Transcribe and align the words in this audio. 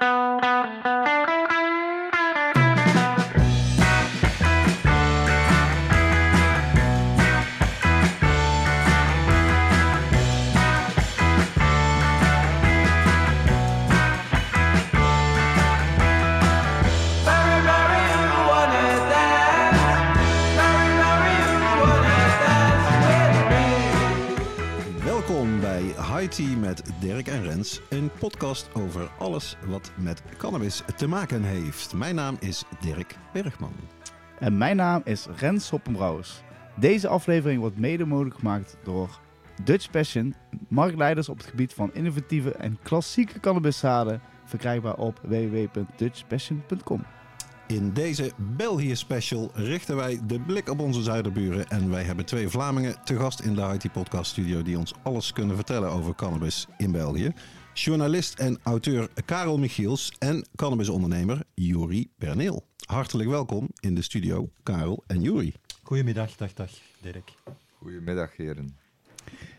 Música 0.00 0.47
Tea 26.26 26.56
met 26.56 26.82
Dirk 27.00 27.26
en 27.26 27.42
Rens, 27.42 27.80
een 27.88 28.10
podcast 28.18 28.74
over 28.74 29.10
alles 29.18 29.56
wat 29.66 29.92
met 29.96 30.22
cannabis 30.36 30.82
te 30.96 31.06
maken 31.06 31.42
heeft. 31.42 31.94
Mijn 31.94 32.14
naam 32.14 32.36
is 32.40 32.64
Dirk 32.80 33.16
Bergman. 33.32 33.72
En 34.38 34.58
mijn 34.58 34.76
naam 34.76 35.00
is 35.04 35.26
Rens 35.36 35.70
Hoppenbrouwers. 35.70 36.42
Deze 36.76 37.08
aflevering 37.08 37.60
wordt 37.60 37.78
mede 37.78 38.04
mogelijk 38.04 38.34
gemaakt 38.34 38.76
door 38.82 39.20
Dutch 39.64 39.90
Passion, 39.90 40.34
marktleiders 40.68 41.28
op 41.28 41.38
het 41.38 41.46
gebied 41.46 41.74
van 41.74 41.94
innovatieve 41.94 42.52
en 42.52 42.78
klassieke 42.82 43.40
cannabiszaden, 43.40 44.20
verkrijgbaar 44.44 44.96
op 44.96 45.20
www.dutchpassion.com. 45.22 47.04
In 47.68 47.92
deze 47.92 48.32
België 48.36 48.96
special 48.96 49.50
richten 49.54 49.96
wij 49.96 50.20
de 50.26 50.40
blik 50.40 50.68
op 50.68 50.80
onze 50.80 51.02
zuiderburen 51.02 51.68
en 51.68 51.90
wij 51.90 52.02
hebben 52.02 52.24
twee 52.24 52.48
Vlamingen 52.48 53.04
te 53.04 53.16
gast 53.16 53.40
in 53.40 53.54
de 53.54 53.74
Tea 53.78 53.90
podcast 53.90 54.30
studio 54.30 54.62
die 54.62 54.78
ons 54.78 54.94
alles 55.02 55.32
kunnen 55.32 55.56
vertellen 55.56 55.90
over 55.90 56.14
cannabis 56.14 56.66
in 56.76 56.92
België. 56.92 57.32
Journalist 57.74 58.38
en 58.38 58.58
auteur 58.62 59.08
Karel 59.24 59.58
Michiels 59.58 60.12
en 60.18 60.46
cannabisondernemer 60.56 61.42
Juri 61.54 62.10
Perneel. 62.18 62.64
Hartelijk 62.86 63.28
welkom 63.28 63.68
in 63.80 63.94
de 63.94 64.02
studio, 64.02 64.48
Karel 64.62 65.04
en 65.06 65.22
Juri. 65.22 65.54
Goedemiddag, 65.82 66.36
dag, 66.36 66.52
dag, 66.54 66.70
Dirk. 67.00 67.32
Goedemiddag, 67.78 68.36
heren. 68.36 68.76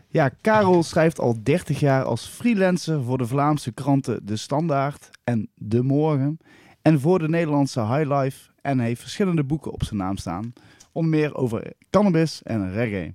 Ja, 0.08 0.28
Karel 0.40 0.82
schrijft 0.82 1.18
al 1.18 1.36
30 1.42 1.80
jaar 1.80 2.04
als 2.04 2.26
freelancer 2.26 3.02
voor 3.02 3.18
de 3.18 3.26
Vlaamse 3.26 3.72
kranten 3.72 4.26
De 4.26 4.36
Standaard 4.36 5.10
en 5.24 5.50
De 5.54 5.82
Morgen. 5.82 6.38
En 6.82 7.00
voor 7.00 7.18
de 7.18 7.28
Nederlandse 7.28 7.80
High 7.80 8.20
Life. 8.20 8.50
En 8.62 8.78
heeft 8.78 9.00
verschillende 9.00 9.44
boeken 9.44 9.72
op 9.72 9.84
zijn 9.84 10.00
naam 10.00 10.16
staan. 10.16 10.52
Onder 10.92 11.10
meer 11.10 11.34
over 11.34 11.72
cannabis 11.90 12.42
en 12.42 12.72
reggae. 12.72 13.14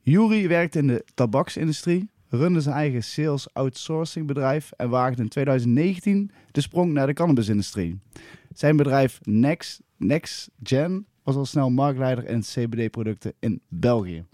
Juri 0.00 0.48
werkt 0.48 0.74
in 0.74 0.86
de 0.86 1.04
tabaksindustrie, 1.14 2.10
runde 2.28 2.60
zijn 2.60 2.74
eigen 2.74 3.04
sales 3.04 3.54
outsourcing 3.54 4.26
bedrijf 4.26 4.72
en 4.76 4.88
waagde 4.88 5.22
in 5.22 5.28
2019 5.28 6.30
de 6.50 6.60
sprong 6.60 6.92
naar 6.92 7.06
de 7.06 7.12
cannabisindustrie. 7.12 8.00
Zijn 8.54 8.76
bedrijf 8.76 9.20
Next, 9.22 9.82
Next 9.96 10.50
Gen 10.62 11.06
was 11.22 11.36
al 11.36 11.46
snel 11.46 11.70
marktleider 11.70 12.28
in 12.28 12.40
CBD-producten 12.40 13.32
in 13.38 13.60
België. 13.68 14.24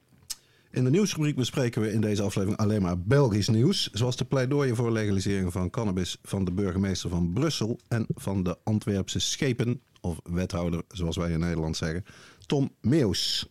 In 0.74 0.84
de 0.84 0.90
nieuwsrubriek 0.90 1.36
bespreken 1.36 1.82
we 1.82 1.92
in 1.92 2.00
deze 2.00 2.22
aflevering 2.22 2.58
alleen 2.58 2.82
maar 2.82 2.98
Belgisch 2.98 3.48
nieuws. 3.48 3.90
Zoals 3.92 4.16
de 4.16 4.24
pleidooien 4.24 4.76
voor 4.76 4.92
legalisering 4.92 5.52
van 5.52 5.70
cannabis 5.70 6.18
van 6.22 6.44
de 6.44 6.52
burgemeester 6.52 7.10
van 7.10 7.32
Brussel 7.32 7.78
en 7.88 8.06
van 8.14 8.42
de 8.42 8.58
Antwerpse 8.64 9.18
schepen, 9.18 9.80
of 10.00 10.20
wethouder 10.22 10.82
zoals 10.88 11.16
wij 11.16 11.30
in 11.30 11.38
Nederland 11.38 11.76
zeggen, 11.76 12.04
Tom 12.46 12.70
Meus. 12.80 13.48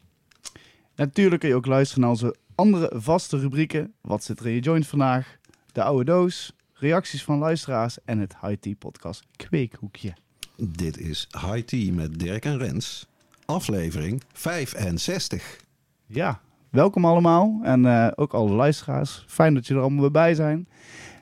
Natuurlijk 0.95 1.41
kun 1.41 1.49
je 1.49 1.55
ook 1.55 1.65
luisteren 1.65 2.01
naar 2.01 2.11
onze 2.11 2.35
andere 2.55 2.91
vaste 2.93 3.39
rubrieken. 3.39 3.93
Wat 4.01 4.23
zit 4.23 4.39
er 4.39 4.47
in 4.47 4.53
je 4.53 4.59
joint 4.59 4.87
vandaag? 4.87 5.37
De 5.71 5.83
oude 5.83 6.05
doos, 6.05 6.55
reacties 6.73 7.23
van 7.23 7.37
luisteraars 7.37 7.97
en 8.05 8.19
het 8.19 8.35
High 8.41 8.59
Tea 8.59 8.75
podcast 8.79 9.23
Kweekhoekje. 9.35 10.13
Dit 10.57 10.97
is 10.97 11.27
High 11.31 11.65
Tea 11.65 11.93
met 11.93 12.19
Dirk 12.19 12.45
en 12.45 12.57
Rens, 12.57 13.07
aflevering 13.45 14.21
65. 14.33 15.57
Ja, 16.05 16.41
welkom 16.73 17.05
allemaal 17.05 17.59
en 17.63 17.85
eh, 17.85 18.11
ook 18.15 18.33
alle 18.33 18.51
luisteraars. 18.51 19.23
Fijn 19.27 19.53
dat 19.53 19.67
je 19.67 19.73
er 19.73 19.79
allemaal 19.79 20.01
weer 20.01 20.11
bij 20.11 20.33
zijn. 20.35 20.67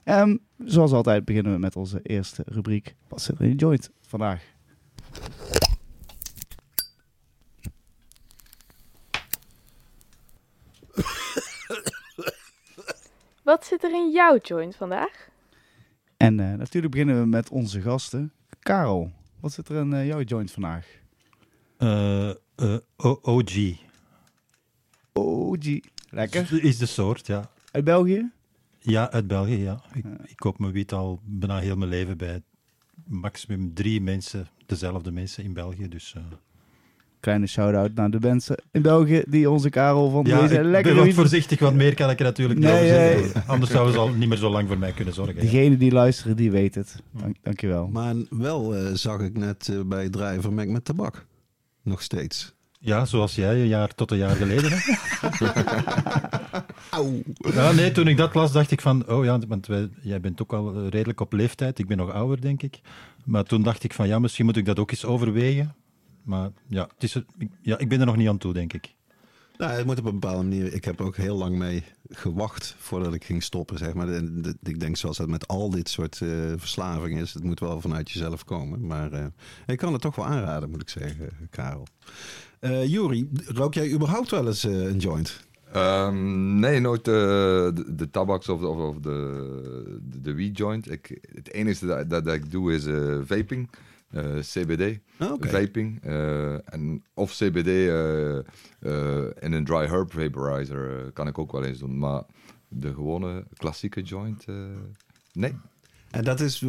Ehm, 0.04 0.38
zoals 0.58 0.92
altijd 0.92 1.26
beginnen 1.26 1.54
we 1.54 1.60
met 1.60 1.76
onze 1.76 2.00
eerste 2.04 2.44
rubriek. 2.46 2.96
Wat 3.08 3.22
zit 3.22 3.36
er 3.36 3.42
in 3.44 3.50
je 3.50 3.56
joint 3.56 3.90
vandaag? 4.02 4.44
Wat 13.44 13.66
zit 13.66 13.84
er 13.84 13.92
in 13.94 14.12
jouw 14.12 14.38
joint 14.38 14.76
vandaag? 14.76 15.30
En 16.18 16.40
eh, 16.40 16.54
natuurlijk 16.54 16.92
beginnen 16.94 17.20
we 17.22 17.26
met 17.28 17.50
onze 17.50 17.82
gasten. 17.82 18.34
Karel, 18.60 19.12
wat 19.40 19.52
zit 19.52 19.70
er 19.70 19.76
in 19.76 19.94
eh, 19.94 20.08
jouw 20.08 20.22
joint 20.22 20.52
vandaag? 20.52 20.88
Eh, 21.78 22.30
eh, 22.30 22.36
O- 22.98 23.20
OG. 23.22 23.54
OG. 25.14 25.80
Lekker. 26.10 26.64
Is 26.64 26.78
de 26.78 26.86
soort, 26.86 27.28
ja. 27.28 27.50
Uit 27.72 27.84
België? 27.84 28.32
Ja, 28.80 29.12
uit 29.12 29.28
België, 29.28 29.58
ja. 29.58 29.82
Ik, 29.94 30.04
ik 30.26 30.36
koop 30.36 30.60
mijn 30.60 30.72
wiet 30.72 30.94
al 30.94 31.20
bijna 31.26 31.60
heel 31.60 31.76
mijn 31.76 31.90
leven 31.90 32.18
bij 32.18 32.42
maximum 33.08 33.74
drie 33.74 34.02
mensen, 34.02 34.48
dezelfde 34.66 35.12
mensen 35.12 35.44
in 35.44 35.54
België. 35.54 35.88
Dus 35.88 36.14
eh, 36.18 36.24
Kleine 37.20 37.48
shout-out 37.48 37.94
naar 37.94 38.12
de 38.12 38.20
mensen 38.20 38.58
in 38.72 38.82
België 38.82 39.24
die 39.28 39.50
onze 39.50 39.70
Karel 39.70 40.10
van 40.10 40.26
ja, 40.26 40.42
deze 40.48 40.62
ik 40.62 40.84
ben 40.96 41.14
voorzichtig, 41.14 41.60
want 41.60 41.76
meer 41.76 41.94
kan 41.94 42.10
ik 42.10 42.20
er 42.20 42.26
natuurlijk 42.26 42.60
niet 42.60 42.68
Nee, 42.70 42.84
over 42.84 42.98
nee. 42.98 43.18
zeggen. 43.24 43.44
Anders 43.48 43.72
zouden 43.72 43.94
ze 43.94 44.00
al 44.00 44.10
niet 44.10 44.30
meer 44.30 44.38
zo 44.38 44.50
lang 44.50 44.68
voor 44.68 44.78
mij 44.78 44.92
kunnen 44.92 45.14
zorgen. 45.14 45.36
ja. 45.36 45.42
Degene 45.42 45.78
die 45.78 45.92
luisteren, 45.92 46.36
die 46.36 46.52
weet 46.52 46.76
het. 46.76 47.04
Dank, 47.12 47.36
dankjewel. 47.42 47.88
Maar 47.88 48.16
wel 48.30 48.76
eh, 48.76 48.94
zag 48.94 49.22
ik 49.22 49.38
net 49.38 49.70
eh, 49.70 49.82
bij 49.82 50.04
het 50.04 50.12
draaien 50.12 50.42
vermengd 50.42 50.72
met 50.72 50.86
tabak. 50.86 51.26
Nog 51.84 52.02
steeds. 52.02 52.54
Ja, 52.84 53.06
zoals 53.06 53.36
jij 53.36 53.62
een 53.62 53.68
jaar 53.68 53.96
tot 53.96 54.12
een 54.12 54.18
jaar 54.18 54.36
geleden. 54.36 54.72
Hè? 54.72 54.78
Ja, 57.54 57.72
nee, 57.72 57.92
toen 57.92 58.08
ik 58.08 58.18
dat 58.18 58.34
las, 58.34 58.52
dacht 58.52 58.72
ik 58.72 58.82
van, 58.82 59.10
oh 59.10 59.24
ja, 59.24 59.40
want 59.48 59.68
wij, 59.68 59.90
jij 60.02 60.20
bent 60.20 60.42
ook 60.42 60.54
al 60.54 60.88
redelijk 60.88 61.20
op 61.20 61.34
leeftijd. 61.34 61.80
Ik 61.80 61.88
ben 61.88 61.98
nog 61.98 62.12
ouder, 62.12 62.42
denk 62.42 62.64
ik. 62.64 62.80
Maar 63.26 63.44
toen 63.44 63.62
dacht 63.64 63.84
ik 63.84 63.94
van, 63.94 64.08
ja, 64.08 64.20
misschien 64.20 64.46
moet 64.46 64.58
ik 64.58 64.66
dat 64.66 64.80
ook 64.80 64.92
eens 64.92 65.06
overwegen. 65.06 65.76
Maar 66.24 66.50
ja, 66.68 66.90
het 66.94 67.04
is, 67.04 67.22
ja 67.62 67.78
ik 67.78 67.90
ben 67.90 68.00
er 68.00 68.06
nog 68.06 68.16
niet 68.16 68.28
aan 68.28 68.38
toe, 68.38 68.54
denk 68.54 68.74
ik. 68.74 68.96
Nou, 69.62 69.74
het 69.74 69.86
moet 69.86 70.00
op 70.00 70.06
een 70.06 70.20
bepaalde 70.20 70.44
manier. 70.44 70.74
Ik 70.74 70.86
heb 70.86 71.02
ook 71.02 71.16
heel 71.16 71.38
lang 71.38 71.58
mee 71.58 71.84
gewacht 72.10 72.76
voordat 72.78 73.14
ik 73.14 73.24
ging 73.24 73.44
stoppen. 73.44 73.78
Zeg 73.78 73.94
maar. 73.94 74.10
En 74.10 74.58
ik 74.64 74.80
denk 74.80 74.98
zoals 74.98 75.18
het 75.18 75.30
met 75.30 75.48
al 75.48 75.70
dit 75.70 75.90
soort 75.90 76.22
eh 76.22 76.30
verslaving 76.56 77.20
is, 77.20 77.34
het 77.34 77.44
moet 77.44 77.60
wel 77.60 77.82
vanuit 77.82 78.12
jezelf 78.12 78.44
komen. 78.44 78.88
Maar 78.88 79.12
eh, 79.12 79.26
ik 79.68 79.78
kan 79.78 79.94
het 79.94 80.02
toch 80.02 80.16
wel 80.16 80.26
aanraden, 80.26 80.70
moet 80.70 80.82
ik 80.82 80.90
zeggen, 80.90 81.30
Karel. 81.50 81.88
Juri, 82.86 83.30
rook 83.46 83.74
jij 83.74 83.92
überhaupt 83.92 84.32
wel 84.32 84.48
eens 84.48 84.64
een 84.64 84.98
joint? 84.98 85.48
Ehm, 85.72 86.60
nee, 86.60 86.80
nooit 86.80 87.06
de, 87.06 88.08
tabaks 88.12 88.50
of, 88.50 88.62
of, 88.62 88.78
of 88.78 88.98
de, 88.98 90.00
de, 90.22 90.34
weed 90.34 90.58
joint. 90.58 90.92
Ik, 90.92 91.20
het 91.34 91.52
enige 91.52 91.86
dat, 91.86 92.10
dat, 92.10 92.26
dat 92.26 92.34
ik 92.34 92.52
doe 92.52 92.74
is 92.74 92.84
vaping, 93.28 93.70
eh, 94.12 94.24
CBD, 94.40 95.00
Ah, 95.18 95.34
vaping. 95.40 96.00
eh, 96.04 96.74
en, 96.74 97.04
of 97.14 97.32
CBD 97.32 97.68
eh, 97.68 98.38
eh, 98.38 98.44
in 99.40 99.52
een 99.54 99.66
dry 99.66 99.86
herb 99.88 100.12
vaporizer 100.14 101.12
kan 101.14 101.28
ik 101.28 101.38
ook 101.40 101.52
wel 101.52 101.64
eens 101.64 101.80
doen. 101.80 101.98
Maar 101.98 102.24
de 102.68 102.94
gewone 102.94 103.44
klassieke 103.58 104.02
joint, 104.02 104.46
eh, 104.48 104.56
nee. 105.34 105.54
En 106.12 106.24
dat 106.24 106.40
is, 106.40 106.60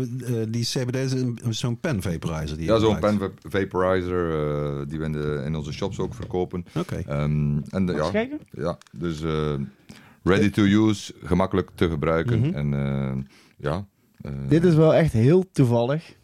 die 0.49 0.65
CBD 0.65 0.97
is 0.97 1.13
een- 1.13 1.39
zo'n 1.51 1.81
pen 1.81 2.03
vaporizer. 2.03 2.57
Die 2.57 2.67
je 2.67 2.73
Ja, 2.73 2.79
zo'n 2.79 2.99
pen 2.99 3.19
vap- 3.19 3.39
vaporizer 3.49 4.31
eh, 4.31 4.87
die 4.89 4.99
we 4.99 5.05
in, 5.05 5.13
de, 5.13 5.43
in 5.47 5.55
onze 5.57 5.73
shops 5.73 5.99
ook 5.99 6.15
verkopen. 6.15 6.65
Oké. 6.79 6.97
Ehm, 7.07 7.59
en 7.71 7.87
de, 7.87 7.93
ja, 7.93 8.11
kijken? 8.11 8.39
Ja, 8.51 8.79
dus 8.93 9.23
eh, 9.23 9.55
ready 10.23 10.51
to 10.51 10.63
use, 10.63 11.15
gemakkelijk 11.23 11.71
te 11.75 11.89
gebruiken. 11.89 12.39
Mhm. 12.41 12.55
En 12.55 12.75
eh, 12.75 13.23
ja. 13.57 13.87
eh, 14.21 14.33
Dit 14.49 14.65
is 14.65 14.75
wel 14.75 14.95
echt 14.95 15.13
heel 15.13 15.51
toevallig. 15.53 16.17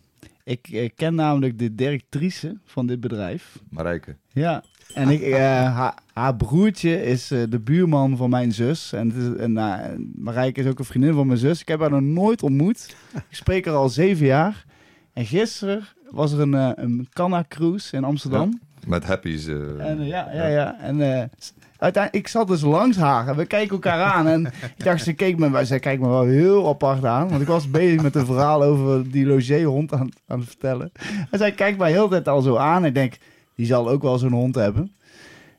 Ik 0.48 0.92
ken 0.94 1.14
namelijk 1.14 1.58
de 1.58 1.74
directrice 1.74 2.58
van 2.64 2.86
dit 2.86 3.00
bedrijf. 3.00 3.58
Marijke. 3.70 4.16
Ja. 4.32 4.62
En 4.94 5.08
ik, 5.08 5.20
eh, 5.20 5.38
haar, 5.74 5.94
haar 6.12 6.36
broertje 6.36 7.02
is 7.02 7.30
eh, 7.30 7.42
de 7.48 7.60
buurman 7.60 8.16
van 8.16 8.30
mijn 8.30 8.52
zus. 8.52 8.92
En, 8.92 9.08
het 9.08 9.16
is, 9.16 9.40
en 9.40 9.52
nou, 9.52 9.80
en 9.80 10.12
Marijke 10.14 10.60
is 10.60 10.66
ook 10.66 10.78
een 10.78 10.84
vriendin 10.84 11.14
van 11.14 11.26
mijn 11.26 11.38
zus. 11.38 11.60
Ik 11.60 11.68
heb 11.68 11.80
haar 11.80 11.90
nog 11.90 12.00
nooit 12.00 12.42
ontmoet. 12.42 12.96
Ik 13.14 13.36
spreek 13.36 13.64
haar 13.64 13.74
al 13.74 13.88
zeven 13.88 14.26
jaar. 14.26 14.64
En 15.12 15.26
gisteren 15.26 15.84
was 16.10 16.32
er 16.32 16.40
een, 16.40 16.54
eh, 16.54 16.70
een 16.74 17.08
Canna 17.12 17.44
Cruise 17.48 17.96
in 17.96 18.04
Amsterdam. 18.04 18.60
Met 18.86 19.04
Happy's. 19.04 19.46
En, 19.46 20.04
ja, 20.04 20.30
ja, 20.32 20.46
ja. 20.46 20.80
En 20.80 21.30
uiteindelijk, 21.78 22.24
ik 22.24 22.30
zat 22.30 22.48
dus 22.48 22.60
langs 22.62 22.96
haar 22.96 23.28
en 23.28 23.36
we 23.36 23.46
keken 23.46 23.70
elkaar 23.70 24.02
aan. 24.02 24.26
En 24.26 24.46
ik 24.76 24.84
dacht, 24.84 25.02
ze 25.04 25.12
keek 25.12 25.38
me, 25.38 25.64
zij 25.64 25.78
kijkt 25.78 26.02
me 26.02 26.08
wel 26.08 26.24
heel 26.24 26.68
apart 26.68 27.04
aan. 27.04 27.28
Want 27.28 27.40
ik 27.40 27.46
was 27.46 27.70
bezig 27.70 28.02
met 28.02 28.14
een 28.14 28.26
verhaal 28.26 28.62
over 28.62 29.10
die 29.10 29.26
logéhond 29.26 29.92
aan, 29.92 30.08
aan 30.26 30.38
het 30.38 30.48
vertellen. 30.48 30.92
En 31.30 31.38
zij 31.38 31.52
kijkt 31.52 31.78
mij 31.78 31.90
heel 31.90 32.08
de 32.08 32.14
tijd 32.14 32.28
al 32.28 32.40
zo 32.42 32.56
aan. 32.56 32.82
En 32.82 32.88
ik 32.88 32.94
denk, 32.94 33.16
die 33.54 33.66
zal 33.66 33.88
ook 33.88 34.02
wel 34.02 34.18
zo'n 34.18 34.32
hond 34.32 34.54
hebben. 34.54 34.92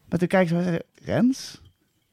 Maar 0.10 0.20
toen 0.20 0.28
kijkt 0.28 0.50
ze 0.50 0.86
Rens? 1.04 1.62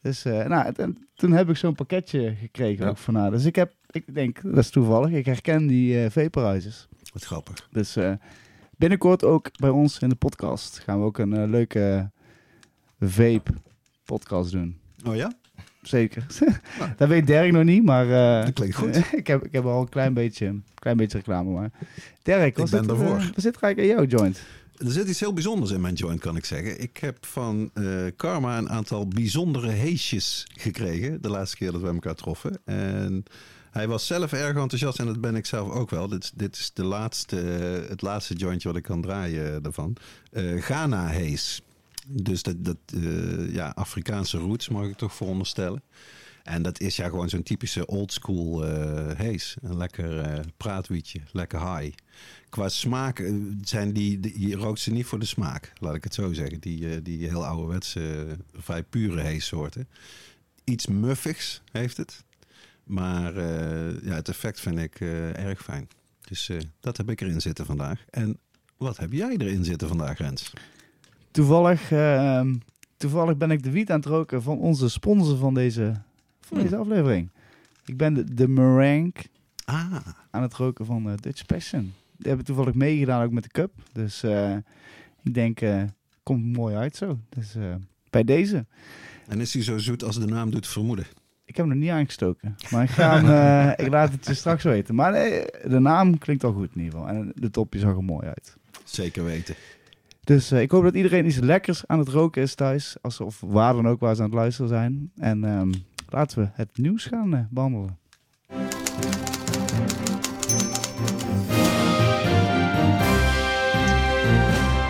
Dus 0.02 0.24
eh, 0.24 0.44
nou, 0.46 0.72
en 0.76 0.98
toen 1.14 1.32
heb 1.32 1.48
ik 1.48 1.56
zo'n 1.56 1.74
pakketje 1.74 2.34
gekregen 2.40 2.84
Ja. 2.84 2.90
ook 2.90 2.96
van 2.98 3.14
haar. 3.14 3.30
Dus 3.30 3.44
ik 3.44 3.56
heb 3.56 3.72
Ik 3.90 4.14
denk, 4.14 4.42
dat 4.42 4.56
is 4.56 4.70
toevallig. 4.70 5.10
Ik 5.10 5.26
herken 5.26 5.66
die 5.66 6.04
eh 6.04 6.10
vaporizers. 6.10 6.86
Wat 7.12 7.24
grappig. 7.24 7.68
Dus 7.70 7.96
eh, 7.96 8.12
binnenkort 8.76 9.24
ook 9.24 9.58
bij 9.60 9.70
ons 9.70 9.98
in 9.98 10.08
de 10.08 10.14
podcast 10.14 10.78
gaan 10.78 10.98
we 10.98 11.04
ook 11.04 11.18
een 11.18 11.50
leuke 11.50 12.10
vape 13.00 13.50
podcast 14.06 14.52
doen. 14.52 14.76
Oh 15.06 15.16
ja? 15.16 15.32
Zeker. 15.82 16.26
dat 16.96 17.08
weet 17.08 17.26
Dirk 17.26 17.52
nog 17.52 17.64
niet, 17.64 17.84
maar 17.84 18.04
eh, 18.38 18.44
Dat 18.44 18.54
klinkt 18.54 18.76
goed. 18.76 18.96
ik, 19.12 19.26
heb, 19.26 19.44
ik 19.44 19.52
heb 19.52 19.64
al 19.64 19.80
een 19.80 19.88
klein 19.88 20.14
beetje, 20.14 20.60
klein 20.74 20.96
beetje 20.96 21.16
reclame. 21.18 21.50
Maar 21.50 21.70
Dirk, 22.22 22.56
wat 22.56 22.70
ben 22.70 22.84
zit 22.84 22.90
er, 22.92 23.06
eh, 23.06 23.20
zit 23.36 23.56
eigenlijk 23.60 23.78
in 23.78 23.86
jouw 23.86 24.04
joint? 24.04 24.40
Er 24.78 24.90
zit 24.90 25.08
iets 25.08 25.20
heel 25.20 25.32
bijzonders 25.32 25.70
in 25.70 25.80
mijn 25.80 25.94
joint, 25.94 26.20
kan 26.20 26.36
ik 26.36 26.44
zeggen. 26.44 26.80
Ik 26.80 26.96
heb 26.96 27.26
van 27.26 27.70
eh, 27.74 27.84
Karma 28.16 28.58
een 28.58 28.68
aantal 28.68 29.08
bijzondere 29.08 29.68
heesjes 29.68 30.46
gekregen. 30.54 31.22
De 31.22 31.28
laatste 31.28 31.56
keer 31.56 31.72
dat 31.72 31.80
we 31.80 31.86
elkaar 31.88 32.14
troffen. 32.14 32.58
En 32.64 33.24
hij 33.70 33.88
was 33.88 34.06
zelf 34.06 34.32
erg 34.32 34.56
enthousiast 34.56 34.98
en 34.98 35.06
dat 35.06 35.20
ben 35.20 35.36
ik 35.36 35.46
zelf 35.46 35.70
ook 35.70 35.90
wel. 35.90 36.08
Dit, 36.08 36.22
is- 36.24 36.32
dit 36.34 36.56
is 36.56 36.70
de 36.74 36.84
laatste, 36.84 37.36
het 37.88 38.02
laatste 38.02 38.34
jointje 38.34 38.68
wat 38.68 38.76
ik 38.76 38.82
kan 38.82 39.00
draaien 39.02 39.62
daarvan. 39.62 39.96
Ghana 40.56 41.06
hees. 41.06 41.62
Dus 42.08 42.42
dat, 42.42 42.64
dat 42.64 42.76
eh, 42.94 43.52
ja, 43.54 43.68
Afrikaanse 43.68 44.38
roots 44.38 44.68
mag 44.68 44.86
ik 44.86 44.96
toch 44.96 45.14
veronderstellen. 45.14 45.82
En 46.42 46.62
dat 46.62 46.80
is 46.80 46.96
ja 46.96 47.08
gewoon 47.08 47.28
zo'n 47.28 47.42
typische 47.42 47.86
oldschool 47.86 48.66
eh 48.66 49.18
hees. 49.18 49.56
Een 49.62 49.76
lekker 49.76 50.18
eh 50.18 50.40
praatwietje, 50.56 51.20
lekker 51.32 51.76
high. 51.76 51.96
Qua 52.48 52.68
smaak 52.68 53.30
zijn 53.62 53.92
die, 53.92 54.20
die, 54.20 54.48
je 54.48 54.56
rookt 54.56 54.80
ze 54.80 54.90
niet 54.90 55.06
voor 55.06 55.18
de 55.18 55.24
smaak, 55.24 55.72
laat 55.78 55.94
ik 55.94 56.04
het 56.04 56.14
zo 56.14 56.32
zeggen. 56.32 56.60
Die, 56.60 57.02
die 57.02 57.28
heel 57.28 57.46
ouderwetse, 57.46 58.26
vrij 58.52 58.82
pure 58.82 59.20
heessoorten. 59.20 59.88
Iets 60.64 60.86
muffigs 60.86 61.62
heeft 61.72 61.96
het. 61.96 62.24
Maar 62.84 63.34
ja, 64.04 64.14
het 64.14 64.28
effect 64.28 64.60
vind 64.60 64.78
ik 64.78 65.00
erg 65.00 65.62
fijn. 65.62 65.88
Dus 66.20 66.50
dat 66.80 66.96
heb 66.96 67.10
ik 67.10 67.20
erin 67.20 67.40
zitten 67.40 67.66
vandaag. 67.66 68.04
En 68.10 68.38
wat 68.76 68.96
heb 68.96 69.12
jij 69.12 69.36
erin 69.36 69.64
zitten 69.64 69.88
vandaag, 69.88 70.18
Rens? 70.18 70.52
Toevallig, 71.36 71.92
ehm, 71.92 72.54
toevallig 72.96 73.36
ben 73.36 73.50
ik 73.50 73.62
de 73.62 73.70
wiet 73.70 73.90
aan 73.90 73.96
het 73.96 74.06
roken 74.06 74.42
van 74.42 74.58
onze 74.58 74.88
sponsor 74.88 75.36
van 75.36 75.54
deze, 75.54 75.92
van 76.40 76.58
deze 76.58 76.76
aflevering. 76.76 77.30
Ik 77.84 77.96
ben 77.96 78.14
de, 78.14 78.34
de 78.34 78.48
meringue 78.48 79.24
Ah, 79.64 79.96
aan 80.30 80.42
het 80.42 80.54
roken 80.54 80.86
van 80.86 81.10
eh, 81.10 81.16
Dutch 81.20 81.46
Passion. 81.46 81.92
Die 82.16 82.28
hebben 82.28 82.44
toevallig 82.44 82.74
meegedaan 82.74 83.24
ook 83.24 83.30
met 83.30 83.42
de 83.42 83.48
cup. 83.48 83.72
Dus 83.92 84.22
eh, 84.22 84.56
ik 85.22 85.34
denk, 85.34 85.60
eh 85.60 85.82
komt 86.22 86.56
mooi 86.56 86.74
uit 86.74 86.96
zo. 86.96 87.18
Dus 87.28 87.56
bij 88.10 88.24
deze. 88.24 88.66
en 89.26 89.40
is 89.40 89.52
hij 89.52 89.62
zo 89.62 89.78
zoet 89.78 90.04
als 90.04 90.18
de 90.18 90.26
naam 90.26 90.50
doet 90.50 90.66
vermoeden? 90.66 91.06
Ik 91.44 91.56
heb 91.56 91.66
hem 91.66 91.68
nog 91.68 91.84
niet 91.84 91.92
aangestoken. 91.92 92.56
Maar 92.70 92.82
ik, 92.82 92.90
ga 92.90 93.20
hem, 93.20 93.74
ik 93.86 93.92
laat 93.92 94.12
het 94.12 94.26
je 94.26 94.34
straks 94.34 94.62
weten. 94.62 94.94
Maar 94.94 95.12
nee, 95.12 95.44
de 95.68 95.78
naam 95.78 96.18
klinkt 96.18 96.44
al 96.44 96.52
goed 96.52 96.70
in 96.74 96.82
ieder 96.82 96.98
geval. 96.98 97.14
En 97.14 97.32
de 97.34 97.50
topje 97.50 97.78
zag 97.78 97.96
er 97.96 98.04
mooi 98.04 98.26
uit. 98.26 98.56
Zeker 98.84 99.24
weten. 99.24 99.54
Dus 100.26 100.50
eh, 100.50 100.61
ik 100.61 100.70
hoop 100.70 100.82
dat 100.82 100.94
iedereen 100.94 101.26
iets 101.26 101.38
lekkers 101.38 101.87
aan 101.87 101.99
het 101.99 102.08
roken 102.08 102.43
is 102.43 102.55
thuis. 102.55 102.96
Als, 103.00 103.20
of 103.20 103.40
waar 103.46 103.73
dan 103.73 103.88
ook 103.88 104.00
waar 104.00 104.14
ze 104.14 104.23
aan 104.23 104.28
het 104.28 104.38
luisteren 104.38 104.69
zijn. 104.69 105.11
En 105.17 105.44
ehm, 105.44 105.73
laten 106.08 106.38
we 106.38 106.49
het 106.52 106.69
nieuws 106.78 107.05
gaan 107.05 107.34
eh, 107.34 107.40
behandelen. 107.50 107.99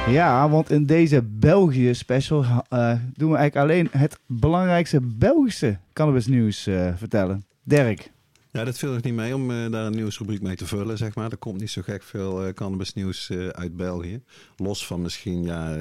Ja, 0.08 0.48
want 0.48 0.70
in 0.70 0.86
deze 0.86 1.22
België 1.22 1.94
special 1.94 2.44
eh, 2.68 2.92
doen 3.14 3.30
we 3.30 3.36
eigenlijk 3.36 3.56
alleen 3.56 3.88
het 3.90 4.18
belangrijkste 4.26 5.00
Belgische 5.00 5.78
cannabisnieuws 5.92 6.62
vertellen. 6.96 7.44
Dirk. 7.62 8.14
Ja, 8.56 8.64
dat 8.64 8.78
viel 8.78 8.92
nog 8.92 9.02
niet 9.02 9.14
mee 9.14 9.34
om 9.34 9.50
eh, 9.50 9.70
daar 9.70 9.86
een 9.86 9.94
nieuwsrubriek 9.94 10.42
mee 10.42 10.56
te 10.56 10.66
vullen, 10.66 10.98
zeg 10.98 11.14
maar. 11.14 11.30
Er 11.30 11.36
komt 11.36 11.60
niet 11.60 11.70
zo 11.70 11.82
gek 11.82 12.02
veel 12.02 12.44
eh 12.44 12.54
cannabisnieuws 12.54 13.30
eh, 13.30 13.48
uit 13.48 13.76
België. 13.76 14.20
Los 14.56 14.86
van 14.86 15.02
misschien, 15.02 15.44
ja, 15.44 15.76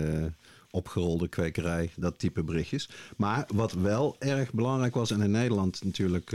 opgerolde 0.71 1.27
kwekerij, 1.27 1.89
dat 1.95 2.19
type 2.19 2.43
berichtjes. 2.43 2.89
Maar 3.17 3.47
wat 3.53 3.71
wel 3.71 4.15
erg 4.19 4.53
belangrijk 4.53 4.93
was 4.93 5.11
en 5.11 5.21
in 5.21 5.31
Nederland 5.31 5.83
natuurlijk 5.83 6.31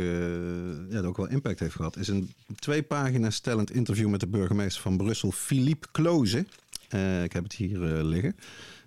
ja, 0.88 1.00
ook 1.00 1.16
wel 1.16 1.28
impact 1.28 1.60
heeft 1.60 1.74
gehad... 1.74 1.96
is 1.96 2.08
een 2.08 2.32
twee 2.54 2.82
pagina's 2.82 3.34
stellend 3.34 3.70
interview 3.70 4.08
met 4.08 4.20
de 4.20 4.26
burgemeester 4.26 4.82
van 4.82 4.96
Brussel, 4.96 5.30
Philippe 5.30 5.86
Kloze. 5.92 6.38
Ik 7.24 7.32
heb 7.32 7.42
het 7.42 7.52
hier 7.52 7.78
liggen. 8.02 8.36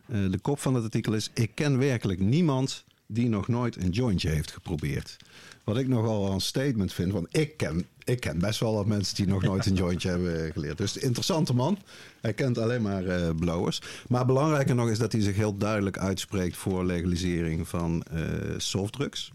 De 0.06 0.40
kop 0.42 0.60
van 0.60 0.74
het 0.74 0.84
artikel 0.84 1.14
is... 1.14 1.30
Ik 1.34 1.52
ken 1.54 1.78
werkelijk 1.78 2.20
niemand 2.20 2.84
die 3.08 3.30
nog 3.30 3.48
nooit 3.48 3.76
een 3.76 3.90
jointje 3.90 4.30
heeft 4.30 4.52
geprobeerd. 4.52 5.18
Wat 5.64 5.78
ik 5.78 5.88
nogal 5.88 6.32
een 6.32 6.42
statement 6.42 6.94
vind, 6.94 7.12
want 7.12 7.28
ik 7.32 7.58
ken, 7.58 7.86
ik 8.04 8.20
ken 8.20 8.40
best 8.40 8.60
wel 8.60 8.74
wat 8.74 8.86
mensen 8.86 9.16
die 9.16 9.28
nog 9.28 9.44
nooit 9.44 9.66
een 9.66 9.76
jointje 9.76 10.10
hebben 10.10 10.52
geleerd. 10.52 10.78
Dus 10.78 10.98
interessante 10.98 11.54
man. 11.54 11.78
Hij 12.22 12.34
kent 12.34 12.58
alleen 12.58 12.82
maar 12.82 13.06
eh, 13.06 13.30
blowers. 13.36 13.82
Maar 14.08 14.26
belangrijker 14.26 14.76
nog 14.76 14.90
is 14.90 14.98
dat 14.98 15.12
hij 15.12 15.22
zich 15.22 15.36
heel 15.36 15.58
duidelijk 15.58 15.98
uitspreekt 15.98 16.58
voor 16.58 16.86
legalisering 16.86 17.68
van 17.68 18.04
eh, 18.04 18.22
softdrugs. 18.58 19.32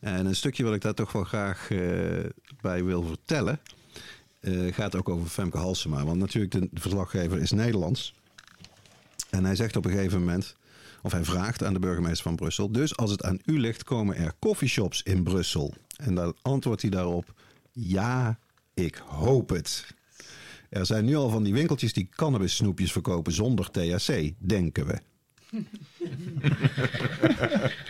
En 0.00 0.26
een 0.26 0.36
stukje 0.36 0.64
wat 0.64 0.74
ik 0.74 0.80
daar 0.80 0.94
toch 0.94 1.12
wel 1.12 1.24
graag 1.24 1.70
eh, 1.70 1.78
bij 2.60 2.84
wil 2.84 3.02
vertellen, 3.02 3.60
gaat 4.70 4.96
ook 4.96 5.08
over 5.08 5.28
Femke 5.28 5.58
Halsema. 5.58 6.04
Want 6.04 6.18
natuurlijk, 6.18 6.52
de 6.52 6.68
verslaggever 6.80 7.40
is 7.40 7.50
Nederlands. 7.50 8.14
En 9.30 9.44
hij 9.44 9.56
zegt 9.56 9.76
op 9.76 9.84
een 9.84 9.90
gegeven 9.90 10.18
moment, 10.18 10.56
of 11.04 11.12
hij 11.12 11.24
vraagt 11.24 11.64
aan 11.64 11.72
de 11.72 11.78
burgemeester 11.78 12.22
van 12.22 12.36
Brussel. 12.36 12.72
Dus 12.72 12.96
als 12.96 13.10
het 13.10 13.22
aan 13.22 13.40
u 13.44 13.60
ligt, 13.60 13.84
komen 13.84 14.16
er 14.16 14.34
coffeeshops 14.38 15.02
in 15.02 15.22
Brussel. 15.22 15.74
En 15.96 16.14
dan 16.14 16.36
antwoordt 16.42 16.82
hij 16.82 16.90
daarop: 16.90 17.34
Ja, 17.72 18.38
ik 18.74 18.94
hoop 19.06 19.48
het. 19.48 19.86
Er 20.68 20.86
zijn 20.86 21.04
nu 21.04 21.16
al 21.16 21.28
van 21.28 21.42
die 21.42 21.52
winkeltjes 21.52 21.92
die 21.92 22.08
cannabis 22.16 22.56
snoepjes 22.56 22.92
verkopen 22.92 23.32
zonder 23.32 23.70
THC, 23.70 24.32
denken 24.38 24.86
we. 24.86 24.98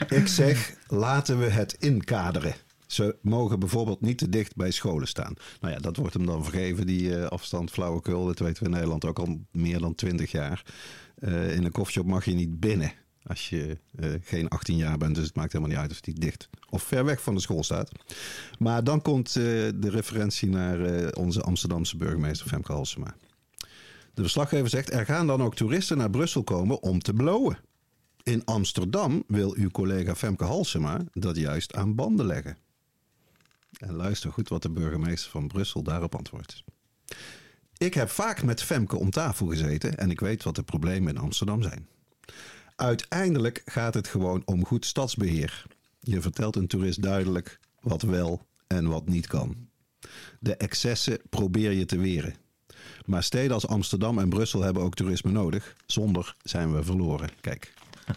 ik 0.18 0.26
zeg, 0.26 0.74
laten 0.86 1.38
we 1.38 1.46
het 1.46 1.76
inkaderen. 1.78 2.54
Ze 2.86 3.16
mogen 3.22 3.58
bijvoorbeeld 3.58 4.00
niet 4.00 4.18
te 4.18 4.28
dicht 4.28 4.56
bij 4.56 4.70
scholen 4.70 5.08
staan. 5.08 5.34
Nou 5.60 5.72
ja, 5.72 5.80
dat 5.80 5.96
wordt 5.96 6.14
hem 6.14 6.26
dan 6.26 6.44
vergeven, 6.44 6.86
die 6.86 7.16
eh, 7.16 7.26
afstand 7.26 7.70
flauwekul. 7.70 8.26
Dat 8.26 8.38
weten 8.38 8.62
we 8.62 8.68
in 8.68 8.74
Nederland 8.74 9.04
ook 9.04 9.18
al 9.18 9.38
meer 9.50 9.78
dan 9.78 9.94
20 9.94 10.30
jaar. 10.30 10.64
Eh, 11.14 11.56
in 11.56 11.64
een 11.64 11.72
koffieshop 11.72 12.06
mag 12.06 12.24
je 12.24 12.34
niet 12.34 12.60
binnen 12.60 12.92
als 13.26 13.48
je 13.48 13.78
eh, 13.96 14.10
geen 14.20 14.48
18 14.48 14.76
jaar 14.76 14.98
bent. 14.98 15.14
Dus 15.14 15.24
het 15.26 15.34
maakt 15.34 15.52
helemaal 15.52 15.72
niet 15.74 15.82
uit 15.82 15.90
of 15.90 16.00
die 16.00 16.14
dicht 16.14 16.48
of 16.68 16.82
ver 16.82 17.04
weg 17.04 17.22
van 17.22 17.34
de 17.34 17.40
school 17.40 17.62
staat. 17.62 17.90
Maar 18.58 18.84
dan 18.84 19.02
komt 19.02 19.28
eh, 19.28 19.42
de 19.74 19.90
referentie 19.90 20.48
naar 20.48 20.80
eh, 20.80 21.22
onze 21.22 21.42
Amsterdamse 21.42 21.96
burgemeester 21.96 22.48
Femke 22.48 22.72
Halsema. 22.72 23.14
De 24.14 24.22
verslaggever 24.22 24.68
zegt, 24.68 24.92
er 24.92 25.04
gaan 25.04 25.26
dan 25.26 25.42
ook 25.42 25.54
toeristen 25.54 25.96
naar 25.96 26.10
Brussel 26.10 26.42
komen 26.42 26.82
om 26.82 27.00
te 27.00 27.12
blowen. 27.12 27.58
In 28.22 28.44
Amsterdam 28.44 29.24
wil 29.26 29.54
uw 29.54 29.70
collega 29.70 30.14
Femke 30.14 30.44
Halsema 30.44 31.00
dat 31.12 31.36
juist 31.36 31.74
aan 31.74 31.94
banden 31.94 32.26
leggen. 32.26 32.56
En 33.78 33.94
luister 33.94 34.32
goed 34.32 34.48
wat 34.48 34.62
de 34.62 34.70
burgemeester 34.70 35.30
van 35.30 35.48
Brussel 35.48 35.82
daarop 35.82 36.14
antwoordt. 36.14 36.64
Ik 37.76 37.94
heb 37.94 38.08
vaak 38.08 38.42
met 38.42 38.62
Femke 38.62 38.96
om 38.96 39.10
tafel 39.10 39.46
gezeten 39.46 39.96
en 39.96 40.10
ik 40.10 40.20
weet 40.20 40.42
wat 40.42 40.54
de 40.54 40.62
problemen 40.62 41.14
in 41.14 41.20
Amsterdam 41.20 41.62
zijn. 41.62 41.88
Uiteindelijk 42.76 43.62
gaat 43.64 43.94
het 43.94 44.08
gewoon 44.08 44.42
om 44.44 44.64
goed 44.64 44.86
stadsbeheer. 44.86 45.64
Je 46.00 46.20
vertelt 46.20 46.56
een 46.56 46.66
toerist 46.66 47.02
duidelijk 47.02 47.58
wat 47.80 48.02
wel 48.02 48.46
en 48.66 48.88
wat 48.88 49.08
niet 49.08 49.26
kan. 49.26 49.68
De 50.40 50.56
excessen 50.56 51.18
probeer 51.30 51.70
je 51.72 51.84
te 51.84 51.98
weren. 51.98 52.34
Maar 53.04 53.22
steden 53.22 53.52
als 53.52 53.66
Amsterdam 53.66 54.18
en 54.18 54.28
Brussel 54.28 54.60
hebben 54.62 54.82
ook 54.82 54.94
toerisme 54.94 55.30
nodig. 55.30 55.76
Zonder 55.86 56.36
zijn 56.42 56.74
we 56.74 56.82
verloren. 56.84 57.28
Kijk. 57.40 57.74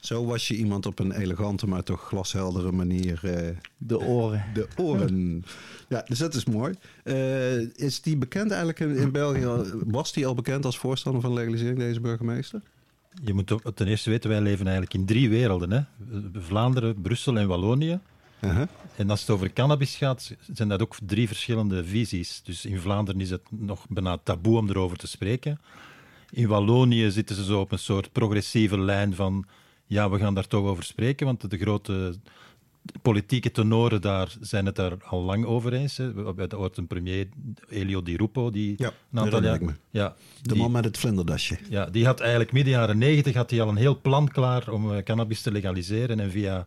Zo 0.00 0.24
was 0.24 0.48
je 0.48 0.56
iemand 0.56 0.86
op 0.86 0.98
een 0.98 1.12
elegante, 1.12 1.66
maar 1.66 1.82
toch 1.82 2.02
glasheldere 2.02 2.72
manier 2.72 3.20
eh, 3.22 3.56
De 3.76 3.98
oren. 3.98 4.44
de 4.54 4.68
oren. 4.76 5.44
Ja, 5.88 6.02
dus 6.08 6.18
dat 6.18 6.34
is 6.34 6.44
mooi. 6.44 6.74
Eh, 7.02 7.76
is 7.76 8.02
die 8.02 8.16
bekend 8.16 8.50
eigenlijk 8.50 8.80
in, 8.80 8.96
in 8.96 9.12
België? 9.12 9.46
Was 9.84 10.12
die 10.12 10.26
al 10.26 10.34
bekend 10.34 10.64
als 10.64 10.78
voorstander 10.78 11.22
van 11.22 11.32
legalisering, 11.32 11.78
deze 11.78 12.00
burgemeester? 12.00 12.62
Je 13.24 13.34
moet 13.34 13.54
ten 13.74 13.86
eerste 13.86 14.10
weten, 14.10 14.30
wij 14.30 14.40
leven 14.40 14.64
eigenlijk 14.64 14.94
in 14.94 15.06
drie 15.06 15.28
werelden. 15.28 15.70
Hè? 15.70 15.80
Vlaanderen, 16.40 17.00
Brussel 17.00 17.38
en 17.38 17.48
Wallonië. 17.48 18.00
Uh-huh. 18.40 18.66
En 18.96 19.10
als 19.10 19.20
het 19.20 19.30
over 19.30 19.52
cannabis 19.52 19.96
gaat, 19.96 20.34
zijn 20.52 20.68
dat 20.68 20.82
ook 20.82 20.96
drie 21.06 21.26
verschillende 21.26 21.84
visies. 21.84 22.42
Dus 22.44 22.64
in 22.64 22.80
Vlaanderen 22.80 23.20
is 23.20 23.30
het 23.30 23.42
nog 23.50 23.86
bijna 23.88 24.18
taboe 24.22 24.58
om 24.58 24.68
erover 24.68 24.96
te 24.96 25.06
spreken. 25.06 25.60
In 26.30 26.48
Wallonië 26.48 27.10
zitten 27.10 27.36
ze 27.36 27.44
zo 27.44 27.60
op 27.60 27.72
een 27.72 27.78
soort 27.78 28.12
progressieve 28.12 28.78
lijn 28.78 29.14
van 29.14 29.46
ja, 29.86 30.10
we 30.10 30.18
gaan 30.18 30.34
daar 30.34 30.46
toch 30.46 30.64
over 30.64 30.84
spreken, 30.84 31.26
want 31.26 31.50
de 31.50 31.58
grote 31.58 32.14
politieke 33.02 33.50
tenoren 33.50 34.00
daar 34.00 34.34
zijn 34.40 34.66
het 34.66 34.76
daar 34.76 34.92
al 35.04 35.22
lang 35.22 35.44
over 35.44 35.72
eens. 35.72 35.98
Er 35.98 36.56
wordt 36.56 36.76
een 36.76 36.86
premier, 36.86 37.28
Elio 37.68 38.02
Di 38.02 38.16
Rupo, 38.16 38.50
die 38.50 38.74
Ja, 38.78 38.92
een 39.12 39.18
aantal 39.20 39.42
jaar... 39.42 39.60
Ja, 39.90 40.14
De 40.42 40.52
die- 40.52 40.62
man 40.62 40.70
met 40.72 40.84
het 40.84 40.98
vlinderdasje. 40.98 41.58
ja, 41.70 41.86
die 41.86 42.04
had 42.06 42.20
eigenlijk 42.20 42.52
midden 42.52 42.72
jaren 42.72 42.98
negentig 42.98 43.34
had 43.34 43.50
hij 43.50 43.62
al 43.62 43.68
een 43.68 43.76
heel 43.76 44.00
plan 44.00 44.28
klaar 44.28 44.68
om 44.70 44.92
eh, 44.92 45.02
cannabis 45.02 45.42
te 45.42 45.52
legaliseren. 45.52 46.20
En 46.20 46.30
via 46.30 46.66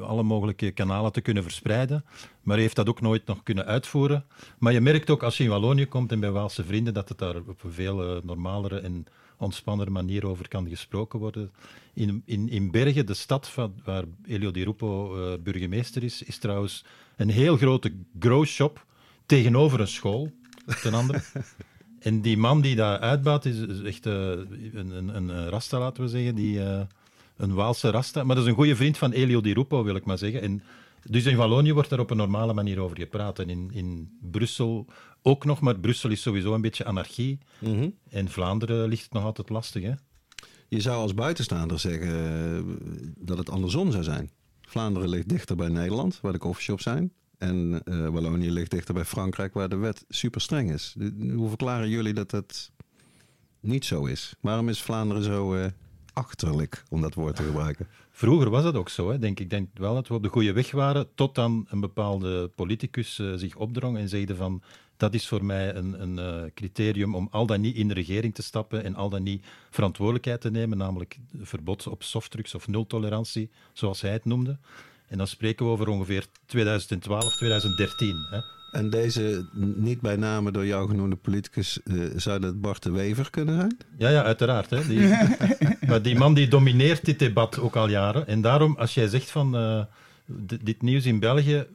alle 0.00 0.22
mogelijke 0.22 0.70
kanalen 0.70 1.12
te 1.12 1.20
kunnen 1.20 1.42
verspreiden. 1.42 2.04
Maar 2.42 2.54
hij 2.54 2.62
heeft 2.64 2.76
dat 2.76 2.88
ook 2.88 3.00
nooit 3.00 3.26
nog 3.26 3.42
kunnen 3.42 3.64
uitvoeren. 3.66 4.24
Maar 4.58 4.72
je 4.72 4.80
merkt 4.80 5.10
ook 5.10 5.22
als 5.22 5.36
je 5.36 5.44
in 5.44 5.50
Wallonië 5.50 5.86
komt 5.86 6.12
en 6.12 6.20
bij 6.20 6.30
Waalse 6.30 6.64
vrienden 6.64 6.94
dat 6.94 7.08
het 7.08 7.18
daar 7.18 7.36
op 7.36 7.64
een 7.64 7.72
veel 7.72 8.16
eh, 8.16 8.22
normalere 8.22 8.78
en 8.80 9.06
ontspannere 9.38 9.90
manier 9.90 10.26
over 10.26 10.48
kan 10.48 10.68
gesproken 10.68 11.18
worden. 11.18 11.50
In, 11.94 12.22
in, 12.24 12.48
in 12.48 12.70
Bergen, 12.70 13.06
de 13.06 13.14
stad 13.14 13.48
van, 13.48 13.74
waar 13.84 14.04
Elio 14.26 14.50
Di 14.50 14.64
Rupo 14.64 15.16
eh, 15.16 15.38
burgemeester 15.42 16.02
is, 16.02 16.22
is 16.22 16.38
trouwens 16.38 16.84
een 17.16 17.30
heel 17.30 17.56
grote 17.56 17.92
grow 18.18 18.44
shop 18.44 18.86
tegenover 19.26 19.80
een 19.80 19.88
school, 19.88 20.32
ten 20.82 20.94
andere. 20.94 21.22
En 21.98 22.20
die 22.20 22.36
man 22.36 22.60
die 22.60 22.76
dat 22.76 23.00
uitbaat 23.00 23.44
is, 23.44 23.58
is 23.58 23.82
echt 23.82 24.06
eh, 24.06 24.12
een, 24.72 24.90
een, 24.90 25.08
een 25.14 25.48
rasta, 25.48 25.78
laten 25.78 26.02
we 26.02 26.08
zeggen, 26.08 26.34
die, 26.34 26.62
eh, 26.64 26.80
een 27.36 27.54
Waalse 27.54 27.90
rasta. 27.90 28.24
Maar 28.24 28.34
dat 28.34 28.44
is 28.44 28.50
een 28.50 28.56
goede 28.56 28.76
vriend 28.76 28.98
van 28.98 29.12
Elio 29.12 29.40
Di 29.40 29.52
Rupo, 29.52 29.84
wil 29.84 29.94
ik 29.94 30.04
maar 30.04 30.18
zeggen. 30.18 30.42
En 30.42 30.62
dus 31.02 31.24
in 31.24 31.36
Wallonië 31.36 31.72
wordt 31.72 31.90
daar 31.90 31.98
op 32.00 32.10
een 32.10 32.16
normale 32.16 32.54
manier 32.54 32.80
over 32.80 32.96
gepraat. 32.96 33.38
En 33.38 33.50
in, 33.50 33.70
in 33.72 34.18
Brussel 34.20 34.86
ook 35.22 35.44
nog, 35.44 35.60
maar 35.60 35.78
Brussel 35.78 36.10
is 36.10 36.22
sowieso 36.22 36.54
een 36.54 36.60
beetje 36.60 36.84
anarchie. 36.84 37.38
Mhm. 37.58 37.88
En 38.10 38.28
Vlaanderen 38.28 38.88
ligt 38.88 39.02
het 39.02 39.12
nog 39.12 39.24
altijd 39.24 39.48
lastig, 39.48 39.82
hè? 39.82 39.92
Je 40.68 40.80
zou 40.80 40.96
als 40.96 41.14
buitenstaander 41.14 41.78
zeggen 41.78 42.08
eh, 42.08 42.62
dat 43.18 43.38
het 43.38 43.50
andersom 43.50 43.90
zou 43.90 44.02
zijn. 44.02 44.30
Vlaanderen 44.60 45.08
ligt 45.08 45.28
dichter 45.28 45.56
bij 45.56 45.68
Nederland, 45.68 46.20
waar 46.20 46.32
de 46.32 46.38
coffeeshops 46.38 46.82
zijn. 46.82 47.12
En 47.38 47.82
eh, 47.84 48.08
Wallonië 48.08 48.50
ligt 48.50 48.70
dichter 48.70 48.94
bij 48.94 49.04
Frankrijk, 49.04 49.54
waar 49.54 49.68
de 49.68 49.76
wet 49.76 50.04
super 50.08 50.40
streng 50.40 50.72
is. 50.72 50.96
Hoe 51.34 51.48
verklaren 51.48 51.88
jullie 51.88 52.14
dat 52.14 52.30
dat 52.30 52.70
niet 53.60 53.84
zo 53.84 54.04
is? 54.04 54.34
Waarom 54.40 54.68
is 54.68 54.82
Vlaanderen 54.82 55.22
zo 55.22 55.54
eh, 55.54 55.66
achterlijk, 56.18 56.84
om 56.88 57.00
dat 57.00 57.14
woord 57.14 57.36
te 57.36 57.42
gebruiken? 57.42 57.86
Vroeger 58.10 58.50
was 58.50 58.62
dat 58.62 58.74
ook 58.74 58.88
zo, 58.88 59.10
hè, 59.10 59.18
denk 59.18 59.40
ik. 59.40 59.50
Denk 59.50 59.68
wel 59.74 59.94
dat 59.94 60.08
we 60.08 60.14
op 60.14 60.22
de 60.22 60.28
goede 60.28 60.52
weg 60.52 60.70
waren, 60.70 61.08
tot 61.14 61.34
dan 61.34 61.66
een 61.68 61.80
bepaalde 61.80 62.48
politicus 62.48 63.18
eh, 63.18 63.32
zich 63.34 63.56
opdrong 63.56 63.96
en 63.98 64.08
zegde 64.08 64.36
van 64.36 64.62
dat 64.96 65.14
is 65.14 65.28
voor 65.28 65.44
mij 65.44 65.74
een, 65.74 66.02
een 66.02 66.18
eh, 66.18 66.50
criterium 66.54 67.14
om 67.14 67.28
al 67.30 67.46
dan 67.46 67.60
niet 67.60 67.76
in 67.76 67.88
de 67.88 67.94
regering 67.94 68.34
te 68.34 68.42
stappen 68.42 68.84
en 68.84 68.94
al 68.94 69.08
dan 69.08 69.22
niet 69.22 69.44
verantwoordelijkheid 69.70 70.40
te 70.40 70.50
nemen, 70.50 70.78
namelijk 70.78 71.18
verbod 71.40 71.86
op 71.86 72.02
softdrugs 72.02 72.54
of 72.54 72.68
nultolerantie, 72.68 73.50
zoals 73.72 74.00
hij 74.00 74.12
het 74.12 74.24
noemde. 74.24 74.58
En 75.06 75.18
dan 75.18 75.26
spreken 75.26 75.66
we 75.66 75.72
over 75.72 75.88
ongeveer 75.88 76.26
2012, 76.46 77.36
2013. 77.36 78.26
Hè. 78.30 78.57
En 78.72 78.90
deze 78.90 79.46
niet 79.54 80.00
bij 80.00 80.16
name 80.16 80.50
door 80.50 80.66
jou 80.66 80.88
genoemde 80.88 81.16
politicus, 81.16 81.82
eh, 81.82 81.94
zou 82.16 82.40
dat 82.40 82.60
Bart 82.60 82.82
de 82.82 82.90
Wever 82.90 83.30
kunnen 83.30 83.54
zijn? 83.54 83.76
Ja, 83.98 84.08
ja, 84.08 84.22
uiteraard. 84.22 84.70
Hè. 84.70 84.86
Die, 84.86 85.00
maar 85.88 86.02
die 86.02 86.16
man 86.16 86.34
die 86.34 86.48
domineert 86.48 87.04
dit 87.04 87.18
debat 87.18 87.58
ook 87.58 87.76
al 87.76 87.88
jaren. 87.88 88.26
En 88.26 88.40
daarom, 88.40 88.76
als 88.78 88.94
jij 88.94 89.08
zegt 89.08 89.30
van 89.30 89.56
eh, 89.56 89.84
di- 90.26 90.58
dit 90.62 90.82
nieuws 90.82 91.04
in 91.06 91.18
België, 91.20 91.66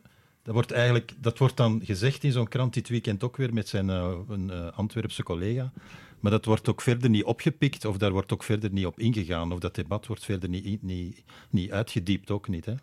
dat 0.44 0.54
wordt, 0.54 0.72
eigenlijk, 0.72 1.14
dat 1.20 1.38
wordt 1.38 1.58
dan 1.58 1.82
gezegd 1.84 2.24
in 2.24 2.32
zo'n 2.32 2.48
krant 2.48 2.74
dit 2.74 2.90
weekend 2.90 3.24
ook 3.24 3.38
weer 3.38 3.54
met 3.54 3.68
zijn 3.68 3.90
eh, 3.90 4.12
een, 4.30 4.52
Antwerpse 4.74 5.24
collega. 5.24 5.72
Maar 6.20 6.32
dat 6.32 6.46
wordt 6.46 6.70
ook 6.70 6.82
verder 6.82 7.10
niet 7.10 7.24
opgepikt 7.24 7.86
of 7.86 7.98
daar 7.98 8.12
wordt 8.12 8.34
ook 8.34 8.44
verder 8.44 8.72
niet 8.72 8.86
op 8.86 9.00
ingegaan. 9.00 9.52
Of 9.52 9.60
dat 9.60 9.76
debat 9.76 10.08
wordt 10.08 10.26
verder 10.26 10.50
niet, 10.50 10.82
niet, 10.84 11.24
niet 11.50 11.72
uitgediept, 11.72 12.32
ook 12.32 12.48
niet. 12.48 12.66
Hè. 12.66 12.74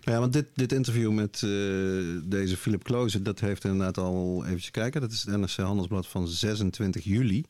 Ja, 0.00 0.18
want 0.18 0.32
dit, 0.32 0.46
dit 0.54 0.72
interview 0.72 1.12
met 1.12 1.34
eh, 1.34 1.50
deze 2.24 2.56
Philip 2.56 2.82
Kloze, 2.84 3.22
dat 3.22 3.40
heeft 3.40 3.64
inderdaad 3.64 3.98
al 3.98 4.42
eventjes 4.44 4.70
kijken. 4.70 5.00
Dat 5.00 5.12
is 5.12 5.22
het 5.26 5.36
NRC 5.36 5.50
Handelsblad 5.56 6.06
van 6.06 6.28
26 6.28 7.04
juli. 7.04 7.44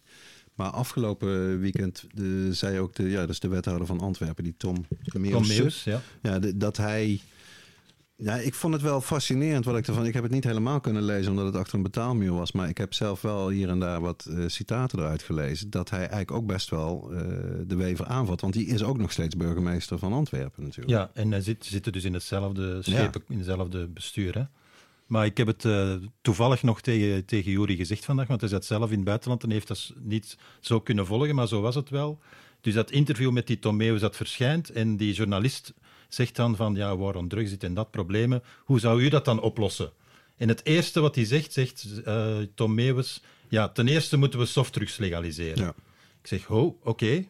Maar 0.54 0.70
afgelopen 0.70 1.60
weekend 1.60 2.04
eh, 2.16 2.24
zei 2.50 2.78
ook 2.78 2.94
de, 2.94 3.02
ja, 3.10 3.20
dat 3.20 3.28
is 3.28 3.40
de 3.40 3.48
wethouder 3.48 3.86
van 3.86 4.00
Antwerpen, 4.00 4.44
die 4.44 4.54
Tom 4.56 4.86
Meeuws, 5.48 5.84
ja. 5.84 6.02
Ja, 6.22 6.38
de- 6.38 6.56
dat 6.56 6.76
hij... 6.76 7.20
Ja, 8.16 8.36
ik 8.36 8.54
vond 8.54 8.72
het 8.72 8.82
wel 8.82 9.00
fascinerend 9.00 9.64
wat 9.64 9.76
ik 9.76 9.86
ervan... 9.86 10.06
Ik 10.06 10.14
heb 10.14 10.22
het 10.22 10.32
niet 10.32 10.44
helemaal 10.44 10.80
kunnen 10.80 11.02
lezen 11.02 11.30
omdat 11.30 11.46
het 11.46 11.56
achter 11.56 11.74
een 11.74 11.82
betaalmuur 11.82 12.32
was. 12.32 12.52
Maar 12.52 12.68
ik 12.68 12.78
heb 12.78 12.94
zelf 12.94 13.20
wel 13.20 13.48
hier 13.48 13.68
en 13.68 13.78
daar 13.78 14.00
wat 14.00 14.24
eh, 14.24 14.44
citaten 14.46 14.98
eruit 14.98 15.22
gelezen. 15.22 15.70
Dat 15.70 15.90
hij 15.90 15.98
eigenlijk 15.98 16.30
ook 16.30 16.46
best 16.46 16.70
wel 16.70 17.12
eh, 17.12 17.18
de 17.66 17.76
Wever 17.76 18.06
aanvat. 18.06 18.40
Want 18.40 18.52
die 18.52 18.66
is 18.66 18.82
ook 18.82 18.98
nog 18.98 19.12
steeds 19.12 19.36
burgemeester 19.36 19.98
van 19.98 20.12
Antwerpen 20.12 20.62
natuurlijk. 20.62 20.90
Ja, 20.90 21.10
en 21.14 21.30
hij 21.30 21.40
zit, 21.40 21.64
zitten 21.64 21.92
dus 21.92 22.04
in 22.04 22.14
hetzelfde 22.14 22.82
schepen, 22.82 23.22
in 23.28 23.36
hetzelfde 23.36 23.86
bestuur. 23.86 24.34
Hè. 24.34 24.44
Maar 25.06 25.26
ik 25.26 25.36
heb 25.36 25.46
het 25.46 25.64
eh, 25.64 25.94
toevallig 26.20 26.62
nog 26.62 26.80
tegen, 26.80 27.24
tegen 27.24 27.50
Jury 27.50 27.76
gezegd 27.76 28.04
vandaag, 28.04 28.26
want 28.26 28.40
hij 28.40 28.50
zat 28.50 28.64
zelf 28.64 28.90
in 28.90 28.96
het 28.96 29.04
buitenland 29.04 29.42
en 29.42 29.50
heeft 29.50 29.68
dat 29.68 29.92
niet 29.98 30.38
zo 30.60 30.80
kunnen 30.80 31.06
volgen, 31.06 31.34
maar 31.34 31.48
zo 31.48 31.60
was 31.60 31.74
het 31.74 31.90
wel. 31.90 32.18
Dus 32.60 32.74
dat 32.74 32.90
interview 32.90 33.30
met 33.30 33.46
die 33.46 33.58
Tom 33.58 33.76
Meeuwis 33.76 34.00
dat 34.00 34.16
verschijnt 34.16 34.70
en 34.70 34.96
die 34.96 35.14
journalist 35.14 35.74
zegt 36.14 36.36
dan 36.36 36.56
van 36.56 36.74
ja, 36.74 36.96
war 36.96 37.14
on 37.14 37.28
drugs, 37.28 37.50
dit 37.50 37.64
en 37.64 37.74
dat 37.74 37.90
problemen, 37.90 38.42
hoe 38.64 38.80
zou 38.80 39.02
u 39.02 39.08
dat 39.08 39.24
dan 39.24 39.40
oplossen? 39.40 39.90
En 40.36 40.48
het 40.48 40.64
eerste 40.64 41.00
wat 41.00 41.14
hij 41.14 41.24
zegt, 41.24 41.52
zegt 41.52 42.02
eh, 42.04 42.36
Tom 42.54 42.74
Meeuwis, 42.74 43.22
ja, 43.48 43.68
ten 43.68 43.88
eerste 43.88 44.16
moeten 44.16 44.38
we 44.38 44.46
softdrugs 44.46 44.96
legaliseren. 44.96 45.64
Ja. 45.64 45.74
Ik 46.22 46.30
zeg, 46.30 46.50
oh, 46.50 46.76
oké. 46.84 47.24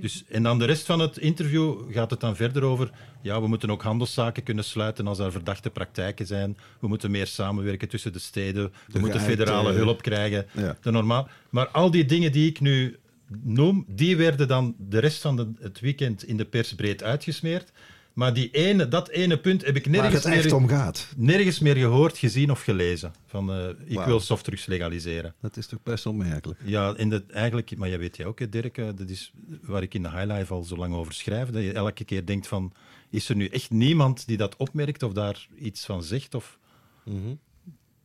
Dus, 0.00 0.24
en 0.28 0.42
dan 0.42 0.58
de 0.58 0.64
rest 0.64 0.86
van 0.86 0.98
het 1.00 1.18
interview 1.18 1.92
gaat 1.92 2.10
het 2.10 2.20
dan 2.20 2.36
verder 2.36 2.62
over... 2.62 2.90
Ja, 3.22 3.40
we 3.40 3.48
moeten 3.48 3.70
ook 3.70 3.82
handelszaken 3.82 4.42
kunnen 4.42 4.64
sluiten 4.64 5.06
als 5.06 5.18
er 5.18 5.32
verdachte 5.32 5.70
praktijken 5.70 6.26
zijn. 6.26 6.56
We 6.80 6.88
moeten 6.88 7.10
meer 7.10 7.26
samenwerken 7.26 7.88
tussen 7.88 8.12
de 8.12 8.18
steden. 8.18 8.72
We 8.92 8.98
moeten 8.98 9.20
federale 9.20 9.72
hulp 9.72 10.02
krijgen. 10.02 10.46
Ja. 10.52 10.76
De 10.82 10.90
normaal. 10.90 11.28
Maar 11.50 11.68
al 11.68 11.90
die 11.90 12.04
dingen 12.04 12.32
die 12.32 12.48
ik 12.48 12.60
nu 12.60 12.96
noem, 13.42 13.84
die 13.88 14.16
werden 14.16 14.48
dan 14.48 14.74
de 14.78 14.98
rest 14.98 15.20
van 15.20 15.36
de- 15.36 15.52
het 15.60 15.80
weekend 15.80 16.24
in 16.24 16.36
de 16.36 16.44
pers 16.44 16.74
breed 16.74 17.02
uitgesmeerd. 17.02 17.72
Maar 18.16 18.34
die 18.34 18.50
ene, 18.50 18.88
dat 18.88 19.08
ene 19.08 19.38
punt 19.38 19.64
heb 19.64 19.76
ik 19.76 19.86
nergens 19.86 20.24
het 20.24 20.32
echt 20.32 20.44
meer, 20.44 20.54
om 20.54 20.68
gaat. 20.68 21.08
nergens 21.16 21.58
meer 21.58 21.76
gehoord, 21.76 22.18
gezien 22.18 22.50
of 22.50 22.62
gelezen. 22.62 23.12
Van, 23.26 23.52
eh, 23.52 23.68
ik 23.84 24.00
wil 24.00 24.20
softdrugs 24.20 24.66
legaliseren. 24.66 25.34
Dat 25.40 25.56
is 25.56 25.66
toch 25.66 25.82
best 25.82 26.06
opmerkelijk. 26.06 26.60
Ja, 26.64 26.94
en 26.94 27.08
dat 27.08 27.22
eigenlijk, 27.26 27.76
maar 27.76 27.88
jij 27.88 27.98
weet 27.98 28.16
jij 28.16 28.26
ook, 28.26 28.38
hè, 28.38 28.48
Dirk, 28.48 28.78
eh, 28.78 28.86
dat 28.94 29.08
is 29.08 29.32
waar 29.62 29.82
ik 29.82 29.94
in 29.94 30.02
de 30.02 30.10
highlife 30.10 30.52
al 30.52 30.62
zo 30.62 30.76
lang 30.76 30.94
over 30.94 31.12
schrijf, 31.12 31.50
dat 31.50 31.62
je 31.62 31.72
elke 31.72 32.04
keer 32.04 32.26
denkt 32.26 32.46
van, 32.46 32.72
is 33.10 33.28
er 33.28 33.36
nu 33.36 33.46
echt 33.46 33.70
niemand 33.70 34.26
die 34.26 34.36
dat 34.36 34.56
opmerkt 34.56 35.02
of 35.02 35.12
daar 35.12 35.46
iets 35.58 35.84
van 35.84 36.02
zegt? 36.02 36.34
Of... 36.34 36.58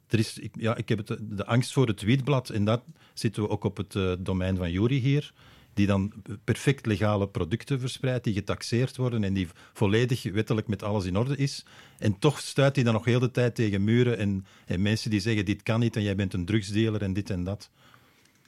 Er 0.08 0.20
is, 0.20 0.40
ik, 0.40 0.54
ja, 0.60 0.76
ik 0.76 0.90
heb 0.90 1.08
het, 1.08 1.18
de 1.22 1.46
angst 1.46 1.74
voor 1.74 1.88
het 1.88 1.98
tweetblad, 1.98 2.50
en 2.50 2.66
dat 2.66 2.84
zitten 3.14 3.44
we 3.44 3.50
ook 3.50 3.64
op 3.64 3.78
het 3.78 3.96
eh, 3.96 4.12
domein 4.20 4.58
van 4.58 4.72
Jury 4.72 5.00
hier, 5.00 5.34
die 5.82 5.90
dan 5.90 6.12
perfect 6.44 6.86
legale 6.86 7.28
producten 7.28 7.80
verspreidt, 7.80 8.24
die 8.24 8.34
getaxeerd 8.34 8.98
worden 8.98 9.24
en 9.24 9.34
die 9.34 9.48
volledig 9.74 10.24
wettelijk 10.32 10.68
met 10.68 10.84
alles 10.84 11.06
in 11.06 11.18
orde 11.18 11.38
is. 11.38 11.66
En 11.98 12.20
toch 12.20 12.40
stuit 12.40 12.76
hij 12.76 12.84
dan 12.86 12.94
nog 12.94 13.06
heel 13.06 13.20
de 13.20 13.32
tijd 13.32 13.56
tegen 13.56 13.84
muren 13.84 14.18
en, 14.18 14.46
en 14.66 14.82
mensen 14.82 15.10
die 15.10 15.20
zeggen, 15.20 15.46
dit 15.46 15.64
kan 15.64 15.80
niet 15.80 15.96
en 15.96 16.02
jij 16.04 16.16
bent 16.16 16.34
een 16.34 16.46
drugsdealer 16.46 17.02
en 17.02 17.14
dit 17.14 17.30
en 17.30 17.44
dat. 17.44 17.70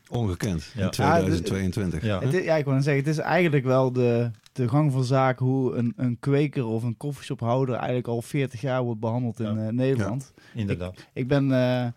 Ongekend. 0.09 0.71
Ja. 0.75 0.83
In 0.83 0.89
2022. 0.91 2.03
Ja. 2.03 2.19
Het 2.19 2.33
is, 2.33 2.43
ja, 2.43 2.55
ik 2.55 2.65
wil 2.65 2.73
zeggen, 2.81 3.03
het 3.03 3.07
is 3.07 3.17
eigenlijk 3.17 3.65
wel 3.65 3.91
de, 3.91 4.31
de 4.53 4.69
gang 4.69 4.91
van 4.91 5.03
zaken 5.03 5.45
hoe 5.45 5.75
een, 5.75 5.93
een 5.95 6.17
kweker 6.19 6.65
of 6.65 6.83
een 6.83 6.97
koffieshophouder 6.97 7.75
eigenlijk 7.75 8.07
al 8.07 8.21
40 8.21 8.61
jaar 8.61 8.83
wordt 8.83 8.99
behandeld 8.99 9.39
in 9.39 9.55
Ja. 9.55 9.67
eh, 9.67 9.73
Nederland. 9.73 10.33
Inderdaad. 10.53 11.05
Ik 11.13 11.27
ben 11.27 11.51
eh, 11.51 11.87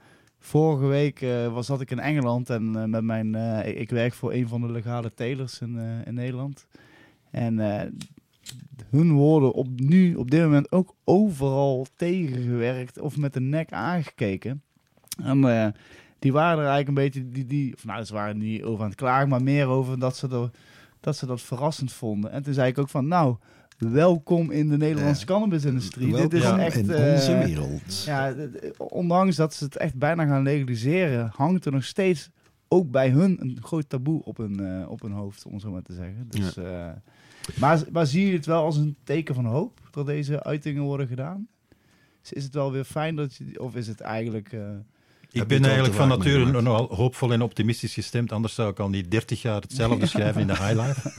vorige 0.47 0.87
week 0.87 1.21
eh, 1.21 1.53
was 1.53 1.67
zat 1.67 1.81
ik 1.81 1.91
in 1.91 1.99
Engeland 1.99 2.51
en 2.51 2.77
eh, 2.77 2.85
met 2.85 3.05
mijn 3.05 3.35
eh, 3.35 3.81
ik, 3.81 3.91
werk 3.91 4.15
voor 4.15 4.33
een 4.33 4.49
van 4.49 4.61
de 4.61 4.71
legale 4.71 5.15
telers 5.15 5.61
in, 5.61 5.79
in 6.05 6.15
Nederland. 6.15 6.67
En 7.31 7.59
hun 8.91 9.13
worden 9.13 9.53
op 9.53 9.67
nu 9.77 10.15
op 10.15 10.31
dit 10.31 10.43
moment 10.43 10.73
ook 10.73 10.95
overal 11.05 11.87
tegengewerkt 11.97 12.99
of 12.99 13.17
met 13.17 13.33
de 13.33 13.41
nek 13.41 13.73
aangekeken. 13.73 14.63
En 15.23 15.75
die 16.19 16.33
waren 16.33 16.59
er 16.65 16.71
eigenlijk 16.71 16.89
een 16.89 17.05
beetje 17.05 17.29
die, 17.29 17.47
die 17.47 17.75
of 17.75 17.85
nou 17.85 18.05
ze 18.05 18.15
waren 18.15 18.39
niet 18.39 18.63
over 18.63 18.83
aan 18.83 18.91
het 18.91 18.99
klagen, 18.99 19.29
maar 19.29 19.43
meer 19.43 19.67
over 19.67 19.99
dat 19.99 20.17
ze 20.17 20.51
dat 21.01 21.17
ze 21.17 21.27
dat 21.27 21.41
verrassend 21.41 21.93
vonden. 21.93 22.31
En 22.31 22.43
toen 22.43 22.55
zei 22.55 22.69
ik 22.69 22.79
ook 22.79 22.89
van 22.89 23.09
nou 23.09 23.37
welkom 23.79 24.51
in 24.51 24.69
de 24.69 24.77
Nederlandse 24.77 25.21
Ja. 25.21 25.27
cannabisindustrie. 25.27 26.17
Dit 26.17 26.33
is 26.33 26.43
echt 26.45 26.77
in 26.77 26.91
eh, 26.91 27.13
onze 27.13 27.39
wereld. 27.39 28.03
ja, 28.05 28.35
ondanks 28.79 29.37
dat 29.37 29.55
ze 29.55 29.65
het 29.65 29.77
echt 29.77 29.95
bijna 29.95 30.27
gaan 30.27 30.43
legaliseren, 30.43 31.31
hangt 31.35 31.65
er 31.65 31.73
nog 31.73 31.85
steeds 31.85 32.31
ook 32.69 32.91
bij 32.91 33.11
hun 33.11 33.37
een 33.41 33.59
groot 33.63 33.89
taboe 33.89 34.23
op 34.25 34.37
hun, 34.37 34.61
eh, 34.81 34.91
op 34.91 35.03
hun 35.03 35.13
hoofd, 35.13 35.47
om 35.47 35.61
zo 35.61 35.71
maar 35.71 35.83
te 35.83 35.93
zeggen. 35.95 36.27
Dus, 36.29 36.57
eh, 36.57 36.89
maar, 37.61 37.83
maar 37.93 38.07
zie 38.07 38.27
je 38.27 38.33
het 38.33 38.47
wel 38.47 38.63
als 38.65 38.77
een 38.77 38.97
teken 39.05 39.35
van 39.35 39.45
hoop 39.45 39.81
dat 39.91 40.07
deze 40.07 40.43
uitingen 40.43 40.83
worden 40.83 41.07
gedaan? 41.09 41.47
Is- 42.23 42.33
Is 42.33 42.45
het 42.45 42.55
wel 42.55 42.73
weer 42.73 42.85
fijn 42.85 43.17
dat 43.17 43.35
je, 43.35 43.61
of 43.63 43.75
is 43.77 43.87
het 43.87 44.01
eigenlijk. 44.01 44.57
Ik 45.37 45.47
ben 45.47 45.65
eigenlijk 45.65 45.95
van 45.95 46.09
nature 46.09 46.63
nogal 46.63 46.95
hoopvol 46.95 47.33
en 47.33 47.43
optimistisch 47.43 47.95
gestemd. 47.95 48.33
Anders 48.33 48.55
zou 48.55 48.71
ik 48.71 48.79
al 48.79 48.89
niet 48.89 49.11
30 49.11 49.43
jaar 49.43 49.61
hetzelfde 49.61 50.07
schrijven 50.17 50.41
in 50.41 50.47
de 50.47 50.57
highlife. 50.57 51.13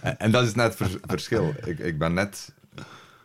En, 0.00 0.18
en 0.18 0.30
dat 0.30 0.44
is 0.44 0.54
net 0.54 0.66
het 0.66 0.76
vers- 0.76 0.96
verschil. 1.02 1.54
Ik, 1.64 1.78
ik 1.78 1.98
ben 1.98 2.14
net 2.14 2.52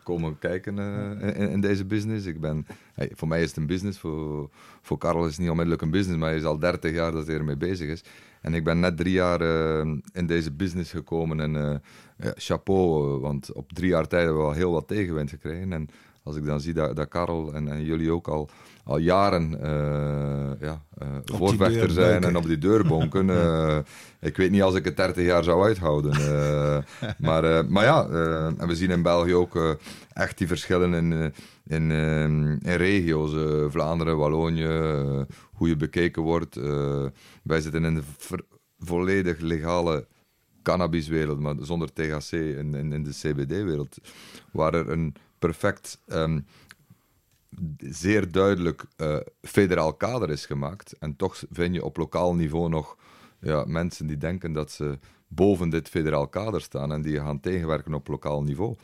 komen 0.06 0.38
kijken 0.38 0.78
eh, 0.78 1.40
in, 1.40 1.50
in 1.50 1.60
deze 1.60 1.84
business. 1.84 2.26
Ik 2.26 2.40
ben, 2.40 2.66
hey, 2.94 3.10
voor 3.14 3.28
mij 3.28 3.42
is 3.42 3.48
het 3.48 3.56
een 3.56 3.66
business, 3.66 3.98
voor, 3.98 4.50
voor 4.82 4.98
Karel 4.98 5.24
is 5.24 5.30
het 5.30 5.38
niet 5.40 5.48
onmiddellijk 5.50 5.82
een 5.82 5.90
business, 5.90 6.18
maar 6.18 6.28
hij 6.28 6.38
is 6.38 6.44
al 6.44 6.58
30 6.58 6.92
jaar 6.92 7.12
dat 7.12 7.26
hij 7.26 7.36
ermee 7.36 7.56
bezig 7.56 7.88
is. 7.88 8.04
En 8.40 8.54
ik 8.54 8.64
ben 8.64 8.80
net 8.80 8.96
drie 8.96 9.12
jaar 9.12 9.40
eh, 9.40 9.92
in 10.12 10.26
deze 10.26 10.52
business 10.52 10.90
gekomen 10.90 11.40
en 11.40 11.56
eh, 11.56 11.76
ja, 12.16 12.32
chapeau, 12.34 13.18
want 13.20 13.52
op 13.52 13.72
drie 13.72 13.88
jaar 13.88 14.06
tijd 14.08 14.24
hebben 14.24 14.42
we 14.42 14.48
al 14.48 14.54
heel 14.54 14.72
wat 14.72 14.88
tegenwind 14.88 15.30
gekregen. 15.30 15.72
En 15.72 15.88
als 16.22 16.36
ik 16.36 16.44
dan 16.44 16.60
zie 16.60 16.74
dat, 16.74 16.96
dat 16.96 17.08
Karel 17.08 17.54
en, 17.54 17.68
en 17.68 17.84
jullie 17.84 18.12
ook 18.12 18.28
al, 18.28 18.48
al 18.86 18.98
jaren 18.98 19.60
eh, 19.62 20.60
ja, 20.60 20.84
eh, 20.98 21.08
voorvechter 21.24 21.90
zijn 21.90 22.24
en 22.24 22.36
op 22.36 22.46
die 22.46 22.58
deur 22.58 22.86
bonken. 22.86 23.30
eh, 23.40 23.78
ik 24.20 24.36
weet 24.36 24.50
niet 24.50 24.62
als 24.62 24.74
ik 24.74 24.84
het 24.84 24.96
30 24.96 25.24
jaar 25.24 25.44
zou 25.44 25.64
uithouden. 25.64 26.10
maar, 27.26 27.70
maar 27.70 27.84
ja, 27.84 28.08
en 28.58 28.68
we 28.68 28.76
zien 28.76 28.90
in 28.90 29.02
België 29.02 29.34
ook 29.34 29.76
echt 30.12 30.38
die 30.38 30.46
verschillen 30.46 30.94
in, 30.94 31.32
in, 31.66 31.90
in 31.90 32.60
regio's. 32.62 33.30
Vlaanderen, 33.72 34.16
Wallonië, 34.16 34.66
hoe 35.52 35.68
je 35.68 35.76
bekeken 35.76 36.22
wordt. 36.22 36.54
wij 37.42 37.60
zitten 37.60 37.84
in 37.84 37.96
een 37.96 38.04
ver- 38.18 38.46
volledig 38.78 39.38
legale 39.38 40.06
cannabiswereld, 40.62 41.40
maar 41.40 41.54
zonder 41.60 41.92
THC 41.92 42.32
in, 42.32 42.74
in, 42.74 42.92
in 42.92 43.02
de 43.02 43.10
CBD-wereld, 43.10 43.98
waar 44.52 44.74
er 44.74 44.90
een 44.90 45.14
perfect, 45.38 46.02
ehm, 46.06 46.40
zeer 47.78 48.30
duidelijk 48.32 48.84
eh, 48.96 49.16
federaal 49.42 49.94
kader 49.94 50.30
is 50.30 50.46
gemaakt. 50.46 50.92
En 50.98 51.16
toch 51.16 51.42
vind 51.50 51.74
je 51.74 51.84
op 51.84 51.96
lokaal 51.96 52.34
niveau 52.34 52.68
nog 52.68 52.96
ja, 53.40 53.64
mensen 53.66 54.06
die 54.06 54.16
denken 54.18 54.52
dat 54.52 54.70
ze 54.70 54.98
boven 55.28 55.68
dit 55.70 55.88
federaal 55.88 56.28
kader 56.28 56.60
staan 56.60 56.92
en 56.92 57.02
die 57.02 57.16
gaan 57.16 57.40
tegenwerken 57.40 57.94
op 57.94 58.08
lokaal 58.08 58.42
niveau. 58.42 58.74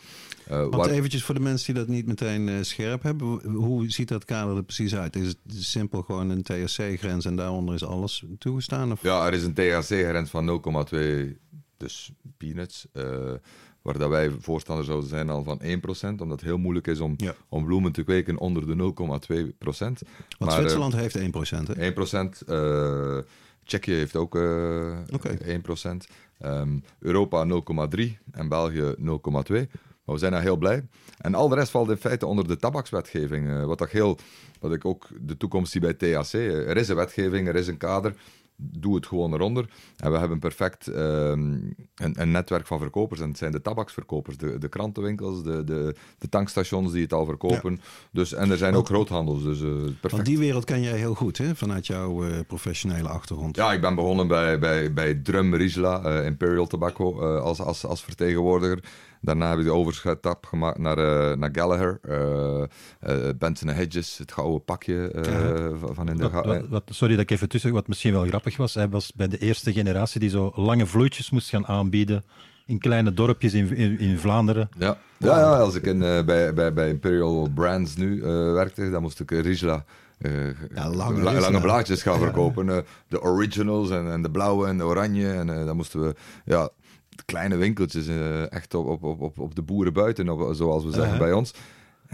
Eh, 0.47 0.59
Want 0.61 0.75
waar- 0.75 0.91
eventjes 0.91 1.25
voor 1.25 1.35
de 1.35 1.41
mensen 1.41 1.75
die 1.75 1.83
dat 1.85 1.93
niet 1.93 2.07
meteen 2.07 2.49
eh, 2.49 2.55
scherp 2.62 3.02
hebben. 3.02 3.26
hoe- 3.26 3.41
Hoe 3.64 3.91
ziet 3.91 4.09
dat 4.09 4.25
kader 4.25 4.57
er 4.57 4.62
precies 4.64 4.95
uit? 4.95 5.17
Is 5.17 5.26
het 5.26 5.38
simpel 5.49 6.02
gewoon 6.02 6.31
een 6.31 6.43
THC-grens 6.43 7.25
en 7.25 7.37
daaronder 7.37 7.75
is 7.75 7.85
alles 7.85 8.25
toegestaan? 8.38 8.93
Of? 8.93 9.02
Ja, 9.02 9.26
er 9.26 9.33
is 9.35 9.43
een 9.45 9.55
THC-grens 9.55 10.31
van 10.31 10.45
0,2, 10.45 11.37
dus 11.76 12.12
peanuts. 12.37 12.87
Eh, 13.82 13.92
waar 13.92 13.98
dat 13.98 14.08
wij 14.10 14.30
voorstander 14.40 14.84
zouden 14.84 15.08
zijn 15.08 15.30
al 15.30 15.42
van 15.42 15.60
1%, 15.62 16.20
omdat 16.20 16.40
het 16.40 16.48
heel 16.48 16.58
moeilijk 16.58 16.86
is 16.86 17.00
om, 17.00 17.14
Ja. 17.16 17.34
om 17.48 17.64
bloemen 17.64 17.92
te 17.92 18.02
kweken 18.02 18.38
onder 18.38 18.66
de 18.66 18.74
0,2%. 18.74 20.02
Want 20.38 20.38
Maar, 20.38 20.48
eh, 20.48 20.54
Zwitserland 20.54 20.94
heeft 20.94 21.14
1%. 21.16 21.68
Hè? 21.68 21.84
1%. 21.84 22.40
eh 22.46 23.18
Tsjechië 23.64 23.92
heeft 23.92 24.16
ook 24.16 24.36
eh 24.36 24.98
Oké. 25.12 25.36
1%. 25.44 26.06
Ehm, 26.38 26.78
Europa 26.98 27.44
0,3 27.44 28.18
en 28.30 28.48
België 28.48 28.94
0,2. 28.98 29.68
Maar 30.04 30.14
we 30.14 30.18
zijn 30.20 30.32
daar 30.32 30.42
heel 30.42 30.56
blij. 30.56 30.84
En 31.18 31.34
al 31.34 31.48
de 31.48 31.54
rest 31.54 31.70
valt 31.70 31.90
in 31.90 31.96
feite 31.96 32.26
onder 32.26 32.48
de 32.48 32.56
tabakswetgeving. 32.56 33.48
eh, 33.48 33.64
wat, 33.64 33.78
dat 33.78 33.90
heel, 33.90 34.18
wat 34.60 34.72
ik 34.72 34.84
ook 34.84 35.08
de 35.20 35.36
toekomst 35.36 35.72
zie 35.72 35.80
bij 35.80 35.94
THC. 35.94 36.32
Eh, 36.34 36.68
Er 36.68 36.76
is 36.76 36.88
een 36.88 36.96
wetgeving, 36.96 37.48
er 37.48 37.56
is 37.56 37.66
een 37.66 37.76
kader. 37.76 38.14
Doe 38.56 38.94
het 38.94 39.06
gewoon 39.06 39.35
eronder. 39.35 39.71
En 39.97 40.12
we 40.12 40.18
hebben 40.18 40.38
perfect 40.38 40.87
ehm, 40.87 41.40
een, 41.94 42.21
een 42.21 42.30
netwerk 42.30 42.66
van 42.66 42.78
verkopers. 42.78 43.21
En 43.21 43.28
het 43.28 43.38
zijn 43.38 43.52
de 43.52 43.61
tabaksverkopers, 43.61 44.37
de, 44.37 44.59
de 44.59 44.68
krantenwinkels, 44.68 45.42
de, 45.42 45.64
de, 45.64 45.94
de 46.18 46.28
tankstations 46.28 46.92
die 46.92 47.02
het 47.02 47.12
al 47.12 47.25
verkopen. 47.25 47.80
Dus, 48.11 48.32
en 48.32 48.50
er 48.50 48.56
zijn 48.56 48.75
ook 48.75 48.87
groothandels. 48.87 49.42
Dus 49.42 49.62
eh, 49.62 49.68
perfect. 49.68 50.12
Want 50.12 50.25
die 50.25 50.38
wereld 50.38 50.64
ken 50.64 50.82
jij 50.82 50.99
heel 50.99 51.14
goed, 51.14 51.38
hè? 51.38 51.56
vanuit 51.56 51.87
jouw 51.87 52.25
eh, 52.25 52.38
professionele 52.47 53.09
achtergrond. 53.09 53.56
Ja, 53.56 53.73
ik 53.73 53.80
ben 53.80 53.94
begonnen 53.94 54.28
bij, 54.28 54.59
bij, 54.59 54.92
bij 54.92 55.14
Drum 55.14 55.54
Rizla, 55.54 56.02
eh, 56.02 56.25
Imperial 56.25 56.66
Tobacco, 56.66 57.21
als, 57.38 57.61
als, 57.61 57.87
als 57.87 58.04
vertegenwoordiger. 58.04 58.78
Daarna 59.25 59.50
heb 59.50 59.59
ik 59.59 59.64
de 59.64 59.73
overstap 59.73 60.47
gemaakt 60.47 60.79
naar, 60.79 60.99
eh, 60.99 61.37
naar 61.37 61.49
Gallagher, 61.52 61.99
eh 62.02 62.62
eh, 63.00 63.29
Benson 63.38 63.69
Hedges, 63.69 64.19
het 64.19 64.33
gouden 64.33 64.64
pakje 64.64 65.11
van- 65.93 66.09
in 66.09 66.17
de... 66.17 66.23
Wat, 66.23 66.33
ga- 66.33 66.47
wat- 66.47 66.69
wat- 66.69 66.83
sorry 66.91 67.14
dat 67.14 67.23
ik 67.23 67.31
even 67.31 67.49
tussen, 67.49 67.73
wat 67.73 67.88
misschien 67.88 68.12
wel 68.12 68.25
grappig 68.26 68.57
was. 68.57 68.75
Hij 68.75 68.88
was 68.88 69.12
bij 69.12 69.29
de 69.29 69.38
eerste 69.38 69.73
generatie 69.73 70.21
die 70.21 70.31
zo 70.31 70.52
lange 70.55 70.87
vloeitjes 70.87 71.31
moest 71.31 71.49
gaan 71.49 71.67
aanbieden 71.67 72.25
in 72.67 72.79
kleine 72.79 73.12
dorpjes 73.14 73.55
in, 73.55 73.76
in, 73.76 73.99
in 73.99 74.19
Vlaanderen. 74.19 74.69
Ja, 74.79 74.99
ja, 75.19 75.38
ja 75.38 75.57
als 75.59 75.75
ik 75.75 75.87
in, 75.87 75.99
bij, 75.99 76.55
bij, 76.55 76.73
bij 76.73 76.88
Imperial 76.88 77.49
Brands 77.55 77.97
nu 77.97 78.21
werkte, 78.52 78.91
dan 78.91 79.02
moest 79.02 79.21
ik 79.21 79.31
Rizla... 79.31 79.85
Ja, 80.75 80.91
lange 80.91 81.23
la- 81.23 81.41
lange 81.41 81.61
blaadjes 81.61 82.02
gaan 82.02 82.19
verkopen. 82.19 82.85
de 83.09 83.23
originals 83.23 83.91
en, 83.91 84.11
en 84.12 84.23
de 84.23 84.31
blauwe 84.31 84.67
en 84.67 84.79
de 84.79 84.85
oranje. 84.85 85.33
En 85.33 85.47
dan 85.47 85.76
moesten 85.76 86.00
we 86.00 86.14
ja, 86.45 86.69
kleine 87.25 87.56
winkeltjes, 87.56 88.06
eh, 88.06 88.52
echt 88.52 88.75
op, 88.75 89.02
op, 89.02 89.21
op, 89.21 89.39
op, 89.39 89.54
de 89.54 89.63
boeren 89.63 89.93
buiten, 89.93 90.28
op, 90.28 90.54
zoals 90.54 90.85
we 90.85 90.91
zeggen 90.91 91.13
Uh-huh. 91.13 91.26
bij 91.26 91.32
ons. 91.32 91.54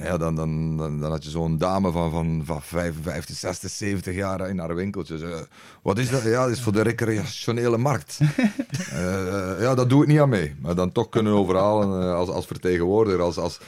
Ja, 0.02 0.16
dan, 0.16 0.34
dan, 0.34 0.76
dan, 0.76 1.00
dan 1.00 1.10
had 1.10 1.24
je 1.24 1.30
zo'n 1.30 1.58
dame 1.58 1.90
van, 1.90 2.10
van, 2.10 2.42
van 2.44 2.62
55, 2.62 3.36
60, 3.36 3.70
70 3.70 4.14
jaar 4.14 4.48
in 4.48 4.58
haar 4.58 4.74
winkeltje. 4.74 5.18
Ze, 5.18 5.46
wat 5.82 5.98
is 5.98 6.10
dat? 6.10 6.22
Ja, 6.22 6.42
dat 6.42 6.50
is 6.50 6.60
voor 6.60 6.72
de 6.72 6.82
recreationele 6.82 7.78
markt. 7.78 8.18
Eh, 8.92 9.60
ja, 9.60 9.74
dat 9.74 9.88
doe 9.88 10.02
ik 10.02 10.08
niet 10.08 10.20
aan 10.20 10.28
mee. 10.28 10.54
Maar 10.60 10.74
dan 10.74 10.92
toch 10.92 11.08
kunnen 11.08 11.32
overhalen 11.32 12.02
eh, 12.02 12.14
als, 12.14 12.28
als 12.28 12.46
vertegenwoordiger. 12.46 13.20
Als, 13.20 13.38
als, 13.38 13.60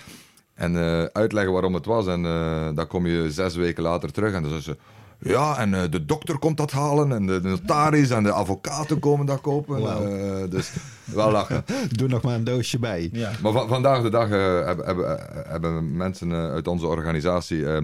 en 0.54 0.76
eh, 0.76 1.04
uitleggen 1.04 1.52
waarom 1.52 1.74
het 1.74 1.86
was. 1.86 2.06
En 2.06 2.24
eh, 2.24 2.68
dan 2.74 2.86
kom 2.86 3.06
je 3.06 3.32
zes 3.32 3.54
weken 3.54 3.82
later 3.82 4.12
terug 4.12 4.32
en 4.34 4.42
dan 4.42 4.50
zeggen 4.50 4.74
ze... 4.74 4.98
Ja, 5.22 5.58
en 5.58 5.74
eh, 5.74 5.90
de 5.90 6.04
dokter 6.04 6.38
komt 6.38 6.56
dat 6.56 6.70
halen 6.70 7.12
en 7.12 7.26
de, 7.26 7.40
notaris 7.42 8.10
en 8.10 8.22
de 8.22 8.32
advocaten 8.32 8.98
komen 8.98 9.26
dat 9.26 9.40
kopen. 9.40 9.78
Eh, 9.78 10.50
dus 10.50 10.72
wel 11.14 11.30
lachen. 11.30 11.64
Doe 11.98 12.08
nog 12.08 12.22
maar 12.22 12.34
een 12.34 12.44
doosje 12.44 12.78
bij. 12.78 13.08
Ja. 13.12 13.30
Maar 13.42 13.52
va- 13.52 13.66
vandaag 13.66 14.02
de 14.02 14.10
dag 14.10 14.30
eh, 14.30 14.64
hebben, 14.66 14.86
hebben, 14.86 15.18
hebben 15.48 15.96
mensen 15.96 16.32
eh, 16.32 16.50
uit 16.50 16.68
onze 16.68 16.86
organisatie 16.86 17.66
eh, 17.66 17.76
eh, 17.76 17.82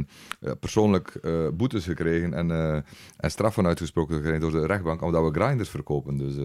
persoonlijk 0.60 1.08
eh, 1.22 1.32
boetes 1.54 1.84
gekregen 1.84 2.34
en, 2.34 2.50
eh, 2.50 2.74
en 3.16 3.30
straffen 3.30 3.66
uitgesproken 3.66 4.14
gekregen 4.16 4.40
door 4.40 4.50
de 4.50 4.66
rechtbank, 4.66 5.02
omdat 5.02 5.32
we 5.32 5.40
grinders 5.40 5.68
verkopen. 5.68 6.16
Dus 6.16 6.36
eh, 6.36 6.44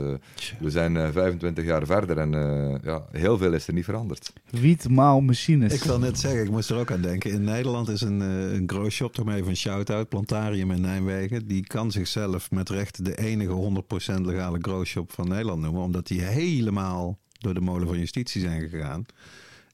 we 0.60 0.70
zijn 0.70 0.98
eh, 0.98 1.08
25 1.12 1.66
jaar 1.66 1.86
verder 1.86 2.18
en 2.18 2.34
eh, 2.34 2.76
ja, 2.84 3.04
heel 3.12 3.38
veel 3.38 3.54
is 3.54 3.68
er 3.68 3.74
niet 3.74 3.86
veranderd. 3.86 4.34
Wietmaalmachines. 4.50 5.74
Ik 5.74 5.84
wil 5.84 6.00
net 6.00 6.20
zeggen, 6.20 6.44
ik 6.44 6.50
moest 6.52 6.70
er 6.70 6.78
ook 6.78 6.92
aan 6.92 7.02
denken. 7.02 7.32
In 7.32 7.44
Nederland 7.44 7.90
is 7.90 8.02
een, 8.02 8.22
eh, 8.22 8.54
een 8.54 8.64
grow 8.68 8.90
shop, 8.90 9.14
toch 9.14 9.26
maar 9.26 9.36
even 9.36 9.50
een 9.50 9.56
shout-out, 9.56 10.10
Plantarium 10.10 10.72
in 10.72 10.82
Nijmegen. 10.82 11.48
Die 11.48 11.68
kan 11.68 11.92
zichzelf 11.92 12.52
met 12.52 12.70
recht 12.70 13.06
de 13.06 13.18
enige 13.18 13.52
100% 13.52 14.26
legale 14.26 14.58
grow 14.62 14.86
shop 14.86 15.12
van 15.12 15.28
Nederland 15.28 15.62
noemen. 15.62 15.82
Omdat 15.82 16.08
die 16.08 16.22
helemaal 16.78 17.20
door 17.40 17.54
de 17.54 17.62
molen 17.62 17.88
van 17.88 17.98
justitie 18.00 18.42
zijn 18.42 18.70
gegaan. 18.70 19.06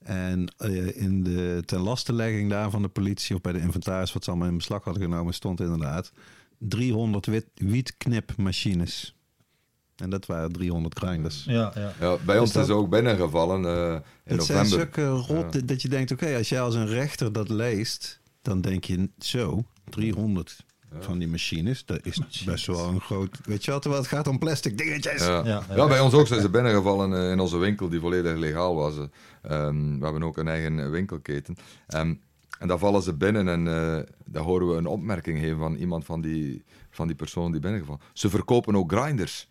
En 0.03 0.53
eh, 0.57 1.01
in 1.01 1.23
de 1.23 1.61
ten 1.65 1.79
lastenlegging 1.79 2.49
daar 2.49 2.69
van 2.69 2.81
de 2.81 2.87
politie 2.87 3.35
of 3.35 3.41
bij 3.41 3.53
de 3.53 3.59
inventaris 3.59 4.13
wat 4.13 4.23
ze 4.23 4.29
allemaal 4.29 4.47
in 4.49 4.57
beslag 4.57 4.83
hadden 4.83 5.03
genomen, 5.03 5.33
stond 5.33 5.59
inderdaad 5.59 6.11
300 6.57 7.25
wit, 7.25 7.45
wietknipmachines. 7.55 9.15
En 9.95 10.09
dat 10.09 10.25
waren 10.25 10.51
300 10.51 10.97
grinders. 10.99 11.43
Ja, 11.43 11.71
ja. 11.75 11.93
Ja, 11.99 12.17
bij 12.25 12.39
ons 12.39 12.51
dat- 12.51 12.63
is 12.65 12.71
ook 12.73 12.89
binnengevallen 12.89 13.65
eh, 13.65 13.93
in 14.25 14.35
Het 14.35 14.43
zijn 14.45 14.57
november. 14.67 14.89
zulke 14.93 15.33
rot 15.33 15.67
dat 15.67 15.81
je 15.81 15.89
denkt, 15.89 16.11
oké, 16.11 16.35
als 16.37 16.49
jij 16.49 16.61
als 16.61 16.75
een 16.75 16.87
rechter 16.87 17.31
dat 17.31 17.49
leest, 17.49 18.19
dan 18.41 18.61
denk 18.61 18.83
je 18.83 19.09
zo, 19.19 19.63
300 19.89 20.65
van 20.99 21.17
die 21.19 21.27
machines, 21.27 21.85
dat 21.85 21.99
is 22.05 22.43
best 22.45 22.65
wel 22.67 22.87
een 22.87 23.01
groot, 23.01 23.39
weet 23.43 23.65
je 23.65 23.71
terwijl 23.79 24.01
het 24.01 24.11
gaat 24.11 24.27
om 24.27 24.39
plastic 24.39 24.77
dingetjes. 24.77 25.21
Ja. 25.25 25.37
Ja, 25.37 25.43
Ja, 25.69 25.75
ja. 25.75 25.87
bij 25.87 25.99
ons 25.99 26.13
ook 26.13 26.27
zijn 26.27 26.41
ze 26.41 26.49
binnengevallen 26.49 27.13
eh, 27.13 27.31
in 27.31 27.39
onze 27.39 27.57
winkel 27.57 27.89
die 27.89 27.99
volledig 27.99 28.35
legaal 28.37 28.75
was. 28.75 28.95
Ehm, 29.41 29.97
we 29.97 30.03
hebben 30.03 30.23
ook 30.23 30.37
een 30.37 30.47
eigen 30.47 30.91
winkelketen. 30.91 31.55
Ehm, 31.87 32.13
en 32.59 32.67
daar 32.67 32.77
vallen 32.77 33.01
ze 33.01 33.13
binnen 33.13 33.47
en 33.47 33.67
eh 33.67 34.03
daar 34.25 34.43
horen 34.43 34.67
we 34.67 34.75
een 34.75 34.85
opmerking 34.85 35.39
heen 35.39 35.57
van 35.57 35.75
iemand 35.75 36.05
van 36.05 36.21
die, 36.21 36.63
van 36.91 37.07
die 37.07 37.15
persoon 37.15 37.51
die 37.51 37.61
binnengevallen. 37.61 38.01
Ze 38.13 38.29
verkopen 38.29 38.75
ook 38.75 38.91
grinders. 38.91 39.49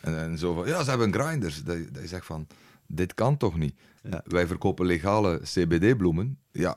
En, 0.00 0.18
en 0.18 0.38
zo 0.38 0.54
van, 0.54 0.66
ja, 0.66 0.82
ze 0.82 0.90
hebben 0.90 1.12
grinders. 1.12 1.64
Dat, 1.64 1.76
je- 1.76 1.90
dat 1.92 2.02
je 2.02 2.08
zegt 2.08 2.26
van, 2.26 2.46
dit 2.86 3.14
kan 3.14 3.36
toch 3.36 3.56
niet? 3.58 3.74
Ja. 4.10 4.22
Wij 4.26 4.46
verkopen 4.46 4.86
legale 4.86 5.40
CBD-bloemen. 5.42 6.38
Ja, 6.52 6.76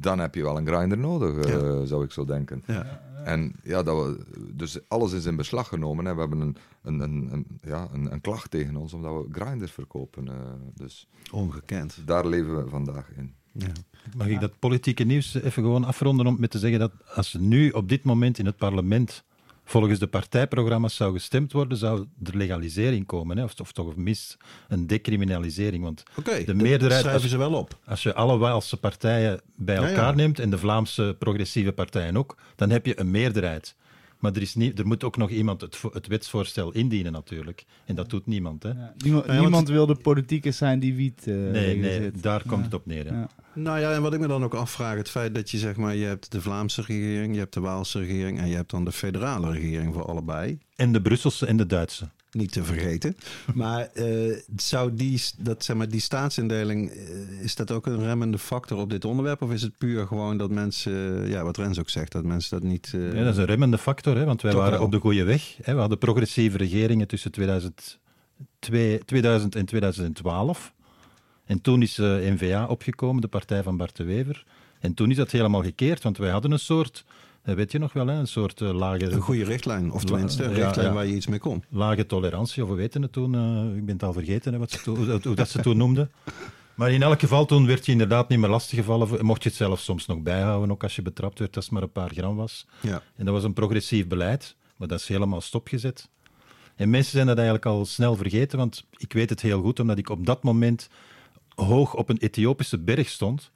dan 0.00 0.18
heb 0.18 0.34
je 0.34 0.42
wel 0.42 0.56
een 0.58 0.66
grinder 0.66 0.98
nodig, 0.98 1.44
eh, 1.44 1.80
zou 1.84 2.04
ik 2.04 2.10
zo 2.12 2.24
denken. 2.24 2.62
Ja. 2.66 3.00
En 3.24 3.52
ja, 3.62 3.82
dat 3.82 3.96
we, 4.06 4.24
dus 4.52 4.88
alles 4.88 5.12
is 5.12 5.24
in 5.24 5.36
beslag 5.36 5.68
genomen. 5.68 6.06
En 6.06 6.14
we 6.14 6.20
hebben 6.20 6.40
een, 6.40 6.56
een, 6.82 7.00
een, 7.00 7.28
een, 7.32 7.46
ja, 7.62 7.88
een, 7.92 8.12
een 8.12 8.20
klacht 8.20 8.50
tegen 8.50 8.76
ons 8.76 8.92
omdat 8.92 9.12
we 9.12 9.28
grinders 9.32 9.72
verkopen. 9.72 10.28
eh, 10.28 10.34
dus 10.74 11.08
Ongekend. 11.32 12.02
daar 12.06 12.26
leven 12.26 12.64
we 12.64 12.68
vandaag 12.70 13.08
in. 13.16 13.34
Ja. 13.52 13.72
Mag 14.16 14.26
ik 14.26 14.40
dat 14.40 14.58
politieke 14.58 15.04
nieuws 15.04 15.34
even 15.34 15.50
gewoon 15.62 15.84
afronden 15.84 16.26
om 16.26 16.36
met 16.38 16.50
te 16.50 16.58
zeggen 16.58 16.78
dat 16.78 16.92
als 17.14 17.34
nu 17.40 17.70
op 17.70 17.88
dit 17.88 18.02
moment 18.04 18.38
in 18.38 18.46
het 18.46 18.56
parlement 18.56 19.24
volgens 19.64 19.98
de 19.98 20.06
partijprogramma's 20.06 20.96
zou 20.96 21.12
gestemd 21.12 21.52
worden, 21.52 21.78
zou 21.78 22.06
er 22.24 22.36
legalisering 22.36 23.06
komen. 23.06 23.36
Hè? 23.36 23.44
Of, 23.44 23.60
of 23.60 23.72
toch 23.72 23.96
mis 23.96 24.36
een 24.68 24.86
decriminalisering. 24.86 25.82
Want 25.82 26.02
de 26.46 26.54
meerderheid, 26.54 27.00
schrijven 27.00 27.22
als, 27.22 27.30
ze 27.30 27.38
wel 27.38 27.54
op. 27.54 27.78
als 27.84 28.02
je 28.02 28.14
alle 28.14 28.38
Waalse 28.38 28.76
partijen 28.76 29.40
bij 29.56 29.76
elkaar 29.76 30.10
ja. 30.10 30.14
neemt 30.14 30.38
en 30.38 30.50
de 30.50 30.58
Vlaamse 30.58 31.16
progressieve 31.18 31.72
partijen 31.72 32.16
ook, 32.16 32.36
dan 32.56 32.70
heb 32.70 32.86
je 32.86 33.00
een 33.00 33.10
meerderheid. 33.10 33.74
Maar 34.18 34.32
er, 34.32 34.42
is 34.42 34.54
niet, 34.54 34.78
er 34.78 34.86
moet 34.86 35.04
ook 35.04 35.16
nog 35.16 35.30
iemand 35.30 35.60
het, 35.60 35.82
het 35.92 36.06
wetsvoorstel 36.06 36.72
indienen 36.72 37.12
natuurlijk. 37.12 37.64
En 37.84 37.94
dat 37.94 38.10
doet 38.10 38.26
niemand. 38.26 38.62
Hè? 38.62 38.68
Ja, 38.68 38.94
niemand, 39.40 39.68
wil 39.68 39.86
de 39.86 39.94
politiekers 39.94 40.56
zijn 40.56 40.78
die 40.80 40.94
wiet 40.94 41.26
eh 41.26 41.34
Nee, 41.34 41.76
nee, 41.76 42.10
daar 42.10 42.42
komt 42.46 42.64
het 42.64 42.74
op 42.74 42.86
neer. 42.86 43.06
Nou 43.54 43.78
ja, 43.80 43.92
en 43.92 44.02
wat 44.02 44.14
ik 44.14 44.20
me 44.20 44.26
dan 44.26 44.44
ook 44.44 44.54
afvraag, 44.54 44.96
het 44.96 45.10
feit 45.10 45.34
dat 45.34 45.50
je 45.50 45.58
zeg 45.58 45.76
maar, 45.76 45.94
je 45.94 46.04
hebt 46.06 46.32
de 46.32 46.40
Vlaamse 46.40 46.80
regering, 46.82 47.32
je 47.34 47.38
hebt 47.38 47.54
de 47.54 47.60
Waalse 47.60 47.98
regering 47.98 48.38
en 48.38 48.48
je 48.48 48.54
hebt 48.56 48.70
dan 48.70 48.84
de 48.84 48.92
federale 48.92 49.50
regering 49.50 49.94
voor 49.94 50.04
allebei. 50.06 50.58
En 50.76 50.92
de 50.92 51.02
Brusselse 51.02 51.46
en 51.46 51.56
de 51.56 51.66
Duitse. 51.66 52.08
Niet 52.30 52.52
te 52.52 52.64
vergeten. 52.64 53.16
Maar 53.54 53.88
eh, 53.92 54.36
zou 54.56 54.94
die, 54.94 55.22
dat, 55.38 55.64
zeg 55.64 55.76
maar, 55.76 55.88
die 55.88 56.00
staatsindeling, 56.00 56.90
eh, 56.90 57.40
is 57.42 57.54
dat 57.54 57.70
ook 57.70 57.86
een 57.86 58.00
remmende 58.04 58.38
factor 58.38 58.78
op 58.78 58.90
dit 58.90 59.04
onderwerp? 59.04 59.42
Of 59.42 59.52
is 59.52 59.62
het 59.62 59.78
puur 59.78 60.06
gewoon 60.06 60.36
dat 60.36 60.50
mensen, 60.50 61.22
eh, 61.24 61.30
ja, 61.30 61.42
wat 61.44 61.56
Rens 61.56 61.78
ook 61.78 61.90
zegt, 61.90 62.12
dat 62.12 62.24
mensen 62.24 62.60
dat 62.60 62.68
niet... 62.68 62.90
eh, 62.94 63.12
Ja, 63.14 63.24
dat 63.24 63.32
is 63.32 63.38
een 63.38 63.44
remmende 63.44 63.78
factor, 63.78 64.16
hè, 64.16 64.24
want 64.24 64.42
wij 64.42 64.52
waren 64.52 64.80
op 64.80 64.90
de 64.90 64.98
goede 65.00 65.24
weg. 65.24 65.56
Hè. 65.62 65.74
We 65.74 65.80
hadden 65.80 65.98
progressieve 65.98 66.56
regeringen 66.56 67.06
tussen 67.06 67.30
2002, 67.32 68.98
2000 69.04 69.54
en 69.56 69.64
2012. 69.66 70.72
En 71.44 71.60
toen 71.60 71.82
is 71.82 71.98
eh, 71.98 72.06
N-VA 72.06 72.66
opgekomen, 72.66 73.20
de 73.22 73.28
partij 73.28 73.62
van 73.62 73.76
Bart 73.76 73.96
de 73.96 74.04
Wever. 74.04 74.44
En 74.80 74.94
toen 74.94 75.10
is 75.10 75.16
dat 75.16 75.30
helemaal 75.30 75.62
gekeerd, 75.62 76.02
want 76.02 76.18
wij 76.18 76.30
hadden 76.30 76.50
een 76.52 76.58
soort, 76.58 77.04
eh, 77.42 77.54
weet 77.54 77.72
je 77.72 77.78
nog 77.78 77.92
wel, 77.92 78.08
een 78.08 78.26
soort 78.26 78.60
eh, 78.60 78.72
lage, 78.74 79.10
Een 79.10 79.20
goede 79.20 79.44
richtlijn, 79.44 79.92
of 79.92 80.04
tenminste 80.04 80.44
een 80.44 80.52
richtlijn 80.52 80.88
ja. 80.88 80.94
waar 80.94 81.06
je 81.06 81.14
iets 81.14 81.26
mee 81.26 81.38
kon. 81.38 81.64
lage 81.70 82.06
tolerantie, 82.06 82.62
of 82.62 82.68
we 82.68 82.74
weten 82.74 83.02
het 83.02 83.12
toen, 83.12 83.34
eh, 83.34 83.76
ik 83.76 83.84
ben 83.84 83.94
het 83.94 84.02
al 84.02 84.12
vergeten 84.12 84.52
hè, 84.52 84.58
wat 84.58 84.70
ze 84.70 84.80
toen- 84.82 84.96
hoe, 85.10 85.20
hoe 85.22 85.34
dat 85.34 85.48
ze 85.48 85.60
toen 85.60 85.76
noemden. 85.76 86.10
Maar 86.74 86.92
in 86.92 87.02
elk 87.02 87.20
geval, 87.20 87.44
toen 87.46 87.66
werd 87.66 87.86
je 87.86 87.92
inderdaad 87.92 88.28
niet 88.28 88.38
meer 88.38 88.48
lastiggevallen. 88.48 89.24
Mocht 89.24 89.42
je 89.42 89.48
het 89.48 89.58
zelf 89.58 89.80
soms 89.80 90.06
nog 90.06 90.18
bijhouden, 90.22 90.70
ook 90.70 90.82
als 90.82 90.96
je 90.96 91.02
betrapt 91.02 91.38
werd, 91.38 91.56
als 91.56 91.64
het 91.64 91.74
maar 91.74 91.82
een 91.82 91.92
paar 91.92 92.10
gram 92.10 92.36
was. 92.36 92.66
Ja. 92.80 93.02
En 93.16 93.24
dat 93.24 93.34
was 93.34 93.44
een 93.44 93.52
progressief 93.52 94.06
beleid, 94.06 94.56
maar 94.76 94.88
dat 94.88 95.00
is 95.00 95.08
helemaal 95.08 95.40
stopgezet. 95.40 96.08
En 96.76 96.90
mensen 96.90 97.12
zijn 97.12 97.26
dat 97.26 97.36
eigenlijk 97.36 97.66
al 97.66 97.84
snel 97.86 98.16
vergeten, 98.16 98.58
want 98.58 98.84
ik 98.96 99.12
weet 99.12 99.30
het 99.30 99.40
heel 99.40 99.60
goed, 99.60 99.80
omdat 99.80 99.98
ik 99.98 100.08
op 100.08 100.26
dat 100.26 100.42
moment 100.42 100.88
hoog 101.54 101.94
op 101.94 102.08
een 102.08 102.18
Ethiopische 102.18 102.78
berg 102.78 103.08
stond. 103.08 103.50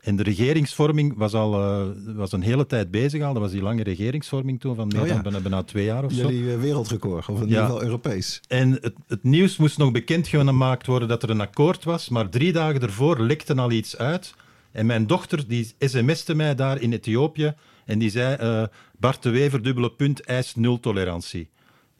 En 0.00 0.16
de 0.16 0.22
regeringsvorming 0.22 1.16
was 1.16 1.34
al 1.34 1.54
eh, 1.54 1.86
was 2.16 2.32
een 2.32 2.42
hele 2.42 2.66
tijd 2.66 2.90
bezig 2.90 3.22
al. 3.22 3.32
Dat 3.32 3.42
was 3.42 3.52
die 3.52 3.62
lange 3.62 3.82
regeringsvorming 3.82 4.60
toen, 4.60 4.74
van 4.74 4.88
meer 4.88 5.00
Oh 5.00 5.06
ja. 5.06 5.12
dan 5.12 5.22
bijna, 5.22 5.40
bijna 5.40 5.62
twee 5.62 5.84
jaar 5.84 6.04
of 6.04 6.12
zo. 6.12 6.30
Jullie 6.30 6.52
eh, 6.52 6.60
wereldrecord, 6.60 7.28
of 7.28 7.40
in 7.40 7.48
ieder 7.48 7.62
geval 7.62 7.82
Europees. 7.82 8.40
En 8.48 8.70
het, 8.70 8.94
het 9.06 9.22
nieuws 9.22 9.56
moest 9.56 9.78
nog 9.78 9.92
bekendgemaakt 9.92 10.86
worden 10.86 11.08
dat 11.08 11.22
er 11.22 11.30
een 11.30 11.40
akkoord 11.40 11.84
was, 11.84 12.08
maar 12.08 12.28
drie 12.28 12.52
dagen 12.52 12.80
ervoor 12.80 13.20
lekte 13.20 13.54
al 13.54 13.70
iets 13.70 13.96
uit. 13.96 14.34
En 14.72 14.86
mijn 14.86 15.06
dochter 15.06 15.48
die 15.48 15.74
sms'te 15.78 16.34
mij 16.34 16.54
daar 16.54 16.80
in 16.80 16.92
Ethiopië 16.92 17.54
en 17.84 17.98
die 17.98 18.10
zei, 18.10 18.36
eh, 18.36 18.62
Bart 18.98 19.22
de 19.22 19.30
Wever, 19.30 19.62
dubbele 19.62 19.90
punt, 19.90 20.20
eist 20.20 20.56
nul 20.56 20.80
tolerantie. 20.80 21.48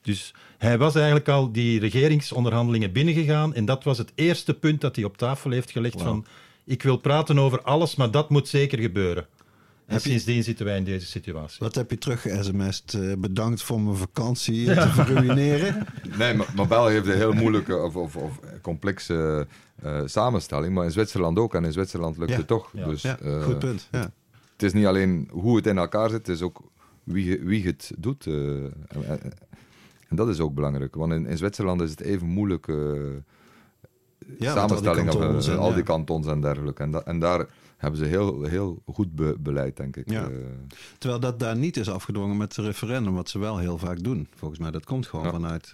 Dus 0.02 0.34
hij 0.58 0.78
was 0.78 0.94
eigenlijk 0.94 1.28
al 1.28 1.52
die 1.52 1.80
regeringsonderhandelingen 1.80 2.92
binnengegaan 2.92 3.54
en 3.54 3.64
dat 3.64 3.84
was 3.84 3.98
het 3.98 4.12
eerste 4.14 4.54
punt 4.54 4.80
dat 4.80 4.96
hij 4.96 5.04
op 5.04 5.16
tafel 5.16 5.50
heeft 5.50 5.70
gelegd 5.70 6.02
van, 6.02 6.26
ik 6.64 6.82
wil 6.82 6.96
praten 6.96 7.38
over 7.38 7.62
alles, 7.62 7.96
maar 7.96 8.10
dat 8.10 8.30
moet 8.30 8.48
zeker 8.48 8.78
gebeuren. 8.78 9.26
En 9.86 9.94
Heb 9.94 10.02
je- 10.02 10.10
sindsdien 10.10 10.42
zitten 10.42 10.64
wij 10.66 10.76
in 10.76 10.84
deze 10.84 11.06
situatie. 11.06 11.56
Wat 11.58 11.74
heb 11.74 11.90
je 11.90 11.98
terug 11.98 12.26
sms'd? 12.40 12.94
Eh, 12.94 13.12
bedankt 13.18 13.62
voor 13.62 13.80
mijn 13.80 13.96
vakantie 13.96 14.70
eh, 14.72 14.82
te 14.82 14.88
verruineren. 14.88 15.86
Nee, 16.18 16.34
maar, 16.34 16.46
maar 16.56 16.66
België 16.66 16.92
heeft 16.92 17.06
een 17.06 17.16
heel 17.16 17.32
moeilijke 17.32 17.76
of, 17.76 17.96
of, 17.96 18.16
of 18.16 18.38
complexe 18.62 19.46
eh, 19.82 20.00
samenstelling. 20.04 20.74
Maar 20.74 20.84
in 20.84 20.90
Zwitserland 20.90 21.38
ook. 21.38 21.54
En 21.54 21.64
in 21.64 21.72
Zwitserland 21.72 22.16
lukt 22.18 22.30
Ja. 22.30 22.36
het 22.36 22.46
toch. 22.46 22.70
Ja. 22.72 22.84
Dus 22.84 23.02
Ja, 23.02 23.18
eh, 23.18 23.42
goed 23.42 23.58
punt. 23.58 23.88
Ja. 23.90 24.10
het 24.52 24.62
is 24.62 24.72
niet 24.72 24.86
alleen 24.86 25.28
hoe 25.30 25.56
het 25.56 25.66
in 25.66 25.78
elkaar 25.78 26.10
zit, 26.10 26.18
het 26.26 26.36
is 26.36 26.42
ook 26.42 26.62
wie, 27.04 27.38
wie 27.40 27.66
het 27.66 27.92
doet. 27.98 28.26
eh, 28.26 28.34
en, 30.12 30.16
dat 30.16 30.28
is 30.28 30.40
ook 30.40 30.54
belangrijk. 30.54 30.94
Want 30.94 31.12
in, 31.12 31.26
in 31.26 31.36
Zwitserland 31.36 31.80
is 31.80 31.90
het 31.90 32.00
even 32.00 32.26
moeilijk. 32.26 32.68
eh, 32.68 32.76
Ja, 32.76 32.84
al 34.28 34.36
die 34.38 34.46
samenstelling, 34.48 35.08
of, 35.08 35.16
kantons 35.18 35.46
eh, 35.46 35.52
en, 35.52 35.58
al 35.58 35.68
ja. 35.68 35.74
die 35.74 35.84
kantons 35.84 36.26
en 36.26 36.40
dergelijke. 36.40 36.82
En, 36.82 36.90
da- 36.90 37.02
en 37.04 37.18
daar 37.18 37.46
hebben 37.76 37.98
ze 38.00 38.04
heel, 38.06 38.42
heel 38.42 38.82
goed 38.86 39.14
be- 39.14 39.36
beleid, 39.38 39.76
denk 39.76 39.96
ik. 39.96 40.10
Ja. 40.10 40.22
Eh, 40.24 40.36
Terwijl 40.98 41.20
dat 41.20 41.38
daar 41.38 41.56
niet 41.56 41.76
is 41.76 41.88
afgedwongen 41.90 42.36
met 42.36 42.56
het 42.56 42.64
referendum, 42.64 43.14
wat 43.14 43.28
ze 43.28 43.38
wel 43.38 43.58
heel 43.58 43.78
vaak 43.78 44.02
doen. 44.02 44.28
Volgens 44.34 44.60
mij, 44.60 44.70
dat 44.70 44.84
komt 44.84 45.06
gewoon 45.06 45.24
Ja. 45.24 45.30
vanuit 45.30 45.64
eh, 45.64 45.70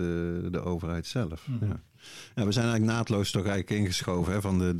de 0.50 0.60
overheid 0.64 1.06
zelf. 1.06 1.48
Ja. 1.60 1.80
Ja, 2.34 2.44
we 2.44 2.52
zijn 2.52 2.66
eigenlijk 2.66 2.96
naadloos 2.96 3.30
toch 3.30 3.46
eigenlijk 3.46 3.80
ingeschoven 3.80 4.32
hè, 4.32 4.40
van 4.40 4.58
de 4.58 4.74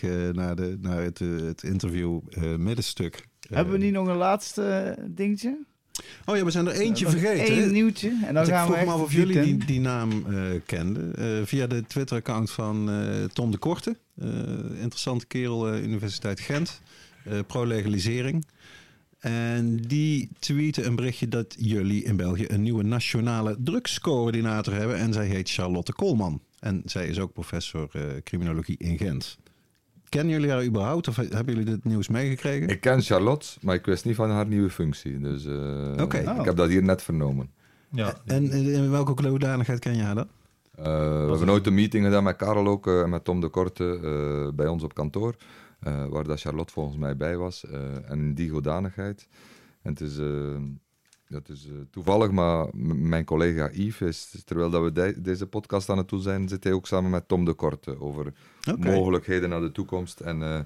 eh, 0.00 0.34
naar, 0.34 0.56
de, 0.56 0.76
naar 0.80 1.02
het, 1.02 1.20
eh, 1.20 1.28
het 1.36 1.62
interview 1.62 2.20
eh, 2.30 2.54
middenstuk. 2.56 3.14
Eh, 3.40 3.56
Hebben 3.56 3.72
we 3.78 3.84
niet 3.84 3.92
nog 3.92 4.06
een 4.08 4.16
laatste 4.16 4.62
eh, 4.62 5.04
dingetje? 5.10 5.64
Oh 6.24 6.36
ja, 6.36 6.44
we 6.44 6.50
zijn 6.50 6.66
er 6.66 6.72
eentje 6.72 7.08
vergeten. 7.08 7.58
Eén 7.62 7.72
nieuwtje. 7.72 8.08
En 8.08 8.34
dan 8.34 8.34
Want 8.34 8.48
ik 8.48 8.54
gaan 8.54 8.66
we 8.66 8.72
vroeg 8.72 8.76
echt 8.76 8.86
me 8.86 8.92
af 8.92 9.00
of 9.00 9.12
jullie 9.12 9.40
die, 9.40 9.64
die 9.64 9.80
naam 9.80 10.10
eh, 10.10 10.60
kenden. 10.66 11.16
Eh, 11.16 11.26
via 11.44 11.66
de 11.66 11.84
Twitter-account 11.86 12.50
van 12.50 12.90
eh, 12.90 13.24
Tom 13.24 13.50
de 13.50 13.58
Korte. 13.58 13.96
Interessante 14.80 15.26
kerel, 15.26 15.76
Universiteit 15.76 16.40
Gent. 16.40 16.80
Pro-legalisering. 17.46 18.46
En 19.18 19.76
die 19.76 20.28
tweeten 20.38 20.86
een 20.86 20.96
berichtje 20.96 21.28
dat 21.28 21.54
jullie 21.58 22.04
in 22.04 22.16
België 22.16 22.44
een 22.48 22.62
nieuwe 22.62 22.82
nationale 22.82 23.56
drugscoördinator 23.58 24.74
hebben. 24.74 24.96
En 24.96 25.12
zij 25.12 25.26
heet 25.26 25.50
Charlotte 25.50 25.92
Koolman. 25.92 26.40
En 26.58 26.82
zij 26.84 27.06
is 27.06 27.18
ook 27.18 27.32
professor 27.32 27.90
criminologie 28.24 28.76
in 28.78 28.98
Gent. 28.98 29.38
Kennen 30.08 30.32
jullie 30.34 30.50
haar 30.50 30.64
überhaupt 30.64 31.08
of 31.08 31.16
hebben 31.16 31.44
jullie 31.46 31.64
dit 31.64 31.84
nieuws 31.84 32.08
meegekregen? 32.08 32.68
ik 32.68 32.80
ken 32.80 33.02
Charlotte, 33.02 33.46
maar 33.60 33.74
ik 33.74 33.86
wist 33.86 34.04
niet 34.04 34.14
van 34.16 34.30
haar 34.30 34.46
nieuwe 34.46 34.70
functie. 34.70 35.18
Dus 35.20 35.44
eh, 35.46 36.02
Oké. 36.02 36.22
Oh. 36.26 36.38
ik 36.38 36.44
heb 36.44 36.56
dat 36.56 36.68
hier 36.68 36.82
net 36.82 37.02
vernomen. 37.02 37.50
Ja, 37.90 38.14
En 38.24 38.50
in, 38.50 38.90
welke 38.90 39.28
hoedanigheid 39.28 39.78
ken 39.78 39.96
je 39.96 40.02
haar 40.02 40.14
dan? 40.14 40.28
Eh, 40.74 40.84
we 40.84 41.28
hebben 41.28 41.46
nooit 41.46 41.66
een 41.66 41.74
meeting 41.74 42.04
gedaan 42.04 42.24
met 42.24 42.36
Karel 42.36 42.66
ook 42.66 42.86
eh, 42.86 43.00
en 43.00 43.10
met 43.10 43.24
Tom 43.24 43.40
de 43.40 43.48
Korte 43.48 44.00
eh, 44.02 44.54
bij 44.54 44.66
ons 44.68 44.82
op 44.82 44.94
kantoor. 44.94 45.34
eh, 45.80 46.06
waar 46.06 46.24
dat 46.24 46.40
Charlotte 46.40 46.72
volgens 46.72 46.96
mij 46.96 47.16
bij 47.16 47.36
was. 47.36 47.64
eh, 47.66 47.80
en 48.10 48.18
in 48.18 48.34
die 48.34 48.50
godanigheid. 48.50 49.28
En 49.82 49.90
het 49.92 50.00
is, 50.00 50.18
eh, 50.18 50.26
dat 51.28 51.48
is 51.48 51.66
eh, 51.66 51.72
toevallig, 51.90 52.30
maar 52.30 52.66
mijn 52.96 53.24
collega 53.24 53.70
Yves, 53.72 54.34
is, 54.34 54.42
terwijl 54.44 54.70
dat 54.70 54.82
we 54.82 54.92
de- 54.92 55.20
deze 55.20 55.46
podcast 55.46 55.88
aan 55.88 55.98
het 55.98 56.08
doen 56.08 56.20
zijn, 56.20 56.48
zit 56.48 56.64
hij 56.64 56.72
ook 56.72 56.86
samen 56.86 57.10
met 57.10 57.28
Tom 57.28 57.44
de 57.44 57.54
Korte 57.54 58.00
over 58.00 58.32
mogelijkheden 58.78 59.48
naar 59.48 59.60
de 59.60 59.72
toekomst. 59.72 60.20
En 60.20 60.42
eh, 60.42 60.60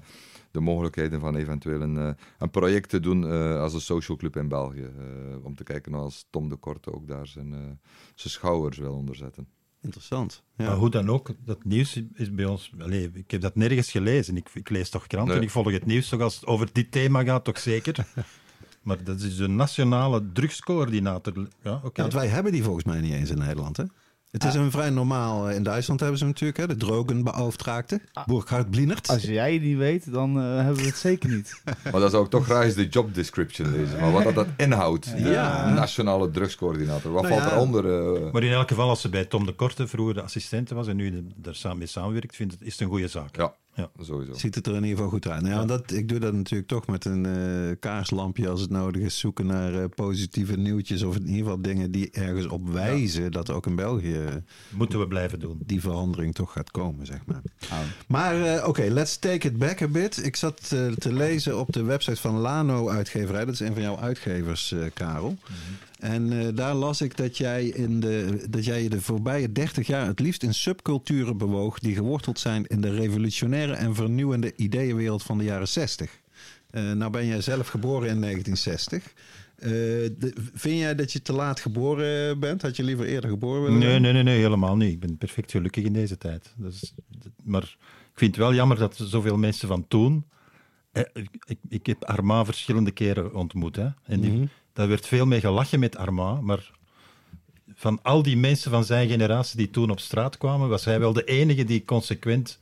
de 0.51 0.59
mogelijkheden 0.59 1.19
van 1.19 1.35
eventueel 1.35 1.81
een, 1.81 1.97
eh, 1.97 2.09
een 2.37 2.49
project 2.49 2.89
te 2.89 2.99
doen 2.99 3.27
eh, 3.31 3.59
als 3.61 3.73
een 3.73 3.81
social 3.81 4.17
club 4.17 4.35
in 4.35 4.47
België. 4.47 4.81
eh, 4.97 5.45
om 5.45 5.55
te 5.55 5.63
kijken 5.63 5.93
als 5.93 6.25
Tom 6.29 6.49
de 6.49 6.55
Korte 6.55 6.93
ook 6.93 7.07
daar 7.07 7.27
zijn, 7.27 7.53
eh, 7.53 7.59
zijn 8.15 8.33
schouders 8.33 8.77
wil 8.77 8.93
onderzetten. 8.93 9.47
Interessant. 9.83 10.43
Ja. 10.55 10.65
Maar 10.65 10.75
hoe 10.75 10.89
dan 10.89 11.09
ook, 11.09 11.29
dat 11.45 11.63
nieuws 11.63 12.01
is 12.13 12.33
bij 12.33 12.45
ons... 12.45 12.71
Allee, 12.79 13.09
ik 13.13 13.31
heb 13.31 13.41
dat 13.41 13.55
nergens 13.55 13.91
gelezen. 13.91 14.37
Ik, 14.37 14.49
ik 14.53 14.69
lees 14.69 14.89
toch 14.89 15.07
kranten, 15.07 15.35
Nee. 15.35 15.43
ik 15.43 15.49
volg 15.49 15.71
het 15.71 15.85
nieuws 15.85 16.09
toch 16.09 16.21
als 16.21 16.35
het 16.35 16.45
over 16.45 16.69
dit 16.71 16.91
thema 16.91 17.23
gaat, 17.23 17.43
toch 17.43 17.59
zeker? 17.59 17.95
maar 18.81 19.03
dat 19.03 19.19
is 19.21 19.35
de 19.35 19.47
nationale 19.47 20.31
drugscoördinator. 20.33 21.33
Ja, 21.63 21.73
oké. 21.73 21.89
Ja, 21.93 22.01
want 22.01 22.13
wij 22.13 22.27
hebben 22.27 22.51
die 22.51 22.63
volgens 22.63 22.85
mij 22.85 23.01
niet 23.01 23.13
eens 23.13 23.29
in 23.29 23.37
Nederland. 23.37 23.77
Hè? 23.77 23.83
Het 24.31 24.43
is 24.43 24.53
een 24.53 24.71
vrij 24.71 24.89
normaal. 24.89 25.49
eh, 25.49 25.55
In 25.55 25.63
Duitsland 25.63 25.99
hebben 25.99 26.17
ze 26.17 26.23
hem 26.23 26.33
natuurlijk, 26.33 26.59
hè, 26.59 26.67
de 26.67 26.75
drogenbeauftragte. 26.85 28.01
Burkhard 28.25 28.69
Blinert. 28.69 29.07
Als 29.07 29.23
jij 29.23 29.59
die 29.59 29.77
weet, 29.77 30.11
dan 30.11 30.37
eh, 30.39 30.55
hebben 30.55 30.75
we 30.75 30.85
het 30.85 30.95
zeker 30.97 31.29
niet. 31.29 31.61
Maar 31.91 32.01
dan 32.01 32.09
zou 32.09 32.23
ik 32.23 32.29
toch 32.29 32.43
graag 32.45 32.63
eens 32.63 32.73
de 32.75 32.87
job 32.87 33.13
description 33.13 33.71
lezen. 33.71 33.99
Maar 33.99 34.11
wat 34.11 34.23
dat, 34.23 34.35
dat 34.35 34.47
inhoudt, 34.57 35.17
de 35.17 35.29
Ja. 35.29 35.73
nationale 35.73 36.31
drugscoördinator. 36.31 37.11
Wat 37.11 37.21
Nou 37.23 37.33
valt 37.35 37.49
ja. 37.49 37.55
eronder? 37.55 38.15
eh? 38.25 38.31
Maar 38.31 38.43
in 38.43 38.51
elk 38.51 38.67
geval, 38.67 38.89
als 38.89 39.01
ze 39.01 39.09
bij 39.09 39.25
Tom 39.25 39.45
de 39.45 39.53
Korte 39.53 39.87
vroeger 39.87 40.13
de 40.13 40.21
assistente 40.21 40.75
was 40.75 40.87
en 40.87 40.95
nu 40.95 41.27
daar 41.35 41.55
samen 41.55 41.77
mee 41.77 41.87
samenwerkt, 41.87 42.35
vind 42.35 42.53
ik, 42.53 42.59
is 42.61 42.71
het 42.71 42.81
een 42.81 42.87
goede 42.87 43.07
zaak. 43.07 43.35
ja, 43.37 43.53
Ja. 43.75 43.89
sowieso. 43.99 44.33
Ziet 44.33 44.55
het 44.55 44.67
er 44.67 44.75
in 44.75 44.81
ieder 44.83 44.95
geval 44.95 45.09
goed 45.11 45.27
uit. 45.27 45.41
Nou, 45.41 45.53
ja, 45.53 45.65
dat, 45.65 45.91
ik 45.91 46.09
doe 46.09 46.19
dat 46.19 46.33
natuurlijk 46.33 46.69
toch 46.69 46.87
met 46.87 47.05
een 47.05 47.25
eh, 47.25 47.75
kaarslampje 47.79 48.49
als 48.49 48.61
het 48.61 48.69
nodig 48.69 49.01
is. 49.01 49.19
Zoeken 49.19 49.45
naar 49.45 49.73
eh, 49.73 49.85
positieve 49.95 50.57
nieuwtjes 50.57 51.03
of 51.03 51.15
in 51.15 51.25
ieder 51.27 51.41
geval 51.43 51.61
dingen 51.61 51.91
die 51.91 52.09
ergens 52.11 52.45
op 52.47 52.69
wijzen 52.69 53.31
dat 53.31 53.49
ook 53.49 53.65
in 53.65 53.75
België 53.75 54.19
Moeten 54.69 54.99
we 54.99 55.07
blijven 55.07 55.39
doen. 55.39 55.57
die 55.65 55.81
verandering 55.81 56.33
toch 56.33 56.51
gaat 56.51 56.71
komen, 56.71 57.05
zeg 57.05 57.19
maar. 57.25 57.41
Maar 58.07 58.41
eh, 58.41 58.67
oké, 58.67 58.81
let's 58.89 59.17
take 59.17 59.47
it 59.47 59.57
back 59.57 59.81
a 59.81 59.87
bit. 59.87 60.25
Ik 60.25 60.35
zat 60.35 60.69
te 60.97 61.13
lezen 61.13 61.59
op 61.59 61.73
de 61.73 61.83
website 61.83 62.21
van 62.21 62.37
Lano 62.37 62.89
Uitgeverij. 62.89 63.45
Dat 63.45 63.53
is 63.53 63.59
een 63.59 63.73
van 63.73 63.81
jouw 63.81 63.97
uitgevers, 63.97 64.71
eh, 64.71 64.79
Karel. 64.93 65.37
En 66.01 66.39
eh, 66.39 66.47
daar 66.55 66.73
las 66.73 67.01
ik 67.01 67.17
dat 67.17 67.37
jij, 67.37 67.65
in 67.65 67.99
de, 67.99 68.45
dat 68.49 68.65
jij 68.65 68.83
je 68.83 68.89
de 68.89 69.01
voorbije 69.01 69.51
30 69.51 69.87
jaar 69.87 70.07
het 70.07 70.19
liefst 70.19 70.43
in 70.43 70.53
subculturen 70.53 71.37
bewoog 71.37 71.79
die 71.79 71.95
geworteld 71.95 72.39
zijn 72.39 72.65
in 72.67 72.81
de 72.81 72.89
revolutionaire 72.95 73.73
en 73.73 73.95
vernieuwende 73.95 74.53
ideeënwereld 74.55 75.23
van 75.23 75.37
de 75.37 75.43
jaren 75.43 75.67
60. 75.67 76.19
Eh, 76.69 76.91
nou 76.91 77.11
ben 77.11 77.25
jij 77.25 77.41
zelf 77.41 77.67
geboren 77.67 78.09
in 78.09 78.19
1960. 78.19 79.13
Eh, 79.55 79.69
de- 79.69 80.33
vind 80.53 80.79
jij 80.79 80.95
dat 80.95 81.11
je 81.11 81.21
te 81.21 81.33
laat 81.33 81.59
geboren 81.59 82.39
bent? 82.39 82.61
Had 82.61 82.75
je 82.75 82.83
liever 82.83 83.05
eerder 83.05 83.29
geboren 83.29 83.61
willen 83.63 83.79
Nee, 83.79 83.99
nee, 83.99 84.11
nee, 84.13 84.23
nee, 84.23 84.39
helemaal 84.39 84.75
niet. 84.77 84.91
Ik 84.91 84.99
ben 84.99 85.17
perfect 85.17 85.51
gelukkig 85.51 85.83
in 85.83 85.93
deze 85.93 86.17
tijd. 86.17 86.53
Maar 87.43 87.77
ik 88.11 88.17
vind 88.17 88.35
het 88.35 88.43
wel 88.45 88.53
jammer 88.53 88.77
dat 88.77 88.95
zoveel 89.03 89.37
mensen 89.37 89.67
van 89.67 89.87
toen... 89.87 90.25
eh, 90.91 91.03
Ik, 91.45 91.57
ik 91.69 91.85
heb 91.85 92.03
Arma 92.03 92.45
verschillende 92.45 92.91
keren 92.91 93.33
ontmoet. 93.35 93.75
Hè, 93.75 93.87
en 94.03 94.19
die, 94.21 94.49
daar 94.73 94.87
werd 94.87 95.07
veel 95.07 95.25
mee 95.25 95.39
gelachen 95.39 95.79
met 95.79 95.97
Arma, 95.97 96.41
maar 96.41 96.71
van 97.75 97.99
al 98.01 98.23
die 98.23 98.37
mensen 98.37 98.71
van 98.71 98.83
zijn 98.83 99.09
generatie 99.09 99.57
die 99.57 99.69
toen 99.69 99.89
op 99.89 99.99
straat 99.99 100.37
kwamen, 100.37 100.69
was 100.69 100.85
hij 100.85 100.99
wel 100.99 101.13
de 101.13 101.23
enige 101.23 101.63
die 101.63 101.85
consequent 101.85 102.59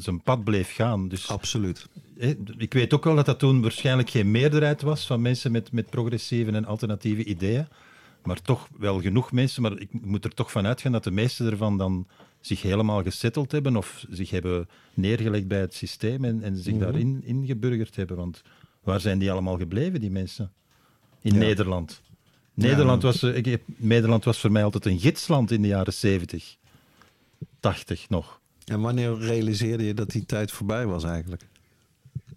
zijn 0.00 0.22
pad 0.22 0.44
bleef 0.44 0.74
gaan. 0.74 1.08
Dus 1.08 1.28
Absoluut. 1.28 1.88
hè, 2.18 2.34
ik 2.56 2.72
weet 2.72 2.94
ook 2.94 3.04
wel 3.04 3.14
dat 3.14 3.26
dat 3.26 3.38
toen 3.38 3.62
waarschijnlijk 3.62 4.10
geen 4.10 4.30
meerderheid 4.30 4.82
was 4.82 5.06
van 5.06 5.22
mensen 5.22 5.52
met, 5.52 5.72
met 5.72 5.90
progressieve 5.90 6.52
en 6.52 6.64
alternatieve 6.64 7.24
ideeën. 7.24 7.66
Maar 8.22 8.42
toch 8.42 8.68
wel 8.78 9.00
genoeg 9.00 9.32
mensen. 9.32 9.62
Maar 9.62 9.78
ik 9.78 9.88
moet 9.92 10.24
er 10.24 10.34
toch 10.34 10.52
van 10.52 10.66
uitgaan 10.66 10.92
dat 10.92 11.04
de 11.04 11.10
meeste 11.10 11.44
ervan 11.44 11.78
dan 11.78 12.06
zich 12.40 12.62
helemaal 12.62 13.02
gesetteld 13.02 13.52
hebben 13.52 13.76
of 13.76 14.04
zich 14.10 14.30
hebben 14.30 14.68
neergelegd 14.94 15.48
bij 15.48 15.60
het 15.60 15.74
systeem 15.74 16.24
en, 16.24 16.42
en 16.42 16.56
zich 16.56 16.78
daarin 16.78 17.22
ingeburgerd 17.24 17.96
hebben. 17.96 18.16
Want 18.16 18.42
waar 18.82 19.00
zijn 19.00 19.18
die 19.18 19.30
allemaal 19.32 19.56
gebleven, 19.58 20.00
die 20.00 20.10
mensen? 20.10 20.52
In 21.20 21.32
Ja. 21.32 21.38
Nederland. 21.38 22.00
Nederland, 22.54 23.02
was, 23.02 23.22
eh, 23.22 23.36
ik 23.36 23.44
heb- 23.44 23.62
Nederland 23.76 24.24
was 24.24 24.38
voor 24.40 24.52
mij 24.52 24.64
altijd 24.64 24.86
een 24.86 24.98
gidsland 25.00 25.50
in 25.50 25.62
de 25.62 25.68
jaren 25.68 25.92
70, 25.92 26.56
80 27.60 28.08
nog. 28.08 28.40
En 28.64 28.80
wanneer 28.80 29.18
realiseerde 29.18 29.84
je 29.84 29.94
dat 29.94 30.10
die 30.10 30.26
tijd 30.26 30.52
voorbij 30.52 30.86
was 30.86 31.04
eigenlijk? 31.04 31.46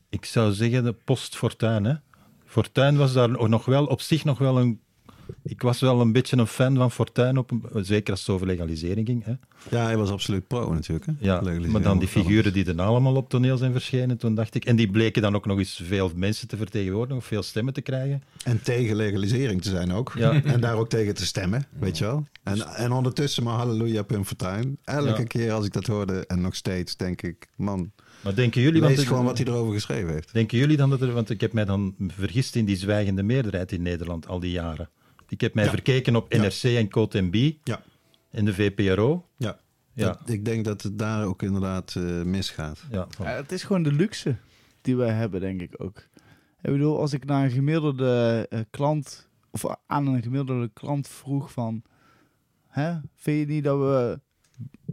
Ik 0.10 0.26
zou 0.26 0.54
zeggen 0.54 0.84
de 0.84 0.94
post-Fortuin. 0.94 2.02
Fortuin 2.46 2.98
was 2.98 3.14
daar 3.14 3.50
nog 3.50 3.66
wel, 3.66 3.86
op 3.86 4.02
zich 4.02 4.24
nog 4.24 4.38
wel 4.38 4.58
een... 4.60 4.80
Ik 5.44 5.62
was 5.62 5.80
wel 5.80 6.02
een 6.02 6.12
beetje 6.12 6.38
een 6.38 6.48
fan 6.48 6.76
van 6.76 6.92
Fortuin, 6.92 7.38
op 7.38 7.52
zeker 7.76 8.12
als 8.12 8.20
het 8.20 8.30
over 8.30 8.48
legalisering 8.48 9.08
ging. 9.08 9.24
Hè? 9.26 9.34
Ja, 9.70 9.84
hij 9.86 9.98
was 9.98 10.10
absoluut 10.10 10.48
pro 10.48 10.74
natuurlijk. 10.74 11.06
Hè? 11.06 11.14
Ja, 11.20 11.42
maar 11.68 11.82
dan 11.82 12.00
die 12.00 12.08
figuren 12.08 12.54
die 12.54 12.64
dan 12.64 12.80
allemaal 12.80 13.16
op 13.16 13.30
toneel 13.30 13.58
zijn 13.58 13.72
verschenen, 13.72 14.18
toen 14.18 14.36
dacht 14.36 14.56
ik... 14.56 14.66
En 14.66 14.76
die 14.76 14.90
bleken 14.92 15.22
dan 15.22 15.36
ook 15.36 15.46
nog 15.46 15.58
eens 15.58 15.82
veel 15.86 16.12
mensen 16.16 16.48
te 16.48 16.58
vertegenwoordigen, 16.58 17.18
of 17.18 17.26
veel 17.26 17.44
stemmen 17.44 17.74
te 17.74 17.82
krijgen. 17.82 18.24
En 18.44 18.62
tegen 18.62 18.96
legalisering 18.96 19.62
te 19.62 19.70
zijn 19.70 19.92
ook. 19.92 20.14
Ja. 20.18 20.44
En 20.44 20.60
daar 20.62 20.76
ook 20.76 20.90
tegen 20.90 21.16
te 21.16 21.26
stemmen, 21.26 21.66
weet 21.80 21.98
je 21.98 22.04
wel. 22.06 22.26
En, 22.44 22.68
en 22.76 22.92
ondertussen 22.92 23.44
maar 23.44 23.54
halleluja 23.58 24.04
Pim 24.04 24.26
Fortuyn. 24.26 24.78
Elke 24.84 25.20
Ja. 25.20 25.24
keer 25.24 25.52
als 25.52 25.66
ik 25.66 25.74
dat 25.74 25.86
hoorde, 25.88 26.26
en 26.28 26.42
nog 26.42 26.56
steeds, 26.56 26.96
denk 26.98 27.22
ik... 27.22 27.48
Man, 27.56 27.92
Maar 28.24 28.36
denken 28.36 28.62
jullie... 28.62 28.80
want 28.82 28.92
lees 28.92 29.00
het- 29.00 29.10
gewoon 29.10 29.26
wat 29.26 29.38
hij 29.38 29.48
erover 29.48 29.74
geschreven 29.74 30.14
heeft. 30.14 30.34
Denken 30.34 30.58
jullie 30.58 30.78
dan 30.78 30.90
dat 30.90 31.02
er... 31.02 31.12
Want 31.14 31.30
ik 31.30 31.42
heb 31.42 31.54
mij 31.54 31.66
dan 31.66 31.96
vergist 32.08 32.56
in 32.56 32.66
die 32.66 32.78
zwijgende 32.78 33.24
meerderheid 33.24 33.72
in 33.72 33.82
Nederland 33.82 34.28
al 34.28 34.40
die 34.40 34.52
jaren. 34.52 34.90
Ik 35.32 35.42
heb 35.42 35.54
mij 35.54 35.64
Ja. 35.64 35.70
verkeken 35.70 36.16
op 36.16 36.32
Ja. 36.34 36.42
NRC 36.42 36.64
en 36.64 36.90
Cotembi 36.90 37.60
Ja. 37.64 37.82
en 38.32 38.46
de 38.46 38.54
VPRO. 38.54 39.28
Ja. 39.38 39.60
Ja. 39.94 40.06
Dat- 40.06 40.30
ik 40.30 40.46
denk 40.46 40.66
dat 40.66 40.82
het 40.82 40.98
daar 41.00 41.26
ook 41.26 41.42
inderdaad 41.44 41.96
eh, 41.96 42.04
misgaat. 42.22 42.84
Ja, 42.92 43.08
het 43.20 43.52
is 43.52 43.64
gewoon 43.64 43.84
de 43.84 43.92
luxe 43.92 44.36
die 44.82 44.96
wij 44.96 45.10
hebben, 45.14 45.40
denk 45.40 45.62
ik 45.62 45.74
ook. 45.78 45.98
Ik 46.62 46.72
bedoel, 46.72 47.00
als 47.00 47.14
ik 47.14 47.26
naar 47.26 47.44
een 47.44 47.52
gemiddelde 47.52 48.46
eh, 48.50 48.60
klant, 48.70 49.30
of 49.52 49.64
aan 49.88 50.08
een 50.08 50.22
gemiddelde 50.22 50.70
klant 50.74 51.08
vroeg 51.08 51.52
van, 51.52 51.82
hè, 52.68 52.98
vind 53.16 53.40
je 53.48 53.54
niet 53.54 53.64
dat 53.64 53.78
we 53.80 54.20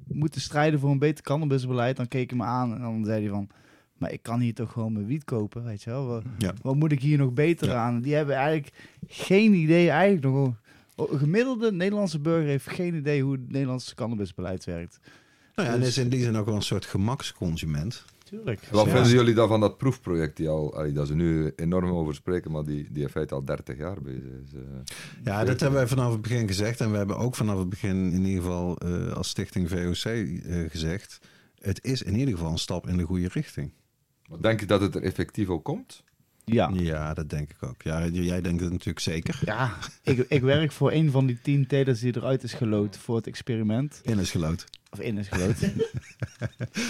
moeten 0.08 0.40
strijden 0.40 0.80
voor 0.80 0.90
een 0.90 0.98
beter 0.98 1.24
cannabisbeleid? 1.24 1.96
Dan 1.96 2.08
keek 2.08 2.30
hij 2.30 2.38
me 2.38 2.44
aan 2.44 2.74
en 2.74 2.80
dan 2.80 3.04
zei 3.04 3.20
hij 3.20 3.30
van, 3.30 3.48
maar 3.98 4.12
ik 4.12 4.22
kan 4.22 4.40
hier 4.40 4.54
toch 4.54 4.72
gewoon 4.72 4.92
mijn 4.92 5.06
wiet 5.06 5.24
kopen, 5.24 5.64
weet 5.64 5.82
je 5.82 5.90
wel? 5.90 6.06
Wat, 6.06 6.22
Ja. 6.38 6.54
wat 6.62 6.74
moet 6.76 6.92
ik 6.92 7.00
hier 7.00 7.18
nog 7.18 7.32
beter 7.32 7.68
Ja. 7.68 7.74
aan? 7.74 8.00
Die 8.00 8.14
hebben 8.14 8.34
eigenlijk 8.34 8.72
geen 9.06 9.54
idee, 9.54 9.90
eigenlijk 9.90 10.24
nog. 10.34 10.54
Een 10.96 11.18
gemiddelde 11.18 11.72
Nederlandse 11.72 12.18
burger 12.18 12.48
heeft 12.48 12.70
geen 12.70 12.94
idee 12.94 13.22
hoe 13.22 13.32
het 13.32 13.50
Nederlandse 13.50 13.94
cannabisbeleid 13.94 14.64
werkt. 14.64 14.98
Nou 15.54 15.68
ja, 15.68 15.74
en 15.74 15.80
Dus- 15.80 15.88
is 15.88 15.98
in 15.98 16.08
die 16.08 16.22
zin 16.22 16.36
ook 16.36 16.46
wel 16.46 16.54
een 16.54 16.62
soort 16.62 16.86
gemaksconsument. 16.86 18.04
Tuurlijk. 18.24 18.60
Wat 18.70 18.86
Ja. 18.86 18.92
vinden 18.92 19.12
jullie 19.12 19.34
dan 19.34 19.48
van 19.48 19.60
dat 19.60 19.76
proefproject 19.78 20.36
die 20.36 20.48
al, 20.48 20.92
dat 20.92 21.06
ze 21.06 21.14
nu 21.14 21.52
enorm 21.56 21.90
over 21.90 22.14
spreken, 22.14 22.50
maar 22.50 22.64
die, 22.64 22.86
die 22.90 23.02
in 23.02 23.08
feite 23.08 23.34
al 23.34 23.44
30 23.44 23.76
jaar 23.78 24.02
bezig 24.02 24.22
is? 24.44 24.52
eh? 24.54 24.60
Ja, 25.24 25.44
dat 25.44 25.60
hebben 25.60 25.78
wij 25.78 25.88
vanaf 25.88 26.12
het 26.12 26.22
begin 26.22 26.46
gezegd. 26.46 26.80
En 26.80 26.90
we 26.90 26.96
hebben 26.96 27.16
ook 27.16 27.34
vanaf 27.34 27.58
het 27.58 27.68
begin 27.68 28.12
in 28.12 28.24
ieder 28.24 28.42
geval 28.42 28.76
eh, 28.78 29.12
als 29.12 29.28
stichting 29.28 29.68
VOC 29.68 30.04
eh, 30.04 30.70
gezegd... 30.70 31.18
het 31.58 31.84
is 31.84 32.02
in 32.02 32.16
ieder 32.18 32.34
geval 32.34 32.50
een 32.52 32.58
stap 32.58 32.86
in 32.88 32.96
de 32.96 33.04
goede 33.04 33.28
richting. 33.32 33.72
Denk 34.40 34.60
je 34.60 34.66
dat 34.66 34.80
het 34.80 34.94
er 34.94 35.02
effectief 35.02 35.48
ook 35.48 35.64
komt? 35.64 36.02
Ja. 36.52 36.70
Ja, 36.72 37.14
dat 37.14 37.30
denk 37.30 37.50
ik 37.50 37.62
ook. 37.62 37.82
Ja, 37.82 38.06
jij 38.06 38.40
denkt 38.40 38.60
het 38.60 38.70
natuurlijk 38.70 39.00
zeker. 39.00 39.40
Ja, 39.44 39.72
ik, 40.02 40.24
ik 40.28 40.42
werk 40.42 40.72
voor 40.72 40.92
een 40.92 41.10
van 41.10 41.26
die 41.26 41.38
tien 41.42 41.66
telers 41.66 42.00
die 42.00 42.16
eruit 42.16 42.42
is 42.42 42.52
gelood 42.52 42.96
voor 42.96 43.16
het 43.16 43.26
experiment. 43.26 44.00
In 44.02 44.18
is 44.18 44.30
gelood. 44.30 44.66
Of 44.90 45.00
in 45.00 45.18
is 45.18 45.28
gelood. 45.28 45.56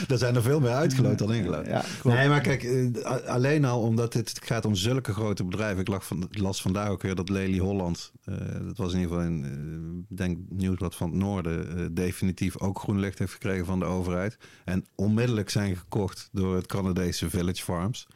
Er 0.09 0.19
zijn 0.19 0.35
er 0.35 0.43
veel 0.43 0.61
meer 0.61 0.71
uitgeloot 0.71 1.19
dan 1.19 1.33
ingelood. 1.33 1.67
Ja, 1.67 1.85
klopt. 2.01 2.17
Nee, 2.17 2.29
maar 2.29 2.41
kijk, 2.41 2.63
eh, 2.63 3.27
alleen 3.27 3.65
al 3.65 3.81
omdat 3.81 4.15
het, 4.15 4.41
gaat 4.45 4.65
om 4.65 4.75
zulke 4.75 5.13
grote 5.13 5.45
bedrijven. 5.45 5.81
Ik 5.81 5.89
lag 5.89 6.07
van, 6.07 6.29
las 6.31 6.63
vandaag 6.63 6.89
ook 6.89 7.03
weer 7.03 7.15
dat 7.15 7.29
Lely 7.29 7.59
Holland, 7.59 8.13
eh, 8.25 8.35
dat 8.67 8.77
was 8.77 8.93
in 8.93 9.01
ieder 9.01 9.17
geval 9.17 9.33
een 9.33 9.45
eh, 9.45 10.17
denk 10.17 10.39
nieuwsblad 10.49 10.95
van 10.95 11.11
het 11.11 11.19
Noorden, 11.19 11.95
definitief 11.95 12.59
ook 12.59 12.79
groen 12.79 13.01
licht 13.01 13.19
heeft 13.19 13.33
gekregen 13.33 13.67
van 13.67 13.79
de 13.79 13.85
overheid. 13.85 14.39
En 14.65 14.87
onmiddellijk 14.95 15.51
zijn 15.51 15.77
gekocht 15.77 16.29
door 16.33 16.55
het 16.55 16.67
Canadese 16.67 17.31
Village 17.31 17.63
Farms. 17.63 18.07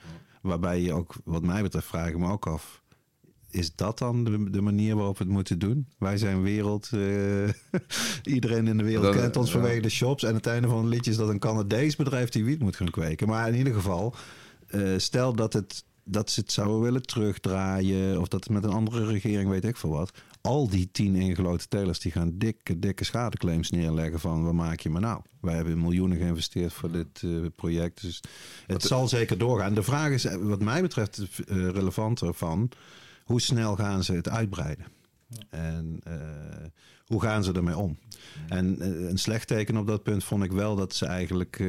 Waarbij 0.42 0.80
je 0.80 0.92
ook, 0.92 1.14
wat 1.24 1.42
mij 1.42 1.62
betreft, 1.62 1.86
vraag 1.86 2.08
ik 2.08 2.18
me 2.18 2.30
ook 2.30 2.46
af. 2.46 2.82
Is 3.50 3.74
dat 3.74 3.98
dan 3.98 4.24
de, 4.24 4.50
de 4.50 4.60
manier 4.60 4.96
waarop 4.96 5.18
we 5.18 5.24
het 5.24 5.32
moeten 5.32 5.58
doen? 5.58 5.86
Wij 5.98 6.16
zijn 6.16 6.42
wereld. 6.42 6.88
eh, 6.92 7.48
iedereen 8.34 8.66
in 8.66 8.76
de 8.78 8.84
wereld 8.84 9.04
Dat- 9.04 9.14
kent 9.14 9.36
ons 9.36 9.46
ja. 9.52 9.52
vanwege 9.58 9.80
de 9.80 9.88
shops. 9.88 10.22
En 10.22 10.34
het 10.34 10.46
einde 10.46 10.68
van 10.68 10.78
het 10.78 10.86
liedje 10.94 11.10
is 11.10 11.16
dat 11.16 11.28
een 11.28 11.38
Canadees 11.38 11.96
bedrijf 11.96 12.28
die 12.28 12.44
wiet 12.44 12.60
moet 12.60 12.76
gaan 12.76 12.90
kweken. 12.90 13.28
Maar 13.28 13.48
in 13.48 13.54
ieder 13.54 13.74
geval, 13.74 14.14
eh, 14.66 14.80
stel 14.96 15.32
dat, 15.34 15.52
het, 15.52 15.84
dat 16.04 16.30
ze 16.30 16.40
het 16.40 16.52
zouden 16.52 16.80
willen 16.80 17.02
terugdraaien. 17.02 18.20
Of 18.20 18.28
dat 18.28 18.44
het 18.44 18.52
met 18.52 18.64
een 18.64 18.70
andere 18.72 19.06
regering, 19.06 19.48
weet 19.50 19.64
ik 19.64 19.76
veel 19.76 19.90
wat. 19.90 20.10
Al 20.42 20.68
die 20.68 20.90
tien 20.90 21.14
ingeloten 21.14 21.68
telers 21.68 22.00
die 22.00 22.12
gaan 22.12 22.38
dikke, 22.38 22.78
dikke 22.78 23.04
schadeclaims 23.04 23.70
neerleggen 23.70 24.20
van 24.20 24.44
wat 24.44 24.52
maak 24.52 24.80
je 24.80 24.90
me 24.90 25.00
nou? 25.00 25.22
Wij 25.40 25.54
hebben 25.54 25.80
miljoenen 25.80 26.18
geïnvesteerd 26.18 26.72
voor 26.72 26.92
dit 26.92 27.22
eh, 27.22 27.30
project. 27.56 28.00
Dus 28.02 28.20
het 28.66 28.82
zal 28.82 29.08
zeker 29.08 29.38
doorgaan. 29.38 29.74
De 29.74 29.82
vraag 29.82 30.10
is, 30.10 30.24
eh, 30.24 30.36
wat 30.36 30.60
mij 30.60 30.82
betreft, 30.82 31.18
eh, 31.18 31.56
relevanter 31.56 32.34
van 32.34 32.70
hoe 33.24 33.40
snel 33.40 33.76
gaan 33.76 34.04
ze 34.04 34.12
het 34.12 34.28
uitbreiden? 34.28 34.86
En 35.50 36.00
hoe 37.12 37.22
gaan 37.22 37.44
ze 37.44 37.52
ermee 37.52 37.76
om? 37.76 37.98
En 38.48 38.80
eh, 38.80 39.08
een 39.08 39.18
slecht 39.18 39.46
teken 39.46 39.76
op 39.76 39.86
dat 39.86 40.02
punt 40.02 40.24
vond 40.24 40.44
ik 40.44 40.52
wel 40.52 40.76
dat 40.76 40.94
ze 40.94 41.06
eigenlijk. 41.06 41.58
eh, 41.60 41.66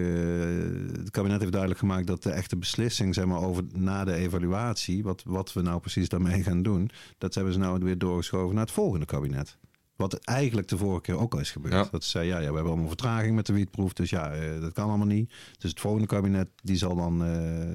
het 0.97 1.11
kabinet 1.11 1.39
heeft 1.39 1.51
duidelijk 1.51 1.79
gemaakt 1.79 2.07
dat 2.07 2.23
de 2.23 2.31
echte 2.31 2.57
beslissing, 2.57 3.13
zeg 3.13 3.25
maar, 3.25 3.41
over 3.41 3.63
na 3.73 4.03
de 4.03 4.13
evaluatie, 4.13 5.03
wat, 5.03 5.23
wat 5.25 5.53
we 5.53 5.61
nou 5.61 5.79
precies 5.79 6.09
daarmee 6.09 6.43
gaan 6.43 6.63
doen, 6.63 6.89
dat 7.17 7.35
hebben 7.35 7.53
ze 7.53 7.59
nou 7.59 7.83
weer 7.83 7.97
doorgeschoven 7.97 8.55
naar 8.55 8.63
het 8.63 8.73
volgende 8.73 9.05
kabinet. 9.05 9.57
Wat 9.95 10.13
eigenlijk 10.13 10.67
de 10.67 10.77
vorige 10.77 11.01
keer 11.01 11.17
ook 11.17 11.33
al 11.33 11.39
is 11.39 11.51
gebeurd. 11.51 11.73
Ja. 11.73 11.87
Dat 11.91 12.03
ze 12.03 12.09
zei, 12.09 12.27
ja, 12.27 12.35
ja, 12.35 12.47
we 12.47 12.53
hebben 12.53 12.71
allemaal 12.71 12.87
vertraging 12.87 13.35
met 13.35 13.45
de 13.45 13.53
wietproef. 13.53 13.93
Dus 13.93 14.09
ja, 14.09 14.31
eh, 14.31 14.61
dat 14.61 14.73
kan 14.73 14.89
allemaal 14.89 15.07
niet. 15.07 15.33
Dus 15.57 15.69
het 15.69 15.79
volgende 15.79 16.07
kabinet 16.07 16.49
die 16.63 16.75
zal 16.77 16.95
dan 16.95 17.23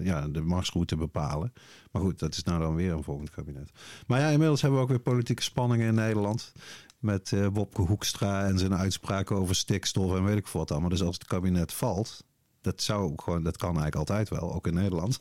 ja, 0.03 0.29
de 0.29 0.41
marsroute 0.41 0.97
bepalen. 0.97 1.53
Maar 1.93 2.03
goed, 2.03 2.19
dat 2.19 2.35
is 2.35 2.43
nou 2.43 2.61
dan 2.61 2.75
weer 2.75 2.93
een 2.93 3.03
volgend 3.03 3.31
kabinet. 3.31 3.71
Maar 4.07 4.21
ja, 4.21 4.29
inmiddels 4.29 4.61
hebben 4.61 4.79
we 4.79 4.85
ook 4.85 4.91
weer 4.91 5.01
politieke 5.01 5.43
spanningen 5.43 5.87
in 5.87 5.95
Nederland. 5.95 6.53
Met 6.99 7.33
eh 7.33 7.47
Wopke 7.53 7.83
Hoekstra 7.83 8.47
en 8.47 8.59
zijn 8.59 8.75
uitspraken 8.75 9.37
over 9.37 9.55
stikstof 9.55 10.17
en 10.17 10.25
weet 10.25 10.37
ik 10.37 10.47
wat 10.47 10.71
allemaal. 10.71 10.89
Dus 10.89 11.03
als 11.03 11.15
het 11.15 11.27
kabinet 11.27 11.73
valt, 11.73 12.25
dat, 12.61 12.83
zou 12.83 13.13
gewoon, 13.17 13.43
dat 13.43 13.57
kan 13.57 13.79
eigenlijk 13.79 13.97
altijd 13.97 14.29
wel, 14.29 14.55
ook 14.55 14.67
in 14.67 14.75
Nederland. 14.75 15.21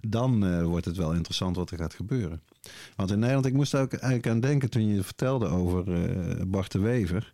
Dan 0.00 0.46
eh, 0.46 0.64
wordt 0.64 0.84
het 0.84 0.96
wel 0.96 1.12
interessant 1.12 1.56
wat 1.56 1.70
er 1.70 1.78
gaat 1.78 1.94
gebeuren. 1.94 2.42
Want 2.96 3.10
in 3.10 3.18
Nederland, 3.18 3.46
ik 3.46 3.52
moest 3.52 3.72
er 3.72 3.80
ook 3.80 3.92
eigenlijk 3.92 4.26
aan 4.26 4.40
denken 4.40 4.70
toen 4.70 4.86
je 4.86 5.02
vertelde 5.02 5.46
over 5.46 5.94
eh 5.94 6.44
Bart 6.46 6.72
de 6.72 6.78
Wever. 6.78 7.32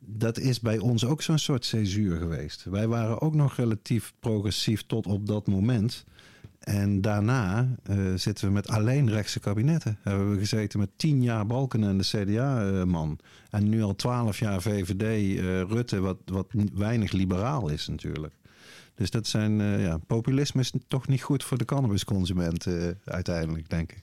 Dat 0.00 0.38
is 0.38 0.60
bij 0.60 0.78
ons 0.78 1.04
ook 1.04 1.22
zo'n 1.22 1.38
soort 1.38 1.64
césuur 1.64 2.18
geweest. 2.18 2.64
Wij 2.64 2.88
waren 2.88 3.20
ook 3.20 3.34
nog 3.34 3.56
relatief 3.56 4.12
progressief 4.20 4.86
tot 4.86 5.06
op 5.06 5.26
dat 5.26 5.46
moment. 5.46 6.04
En 6.68 7.00
daarna 7.00 7.68
eh, 7.82 7.96
zitten 8.14 8.46
we 8.46 8.52
met 8.52 8.68
alleen 8.68 9.10
rechtse 9.10 9.40
kabinetten. 9.40 9.98
Hebben 10.02 10.30
we 10.30 10.38
gezeten 10.38 10.78
met 10.78 10.90
tien 10.96 11.22
jaar 11.22 11.46
Balken 11.46 11.84
en 11.84 11.98
de 11.98 12.04
CDA-man. 12.04 13.18
en 13.50 13.68
nu 13.68 13.82
al 13.82 13.94
twaalf 13.96 14.38
jaar 14.38 14.62
VVD, 14.62 15.02
eh, 15.02 15.60
Rutte, 15.60 16.00
wat, 16.00 16.18
wat 16.24 16.52
ni- 16.52 16.70
weinig 16.74 17.12
liberaal 17.12 17.68
is 17.68 17.86
natuurlijk. 17.88 18.34
Dus 18.94 19.10
dat 19.10 19.26
zijn, 19.26 19.60
eh, 19.60 19.82
ja, 19.84 19.98
populisme 19.98 20.60
is 20.60 20.72
toch 20.88 21.08
niet 21.08 21.22
goed 21.22 21.44
voor 21.44 21.58
de 21.58 21.64
cannabisconsument 21.64 22.66
uiteindelijk, 23.04 23.68
denk 23.68 23.92
ik. 23.92 24.02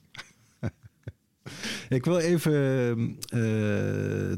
ik 1.98 2.04
wil 2.04 2.18
even 2.18 3.18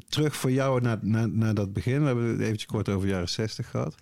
terug 0.08 0.36
voor 0.36 0.50
jou 0.50 0.80
naar, 0.80 0.98
naar, 1.00 1.28
naar 1.28 1.54
dat 1.54 1.72
begin. 1.72 2.00
We 2.00 2.06
hebben 2.06 2.24
het 2.28 2.40
eventjes 2.40 2.66
kort 2.66 2.88
over 2.88 3.08
jaren 3.08 3.28
60 3.28 3.70
gehad. 3.70 3.94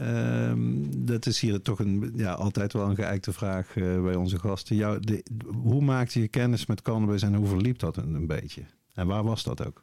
Ehm, 0.00 0.60
dat 1.06 1.26
is 1.26 1.40
hier 1.40 1.62
toch 1.62 1.78
een, 1.78 2.12
ja, 2.16 2.32
altijd 2.32 2.72
wel 2.72 2.88
een 2.88 2.96
geëikte 2.96 3.32
vraag 3.32 3.76
eh, 3.76 4.02
bij 4.02 4.14
onze 4.14 4.38
gasten. 4.38 4.76
Jou, 4.76 5.00
de, 5.00 5.24
hoe 5.62 5.82
maakte 5.82 6.20
je 6.20 6.28
kennis 6.28 6.66
met 6.66 6.82
cannabis 6.82 7.22
en 7.22 7.34
hoe 7.34 7.46
verliep 7.46 7.78
dat 7.78 7.96
een, 7.96 8.14
een 8.14 8.26
beetje? 8.26 8.62
En 8.94 9.06
waar 9.06 9.24
was 9.24 9.42
dat 9.42 9.66
ook? 9.66 9.82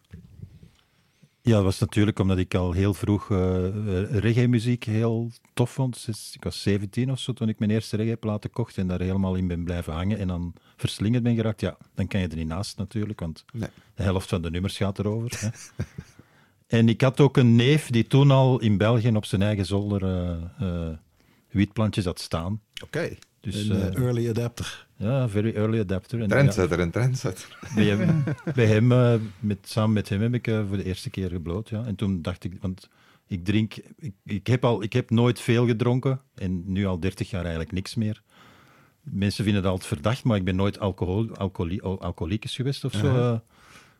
Ja, 1.41 1.55
dat 1.55 1.63
was 1.63 1.79
natuurlijk 1.79 2.19
omdat 2.19 2.37
ik 2.37 2.55
al 2.55 2.71
heel 2.71 2.93
vroeg 2.93 3.31
eh 3.31 3.67
reggae-muziek 4.11 4.83
heel 4.83 5.31
tof 5.53 5.71
vond. 5.71 6.05
Dus 6.05 6.31
ik 6.35 6.43
was 6.43 6.61
17 6.61 7.11
of 7.11 7.19
zo 7.19 7.33
toen 7.33 7.49
ik 7.49 7.59
mijn 7.59 7.71
eerste 7.71 7.95
reggae-platen 7.95 8.49
kocht 8.49 8.77
en 8.77 8.87
daar 8.87 8.99
helemaal 9.01 9.35
in 9.35 9.47
ben 9.47 9.63
blijven 9.63 9.93
hangen 9.93 10.17
en 10.17 10.27
dan 10.27 10.53
verslingerd 10.77 11.23
ben 11.23 11.35
geraakt. 11.35 11.61
Ja, 11.61 11.77
dan 11.93 12.07
kan 12.07 12.19
je 12.19 12.27
er 12.27 12.35
niet 12.35 12.47
naast 12.47 12.77
natuurlijk, 12.77 13.19
want 13.19 13.45
Nee. 13.53 13.69
de 13.95 14.03
helft 14.03 14.29
van 14.29 14.41
de 14.41 14.51
nummers 14.51 14.77
gaat 14.77 14.99
erover. 14.99 15.39
Hè. 15.39 15.49
En 16.69 16.89
ik 16.89 17.01
had 17.01 17.19
ook 17.19 17.37
een 17.37 17.55
neef 17.55 17.89
die 17.89 18.07
toen 18.07 18.31
al 18.31 18.59
in 18.59 18.77
België 18.77 19.09
op 19.15 19.25
zijn 19.25 19.41
eigen 19.41 19.65
zolder 19.65 20.03
eh, 20.03 20.31
eh, 20.59 20.93
wietplantjes 21.49 22.05
had 22.05 22.19
staan. 22.19 22.61
Oké. 22.83 23.09
Dus 23.41 23.55
een 23.67 23.75
eh, 23.75 23.87
eh, 23.87 23.95
early 23.95 24.29
adapter. 24.29 24.87
ja, 24.97 25.29
very 25.29 25.55
early 25.55 25.79
adapter. 25.79 26.21
En, 26.21 26.27
Trendsetter, 26.27 26.79
een 26.79 26.91
trendsetter. 26.91 27.57
ja, 27.75 27.95
bij 27.97 28.05
hem, 28.05 28.23
bij 28.55 28.65
hem 28.65 28.91
eh, 28.91 29.13
met, 29.39 29.57
samen 29.61 29.93
met 29.93 30.09
hem 30.09 30.21
heb 30.21 30.33
ik 30.33 30.47
eh, 30.47 30.67
voor 30.67 30.77
de 30.77 30.83
eerste 30.83 31.09
keer 31.09 31.29
gebloot. 31.29 31.69
Ja. 31.69 31.85
En 31.85 31.95
toen 31.95 32.21
dacht 32.21 32.43
ik, 32.43 32.53
want 32.61 32.89
ik 33.27 33.45
drink, 33.45 33.75
ik, 33.97 34.13
ik, 34.25 34.47
heb 34.47 34.65
al, 34.65 34.83
ik 34.83 34.93
heb 34.93 35.09
nooit 35.09 35.39
veel 35.39 35.65
gedronken 35.67 36.19
en 36.35 36.63
nu 36.71 36.85
al 36.85 36.99
30 36.99 37.29
jaar 37.29 37.41
eigenlijk 37.41 37.71
niks 37.71 37.95
meer. 37.95 38.21
Mensen 39.01 39.43
vinden 39.43 39.61
dat 39.63 39.71
altijd 39.71 39.89
verdacht, 39.89 40.23
maar 40.23 40.37
ik 40.37 40.43
ben 40.43 40.55
nooit 40.55 40.79
alcohol, 40.79 41.35
alcoholi, 41.35 41.79
al- 41.81 42.01
alcoholicus 42.01 42.55
geweest 42.55 42.85
of 42.85 42.93
zo. 42.93 43.05
Eh. 43.17 43.37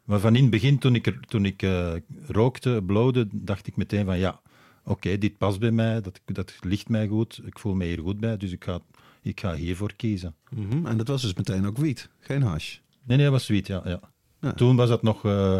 Maar 0.09 0.19
van 0.19 0.35
in 0.35 0.41
het 0.41 0.51
begin, 0.51 0.77
toen 0.79 0.95
ik, 0.95 1.07
er- 1.07 1.19
toen 1.19 1.45
ik 1.45 1.61
eh, 1.61 1.91
rookte, 2.27 2.83
blode, 2.85 3.27
dacht 3.31 3.67
ik 3.67 3.75
meteen 3.75 4.05
van 4.05 4.17
ja, 4.17 4.41
oké, 4.83 5.17
dit 5.17 5.37
past 5.37 5.59
bij 5.59 5.71
mij, 5.71 6.01
dat, 6.01 6.19
dat 6.25 6.53
ligt 6.61 6.89
mij 6.89 7.07
goed, 7.07 7.41
ik 7.45 7.59
voel 7.59 7.73
me 7.75 7.85
hier 7.85 7.99
goed 7.99 8.19
bij, 8.19 8.37
dus 8.37 8.51
ik 8.51 8.63
ga, 8.63 8.79
ik 9.21 9.39
ga 9.39 9.53
hiervoor 9.55 9.93
kiezen. 9.95 10.35
Mhm. 10.49 10.85
En 10.85 10.97
dat 10.97 11.07
was 11.07 11.21
dus 11.21 11.33
meteen 11.33 11.65
ook 11.65 11.77
wiet, 11.77 12.09
geen 12.19 12.41
hash. 12.41 12.77
Nee, 13.03 13.17
nee, 13.17 13.25
dat 13.25 13.35
was 13.35 13.47
wiet, 13.47 13.67
ja. 13.67 13.81
ja. 13.85 13.99
Ja. 14.41 14.53
Toen 14.53 14.75
was 14.75 14.89
dat 14.89 15.01
nog... 15.03 15.25
eh, 15.25 15.57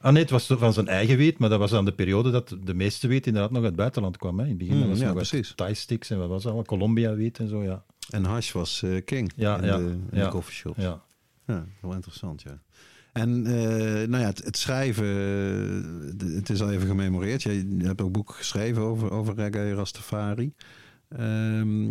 Ah 0.00 0.12
nee, 0.12 0.22
het 0.22 0.30
was 0.30 0.46
van 0.46 0.72
zijn 0.72 0.88
eigen 0.88 1.16
wiet, 1.16 1.38
maar 1.38 1.48
dat 1.48 1.58
was 1.58 1.70
dan 1.70 1.84
de 1.84 1.92
periode 1.92 2.30
dat 2.30 2.56
de 2.62 2.74
meeste 2.74 3.08
wiet 3.08 3.26
inderdaad 3.26 3.50
nog 3.50 3.58
uit 3.60 3.68
het 3.68 3.76
buitenland 3.76 4.16
kwam. 4.16 4.38
Hè. 4.38 4.42
In 4.44 4.48
het 4.50 4.58
begin 4.58 4.74
Mm, 4.74 4.80
dat 4.80 4.88
was 4.90 4.98
ja, 4.98 5.04
nog 5.06 5.14
precies. 5.14 5.52
Thai 5.54 5.74
sticks 5.74 6.10
en 6.10 6.18
wat 6.18 6.28
was 6.28 6.42
dat 6.42 6.52
al, 6.52 6.62
Colombia 6.64 7.14
wiet 7.14 7.38
en 7.38 7.48
zo, 7.48 7.62
ja. 7.62 7.84
En 8.10 8.24
hash 8.24 8.52
was 8.52 8.82
eh, 8.82 9.04
king 9.04 9.32
Ja, 9.36 9.58
in, 9.58 9.64
ja, 9.64 9.76
de, 9.76 9.82
in 9.84 10.08
ja, 10.18 10.24
de 10.24 10.30
coffeeshops. 10.30 10.82
ja. 10.82 11.02
Ja, 11.46 11.64
wel 11.80 11.92
interessant, 11.94 12.42
ja. 12.42 12.62
En 13.14 13.46
eh, 13.46 14.08
nou 14.08 14.22
ja, 14.22 14.26
het, 14.26 14.56
schrijven, 14.56 15.06
eh, 15.06 16.34
het 16.34 16.50
is 16.50 16.62
al 16.62 16.70
even 16.70 16.86
gememoreerd. 16.86 17.42
Je, 17.42 17.76
hebt 17.78 18.00
ook 18.00 18.12
boek 18.12 18.30
geschreven 18.30 18.82
over, 18.82 19.10
over 19.10 19.34
reggae 19.34 19.74
Rastafari. 19.74 20.52
Ehm, 21.08 21.90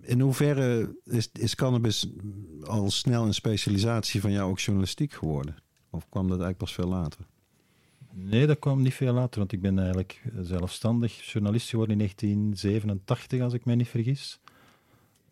in 0.00 0.20
hoeverre 0.20 0.96
is, 1.04 1.28
is 1.32 1.54
cannabis 1.54 2.08
al 2.62 2.90
snel 2.90 3.26
een 3.26 3.34
specialisatie 3.34 4.20
van 4.20 4.32
jou 4.32 4.50
ook 4.50 4.58
journalistiek 4.58 5.12
geworden? 5.12 5.54
Of 5.90 6.08
kwam 6.08 6.28
dat 6.28 6.40
eigenlijk 6.40 6.58
pas 6.58 6.74
veel 6.74 6.88
later? 6.88 7.26
Nee, 8.12 8.46
dat 8.46 8.58
kwam 8.58 8.82
niet 8.82 8.94
veel 8.94 9.12
later, 9.12 9.38
want 9.38 9.52
ik 9.52 9.60
ben 9.60 9.78
eigenlijk 9.78 10.22
zelfstandig 10.40 11.32
journalist 11.32 11.68
geworden 11.68 11.92
in 11.92 12.00
1987, 12.00 13.40
als 13.40 13.52
ik 13.52 13.64
mij 13.64 13.74
niet 13.74 13.88
vergis. 13.88 14.40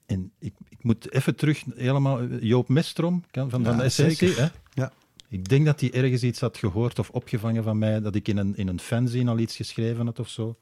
En 0.06 0.32
ik, 0.38 0.54
ik 0.68 0.84
moet 0.84 1.12
even 1.12 1.36
terug, 1.36 1.64
helemaal, 1.74 2.24
Joop 2.24 2.68
Mestrom 2.68 3.24
kan- 3.30 3.50
van, 3.50 3.64
van 3.64 3.72
Ja, 3.72 3.78
de 3.78 3.84
Essentie. 3.84 4.34
Hè? 4.34 4.46
Ja. 4.74 4.92
Ik 5.28 5.48
denk 5.48 5.66
dat 5.66 5.80
hij 5.80 5.92
ergens 5.92 6.22
iets 6.22 6.40
had 6.40 6.56
gehoord 6.56 6.98
of 6.98 7.10
opgevangen 7.10 7.62
van 7.62 7.78
mij, 7.78 8.00
dat 8.00 8.14
ik 8.14 8.28
in 8.28 8.36
een, 8.36 8.56
in 8.56 8.68
een 8.68 8.80
fanzine 8.80 9.30
al 9.30 9.38
iets 9.38 9.56
geschreven 9.56 10.06
had 10.06 10.18
of 10.18 10.28
zo. 10.28 10.56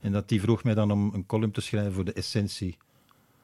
En 0.00 0.12
dat 0.12 0.28
die 0.28 0.40
vroeg 0.40 0.62
mij 0.64 0.74
dan 0.74 0.90
om 0.90 1.14
een 1.14 1.26
column 1.26 1.50
te 1.52 1.60
schrijven 1.60 1.92
voor 1.92 2.04
de 2.04 2.12
Essentie. 2.12 2.76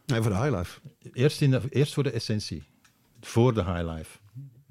Nee, 0.06 0.22
voor 0.22 0.30
de 0.30 0.36
highlife. 0.38 0.80
Eerst, 1.12 1.40
in 1.40 1.50
de, 1.50 1.60
eerst 1.70 1.94
voor 1.94 2.02
de 2.02 2.10
Essentie, 2.10 2.62
voor 3.20 3.54
de 3.54 3.64
High 3.64 3.90
Life. 3.96 4.18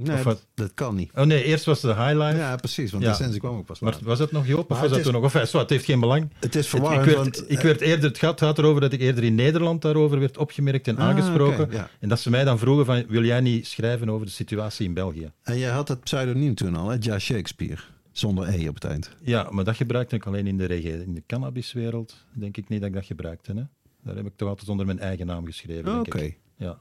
Nee, 0.04 0.18
Of 0.18 0.24
dat, 0.24 0.46
dat 0.54 0.74
kan 0.74 0.96
niet. 0.96 1.12
Oh 1.16 1.24
nee, 1.26 1.44
eerst 1.44 1.66
was 1.66 1.82
de 1.82 1.88
High 1.88 2.12
Life. 2.18 2.38
Ja, 2.38 2.56
precies, 2.56 2.92
want 2.92 3.04
Ja. 3.04 3.10
de 3.10 3.16
essentie 3.16 3.40
kwam 3.40 3.58
ook 3.58 3.66
pas 3.66 3.80
Maar 3.80 3.98
was 4.04 4.18
dat 4.18 4.32
nog 4.32 4.48
Joop 4.48 4.72
of 4.72 4.80
was 4.80 4.90
dat 4.90 4.98
is- 4.98 5.04
toen 5.04 5.14
nog? 5.14 5.24
Enfin, 5.24 5.48
zwart, 5.48 5.64
het 5.64 5.70
heeft 5.70 5.86
geen 5.86 6.00
belang. 6.00 6.30
Het 6.40 6.56
is 6.56 6.68
verwarrend, 6.68 7.02
ik, 7.06 7.16
werd, 7.16 7.18
want... 7.38 7.52
ik 7.52 7.60
werd 7.60 7.82
eerder, 7.82 8.10
het 8.10 8.18
gaat, 8.18 8.40
gaat 8.40 8.58
erover 8.58 8.82
dat 8.82 8.94
ik 8.94 9.00
eerder 9.02 9.24
in 9.24 9.36
Nederland 9.36 9.82
daarover 9.82 10.20
werd 10.20 10.38
opgemerkt 10.38 10.88
en 10.88 10.98
Ah, 10.98 11.04
aangesproken. 11.08 11.64
oké, 11.64 11.76
ja. 11.76 11.90
En 12.00 12.10
dat 12.10 12.20
ze 12.20 12.30
mij 12.30 12.44
dan 12.44 12.60
vroegen 12.60 12.86
van, 12.86 13.06
wil 13.08 13.24
jij 13.24 13.42
niet 13.42 13.68
schrijven 13.68 14.10
over 14.10 14.26
de 14.26 14.32
situatie 14.32 14.86
in 14.86 14.94
België? 14.94 15.32
En 15.44 15.58
jij 15.58 15.72
had 15.72 15.88
het 15.88 16.00
pseudoniem 16.04 16.56
toen 16.56 16.76
al, 16.76 16.90
hè? 16.90 16.98
Ja 17.00 17.20
Shakespeare. 17.20 17.82
Zonder 18.12 18.48
E 18.60 18.68
op 18.68 18.74
het 18.76 18.84
eind. 18.84 19.12
Ja, 19.22 19.48
maar 19.52 19.64
dat 19.64 19.76
gebruikte 19.76 20.16
ik 20.16 20.26
alleen 20.26 20.48
in 20.48 20.58
de 20.58 20.66
reggae. 20.66 21.04
In 21.04 21.14
de 21.14 21.24
cannabiswereld 21.28 22.16
denk 22.34 22.58
ik 22.58 22.70
niet 22.70 22.80
dat 22.80 22.90
ik 22.90 22.96
dat 22.96 23.06
gebruikte. 23.06 23.52
Hè? 23.54 23.64
Daar 24.04 24.16
heb 24.16 24.26
ik 24.26 24.32
toch 24.36 24.50
altijd 24.50 24.70
onder 24.70 24.86
mijn 24.86 25.00
eigen 25.00 25.26
naam 25.26 25.46
geschreven, 25.46 26.00
Oké, 26.00 26.10
denk 26.12 26.26
ik. 26.32 26.40
Ja. 26.58 26.78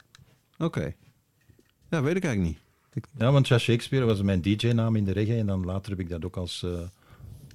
oké. 0.59 0.93
Ja, 1.91 2.03
weet 2.03 2.17
ik 2.17 2.25
eigenlijk 2.25 2.55
niet. 2.55 2.59
Ja, 3.19 3.33
want 3.33 3.49
ja, 3.49 3.59
Shakespeare 3.59 4.05
was 4.05 4.23
mijn 4.23 4.41
DJ-naam 4.43 4.97
in 4.97 5.05
de 5.05 5.13
reggae. 5.13 5.39
En 5.39 5.47
dan 5.47 5.65
later 5.65 5.91
heb 5.91 6.01
ik 6.01 6.09
dat 6.09 6.25
ook 6.25 6.37
als 6.37 6.63
eh 6.63 6.71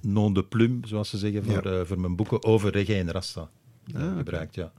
non 0.02 0.32
de 0.32 0.44
plume, 0.44 0.86
zoals 0.86 1.08
ze 1.10 1.18
zeggen, 1.18 1.44
voor, 1.44 1.62
eh, 1.62 1.84
voor 1.84 2.00
mijn 2.00 2.16
boeken 2.16 2.44
over 2.44 2.70
reggae 2.72 2.98
en 2.98 3.10
rasta 3.10 3.48
eh, 3.94 4.00
Ah, 4.00 4.06
oké. 4.08 4.16
gebruikt. 4.16 4.54
Ja. 4.54 4.72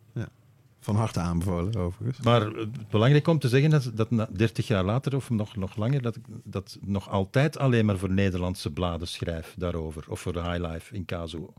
Van 0.80 0.96
harte 0.96 1.20
aanbevolen, 1.20 1.76
overigens. 1.76 2.26
Maar 2.26 2.42
het 2.42 2.90
belangrijk 2.90 3.28
om 3.28 3.40
te 3.40 3.48
zeggen 3.50 3.96
dat 3.96 4.12
na 4.12 4.28
30 4.32 4.68
jaar 4.68 4.84
later, 4.84 5.16
of 5.16 5.30
nog, 5.30 5.56
nog 5.56 5.76
langer, 5.76 6.02
dat 6.02 6.16
ik 6.16 6.24
dat 6.44 6.78
nog 6.82 7.10
altijd 7.10 7.58
alleen 7.58 7.86
maar 7.86 7.98
voor 7.98 8.12
Nederlandse 8.12 8.72
bladen 8.72 9.08
schrijf 9.08 9.56
daarover. 9.58 10.04
Of 10.10 10.20
voor 10.20 10.34
de 10.34 10.42
High 10.42 10.66
Life 10.72 10.96
in 10.96 11.06
Kazo. 11.06 11.54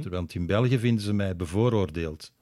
Terwijl 0.00 0.24
in 0.28 0.46
België 0.46 0.78
vinden 0.78 1.04
ze 1.04 1.12
mij 1.12 1.36
bevooroordeeld. 1.36 2.32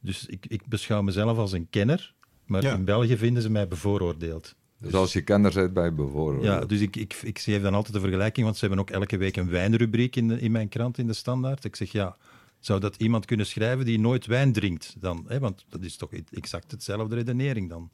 Dus 0.00 0.26
ik, 0.26 0.46
ik 0.46 0.66
beschouw 0.66 1.02
mezelf 1.02 1.38
als 1.38 1.52
een 1.52 1.66
kenner, 1.70 2.14
maar 2.46 2.62
Ja. 2.62 2.74
in 2.74 2.84
België 2.84 3.16
vinden 3.16 3.42
ze 3.42 3.50
mij 3.50 3.68
bevooroordeeld. 3.68 4.54
Dus 4.80 4.92
als 4.92 5.12
je 5.12 5.22
kenner 5.22 5.52
bent 5.54 5.72
bij 5.72 5.94
bijvoorbeeld. 5.94 6.44
Ja, 6.44 6.64
dus 6.64 6.80
ik, 6.80 6.96
ik, 6.96 7.20
ik 7.22 7.38
geef 7.38 7.62
dan 7.62 7.74
altijd 7.74 7.94
de 7.94 8.00
vergelijking, 8.00 8.44
want 8.44 8.58
ze 8.58 8.66
hebben 8.66 8.84
ook 8.84 8.90
elke 8.90 9.16
week 9.16 9.36
een 9.36 9.50
wijnrubriek 9.50 10.16
in, 10.16 10.28
de, 10.28 10.40
in 10.40 10.52
mijn 10.52 10.68
krant, 10.68 10.98
in 10.98 11.06
de 11.06 11.12
Standaard. 11.12 11.64
Ik 11.64 11.76
zeg, 11.76 11.92
ja, 11.92 12.16
zou 12.58 12.80
dat 12.80 12.96
iemand 12.96 13.24
kunnen 13.24 13.46
schrijven 13.46 13.84
die 13.84 13.98
nooit 13.98 14.26
wijn 14.26 14.52
drinkt 14.52 14.94
dan? 14.98 15.24
Hè? 15.28 15.38
Want 15.38 15.64
dat 15.68 15.82
is 15.82 15.96
toch 15.96 16.10
exact 16.30 16.70
hetzelfde 16.70 17.14
redenering 17.14 17.68
dan. 17.68 17.90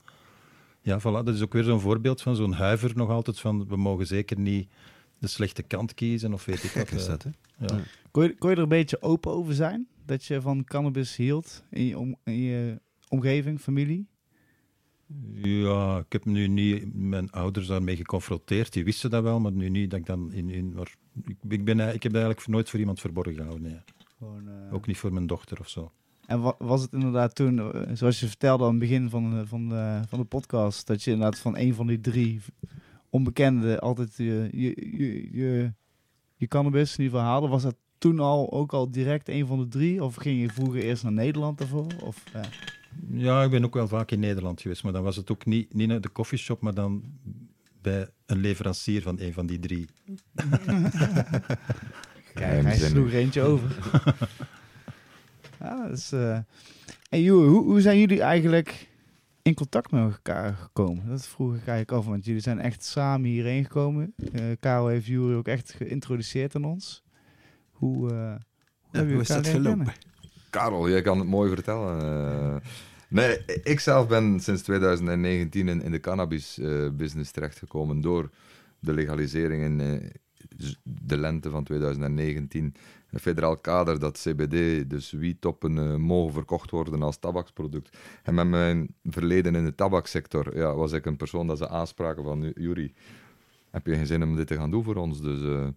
Ja, 0.81 1.01
voilà, 1.01 1.25
dat 1.25 1.29
is 1.29 1.43
ook 1.43 1.53
weer 1.53 1.63
zo'n 1.63 1.81
voorbeeld 1.81 2.23
van 2.23 2.37
zo'n 2.37 2.53
huiver 2.53 2.93
nog 2.95 3.11
altijd 3.11 3.41
van, 3.41 3.69
we 3.69 3.77
mogen 3.77 4.07
zeker 4.07 4.39
niet 4.39 4.69
de 5.19 5.27
slechte 5.27 5.63
kant 5.63 5.95
kiezen 5.95 6.33
of 6.33 6.45
weet 6.45 6.65
ik 6.65 6.71
wat. 6.71 6.93
Is 6.93 7.03
eh, 7.03 7.09
dat, 7.09 7.23
hè? 7.23 7.31
ja. 7.57 7.81
Kon 8.11 8.23
je, 8.23 8.37
kon 8.39 8.51
je 8.51 8.57
er 8.57 8.63
een 8.63 8.69
beetje 8.69 9.03
open 9.03 9.33
over 9.33 9.55
zijn? 9.55 9.89
Dat 10.07 10.25
je 10.25 10.41
van 10.41 10.65
cannabis 10.65 11.17
hield 11.17 11.65
in 11.71 11.85
je, 11.85 11.99
om, 11.99 12.17
in 12.25 12.41
je 12.41 12.81
omgeving, 13.09 13.61
familie? 13.61 14.07
Ja, 15.35 15.99
ik 15.99 16.13
heb 16.13 16.25
nu 16.25 16.47
niet 16.49 16.95
mijn 16.95 17.31
ouders 17.31 17.67
daarmee 17.67 17.97
geconfronteerd. 17.97 18.73
Die 18.73 18.85
wisten 18.85 19.11
dat 19.11 19.23
wel, 19.23 19.41
maar 19.41 19.53
nu 19.53 19.69
niet 19.69 19.91
dat 19.91 19.99
ik 19.99 20.07
dan 20.07 20.33
in... 20.33 20.51
in 20.51 20.73
maar 20.75 20.95
ik, 21.27 21.37
ik, 21.49 21.65
ben, 21.65 21.79
ik 21.81 22.03
heb 22.03 22.13
dat 22.13 22.23
eigenlijk 22.23 22.47
nooit 22.47 22.71
voor 22.71 22.79
iemand 22.79 23.01
verborgen 23.01 23.35
gehouden. 23.35 23.63
Nee. 23.63 23.79
Gewoon, 24.19 24.49
eh, 24.49 24.75
Ook 24.75 24.87
niet 24.87 24.97
voor 24.99 25.13
mijn 25.13 25.27
dochter 25.27 25.61
of 25.61 25.69
zo. 25.69 25.93
En 26.27 26.41
wa- 26.41 26.55
was 26.59 26.83
het 26.83 26.93
inderdaad 26.93 27.35
toen, 27.35 27.59
eh, 27.73 27.91
zoals 27.95 28.21
je 28.21 28.27
vertelde 28.27 28.65
aan 28.65 28.71
het 28.71 28.79
begin 28.79 29.11
van 29.11 29.31
de, 29.31 29.47
van 29.47 29.69
de, 29.69 30.01
van 30.09 30.19
de 30.19 30.25
podcast, 30.25 30.87
dat 30.87 31.03
je 31.03 31.11
inderdaad 31.11 31.39
van 31.39 31.57
een 31.57 31.75
van 31.75 31.87
die 31.87 32.01
drie 32.01 32.41
onbekenden 33.11 33.81
altijd 33.81 34.17
je, 34.17 34.49
je, 34.53 34.97
je, 34.97 35.29
je, 35.33 35.73
je 36.37 36.47
cannabis 36.49 36.97
haalde? 37.13 37.49
Was 37.49 37.63
dat 37.63 37.77
toen 37.99 38.19
al 38.21 38.53
ook 38.53 38.73
al 38.73 38.91
direct 38.91 39.29
een 39.29 39.47
van 39.47 39.59
de 39.59 39.69
drie? 39.69 40.05
Of 40.05 40.15
ging 40.15 40.41
je 40.41 40.49
vroeger 40.49 40.83
eerst 40.83 41.03
naar 41.03 41.13
Nederland 41.13 41.59
daarvoor? 41.59 41.87
Of, 42.03 42.25
eh, 42.33 42.43
Ja, 43.11 43.43
ik 43.43 43.51
ben 43.51 43.65
ook 43.65 43.75
wel 43.75 43.89
vaak 43.89 44.11
in 44.11 44.21
Nederland 44.21 44.61
geweest, 44.61 44.83
maar 44.83 44.93
dan 44.93 45.03
was 45.03 45.17
het 45.17 45.31
ook 45.31 45.47
niet, 45.47 45.75
niet 45.75 45.89
naar 45.89 46.01
de 46.01 46.09
koffieshop, 46.09 46.61
maar 46.61 46.75
dan 46.75 47.03
bij 47.83 48.09
een 48.27 48.39
leverancier 48.39 49.03
van 49.03 49.21
een 49.21 49.33
van 49.33 49.47
die 49.47 49.59
drie. 49.59 49.87
Kijk, 52.35 52.63
hij 52.63 52.77
sloeg 52.79 53.07
er 53.07 53.15
eentje 53.15 53.43
over. 53.43 53.77
ja, 55.61 55.91
eh, 57.11 57.25
joh, 57.25 57.49
hoe, 57.49 57.65
hoe 57.65 57.81
zijn 57.81 57.99
jullie 57.99 58.21
eigenlijk 58.23 58.89
in 59.43 59.55
contact 59.55 59.91
met 59.91 60.13
elkaar 60.13 60.55
gekomen? 60.55 61.09
Dat 61.09 61.27
vroeg 61.27 61.51
ik 61.51 61.67
eigenlijk 61.67 61.93
af, 61.93 62.07
want 62.07 62.25
jullie 62.25 62.41
zijn 62.41 62.59
echt 62.59 62.85
samen 62.85 63.29
hierheen 63.29 63.63
gekomen. 63.65 64.15
Eh 64.33 64.43
Karel 64.61 64.87
heeft 64.87 65.07
jullie 65.07 65.37
ook 65.37 65.49
echt 65.49 65.73
geïntroduceerd 65.73 66.55
aan 66.55 66.65
ons. 66.65 67.03
Hoe, 67.71 68.11
eh 68.11 68.17
hoe 68.17 68.19
Ja, 68.19 68.39
hebben 68.91 69.13
hoe 69.13 69.23
is 69.23 69.29
jullie 69.29 69.43
dat 69.43 69.53
gelopen? 69.53 69.93
Karel, 70.55 70.89
jij 70.89 71.03
kan 71.03 71.19
het 71.19 71.29
mooi 71.29 71.55
vertellen. 71.55 72.01
Eh, 72.01 72.69
nee, 73.09 73.45
ik 73.63 73.81
zelf 73.81 74.09
ben 74.09 74.41
sinds 74.41 74.63
2019 74.63 75.69
in, 75.69 75.91
de 75.91 76.01
cannabis-business 76.01 77.31
terechtgekomen 77.31 78.01
door 78.01 78.31
de 78.79 78.93
legalisering 78.93 79.63
in 79.63 79.81
eh, 79.81 80.11
de 80.83 81.17
lente 81.17 81.51
van 81.51 81.65
2019. 81.65 82.75
Een 83.11 83.21
federaal 83.21 83.57
kader 83.57 83.99
dat 83.99 84.19
CBD, 84.19 84.91
dus 84.91 85.11
wietoppen, 85.11 85.79
eh 85.79 85.95
mogen 85.95 86.33
verkocht 86.33 86.71
worden 86.71 87.03
als 87.03 87.19
tabaksproduct. 87.19 87.97
En 88.23 88.35
met 88.35 88.49
mijn 88.49 88.95
verleden 89.05 89.55
in 89.55 89.65
de 89.65 89.75
tabakssector 89.75 90.57
ja, 90.57 90.75
was 90.75 90.93
ik 90.93 91.07
een 91.07 91.17
persoon 91.17 91.47
dat 91.47 91.59
ze 91.59 91.69
aanspraken 91.69 92.25
van... 92.25 92.53
Juri, 92.55 92.95
heb 93.71 93.87
je 93.87 93.95
geen 93.95 94.07
zin 94.07 94.23
om 94.23 94.37
dit 94.37 94.47
te 94.47 94.57
gaan 94.57 94.71
doen 94.71 94.85
voor 94.85 94.97
ons? 94.97 95.21
Dus 95.21 95.43
eh, 95.43 95.69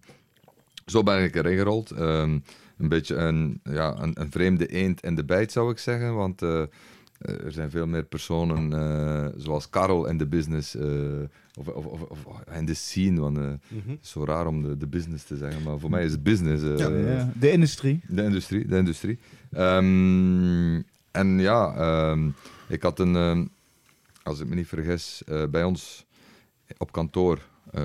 zo 0.86 1.02
ben 1.02 1.22
ik 1.22 1.34
erin 1.34 1.56
gerold. 1.56 1.90
Ehm, 1.90 2.38
een 2.78 2.88
beetje 2.88 3.14
een, 3.16 3.60
ja, 3.62 3.96
een, 4.02 4.20
een 4.20 4.30
vreemde 4.30 4.66
eend 4.66 5.00
in 5.02 5.14
de 5.14 5.24
bijt, 5.24 5.52
zou 5.52 5.70
ik 5.70 5.78
zeggen. 5.78 6.14
Want 6.14 6.42
eh, 6.42 6.60
er 7.18 7.52
zijn 7.52 7.70
veel 7.70 7.86
meer 7.86 8.04
personen 8.04 8.72
eh, 8.72 9.26
zoals 9.36 9.70
Karel 9.70 10.06
in 10.06 10.18
de 10.18 10.26
business, 10.26 10.74
eh, 10.74 10.88
of, 11.58 11.68
of, 11.68 11.86
of, 11.86 12.02
of 12.24 12.40
in 12.54 12.64
de 12.66 12.74
scene. 12.74 13.20
Want, 13.20 13.38
eh, 13.38 13.44
het 13.44 13.98
is 14.02 14.10
zo 14.10 14.24
raar 14.24 14.46
om 14.46 14.62
de, 14.62 14.76
de 14.76 14.86
business 14.86 15.24
te 15.24 15.36
zeggen, 15.36 15.62
maar 15.62 15.78
voor 15.78 15.90
mij 15.90 16.04
is 16.04 16.12
het 16.12 16.22
business. 16.22 16.62
eh, 16.64 16.78
Ja, 16.78 16.88
Ja, 16.88 17.32
de 17.38 17.50
industrie. 17.50 18.00
de 18.08 18.22
industrie, 18.22 18.66
de 18.66 18.76
industrie. 18.76 19.18
Ehm, 19.52 20.74
en 21.10 21.38
ja, 21.38 21.74
ehm, 21.76 22.28
ik 22.68 22.82
had 22.82 22.98
een, 22.98 23.50
als 24.22 24.40
ik 24.40 24.46
me 24.48 24.54
niet 24.54 24.66
vergis, 24.66 25.22
eh, 25.26 25.44
bij 25.50 25.64
ons 25.64 26.06
op 26.78 26.92
kantoor 26.92 27.38
eh, 27.72 27.82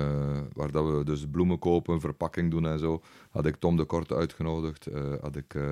waar 0.52 0.70
dat 0.70 0.84
we 0.84 1.04
dus 1.04 1.24
bloemen 1.30 1.58
kopen, 1.58 2.00
verpakking 2.00 2.50
doen 2.50 2.66
en 2.66 2.78
zo, 2.78 3.02
had 3.30 3.46
ik 3.46 3.56
Tom 3.56 3.76
de 3.76 3.84
Kort 3.84 4.12
uitgenodigd, 4.12 4.86
eh, 4.86 5.02
had 5.20 5.36
ik 5.36 5.54
eh 5.54 5.62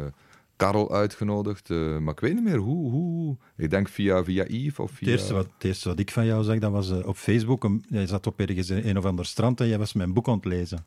Karel 0.57 0.95
uitgenodigd, 0.95 1.71
eh, 1.71 1.99
maar 1.99 2.13
ik 2.13 2.21
weet 2.21 2.35
niet 2.35 2.45
meer 2.45 2.57
hoe, 2.57 2.91
hoe. 2.91 3.37
Ik 3.57 3.71
denk 3.71 3.89
via, 3.89 4.25
via 4.25 4.45
Yves 4.47 4.79
of 4.79 4.89
Het 4.91 4.99
via... 4.99 5.09
eerste, 5.09 5.35
wat, 5.35 5.47
het 5.55 5.65
eerste 5.65 5.89
wat 5.89 5.99
ik 5.99 6.11
van 6.11 6.27
jou 6.27 6.45
zag, 6.45 6.59
dat 6.59 6.73
was 6.73 6.91
op 6.91 7.17
Facebook. 7.17 7.65
Een, 7.65 7.85
jij 7.89 8.07
zat 8.07 8.27
op 8.27 8.41
ergens 8.41 8.69
een, 8.69 8.89
een 8.89 8.99
of 8.99 9.05
ander 9.05 9.27
strand 9.27 9.61
en 9.61 9.69
jij 9.69 9.79
was 9.79 9.93
mijn 9.93 10.13
boek 10.13 10.29
aan 10.29 10.35
het 10.35 10.45
lezen. 10.45 10.85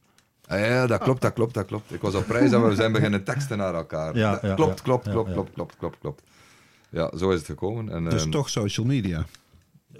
Ah, 0.47 0.59
ja, 0.59 0.87
dat 0.87 0.99
klopt, 0.99 1.21
dat 1.21 1.33
klopt, 1.33 1.53
dat 1.53 1.65
klopt. 1.65 1.93
Ik 1.93 2.01
was 2.01 2.15
op 2.15 2.29
reis 2.29 2.51
en 2.51 2.67
we 2.67 2.75
zijn 2.75 2.91
beginnen 2.91 3.23
teksten 3.23 3.57
naar 3.57 3.73
elkaar. 3.73 4.17
Ja, 4.17 4.37
klopt, 4.37 4.77
ja, 4.77 4.83
klopt, 4.83 5.05
ja, 5.05 5.11
klopt, 5.11 5.27
ja. 5.27 5.33
klopt, 5.33 5.53
klopt, 5.53 5.77
klopt, 5.77 5.97
klopt. 5.99 6.23
Ja, 6.89 7.17
zo 7.17 7.29
is 7.29 7.37
het 7.37 7.45
gekomen. 7.45 7.89
En, 7.89 8.03
Dus 8.03 8.29
toch 8.29 8.49
social 8.49 8.85
media. 8.85 9.25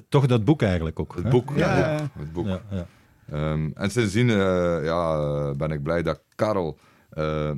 Toch 0.10 0.26
dat 0.26 0.46
boek 0.46 0.62
eigenlijk 0.62 1.00
ook. 1.00 1.16
het 1.16 1.24
hè? 1.24 1.30
boek. 1.30 1.52
Ja, 1.56 1.78
Ja, 1.78 1.92
ja. 1.92 2.10
het 2.20 2.34
boek. 2.34 2.48
Het 2.48 2.70
boek. 2.70 2.86
Ehm, 3.30 3.70
en 3.74 3.92
sindsdien 3.92 4.30
eh, 4.30 4.36
ja, 4.84 5.14
eh, 5.20 5.52
ben 5.56 5.72
ik 5.72 5.84
blij 5.84 6.02
dat 6.04 6.22
Karel 6.36 6.78
eh, 7.10 7.52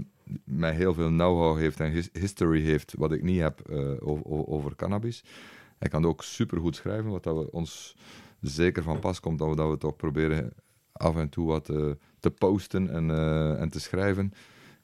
mij 0.43 0.74
heel 0.74 0.93
veel 0.93 1.07
know-how 1.07 1.57
heeft 1.57 1.80
en 1.80 1.91
his- 1.91 2.09
history 2.13 2.61
heeft, 2.61 2.93
wat 2.97 3.11
ik 3.11 3.24
niet 3.24 3.39
heb 3.39 3.61
over, 3.99 4.26
over 4.47 4.76
cannabis. 4.76 5.24
Hij 5.78 5.89
kan 5.89 6.05
ook 6.05 6.24
supergoed 6.24 6.76
schrijven, 6.76 7.11
wat 7.11 7.24
dat 7.24 7.36
we 7.38 7.51
ons 7.51 7.95
zeker 8.41 8.84
van 8.84 8.99
pas 8.99 9.20
komt, 9.20 9.39
dat 9.39 9.49
we, 9.49 9.55
dat 9.55 9.70
we 9.70 9.78
toch 9.78 9.95
proberen 9.95 10.53
af 10.91 11.15
en 11.15 11.30
toe 11.30 11.47
wat 11.47 11.65
te 12.20 12.32
posten 12.38 12.89
en, 12.89 13.09
en 13.59 13.70
te 13.70 13.80
schrijven. 13.80 14.34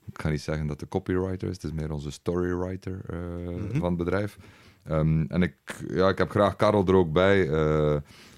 Ik 0.06 0.22
ga 0.22 0.30
niet 0.30 0.42
zeggen 0.42 0.68
dat 0.68 0.80
de 0.80 0.88
copywriter 0.88 1.50
is, 1.50 1.56
het 1.56 1.64
is 1.64 1.72
meer 1.72 1.92
onze 1.92 2.12
storywriter 2.12 3.02
eh, 3.10 3.18
van 3.80 3.88
het 3.88 3.98
bedrijf. 3.98 4.38
Ehm, 4.84 5.26
en 5.28 5.42
ik, 5.42 5.56
ja, 5.88 6.10
ik 6.10 6.18
heb 6.18 6.30
graag 6.30 6.56
Karel 6.56 6.86
er 6.88 6.96
ook 6.96 7.12
bij. 7.14 7.50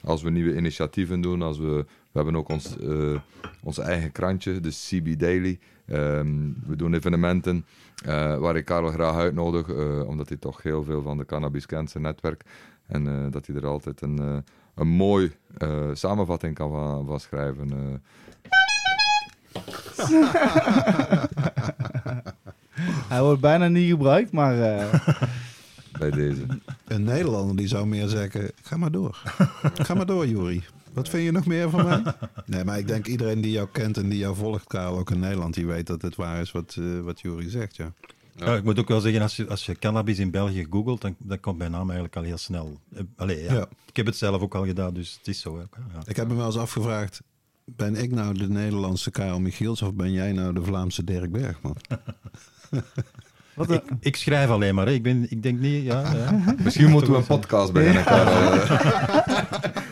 als 0.04 0.22
we 0.22 0.30
nieuwe 0.30 0.56
initiatieven 0.56 1.22
doen, 1.22 1.42
als 1.42 1.58
we, 1.58 1.86
we 2.16 2.22
hebben 2.22 2.36
ook 2.36 2.50
ons, 2.50 2.78
eh, 2.78 3.20
ons 3.64 3.78
eigen 3.78 4.12
krantje, 4.12 4.60
de 4.60 4.70
CB 4.70 5.20
Daily. 5.20 5.60
Ehm, 5.86 6.28
we 6.68 6.76
doen 6.76 6.94
evenementen 6.94 7.66
eh, 8.06 8.38
waar 8.38 8.56
ik 8.56 8.66
Karel 8.66 8.92
graag 8.92 9.16
uitnodig, 9.16 9.68
eh, 9.70 10.08
omdat 10.08 10.28
hij 10.28 10.38
toch 10.38 10.62
heel 10.64 10.84
veel 10.84 11.02
van 11.02 11.18
de 11.18 11.26
cannabis 11.26 11.66
kent, 11.66 11.90
zijn 11.90 12.04
netwerk. 12.04 12.44
En 12.88 13.08
eh, 13.08 13.32
dat 13.32 13.46
hij 13.48 13.56
er 13.56 13.66
altijd 13.68 14.02
een, 14.02 14.20
eh, 14.20 14.38
een 14.76 14.88
mooi 14.88 15.32
eh, 15.58 15.90
samenvatting 15.94 16.56
kan 16.56 16.72
van, 16.72 17.06
van 17.06 17.20
schrijven. 17.20 17.70
eh. 17.72 18.00
Hij 23.08 23.22
wordt 23.22 23.42
bijna 23.42 23.68
niet 23.68 23.90
gebruikt, 23.90 24.32
maar 24.32 24.62
eh, 24.62 24.94
bij 26.00 26.12
deze. 26.12 26.46
Een 26.88 27.04
Nederlander 27.04 27.56
die 27.56 27.68
zou 27.68 27.86
meer 27.88 28.08
zeggen, 28.08 28.52
ga 28.62 28.78
maar 28.78 28.92
door. 28.92 29.22
ga 29.74 29.94
maar 29.94 30.06
door, 30.06 30.28
Juri. 30.28 30.64
Wat 30.96 31.10
vind 31.10 31.24
je 31.24 31.32
nog 31.32 31.46
meer 31.46 31.70
van 31.70 31.86
mij? 31.86 32.04
Nee, 32.46 32.64
maar 32.64 32.78
ik 32.78 32.88
denk 32.88 33.08
iedereen 33.08 33.42
die 33.42 33.52
jou 33.52 33.68
kent 33.72 33.98
en 33.98 34.10
die 34.10 34.20
jou 34.20 34.36
volgt, 34.36 34.68
Karel, 34.68 34.98
ook 34.98 35.12
in 35.12 35.20
Nederland, 35.20 35.54
die 35.54 35.66
weet 35.66 35.88
dat 35.88 36.02
het 36.02 36.16
waar 36.16 36.42
is 36.42 36.52
wat, 36.52 36.76
eh 36.80 37.00
wat 37.00 37.22
Juri 37.22 37.50
zegt, 37.50 37.76
ja. 37.76 37.94
Ja, 38.36 38.56
ik 38.56 38.64
moet 38.64 38.80
ook 38.80 38.88
wel 38.88 39.00
zeggen, 39.00 39.22
als 39.22 39.36
je, 39.36 39.48
als 39.48 39.66
je 39.66 39.76
cannabis 39.76 40.20
in 40.20 40.32
België 40.32 40.68
googelt, 40.70 41.02
dan, 41.02 41.16
dan 41.18 41.40
komt 41.40 41.58
mijn 41.58 41.72
naam 41.72 41.86
eigenlijk 41.86 42.16
al 42.16 42.24
heel 42.24 42.38
snel. 42.38 42.80
Eh, 42.94 43.02
Allee, 43.16 43.44
ja. 43.44 43.54
Ja. 43.54 43.68
Ik 43.86 43.96
heb 43.96 44.06
het 44.06 44.16
zelf 44.18 44.42
ook 44.42 44.56
al 44.56 44.66
gedaan, 44.66 44.94
dus 44.94 45.16
het 45.18 45.28
is 45.28 45.40
zo. 45.40 45.50
Ook, 45.50 45.76
hè. 45.76 45.98
ja. 45.98 46.04
Ik 46.06 46.16
heb 46.16 46.28
me 46.28 46.36
wel 46.36 46.46
eens 46.46 46.58
afgevraagd, 46.58 47.22
ben 47.66 47.96
ik 47.96 48.12
nou 48.12 48.38
de 48.38 48.50
Nederlandse 48.50 49.12
Karel 49.12 49.40
Michiels 49.40 49.82
of 49.82 49.94
ben 49.94 50.12
jij 50.12 50.32
nou 50.32 50.54
de 50.54 50.64
Vlaamse 50.64 51.04
Dirk 51.04 51.32
Bergman? 51.32 51.78
wat 53.56 53.70
een, 53.70 53.82
Ik 54.00 54.16
schrijf 54.16 54.50
alleen 54.50 54.76
maar, 54.76 54.86
hè. 54.86 54.92
ik, 54.92 55.04
ben, 55.04 55.32
ik 55.32 55.44
denk 55.44 55.60
niet... 55.60 55.84
Ja, 55.84 56.14
ja. 56.14 56.56
Misschien 56.64 56.90
moeten 56.90 57.12
we 57.12 57.18
een 57.18 57.26
podcast 57.26 57.74
beginnen, 57.74 58.04
Karel. 58.04 58.64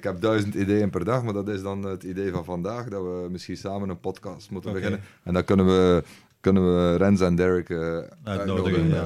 Ik 0.00 0.06
heb 0.06 0.20
duizend 0.20 0.54
ideeën 0.54 0.90
per 0.90 1.04
dag, 1.04 1.22
maar 1.22 1.32
dat 1.32 1.48
is 1.48 1.62
dan 1.62 1.82
het 1.84 2.02
idee 2.02 2.30
van 2.30 2.44
vandaag, 2.44 2.88
dat 2.88 3.02
we 3.02 3.26
misschien 3.30 3.56
samen 3.56 3.88
een 3.88 4.00
podcast 4.00 4.50
moeten 4.50 4.72
beginnen. 4.72 5.00
En 5.22 5.32
dan 5.34 5.44
kunnen 5.44 5.66
we, 5.66 6.02
kunnen 6.40 6.62
we 6.74 6.96
Rens 6.96 7.20
en 7.20 7.34
Derek 7.34 7.68
eh, 7.70 7.78
Uitnodigen, 7.78 8.14
uitnodigen. 8.24 8.88
ja, 8.88 9.02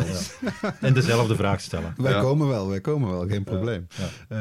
ja. 0.63 0.77
En 0.81 0.95
dezelfde 0.95 1.35
vraag 1.37 1.61
stellen. 1.61 1.95
Wij 1.97 2.13
Ja. 2.13 2.21
komen 2.21 2.49
wel, 2.49 2.69
wij 2.69 2.81
komen 2.81 3.11
wel, 3.11 3.27
geen 3.29 3.45
probleem. 3.45 3.87
ja. 4.29 4.37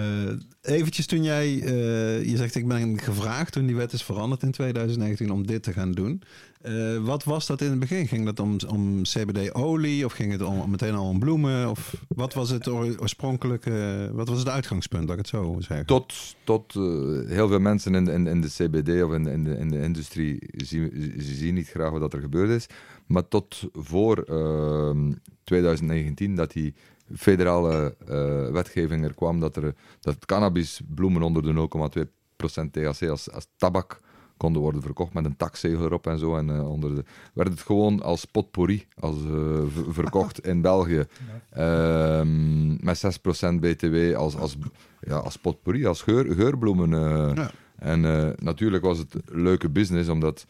Eventjes 0.63 1.05
toen 1.05 1.23
jij, 1.23 1.61
eh, 1.61 2.25
je 2.25 2.37
zegt 2.37 2.55
ik 2.55 2.67
ben 2.67 2.99
gevraagd 2.99 3.51
toen 3.51 3.65
die 3.65 3.75
wet 3.75 3.93
is 3.93 4.03
veranderd 4.03 4.43
in 4.43 4.51
2019 4.51 5.31
om 5.31 5.47
dit 5.47 5.63
te 5.63 5.73
gaan 5.73 5.91
doen. 5.91 6.21
Eh, 6.61 6.97
wat 6.97 7.23
was 7.23 7.47
dat 7.47 7.61
in 7.61 7.69
het 7.69 7.79
begin? 7.79 8.07
Ging 8.07 8.25
dat 8.25 8.39
om, 8.39 8.57
om 8.67 9.01
CBD-olie 9.01 10.05
of 10.05 10.13
ging 10.13 10.31
het 10.31 10.41
om, 10.41 10.69
meteen 10.69 10.93
al 10.93 11.07
om 11.07 11.19
bloemen? 11.19 11.69
Of 11.69 11.95
wat 12.07 12.33
was 12.33 12.49
het 12.49 12.67
oor- 12.67 12.99
oorspronkelijke, 12.99 14.09
wat 14.13 14.27
was 14.27 14.39
het 14.39 14.49
uitgangspunt, 14.49 15.03
dat 15.07 15.11
ik 15.11 15.17
het 15.17 15.27
zo 15.27 15.55
zeg? 15.59 15.85
Tot, 15.85 16.35
tot 16.43 16.75
eh, 16.75 16.81
heel 17.27 17.47
veel 17.47 17.59
mensen 17.59 17.95
in, 17.95 18.07
in, 18.07 18.27
in 18.27 18.41
de 18.41 18.49
CBD 18.49 19.03
of 19.03 19.13
in, 19.13 19.27
in, 19.27 19.43
de, 19.43 19.57
in 19.57 19.69
de 19.69 19.81
industrie 19.81 20.39
zien, 20.51 21.13
zien 21.17 21.53
niet 21.53 21.69
graag 21.69 21.91
wat 21.91 22.13
er 22.13 22.21
gebeurd 22.21 22.49
is. 22.49 22.67
Maar 23.05 23.27
tot 23.27 23.69
voor 23.73 24.17
ehm, 24.17 25.11
2019, 25.43 26.35
dat 26.35 26.51
die 26.51 26.73
federale 27.15 27.95
eh, 28.07 28.51
wetgeving 28.51 29.03
er 29.03 29.13
kwam, 29.13 29.39
dat, 29.39 29.55
er, 29.55 29.75
dat 29.99 30.25
cannabisbloemen 30.25 31.21
onder 31.21 31.43
de 31.43 31.67
0,2% 32.05 32.71
THC 32.71 33.07
als, 33.07 33.31
als 33.31 33.47
tabak 33.57 33.99
konden 34.37 34.61
worden 34.61 34.81
verkocht 34.81 35.13
met 35.13 35.25
een 35.25 35.37
taxzegel 35.37 35.85
erop 35.85 36.07
en 36.07 36.19
zo. 36.19 36.37
En 36.37 36.49
eh, 36.49 36.69
onder 36.69 36.95
de, 36.95 37.03
werd 37.33 37.49
het 37.49 37.61
gewoon 37.61 38.01
als 38.01 38.25
potpourri 38.25 38.85
als, 38.99 39.15
eh, 39.15 39.83
verkocht 39.89 40.45
in 40.45 40.61
België. 40.61 41.03
Ehm, 41.49 42.85
met 42.85 42.97
6% 42.97 43.59
BTW 43.59 44.15
als, 44.15 44.35
als, 44.37 44.57
ja, 44.99 45.15
als 45.17 45.37
potpourri, 45.37 45.85
als 45.85 46.01
geur, 46.01 46.33
geurbloemen. 46.33 46.93
eh. 46.93 47.35
Ja. 47.35 47.51
En 47.75 48.05
eh, 48.05 48.29
natuurlijk 48.37 48.83
was 48.83 48.97
het 48.97 49.15
leuke 49.25 49.69
business, 49.69 50.09
omdat 50.09 50.45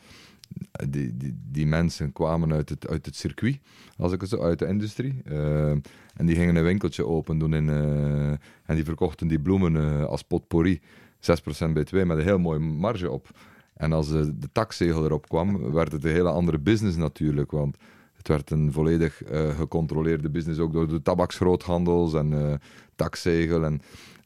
die, 0.89 1.17
die, 1.17 1.37
die 1.51 1.67
mensen 1.67 2.11
kwamen 2.11 2.53
uit 2.53 2.69
het, 2.69 2.87
uit 2.87 3.05
het 3.05 3.15
circuit, 3.15 3.59
als 3.97 4.11
ik 4.11 4.21
het 4.21 4.29
zo, 4.29 4.41
uit 4.41 4.59
de 4.59 4.67
industrie. 4.67 5.21
Eh, 5.25 5.69
en 6.13 6.25
die 6.25 6.35
gingen 6.35 6.55
een 6.55 6.63
winkeltje 6.63 7.05
open 7.05 7.37
doen 7.37 7.53
in, 7.53 7.69
eh, 7.69 8.29
en 8.65 8.75
die 8.75 8.83
verkochten 8.83 9.27
die 9.27 9.39
bloemen 9.39 9.75
eh, 9.75 10.05
als 10.05 10.21
potpourri. 10.21 10.81
6% 11.19 11.73
BTW 11.73 12.03
met 12.03 12.17
een 12.17 12.23
heel 12.23 12.39
mooie 12.39 12.59
marge 12.59 13.11
op. 13.11 13.29
En 13.73 13.93
als 13.93 14.09
de 14.09 14.49
taxzegel 14.51 15.05
erop 15.05 15.29
kwam, 15.29 15.71
werd 15.71 15.91
het 15.91 16.03
een 16.03 16.11
hele 16.11 16.29
andere 16.29 16.59
business 16.59 16.97
natuurlijk. 16.97 17.51
Want 17.51 17.77
het 18.13 18.27
werd 18.27 18.51
een 18.51 18.71
volledig 18.71 19.21
gecontroleerde 19.57 20.29
business, 20.29 20.59
ook 20.59 20.73
door 20.73 20.87
de 20.87 21.01
tabaksgroothandels 21.01 22.13
en 22.13 22.59
taxzegel. 22.95 23.65
En, 23.65 23.81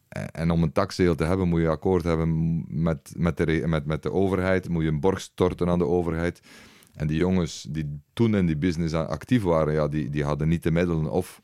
en 0.09 0.51
om 0.51 0.63
een 0.63 0.71
taxzegel 0.71 1.15
te 1.15 1.23
hebben, 1.23 1.47
moet 1.47 1.61
je 1.61 1.67
akkoord 1.67 2.03
hebben 2.03 2.63
met, 2.67 3.13
met, 3.17 3.37
de, 3.37 3.63
met, 3.65 3.85
met 3.85 4.03
de 4.03 4.11
overheid, 4.11 4.69
moet 4.69 4.83
je 4.83 4.89
een 4.89 4.99
borg 4.99 5.21
storten 5.21 5.69
aan 5.69 5.79
de 5.79 5.85
overheid. 5.85 6.41
En 6.93 7.07
die 7.07 7.17
jongens 7.17 7.67
die 7.69 8.01
toen 8.13 8.35
in 8.35 8.45
die 8.45 8.57
business 8.57 8.93
actief 8.93 9.43
waren, 9.43 9.73
ja, 9.73 9.87
die, 9.87 10.09
die 10.09 10.23
hadden 10.23 10.47
niet 10.47 10.63
de 10.63 10.71
middelen 10.71 11.11
of 11.11 11.41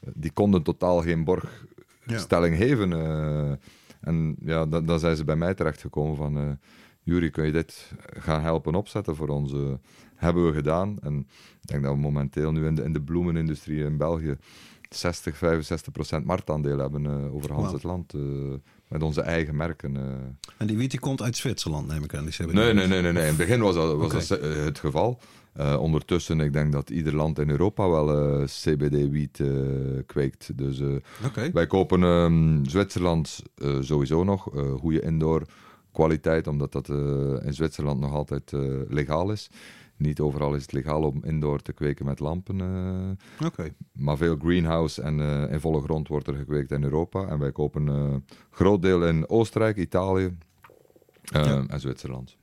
eh, 0.00 0.10
die 0.14 0.30
konden 0.32 0.62
totaal 0.62 1.02
geen 1.02 1.24
borgstelling 1.24 2.56
geven. 2.56 2.92
eh. 2.92 3.52
en 4.00 4.36
ja, 4.40 4.66
dan, 4.66 4.86
dan 4.86 4.98
zijn 4.98 5.16
ze 5.16 5.24
bij 5.24 5.36
mij 5.36 5.54
terechtgekomen 5.54 6.16
van... 6.16 6.38
eh 6.38 6.50
Jury, 7.02 7.30
kun 7.30 7.46
je 7.46 7.52
dit 7.52 7.92
gaan 8.18 8.42
helpen 8.42 8.74
opzetten 8.74 9.16
voor 9.16 9.28
ons? 9.28 9.52
Eh, 9.52 9.72
hebben 10.14 10.46
we 10.46 10.52
gedaan. 10.52 10.98
En 11.00 11.18
ik 11.60 11.68
denk 11.68 11.82
dat 11.82 11.92
we 11.92 11.98
momenteel 11.98 12.52
nu 12.52 12.66
in 12.66 12.74
de, 12.74 12.82
in 12.82 12.92
de 12.92 13.02
bloemenindustrie 13.02 13.84
in 13.84 13.96
België 13.96 14.36
60, 14.88 15.36
65 15.36 15.92
procent 15.92 16.24
marktaandeel 16.24 16.78
hebben 16.78 17.06
eh, 17.06 17.34
over 17.34 17.54
Wauw. 17.54 17.72
het 17.72 17.82
land. 17.82 18.14
eh, 18.14 18.20
met 18.88 19.02
onze 19.02 19.20
eigen 19.20 19.56
merken. 19.56 19.96
eh. 19.96 20.02
En 20.56 20.66
die 20.66 20.76
wiet 20.76 20.90
die 20.90 21.00
komt 21.00 21.22
uit 21.22 21.36
Zwitserland, 21.36 21.88
neem 21.88 22.04
ik 22.04 22.14
aan. 22.14 22.24
Die. 22.24 22.46
Nee, 22.46 22.72
nee, 22.74 22.86
nee, 22.86 23.00
nee, 23.02 23.12
nee. 23.12 23.22
In 23.22 23.28
het 23.28 23.36
begin 23.36 23.60
was 23.60 23.74
dat, 23.74 23.96
was 23.96 24.28
dat 24.28 24.40
het 24.42 24.78
geval. 24.78 25.18
Ondertussen, 25.78 26.40
ik 26.40 26.52
denk 26.52 26.72
dat 26.72 26.90
ieder 26.90 27.14
land 27.14 27.38
in 27.38 27.50
Europa 27.50 27.88
wel 27.88 28.44
CBD-wiet 28.44 29.40
eh, 29.40 29.48
kweekt. 30.06 30.58
Dus 30.58 30.82
wij 31.52 31.66
kopen 31.66 32.02
ehm, 32.02 32.64
Zwitserland 32.64 33.42
sowieso 33.80 34.24
nog. 34.24 34.48
goede 34.78 35.00
indoor 35.00 35.42
kwaliteit, 35.92 36.46
omdat 36.46 36.72
dat 36.72 36.88
in 37.44 37.54
Zwitserland 37.54 38.00
nog 38.00 38.12
altijd 38.12 38.52
legaal 38.88 39.30
is. 39.32 39.50
Niet 39.98 40.20
overal 40.20 40.54
is 40.54 40.62
het 40.62 40.72
legaal 40.72 41.02
om 41.02 41.24
indoor 41.24 41.60
te 41.62 41.72
kweken 41.72 42.04
met 42.04 42.18
lampen. 42.20 42.60
eh, 42.60 43.46
Oké. 43.46 43.74
maar 43.92 44.16
veel 44.16 44.36
greenhouse 44.36 45.02
en 45.02 45.20
eh, 45.20 45.52
in 45.52 45.60
volle 45.60 45.80
grond 45.80 46.08
wordt 46.08 46.26
er 46.26 46.34
gekweekt 46.34 46.70
in 46.70 46.82
Europa. 46.82 47.26
En 47.26 47.38
wij 47.38 47.52
kopen 47.52 47.88
eh, 47.88 47.94
een 47.94 48.24
groot 48.50 48.82
deel 48.82 49.06
in 49.06 49.28
Oostenrijk, 49.28 49.76
Italië 49.76 50.36
eh, 51.32 51.44
Ja. 51.44 51.64
en 51.68 51.80
Zwitserland. 51.80 52.36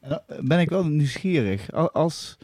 En 0.00 0.08
dan 0.26 0.46
ben 0.46 0.58
ik 0.60 0.68
wel 0.68 0.84
nieuwsgierig. 0.86 1.72
Al- 1.72 1.90
Als, 1.92 2.38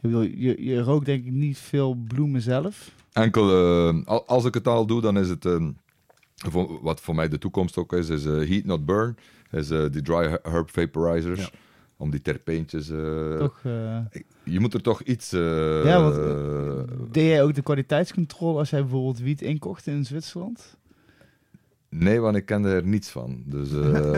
je, 0.00 0.54
je 0.64 0.80
rookt 0.80 1.06
denk 1.06 1.24
ik 1.26 1.32
niet 1.32 1.58
veel 1.58 1.94
bloemen 1.94 2.40
zelf. 2.42 2.94
Enkel, 3.12 3.50
eh, 3.88 3.96
al- 4.04 4.26
als 4.26 4.44
ik 4.44 4.54
het 4.54 4.68
al 4.68 4.86
doe, 4.86 5.00
dan 5.00 5.18
is 5.18 5.28
het, 5.28 5.44
eh, 5.44 5.66
voor- 6.34 6.78
wat 6.82 7.00
voor 7.00 7.14
mij 7.14 7.28
de 7.28 7.38
toekomst 7.38 7.76
ook 7.76 7.92
is, 7.92 8.08
is 8.08 8.24
eh, 8.26 8.32
heat 8.48 8.64
not 8.64 8.84
burn. 8.86 9.16
Is 9.50 9.70
eh, 9.70 9.84
die 9.90 10.02
dry 10.02 10.38
herb 10.42 10.70
vaporizers. 10.70 11.40
Ja. 11.40 11.48
Om 11.96 12.10
die 12.10 12.20
terpeentjes... 12.22 12.90
eh, 12.90 13.36
Toch, 13.38 13.60
eh, 13.62 13.98
Je 14.44 14.60
moet 14.60 14.74
er 14.74 14.82
toch 14.82 15.02
iets... 15.02 15.32
eh, 15.32 15.84
Ja, 15.84 16.02
want, 16.02 16.14
deed 17.12 17.24
jij 17.28 17.42
ook 17.42 17.54
de 17.54 17.62
kwaliteitscontrole 17.62 18.58
als 18.58 18.70
jij 18.70 18.80
bijvoorbeeld 18.80 19.18
wiet 19.18 19.42
inkocht 19.42 19.86
in 19.86 20.04
Zwitserland? 20.04 20.76
Nee, 21.88 22.20
want 22.20 22.36
ik 22.36 22.46
kende 22.46 22.68
er 22.70 22.84
niets 22.86 23.10
van. 23.10 23.42
Dus 23.46 23.70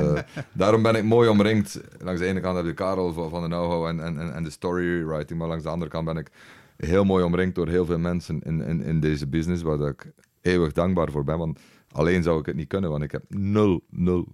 daarom 0.52 0.82
ben 0.82 0.94
ik 0.94 1.04
mooi 1.04 1.28
omringd. 1.28 1.80
Langs 1.98 2.20
de 2.20 2.26
ene 2.26 2.40
kant 2.40 2.56
heb 2.56 2.66
je 2.66 2.72
Karel 2.74 3.12
van 3.12 3.42
de 3.42 3.48
know-how 3.48 3.86
en, 3.86 4.00
en, 4.00 4.34
en- 4.34 4.42
de 4.44 4.50
storywriting, 4.50 5.38
maar 5.38 5.48
langs 5.48 5.62
de 5.62 5.68
andere 5.70 5.90
kant 5.90 6.04
ben 6.04 6.16
ik 6.16 6.30
heel 6.76 7.04
mooi 7.04 7.24
omringd 7.24 7.54
door 7.54 7.68
heel 7.68 7.84
veel 7.86 7.98
mensen 7.98 8.40
in, 8.40 8.60
in, 8.60 8.82
in 8.82 9.00
deze 9.00 9.26
business, 9.26 9.62
waar 9.62 9.88
ik 9.88 10.12
eeuwig 10.40 10.72
dankbaar 10.72 11.10
voor 11.10 11.24
ben. 11.24 11.38
Want 11.38 11.58
alleen 11.92 12.22
zou 12.22 12.40
ik 12.40 12.46
het 12.46 12.56
niet 12.56 12.68
kunnen, 12.68 12.90
want 12.90 13.02
ik 13.02 13.12
heb 13.12 13.22
nul, 13.28 13.84
nul 13.90 14.28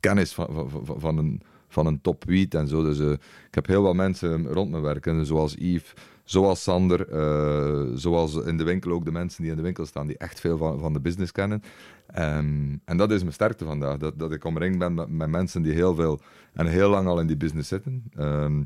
kennis 0.00 0.32
van, 0.34 0.46
van, 0.52 0.70
van, 0.84 1.00
van 1.00 1.18
een, 1.18 1.42
van 1.76 1.86
een 1.86 2.00
top 2.00 2.24
wiet 2.24 2.54
en 2.54 2.68
zo. 2.68 2.82
Dus 2.82 2.98
eh, 2.98 3.10
ik 3.50 3.54
heb 3.54 3.66
heel 3.66 3.82
wat 3.82 3.94
mensen 3.94 4.46
rond 4.46 4.70
me 4.70 4.80
werken, 4.80 5.26
zoals 5.26 5.54
Yves, 5.58 5.92
zoals 6.24 6.62
Sander, 6.62 7.08
eh, 7.08 7.84
zoals 7.94 8.34
in 8.34 8.56
de 8.56 8.64
winkel 8.64 8.90
ook 8.92 9.04
de 9.04 9.12
mensen 9.12 9.42
die 9.42 9.50
in 9.50 9.56
de 9.56 9.62
winkel 9.62 9.86
staan, 9.86 10.06
die 10.06 10.18
echt 10.18 10.40
veel 10.40 10.56
van, 10.56 10.78
van 10.78 10.92
de 10.92 11.00
business 11.00 11.32
kennen. 11.32 11.62
Ehm, 12.06 12.76
en 12.84 12.96
dat 12.96 13.10
is 13.10 13.20
mijn 13.20 13.32
sterkte 13.32 13.64
vandaag, 13.64 13.96
dat, 13.96 14.18
dat 14.18 14.32
ik 14.32 14.44
omringd 14.44 14.78
ben 14.78 14.94
met, 14.94 15.08
met 15.08 15.28
mensen 15.28 15.62
die 15.62 15.72
heel 15.72 15.94
veel 15.94 16.20
en 16.52 16.66
heel 16.66 16.90
lang 16.90 17.06
al 17.06 17.20
in 17.20 17.26
die 17.26 17.36
business 17.36 17.68
zitten. 17.68 18.04
Ehm, 18.16 18.62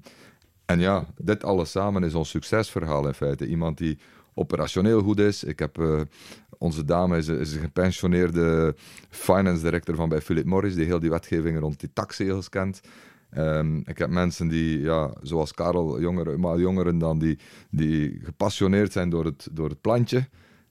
en 0.64 0.80
ja, 0.80 1.06
dit 1.18 1.44
alles 1.44 1.70
samen 1.70 2.04
is 2.04 2.14
ons 2.14 2.30
succesverhaal 2.30 3.06
in 3.06 3.14
feite. 3.14 3.46
Iemand 3.46 3.78
die 3.78 3.98
operationeel 4.34 5.02
goed 5.02 5.18
is. 5.18 5.44
Ik 5.44 5.58
heb, 5.58 5.78
eh, 5.78 6.00
onze 6.60 6.84
dame 6.84 7.16
is, 7.16 7.28
is 7.28 7.54
een 7.54 7.60
gepensioneerde 7.60 8.74
finance 9.08 9.62
director 9.62 9.94
van 9.94 10.08
bij 10.08 10.20
Philip 10.20 10.46
Morris, 10.46 10.74
die 10.74 10.84
heel 10.84 11.00
die 11.00 11.10
wetgeving 11.10 11.58
rond 11.58 11.80
die 11.80 11.92
taxregels 11.92 12.48
kent. 12.48 12.80
Ehm, 13.30 13.76
ik 13.76 13.98
heb 13.98 14.10
mensen 14.10 14.48
die, 14.48 14.80
ja, 14.80 15.12
zoals 15.22 15.54
Karel, 15.54 16.00
jongeren, 16.00 16.40
maar 16.40 16.58
jongeren 16.58 16.98
dan, 16.98 17.18
die, 17.18 17.38
die 17.70 18.20
gepassioneerd 18.22 18.92
zijn 18.92 19.10
door 19.10 19.24
het, 19.24 19.48
door 19.52 19.68
het 19.68 19.80
plantje. 19.80 20.28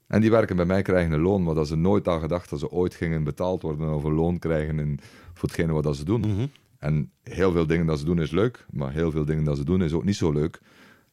En 0.08 0.22
die 0.22 0.32
werken 0.32 0.56
bij 0.56 0.66
mij, 0.66 0.82
krijgen 0.82 1.12
een 1.12 1.22
loon, 1.22 1.44
maar 1.44 1.56
dat 1.56 1.68
ze 1.68 1.76
nooit 1.76 2.08
aan 2.08 2.20
gedacht 2.20 2.50
dat 2.50 2.60
ze 2.60 2.72
ooit 2.72 2.96
gingen 2.96 3.24
betaald 3.24 3.62
worden 3.62 3.94
of 3.94 4.04
een 4.04 4.14
loon 4.14 4.40
krijgen 4.40 4.80
in, 4.80 5.00
voor 5.34 5.50
hetgene 5.50 5.74
wat 5.74 5.84
dat 5.84 5.96
ze 5.96 6.06
doen. 6.06 6.22
Mhm. 6.22 6.46
En 6.80 7.12
heel 7.24 7.52
veel 7.52 7.68
dingen 7.68 7.86
dat 7.86 8.00
ze 8.00 8.06
doen 8.06 8.22
is 8.22 8.32
leuk, 8.32 8.66
maar 8.72 8.92
heel 8.92 9.12
veel 9.12 9.26
dingen 9.26 9.44
dat 9.44 9.58
ze 9.58 9.64
doen 9.64 9.84
is 9.84 9.94
ook 9.94 10.04
niet 10.04 10.16
zo 10.16 10.32
leuk. 10.32 10.60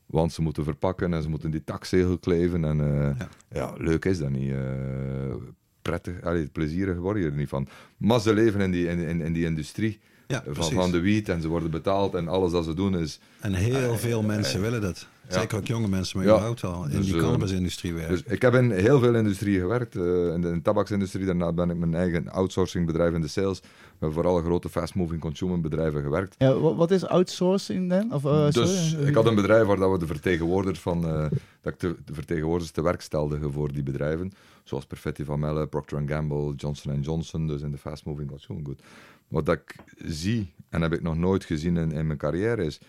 Want 0.07 0.33
ze 0.33 0.43
moeten 0.43 0.65
verpakken 0.65 1.15
en 1.15 1.23
ze 1.23 1.29
moeten 1.29 1.51
die 1.51 1.65
taxzegel 1.65 2.19
kleven. 2.19 2.65
En 2.65 2.81
eh, 2.81 3.19
Ja. 3.19 3.29
ja. 3.51 3.75
leuk 3.79 4.05
is 4.05 4.19
dat 4.19 4.31
niet. 4.31 4.51
eh, 4.53 5.35
prettig, 5.83 6.23
allee, 6.23 6.47
plezierig 6.47 6.97
word 6.97 7.19
je 7.19 7.25
er 7.25 7.33
niet 7.33 7.49
van. 7.49 7.69
Maar 7.97 8.21
ze 8.21 8.35
leven 8.35 8.61
in 8.61 8.71
die, 8.71 8.89
in, 8.89 8.99
in, 8.99 9.21
in 9.21 9.33
die 9.33 9.45
industrie 9.45 10.01
Ja, 10.29 10.43
van, 10.45 10.53
precies. 10.53 10.75
van 10.75 10.91
de 10.91 11.01
wiet 11.01 11.29
en 11.29 11.41
ze 11.43 11.49
worden 11.49 11.71
betaald 11.71 12.15
en 12.15 12.29
alles 12.29 12.53
dat 12.53 12.65
ze 12.65 12.75
doen 12.75 12.99
is... 12.99 13.19
En 13.41 13.55
heel 13.55 13.97
veel 13.97 14.23
mensen 14.23 14.61
willen 14.61 14.81
dat. 14.81 15.07
ja. 15.29 15.39
Zeker 15.41 15.59
ook 15.59 15.67
jonge 15.67 15.89
mensen, 15.89 16.17
maar 16.19 16.27
Ja. 16.27 16.33
überhaupt 16.33 16.61
wel. 16.61 16.85
In 16.85 16.91
Dus, 16.97 17.05
die 17.07 17.15
eh, 17.15 17.21
cannabisindustrie 17.21 17.95
werken. 17.95 18.11
Dus 18.13 18.23
ik 18.23 18.43
heb 18.43 18.55
in 18.55 18.71
heel 18.71 18.99
veel 18.99 19.15
industrieën 19.15 19.61
gewerkt. 19.61 19.97
eh, 19.97 20.03
in 20.03 20.41
de, 20.41 20.49
in 20.49 20.55
de 20.55 20.63
tabaksindustrie, 20.63 21.27
daarna 21.27 21.53
ben 21.53 21.71
ik 21.71 21.77
mijn 21.77 21.95
eigen 21.95 22.29
outsourcingbedrijf 22.31 23.15
in 23.15 23.21
de 23.21 23.29
sales. 23.29 23.61
We 23.61 23.67
hebben 24.07 24.13
vooral 24.23 24.43
grote 24.43 24.69
fast-moving 24.69 25.21
consumer 25.21 25.61
bedrijven 25.61 26.03
gewerkt. 26.03 26.35
Ja, 26.39 26.59
wa- 26.59 26.75
wat 26.75 26.91
is 26.91 27.07
outsourcing 27.07 27.91
dan? 27.91 28.13
Of, 28.15 28.25
eh, 28.25 28.51
Dus 28.51 28.91
sorry? 28.91 29.07
ik 29.09 29.15
had 29.15 29.27
een 29.27 29.35
bedrijf 29.35 29.67
waar 29.67 29.77
dat 29.77 29.91
we 29.91 29.99
de 29.99 30.07
vertegenwoordigers 30.07 30.81
van, 30.81 31.05
eh, 31.07 31.27
dat 31.61 31.73
ik 31.73 31.81
de, 31.81 31.95
de 32.05 32.15
vertegenwoordigers 32.15 32.73
te 32.75 32.83
werk 32.83 33.01
stelde 33.01 33.39
voor 33.51 33.73
die 33.73 33.83
bedrijven. 33.83 34.33
Zoals 34.65 34.87
Perfetti 34.87 35.25
van 35.25 35.39
Melle, 35.41 35.67
Procter 35.67 36.03
Gamble, 36.07 36.55
Johnson 36.57 37.01
Johnson, 37.01 37.47
dus 37.47 37.63
in 37.63 37.71
de 37.71 37.79
fast 37.79 38.05
moving 38.05 38.29
consumer 38.29 38.63
good. 38.65 38.81
Wat 39.29 39.49
ik 39.49 39.77
zie, 40.05 40.55
en 40.69 40.83
heb 40.83 40.93
ik 40.93 41.03
nog 41.03 41.17
nooit 41.17 41.45
gezien 41.45 41.77
in, 41.77 41.93
in 41.93 42.07
mijn 42.07 42.19
carrière, 42.19 42.65
is 42.65 42.81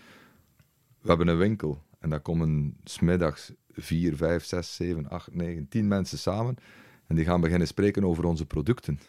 we 1.00 1.08
hebben 1.08 1.28
een 1.28 1.36
winkel 1.36 1.82
en 1.98 2.10
daar 2.10 2.20
komen 2.20 2.76
smiddags 2.84 3.52
vier, 3.72 4.16
vijf, 4.16 4.44
zes, 4.44 4.74
zeven, 4.74 5.08
acht, 5.08 5.34
negen, 5.34 5.68
tien 5.68 5.88
mensen 5.88 6.18
samen 6.18 6.56
en 7.06 7.16
die 7.16 7.24
gaan 7.24 7.40
beginnen 7.40 7.66
spreken 7.66 8.04
over 8.04 8.24
onze 8.24 8.46
producten. 8.46 9.00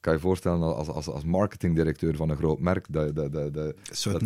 Kan 0.00 0.12
je 0.12 0.20
je 0.20 0.24
voorstellen 0.24 0.76
als, 0.76 0.88
als, 0.88 1.08
als 1.08 1.24
marketingdirecteur 1.24 2.16
van 2.16 2.30
een 2.30 2.36
groot 2.36 2.58
merk 2.58 2.86
dat, 2.88 3.14
dat, 3.14 3.32
dat, 3.32 3.54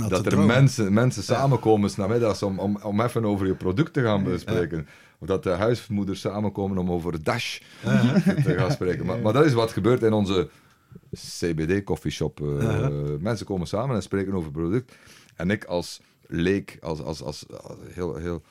dat, 0.08 0.26
er 0.26 0.38
mensen, 0.38 0.92
mensen 0.92 1.22
samenkomen 1.22 1.90
s'namiddags 1.90 2.42
om, 2.42 2.58
om, 2.58 2.78
om 2.82 3.00
even 3.00 3.24
over 3.24 3.46
je 3.46 3.54
product 3.54 3.92
te 3.92 4.02
gaan 4.02 4.24
bespreken. 4.24 4.86
Of 5.18 5.26
dat 5.26 5.42
de 5.42 5.50
huismoeders 5.50 6.20
samenkomen 6.20 6.78
om 6.78 6.90
over 6.90 7.22
Dash 7.22 7.60
te 8.44 8.54
gaan 8.56 8.70
spreken. 8.70 9.06
Maar, 9.06 9.18
maar 9.18 9.32
dat 9.32 9.44
is 9.44 9.52
wat 9.52 9.72
gebeurt 9.72 10.02
in 10.02 10.12
onze 10.12 10.48
CBD-coffeeshop. 11.14 12.40
Eh, 12.40 12.88
Mensen 13.18 13.46
komen 13.46 13.66
samen 13.66 13.96
en 13.96 14.02
spreken 14.02 14.32
over 14.34 14.50
product. 14.50 14.96
En 15.36 15.50
ik 15.50 15.64
als 15.64 16.00
leek, 16.26 16.78
als, 16.80 17.00
als, 17.02 17.22
als, 17.22 17.44
als 17.48 17.76
heel, 17.88 18.16
heel 18.16 18.42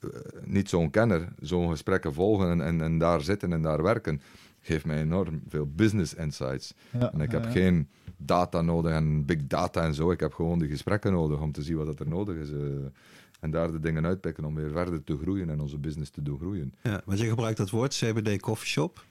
eh, 0.00 0.08
niet 0.44 0.68
zo'n 0.68 0.90
kenner, 0.90 1.28
zo'n 1.40 1.70
gesprekken 1.70 2.14
volgen 2.14 2.50
en, 2.50 2.60
en, 2.60 2.80
en 2.80 2.98
daar 2.98 3.20
zitten 3.20 3.52
en 3.52 3.62
daar 3.62 3.82
werken, 3.82 4.20
geeft 4.60 4.84
mij 4.84 5.00
enorm 5.00 5.42
veel 5.48 5.66
business 5.74 6.14
insights. 6.14 6.74
Ja, 6.98 7.12
En 7.12 7.20
ik 7.20 7.30
heb 7.30 7.40
ja, 7.42 7.46
ja. 7.48 7.52
geen 7.54 7.88
data 8.16 8.60
nodig 8.62 8.92
en 8.92 9.24
big 9.24 9.46
data 9.46 9.82
en 9.82 9.94
zo. 9.94 10.10
Ik 10.10 10.20
heb 10.20 10.32
gewoon 10.34 10.58
die 10.58 10.68
gesprekken 10.68 11.12
nodig 11.12 11.40
om 11.40 11.52
te 11.52 11.62
zien 11.62 11.76
wat 11.76 12.00
er 12.00 12.08
nodig 12.08 12.36
is. 12.36 12.50
eh, 12.50 12.56
en 13.40 13.50
daar 13.50 13.72
de 13.72 13.80
dingen 13.80 14.06
uitpikken 14.06 14.44
om 14.44 14.54
weer 14.54 14.70
verder 14.70 15.04
te 15.04 15.16
groeien 15.22 15.50
en 15.50 15.60
onze 15.60 15.78
business 15.78 16.10
te 16.10 16.22
doen 16.22 16.38
groeien. 16.38 16.74
Ja, 16.82 17.02
want 17.04 17.18
je 17.18 17.28
gebruikt 17.28 17.56
dat 17.56 17.70
woord 17.70 17.94
CBD 17.94 18.40
coffeeshop. 18.40 19.04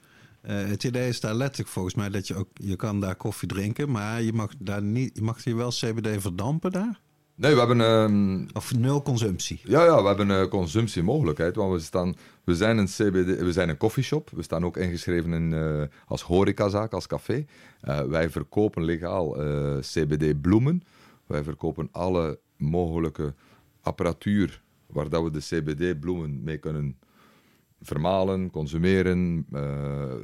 Eh 0.44 0.64
het 0.64 0.84
idee 0.84 1.08
is 1.08 1.20
daar 1.20 1.34
letterlijk 1.34 1.70
volgens 1.70 1.94
mij 1.94 2.08
dat 2.10 2.26
je 2.26 2.34
ook 2.34 2.48
je 2.54 2.76
kan 2.76 3.00
daar 3.00 3.16
koffie 3.16 3.48
drinken, 3.48 3.90
maar 3.90 4.22
je 4.22 4.32
mag 4.32 4.50
daar 4.58 4.82
niet, 4.82 5.10
je 5.14 5.22
mag 5.22 5.44
hier 5.44 5.56
wel 5.56 5.70
CBD 5.70 6.22
verdampen 6.22 6.72
daar. 6.72 7.00
Nee, 7.36 7.52
we 7.52 7.58
hebben, 7.58 7.80
ehm, 7.80 8.56
Of 8.56 8.74
nul 8.74 9.02
consumptie. 9.02 9.60
ja, 9.64 9.84
ja, 9.84 10.00
we 10.02 10.06
hebben 10.06 10.28
een 10.28 10.48
consumptiemogelijkheid. 10.48 11.56
Want 11.56 11.72
we, 11.72 11.78
staan, 11.78 12.14
we, 12.44 12.54
zijn 12.54 12.78
een 12.78 12.86
CBD, 12.86 13.40
we 13.40 13.52
zijn 13.52 13.68
een 13.68 13.76
coffeeshop. 13.76 14.30
We 14.30 14.42
staan 14.42 14.64
ook 14.64 14.76
ingeschreven 14.76 15.32
in, 15.32 15.52
eh, 15.52 15.82
als 16.06 16.22
horecazaak, 16.22 16.92
als 16.92 17.06
café. 17.06 17.44
Eh, 17.80 18.00
wij 18.02 18.30
verkopen 18.30 18.84
legaal 18.84 19.42
eh, 19.42 19.78
CBD-bloemen. 19.78 20.82
Wij 21.26 21.42
verkopen 21.42 21.88
alle 21.92 22.38
mogelijke 22.56 23.34
apparatuur 23.80 24.62
waar 24.86 25.08
dat 25.08 25.22
we 25.22 25.30
de 25.30 25.40
CBD-bloemen 25.40 26.42
mee 26.42 26.58
kunnen 26.58 26.98
vermalen, 27.84 28.50
consumeren. 28.50 29.46
eh, 29.52 29.62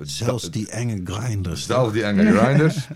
Zelfs 0.02 0.50
die 0.50 0.68
enge 0.68 1.00
grinders. 1.04 1.66
Zelfs 1.66 1.92
die 1.92 2.02
enge 2.04 2.32
grinders. 2.38 2.88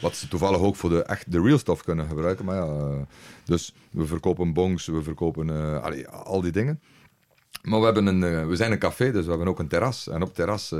Wat 0.00 0.16
ze 0.16 0.28
toevallig 0.28 0.58
ook 0.60 0.76
voor 0.76 0.90
de, 0.90 1.02
echt, 1.02 1.32
de 1.32 1.40
real 1.42 1.58
stuff 1.58 1.82
kunnen 1.82 2.08
gebruiken. 2.08 2.44
Maar 2.44 2.56
ja, 2.56 2.64
eh, 2.66 3.00
dus 3.44 3.74
we 3.90 4.06
verkopen 4.06 4.52
bongs, 4.52 4.86
we 4.86 5.02
verkopen 5.02 5.50
eh, 5.50 5.82
allee, 5.82 6.08
al 6.08 6.40
die 6.40 6.52
dingen. 6.52 6.80
Maar 7.62 7.78
we, 7.78 7.84
hebben 7.84 8.06
een, 8.06 8.48
we 8.48 8.56
zijn 8.56 8.72
een 8.72 8.78
café, 8.78 9.12
dus 9.12 9.24
we 9.24 9.30
hebben 9.30 9.48
ook 9.48 9.58
een 9.58 9.68
terras. 9.68 10.08
En 10.08 10.14
op 10.22 10.26
het 10.26 10.34
terras 10.34 10.74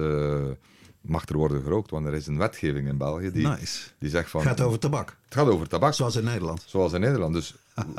mag 1.00 1.28
er 1.28 1.36
worden 1.36 1.62
gerookt, 1.62 1.90
want 1.90 2.06
er 2.06 2.14
is 2.14 2.26
een 2.26 2.38
wetgeving 2.38 2.88
in 2.88 2.96
België 2.96 3.30
die, 3.30 3.46
Nice. 3.48 3.88
die 3.98 4.10
zegt 4.10 4.30
van... 4.30 4.42
Gaat 4.42 4.60
over 4.60 4.78
tabak, 4.78 5.16
Het 5.24 5.34
gaat 5.34 5.46
over 5.48 5.68
tabak, 5.68 5.94
zoals 5.94 6.16
in 6.16 6.24
Nederland. 6.24 6.62
zoals 6.66 6.92
in 6.92 7.00
Nederland. 7.00 7.34
Dus 7.34 7.54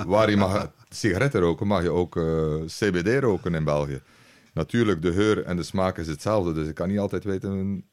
waar 0.06 0.30
je 0.30 0.38
mag 0.38 0.70
sigaretten 0.90 1.42
roken, 1.42 1.68
mag 1.68 1.82
je 1.84 1.90
ook 1.92 2.20
CBD 2.68 3.20
roken 3.24 3.54
in 3.56 3.64
België. 3.64 4.02
Natuurlijk, 4.54 5.02
de 5.02 5.14
geur 5.14 5.44
en 5.44 5.56
de 5.56 5.64
smaak 5.64 5.98
is 5.98 6.08
hetzelfde, 6.08 6.54
dus 6.54 6.68
ik 6.68 6.76
kan 6.76 6.88
niet 6.90 7.00
altijd 7.00 7.24
weten 7.24 7.84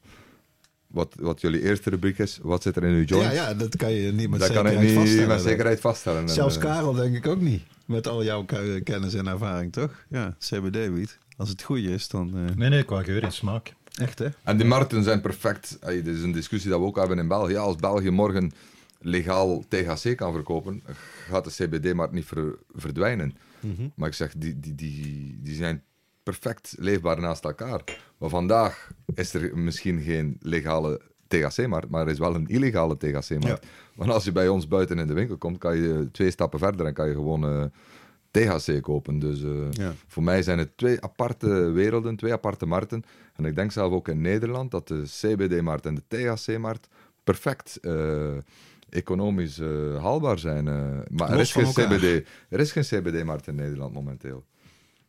wat, 0.86 1.14
wat 1.20 1.40
jullie 1.40 1.62
eerste 1.62 1.90
rubriek 1.90 2.18
is. 2.18 2.38
Wat 2.42 2.62
zit 2.62 2.76
er 2.76 2.84
in 2.84 2.94
uw 2.94 3.04
joint? 3.04 3.24
Ja, 3.24 3.32
ja, 3.32 3.54
dat 3.54 3.76
kan 3.76 3.92
je 3.92 4.12
niet 4.12 4.30
met 4.30 4.40
dat 4.40 4.48
kan 4.52 4.58
ik 4.66 4.72
zekerheid 4.72 4.88
niet 4.88 4.98
vaststellen. 4.98 5.28
met 5.28 5.40
zekerheid 5.40 5.80
vaststellen. 5.80 6.22
En, 6.22 6.28
Zelfs 6.28 6.58
Karel 6.58 6.92
denk 6.92 7.16
ik 7.16 7.26
ook 7.26 7.40
niet. 7.40 7.62
Met 7.86 8.06
al 8.08 8.24
jouw 8.24 8.44
ke- 8.44 8.80
kennis 8.84 9.14
en 9.14 9.26
ervaring, 9.26 9.72
toch? 9.72 10.04
Ja, 10.08 10.36
CBD-wiet. 10.38 11.18
Als 11.36 11.48
het 11.48 11.62
goed 11.62 11.78
is, 11.78 12.08
dan... 12.08 12.36
eh, 12.48 12.56
Nee, 12.56 12.68
nee, 12.68 12.82
qua 12.82 13.02
geur 13.02 13.22
en 13.22 13.32
smaak. 13.32 13.74
Echt, 13.94 14.18
hè? 14.18 14.26
En 14.42 14.56
die 14.56 14.66
markten 14.66 15.02
zijn 15.04 15.20
perfect. 15.20 15.78
Ey, 15.80 16.02
dit 16.02 16.16
is 16.16 16.22
een 16.22 16.32
discussie 16.32 16.70
dat 16.70 16.80
we 16.80 16.86
ook 16.86 16.96
hebben 16.96 17.18
in 17.18 17.28
België. 17.28 17.52
Ja, 17.52 17.60
als 17.60 17.76
België 17.76 18.10
morgen 18.10 18.52
legaal 19.00 19.64
THC 19.68 20.16
kan 20.16 20.32
verkopen, 20.32 20.82
gaat 21.28 21.44
de 21.44 21.50
CBD-markt 21.66 22.12
niet 22.12 22.24
ver- 22.24 22.58
verdwijnen. 22.74 23.36
Maar 23.94 24.08
ik 24.08 24.14
zeg, 24.14 24.32
die, 24.36 24.60
die, 24.60 24.74
die, 24.74 25.38
die 25.42 25.54
zijn 25.54 25.82
perfect 26.22 26.74
leefbaar 26.78 27.20
naast 27.20 27.44
elkaar. 27.44 27.82
Maar 28.18 28.28
vandaag 28.28 28.90
is 29.14 29.34
er 29.34 29.58
misschien 29.58 30.00
geen 30.00 30.36
legale 30.40 31.00
THC-markt, 31.28 31.90
maar 31.90 32.06
er 32.06 32.12
is 32.12 32.18
wel 32.18 32.34
een 32.34 32.46
illegale 32.46 32.96
THC-markt. 32.96 33.66
Want 33.94 34.10
als 34.10 34.24
je 34.24 34.32
bij 34.32 34.48
ons 34.48 34.68
buiten 34.68 34.98
in 34.98 35.06
de 35.06 35.12
winkel 35.12 35.36
komt, 35.36 35.58
kan 35.58 35.76
je 35.76 36.08
twee 36.12 36.30
stappen 36.30 36.58
verder 36.58 36.86
en 36.86 36.92
kan 36.94 37.08
je 37.08 37.14
gewoon 37.14 37.44
eh, 37.44 37.64
THC 38.30 38.82
kopen. 38.82 39.18
Dus 39.18 39.42
eh, 39.42 39.50
Ja. 39.70 39.92
voor 40.06 40.22
mij 40.22 40.42
zijn 40.42 40.58
het 40.58 40.76
twee 40.76 41.00
aparte 41.00 41.48
werelden, 41.70 42.16
twee 42.16 42.32
aparte 42.32 42.66
markten. 42.66 43.02
En 43.34 43.44
ik 43.44 43.54
denk 43.54 43.72
zelf 43.72 43.92
ook 43.92 44.08
in 44.08 44.20
Nederland 44.20 44.70
dat 44.70 44.88
de 44.88 45.02
CBD-markt 45.06 45.86
en 45.86 45.94
de 45.94 46.02
THC-markt 46.34 46.88
perfect 47.24 47.76
eh, 47.76 48.36
economisch 48.88 49.58
haalbaar 50.00 50.38
zijn. 50.38 50.64
maar 51.10 51.30
er 51.32 51.38
is, 51.40 51.52
geen. 51.52 51.64
CBD, 51.64 52.26
er 52.48 52.60
is 52.60 52.72
geen 52.72 52.82
CBD-markt 52.82 53.46
in 53.46 53.54
Nederland 53.54 53.94
momenteel. 53.94 54.44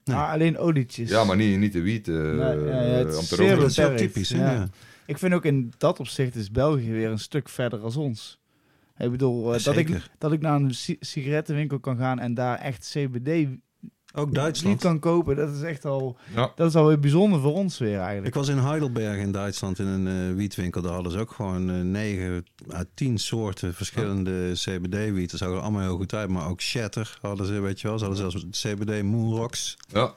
Ah, 0.04 0.32
alleen 0.32 0.58
olietjes. 0.58 1.10
Ja, 1.10 1.24
maar 1.24 1.36
niet, 1.36 1.60
niet 1.60 1.74
de 1.74 1.82
wiet. 1.82 2.08
eh, 2.08 2.16
Nee, 2.16 2.36
ja, 2.36 2.56
ja, 2.64 2.82
het 2.82 3.16
om 3.16 3.22
is 3.22 3.28
te 3.28 3.36
zeer 3.36 3.46
roken. 3.48 3.60
Dat 3.62 3.70
is 3.70 3.78
heel 3.78 3.96
typisch, 3.96 4.30
hè? 4.30 4.44
ja. 4.44 4.52
Ja. 4.52 4.70
Ik 5.06 5.18
vind 5.18 5.34
ook 5.34 5.46
in 5.46 5.74
dat 5.78 6.00
opzicht 6.00 6.36
is 6.36 6.52
België 6.52 6.92
weer 6.92 7.10
een 7.10 7.20
stuk 7.20 7.50
verder 7.50 7.80
als 7.80 7.96
ons. 7.98 8.40
Ik 8.98 9.12
bedoel, 9.12 9.54
eh, 9.54 9.64
dat, 9.64 9.78
ik, 9.78 10.10
dat 10.18 10.32
ik 10.32 10.42
naar 10.42 10.56
een 10.56 10.74
si- 10.74 10.98
sigarettenwinkel 11.00 11.80
kan 11.80 11.98
gaan 11.98 12.20
en 12.20 12.34
daar 12.34 12.58
echt 12.58 12.90
CBD 12.94 13.48
Ook 14.14 14.26
niet 14.26 14.36
Duitsland. 14.36 14.80
kan 14.82 15.00
kopen. 15.00 15.36
Dat 15.36 15.56
is 15.56 15.62
echt 15.62 15.86
al, 15.86 16.18
Ja. 16.36 16.52
dat 16.56 16.68
is 16.70 16.76
alweer 16.76 17.00
bijzonder 17.00 17.40
voor 17.42 17.54
ons 17.54 17.78
weer 17.78 17.98
eigenlijk. 17.98 18.28
Ik 18.28 18.34
was 18.34 18.48
in 18.48 18.58
Heidelberg 18.58 19.18
in 19.18 19.32
Duitsland 19.32 19.80
in 19.80 19.88
een 19.88 20.08
eh, 20.32 20.36
wietwinkel. 20.36 20.82
Daar 20.82 20.94
hadden 20.94 21.12
ze 21.12 21.20
ook 21.20 21.32
gewoon 21.32 21.70
eh, 21.70 21.76
negen 21.76 22.46
à 22.74 22.84
tien 22.94 23.18
soorten 23.18 23.74
verschillende 23.74 24.52
CBD-wiet. 24.54 25.32
Dat 25.32 25.40
zag 25.40 25.50
er 25.50 25.60
allemaal 25.60 25.82
heel 25.82 25.98
goed 25.98 26.14
uit. 26.14 26.30
Maar 26.30 26.50
ook 26.50 26.62
Shatter 26.62 27.18
hadden 27.22 27.46
ze, 27.46 27.60
weet 27.60 27.82
je 27.82 27.88
wel. 27.88 27.98
Ze 28.00 28.06
hadden 28.06 28.32
zelfs 28.32 28.62
CBD 28.64 29.04
Moonrocks. 29.04 29.78
Ja. 29.88 30.14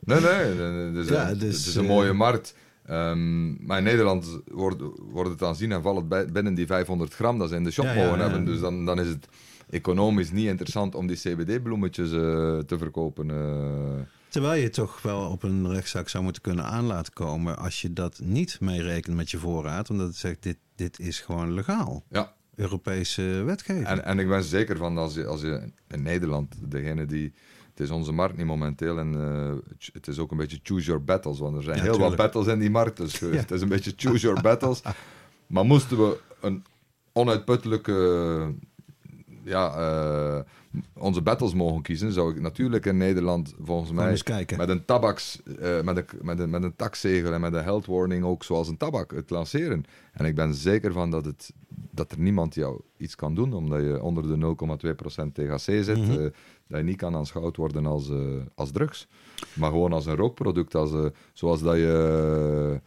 Nee, 0.00 0.20
nee, 0.20 0.30
het 0.30 0.96
is, 0.96 1.08
Ja, 1.08 1.26
het 1.26 1.40
dus, 1.40 1.66
is 1.66 1.74
een 1.74 1.82
eh, 1.82 1.88
mooie 1.88 2.12
markt. 2.12 2.54
Ehm, 2.86 3.66
maar 3.66 3.78
in 3.78 3.84
Nederland 3.84 4.40
wordt, 4.46 4.82
wordt 5.12 5.30
het 5.30 5.42
aanzien 5.42 5.72
en 5.72 5.82
valt 5.82 5.96
het 5.96 6.08
bij- 6.08 6.26
binnen 6.26 6.54
die 6.54 6.66
500 6.66 7.14
gram 7.14 7.38
dat 7.38 7.48
ze 7.48 7.54
in 7.54 7.64
de 7.64 7.70
shop 7.70 7.84
mogen 7.84 8.00
ja. 8.02 8.16
hebben. 8.18 8.44
Dus 8.44 8.60
dan, 8.60 8.84
dan 8.84 9.00
is 9.00 9.06
het 9.08 9.28
economisch 9.70 10.30
niet 10.30 10.46
interessant 10.46 10.94
om 10.94 11.06
die 11.06 11.16
CBD-bloemetjes 11.16 12.12
eh, 12.12 12.18
te 12.58 12.78
verkopen. 12.78 13.30
eh. 13.30 14.00
Terwijl 14.28 14.62
je 14.62 14.70
toch 14.70 15.02
wel 15.02 15.30
op 15.30 15.42
een 15.42 15.70
rechtszaak 15.72 16.08
zou 16.08 16.24
moeten 16.24 16.42
kunnen 16.42 16.64
aan 16.64 16.84
laten 16.84 17.12
komen... 17.12 17.58
als 17.58 17.80
je 17.82 17.92
dat 17.92 18.20
niet 18.22 18.60
meerekent 18.60 19.16
met 19.16 19.30
je 19.30 19.38
voorraad. 19.38 19.90
Omdat 19.90 20.06
het 20.06 20.16
zegt, 20.16 20.42
dit, 20.42 20.56
dit 20.76 20.98
is 20.98 21.20
gewoon 21.20 21.52
legaal. 21.54 22.04
ja, 22.10 22.34
Europese 22.54 23.22
wetgeving. 23.46 23.86
en, 23.86 24.04
en 24.04 24.18
ik 24.18 24.28
ben 24.28 24.42
zeker 24.44 24.76
van 24.76 24.98
als 24.98 25.14
je, 25.14 25.26
als 25.26 25.40
je 25.40 25.72
in 25.88 26.02
Nederland, 26.02 26.54
degene 26.70 27.06
die. 27.06 27.32
Het 27.70 27.86
is 27.86 27.92
onze 27.92 28.12
markt 28.12 28.36
niet 28.36 28.46
momenteel 28.46 28.98
en 28.98 29.14
eh, 29.14 29.86
het 29.92 30.06
is 30.08 30.18
ook 30.18 30.30
een 30.30 30.36
beetje 30.36 30.60
choose 30.62 30.84
your 30.86 31.04
battles. 31.04 31.38
Want 31.38 31.56
er 31.56 31.62
zijn 31.62 31.76
Ja, 31.76 31.82
heel 31.82 31.92
tuurlijk. 31.92 32.16
wat 32.16 32.32
battles 32.32 32.54
in 32.54 32.60
die 32.60 32.70
markt. 32.70 32.96
Dus 32.96 33.20
het 33.20 33.50
is 33.50 33.60
een 33.60 33.68
beetje 33.68 33.92
choose 33.96 34.26
your 34.26 34.42
battles. 34.42 34.82
Maar 35.46 35.64
moesten 35.64 35.96
we 35.98 36.18
een 36.40 36.64
onuitputtelijke. 37.12 38.54
Ja, 39.48 39.74
eh, 39.74 40.40
onze 40.98 41.22
battles 41.22 41.54
mogen 41.54 41.82
kiezen, 41.82 42.12
zou 42.12 42.30
ik 42.34 42.40
natuurlijk 42.40 42.86
in 42.86 42.96
Nederland 42.96 43.54
volgens 43.62 43.92
mij 43.92 44.10
met 44.58 44.68
een 44.68 44.84
tabaks, 44.84 45.42
eh, 45.60 45.80
met, 45.80 45.96
een, 45.96 46.04
met, 46.22 46.38
een, 46.38 46.50
met 46.50 46.62
een 46.62 46.76
taxzegel 46.76 47.32
en 47.32 47.40
met 47.40 47.52
een 47.54 47.62
health 47.62 47.86
warning 47.86 48.24
ook 48.24 48.44
zoals 48.44 48.68
een 48.68 48.76
tabak 48.76 49.10
het 49.12 49.30
lanceren. 49.30 49.84
En 50.12 50.24
ik 50.24 50.34
ben 50.34 50.54
zeker 50.54 50.92
van 50.92 51.10
dat, 51.10 51.24
het, 51.24 51.52
dat 51.90 52.12
er 52.12 52.18
niemand 52.18 52.54
jou 52.54 52.80
iets 52.96 53.14
kan 53.14 53.34
doen, 53.34 53.52
omdat 53.52 53.80
je 53.80 54.02
onder 54.02 54.22
de 54.22 54.36
0,2% 54.36 55.34
THC 55.34 55.58
zit, 55.84 55.98
Mhm. 55.98 56.10
eh, 56.10 56.16
dat 56.68 56.78
je 56.78 56.82
niet 56.84 56.96
kan 56.96 57.14
aanschouwd 57.16 57.56
worden 57.56 57.86
als, 57.86 58.10
als 58.54 58.70
drugs. 58.70 59.08
Maar 59.54 59.70
gewoon 59.70 59.92
als 59.92 60.06
een 60.06 60.16
rookproduct, 60.16 60.74
als, 60.74 60.90
zoals 61.32 61.62
dat 61.62 61.76
je... 61.76 62.80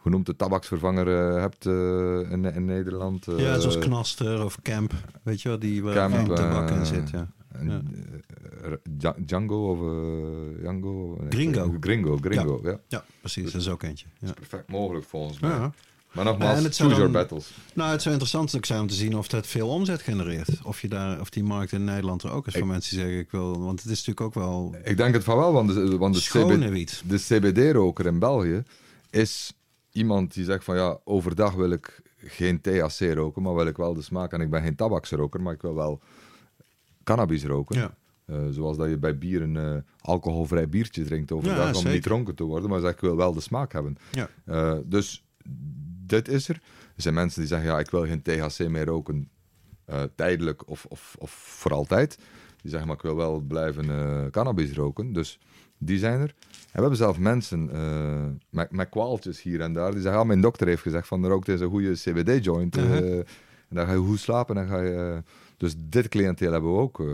eh, 0.00 0.02
hoe 0.02 0.12
noemt 0.12 0.26
de 0.26 0.36
tabaksvervanger 0.36 1.34
eh, 1.34 1.40
hebt 1.40 1.66
eh, 1.66 1.72
in, 2.32 2.44
in 2.44 2.64
Nederland? 2.64 3.28
eh, 3.28 3.38
ja, 3.38 3.58
zoals 3.58 3.78
Knaster 3.78 4.44
of 4.44 4.58
Camp. 4.62 4.92
Weet 5.22 5.42
je 5.42 5.48
wel, 5.48 5.58
die 5.58 5.82
waar 5.82 5.94
Camp, 5.94 6.36
tabak 6.36 6.70
in 6.70 6.76
eh, 6.76 6.84
zit. 6.84 7.10
Ja. 7.10 7.28
en, 7.52 7.68
Ja. 7.70 7.80
eh, 8.64 8.72
Dja- 8.90 9.16
Django 9.26 9.70
of 9.70 9.78
eh, 9.78 10.60
Django? 10.62 11.16
Nee, 11.20 11.28
Gringo. 11.30 11.74
Gringo, 11.80 12.16
Gringo, 12.20 12.60
ja. 12.62 12.78
ja, 12.88 13.04
precies. 13.20 13.52
Dat 13.52 13.60
is 13.60 13.68
ook 13.68 13.82
eentje. 13.82 14.06
Ja. 14.18 14.32
Perfect 14.32 14.68
mogelijk 14.70 15.06
volgens 15.06 15.40
mij. 15.40 15.50
Ja. 15.50 15.72
Maar 16.12 16.24
nogmaals, 16.24 16.64
En 16.64 16.72
choose 16.72 16.94
your 16.96 17.10
battles. 17.10 17.50
Nou, 17.74 17.90
het 17.90 18.00
zou 18.02 18.14
interessant 18.14 18.56
ook 18.56 18.64
zijn 18.66 18.80
om 18.80 18.86
te 18.86 18.94
zien 18.94 19.16
of 19.16 19.28
dat 19.28 19.46
veel 19.46 19.68
omzet 19.68 20.02
genereert. 20.02 20.48
Of, 20.64 20.80
je 20.80 20.88
daar, 20.88 21.20
of 21.20 21.30
die 21.30 21.44
markt 21.44 21.72
in 21.72 21.84
Nederland 21.84 22.22
er 22.22 22.30
ook 22.30 22.46
is 22.46 22.52
voor 22.52 22.62
Ik- 22.62 22.68
mensen 22.68 22.90
die 22.96 23.00
zeggen 23.04 23.18
ik 23.20 23.30
wil. 23.30 23.60
Want 23.60 23.82
het 23.82 23.90
is 23.90 24.04
natuurlijk 24.06 24.20
ook 24.20 24.34
wel 24.34 24.74
Ik 24.84 24.96
denk 24.96 25.14
het 25.14 25.24
van 25.24 25.36
wel, 25.36 25.52
want 25.52 25.74
de, 25.74 25.96
want 25.98 26.18
CB 26.18 26.86
de 27.08 27.16
CBD-roker 27.18 28.06
in 28.06 28.18
België 28.18 28.62
is 29.10 29.52
iemand 29.92 30.34
die 30.34 30.44
zegt 30.44 30.64
van 30.64 30.76
ja, 30.76 30.98
overdag 31.04 31.54
wil 31.54 31.70
ik 31.70 32.02
geen 32.16 32.60
THC 32.60 33.00
roken, 33.00 33.42
maar 33.42 33.54
wil 33.54 33.66
ik 33.66 33.76
wel 33.76 33.94
de 33.94 34.02
smaak. 34.02 34.32
En 34.32 34.40
ik 34.40 34.50
ben 34.50 34.62
geen 34.62 34.76
tabaksroker, 34.76 35.42
maar 35.42 35.54
ik 35.54 35.62
wil 35.62 35.74
wel 35.74 36.00
cannabis 37.04 37.44
roken. 37.44 37.78
Ja. 37.78 37.94
Eh, 38.30 38.38
zoals 38.50 38.76
dat 38.76 38.88
je 38.88 38.98
bij 38.98 39.18
bier 39.18 39.42
een 39.42 39.56
eh, 39.56 39.76
alcoholvrij 40.00 40.68
biertje 40.68 41.04
drinkt 41.04 41.32
overdag 41.32 41.72
Ja, 41.72 41.78
om 41.78 41.88
niet 41.88 42.02
dronken 42.02 42.34
te 42.34 42.44
worden. 42.44 42.70
Maar 42.70 42.80
zegt 42.80 42.94
ik 42.94 43.00
wil 43.00 43.16
wel 43.16 43.32
de 43.32 43.40
smaak 43.40 43.72
hebben. 43.72 43.96
Ja. 44.10 44.28
Eh, 44.44 44.78
dus 44.84 45.24
dit 46.06 46.28
is 46.28 46.48
er. 46.48 46.60
Er 46.96 47.02
zijn 47.02 47.14
mensen 47.14 47.40
die 47.40 47.48
zeggen, 47.48 47.68
ja, 47.68 47.78
ik 47.78 47.90
wil 47.90 48.06
geen 48.06 48.22
THC 48.22 48.68
meer 48.68 48.84
roken 48.84 49.30
tijdelijk 50.14 50.68
of, 50.68 50.86
of, 50.88 51.16
of 51.18 51.30
voor 51.30 51.72
altijd. 51.72 52.18
Die 52.62 52.70
zeggen, 52.70 52.88
maar 52.88 52.96
ik 52.96 53.02
wil 53.02 53.16
wel 53.16 53.40
blijven 53.40 54.30
cannabis 54.30 54.72
roken. 54.72 55.12
Dus 55.12 55.38
die 55.78 55.98
zijn 55.98 56.20
er. 56.20 56.34
En 56.72 56.76
we 56.76 56.80
hebben 56.80 56.96
zelf 56.98 57.18
mensen 57.18 57.70
eh, 57.72 58.26
met, 58.50 58.70
met 58.70 58.88
kwaaltjes 58.88 59.42
hier 59.42 59.60
en 59.60 59.72
daar. 59.72 59.90
Die 59.92 60.00
zeggen, 60.00 60.20
ja, 60.20 60.26
mijn 60.26 60.40
dokter 60.40 60.66
heeft 60.66 60.82
gezegd 60.82 61.06
van 61.06 61.26
rook 61.26 61.44
deze 61.44 61.64
goede 61.66 61.92
CBD-joint. 61.92 62.76
eh, 62.76 62.82
Uh-huh. 62.82 63.18
en 63.68 63.76
dan 63.76 63.86
ga 63.86 63.92
je 63.92 63.98
goed 63.98 64.18
slapen. 64.20 64.56
En 64.56 64.66
dan 64.66 64.76
ga 64.76 64.82
je, 64.82 64.92
eh, 64.94 65.18
dus 65.56 65.74
dit 65.78 66.08
cliënteel 66.08 66.52
hebben 66.52 66.72
we 66.72 66.78
ook. 66.78 67.00
eh, 67.00 67.06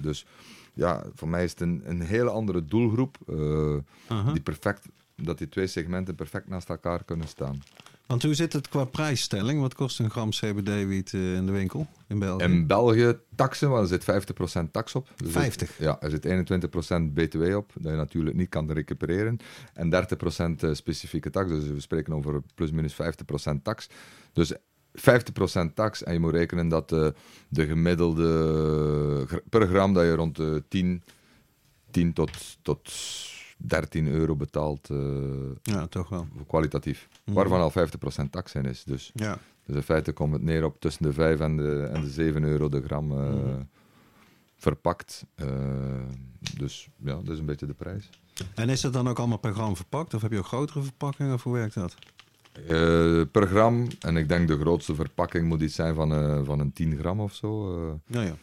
dus 0.00 0.26
ja, 0.74 1.04
voor 1.14 1.28
mij 1.28 1.44
is 1.44 1.50
het 1.50 1.60
een, 1.60 1.82
een 1.84 2.00
hele 2.00 2.30
andere 2.30 2.64
doelgroep. 2.64 3.16
eh, 3.28 3.76
Aha. 4.08 4.32
die 4.32 4.42
perfect, 4.42 4.88
dat 5.16 5.38
die 5.38 5.48
twee 5.48 5.66
segmenten 5.66 6.14
perfect 6.14 6.48
naast 6.48 6.68
elkaar 6.68 7.04
kunnen 7.04 7.28
staan. 7.28 7.62
Want 8.06 8.22
hoe 8.22 8.34
zit 8.34 8.52
het 8.52 8.68
qua 8.68 8.84
prijsstelling? 8.84 9.60
Wat 9.60 9.74
kost 9.74 9.98
een 9.98 10.10
gram 10.10 10.30
CBD-wiet 10.30 11.14
eh, 11.14 11.34
in 11.34 11.46
de 11.46 11.52
winkel 11.52 11.86
in 12.06 12.18
België? 12.18 12.44
In 12.44 12.66
België 12.66 13.16
taxen, 13.34 13.70
want 13.70 13.90
er 13.90 14.00
zit 14.00 14.02
50% 14.66 14.70
tax 14.70 14.94
op. 14.94 15.08
Dus 15.16 15.26
er- 15.26 15.32
50? 15.40 15.78
ja, 15.78 16.00
er 16.00 16.10
zit 16.10 16.24
21% 16.26 17.12
BTW 17.14 17.56
op, 17.56 17.72
dat 17.74 17.90
je 17.92 17.98
natuurlijk 17.98 18.36
niet 18.36 18.48
kan 18.48 18.72
recupereren. 18.72 19.36
En 19.74 19.90
30% 19.90 20.62
eh, 20.62 20.74
specifieke 20.74 21.30
tax, 21.30 21.48
dus 21.50 21.66
we 21.66 21.80
spreken 21.80 22.12
over 22.12 22.42
plus 22.54 22.70
minus 22.70 22.94
50% 22.94 23.62
tax. 23.62 23.88
Dus 24.32 24.52
50% 24.52 25.74
tax 25.74 26.02
en 26.02 26.12
je 26.12 26.18
moet 26.20 26.32
rekenen 26.32 26.68
dat 26.68 26.92
eh, 26.92 27.06
de 27.48 27.66
gemiddelde 27.66 29.40
per 29.48 29.66
gram 29.66 29.92
dat 29.94 30.04
je 30.04 30.14
rond 30.14 30.36
de 30.36 30.62
10, 30.68 31.02
10 31.90 32.12
tot, 32.12 32.30
tot 32.62 32.90
13 33.56 34.08
euro 34.08 34.36
betaalt 34.36 34.88
Ja, 35.62 35.86
toch 35.86 36.08
wel. 36.08 36.26
kwalitatief. 36.46 37.08
Mhm. 37.24 37.34
Waarvan 37.34 37.60
al 37.60 37.70
50% 37.70 38.30
tax 38.30 38.54
in 38.54 38.64
is. 38.64 38.84
Dus 38.84 39.10
Ja. 39.14 39.38
dus 39.66 39.76
in 39.76 39.82
feite 39.82 40.12
komt 40.12 40.32
het 40.32 40.42
neer 40.42 40.64
op 40.64 40.80
tussen 40.80 41.02
de 41.02 41.12
5 41.12 41.40
en 41.40 41.56
de, 41.56 41.88
en 41.92 42.00
de 42.00 42.10
7 42.10 42.42
euro 42.44 42.68
de 42.68 42.82
gram 42.82 43.12
eh, 43.12 43.34
verpakt. 44.56 45.24
Eh, 45.34 45.46
dus 46.56 46.88
ja, 47.04 47.14
dat 47.14 47.28
is 47.28 47.38
een 47.38 47.46
beetje 47.46 47.66
de 47.66 47.74
prijs. 47.74 48.10
En 48.54 48.68
is 48.68 48.80
dat 48.80 48.92
dan 48.92 49.08
ook 49.08 49.18
allemaal 49.18 49.38
per 49.38 49.52
gram 49.52 49.76
verpakt? 49.76 50.14
Of 50.14 50.22
heb 50.22 50.32
je 50.32 50.38
ook 50.38 50.46
grotere 50.46 50.82
verpakkingen? 50.82 51.34
Of 51.34 51.42
hoe 51.42 51.52
werkt 51.52 51.74
dat? 51.74 51.94
Eh, 52.52 53.20
per 53.32 53.46
gram, 53.46 53.86
en 54.00 54.16
ik 54.16 54.28
denk 54.28 54.48
de 54.48 54.58
grootste 54.58 54.94
verpakking 54.94 55.46
moet 55.48 55.60
iets 55.60 55.74
zijn 55.74 55.94
van, 55.94 56.12
eh, 56.12 56.40
van 56.44 56.60
een 56.60 56.72
10 56.72 56.98
gram 56.98 57.20
of 57.20 57.34
zo. 57.34 57.76
Ja, 58.06 58.22
ja. 58.22 58.36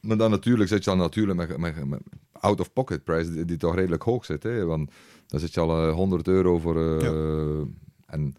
maar 0.00 0.16
dan 0.16 0.30
natuurlijk 0.30 0.68
zit 0.68 0.84
je 0.84 0.90
al 0.90 0.96
natuurlijk 0.96 1.38
met, 1.38 1.56
met, 1.58 1.84
met 1.84 2.00
out-of-pocket 2.32 3.04
prijs 3.04 3.30
die, 3.30 3.44
die 3.44 3.56
toch 3.56 3.74
redelijk 3.74 4.02
hoog 4.02 4.24
zit. 4.24 4.42
Hè? 4.42 4.64
Want 4.64 4.90
dan 5.26 5.40
zit 5.40 5.54
je 5.54 5.60
al 5.60 5.88
eh, 5.88 5.94
100 5.94 6.28
euro 6.28 6.58
voor... 6.58 6.98
eh, 7.00 7.60
En 8.06 8.34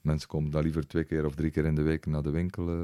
mensen 0.00 0.28
komen 0.28 0.50
dan 0.50 0.62
liever 0.62 0.86
twee 0.86 1.04
keer 1.04 1.26
of 1.26 1.34
drie 1.34 1.50
keer 1.50 1.64
in 1.64 1.74
de 1.74 1.82
week 1.82 2.06
naar 2.06 2.22
de 2.22 2.30
winkel. 2.30 2.68
eh. 2.68 2.74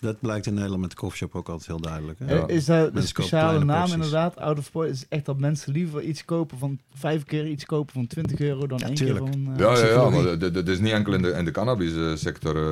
Dat 0.00 0.20
blijkt 0.20 0.46
in 0.46 0.54
Nederland 0.54 0.80
met 0.80 0.90
de 0.90 0.96
coffeeshop 0.96 1.34
ook 1.34 1.48
altijd 1.48 1.66
heel 1.68 1.80
duidelijk. 1.80 2.18
Hè? 2.18 2.34
Ja. 2.34 2.46
Eh, 2.46 2.56
Is 2.56 2.64
dat 2.64 2.94
de 2.94 3.00
speciale 3.06 3.64
naam 3.64 3.76
porties. 3.78 3.94
inderdaad? 3.94 4.36
Out 4.38 4.58
of 4.58 4.70
point 4.70 4.90
is 4.94 5.06
echt 5.08 5.24
dat 5.24 5.38
mensen 5.38 5.72
liever 5.72 6.02
iets 6.02 6.24
kopen 6.24 6.58
van 6.58 6.78
vijf 6.94 7.24
keer 7.24 7.46
iets 7.46 7.64
kopen 7.64 7.92
van 7.92 8.06
20 8.06 8.40
euro 8.40 8.66
dan 8.66 8.78
Ja, 8.78 8.86
één 8.86 8.94
tuurlijk. 8.94 9.24
keer 9.24 9.32
van. 9.32 9.52
eh, 9.52 9.58
Ja, 9.58 9.78
ja, 9.78 9.86
ja, 9.86 10.10
maar 10.10 10.38
dat- 10.52 10.68
is 10.68 10.80
niet 10.80 10.92
enkel 10.92 11.12
in 11.14 11.22
de, 11.22 11.30
in 11.30 11.44
de 11.44 11.50
cannabissector. 11.50 12.56
eh, 12.56 12.62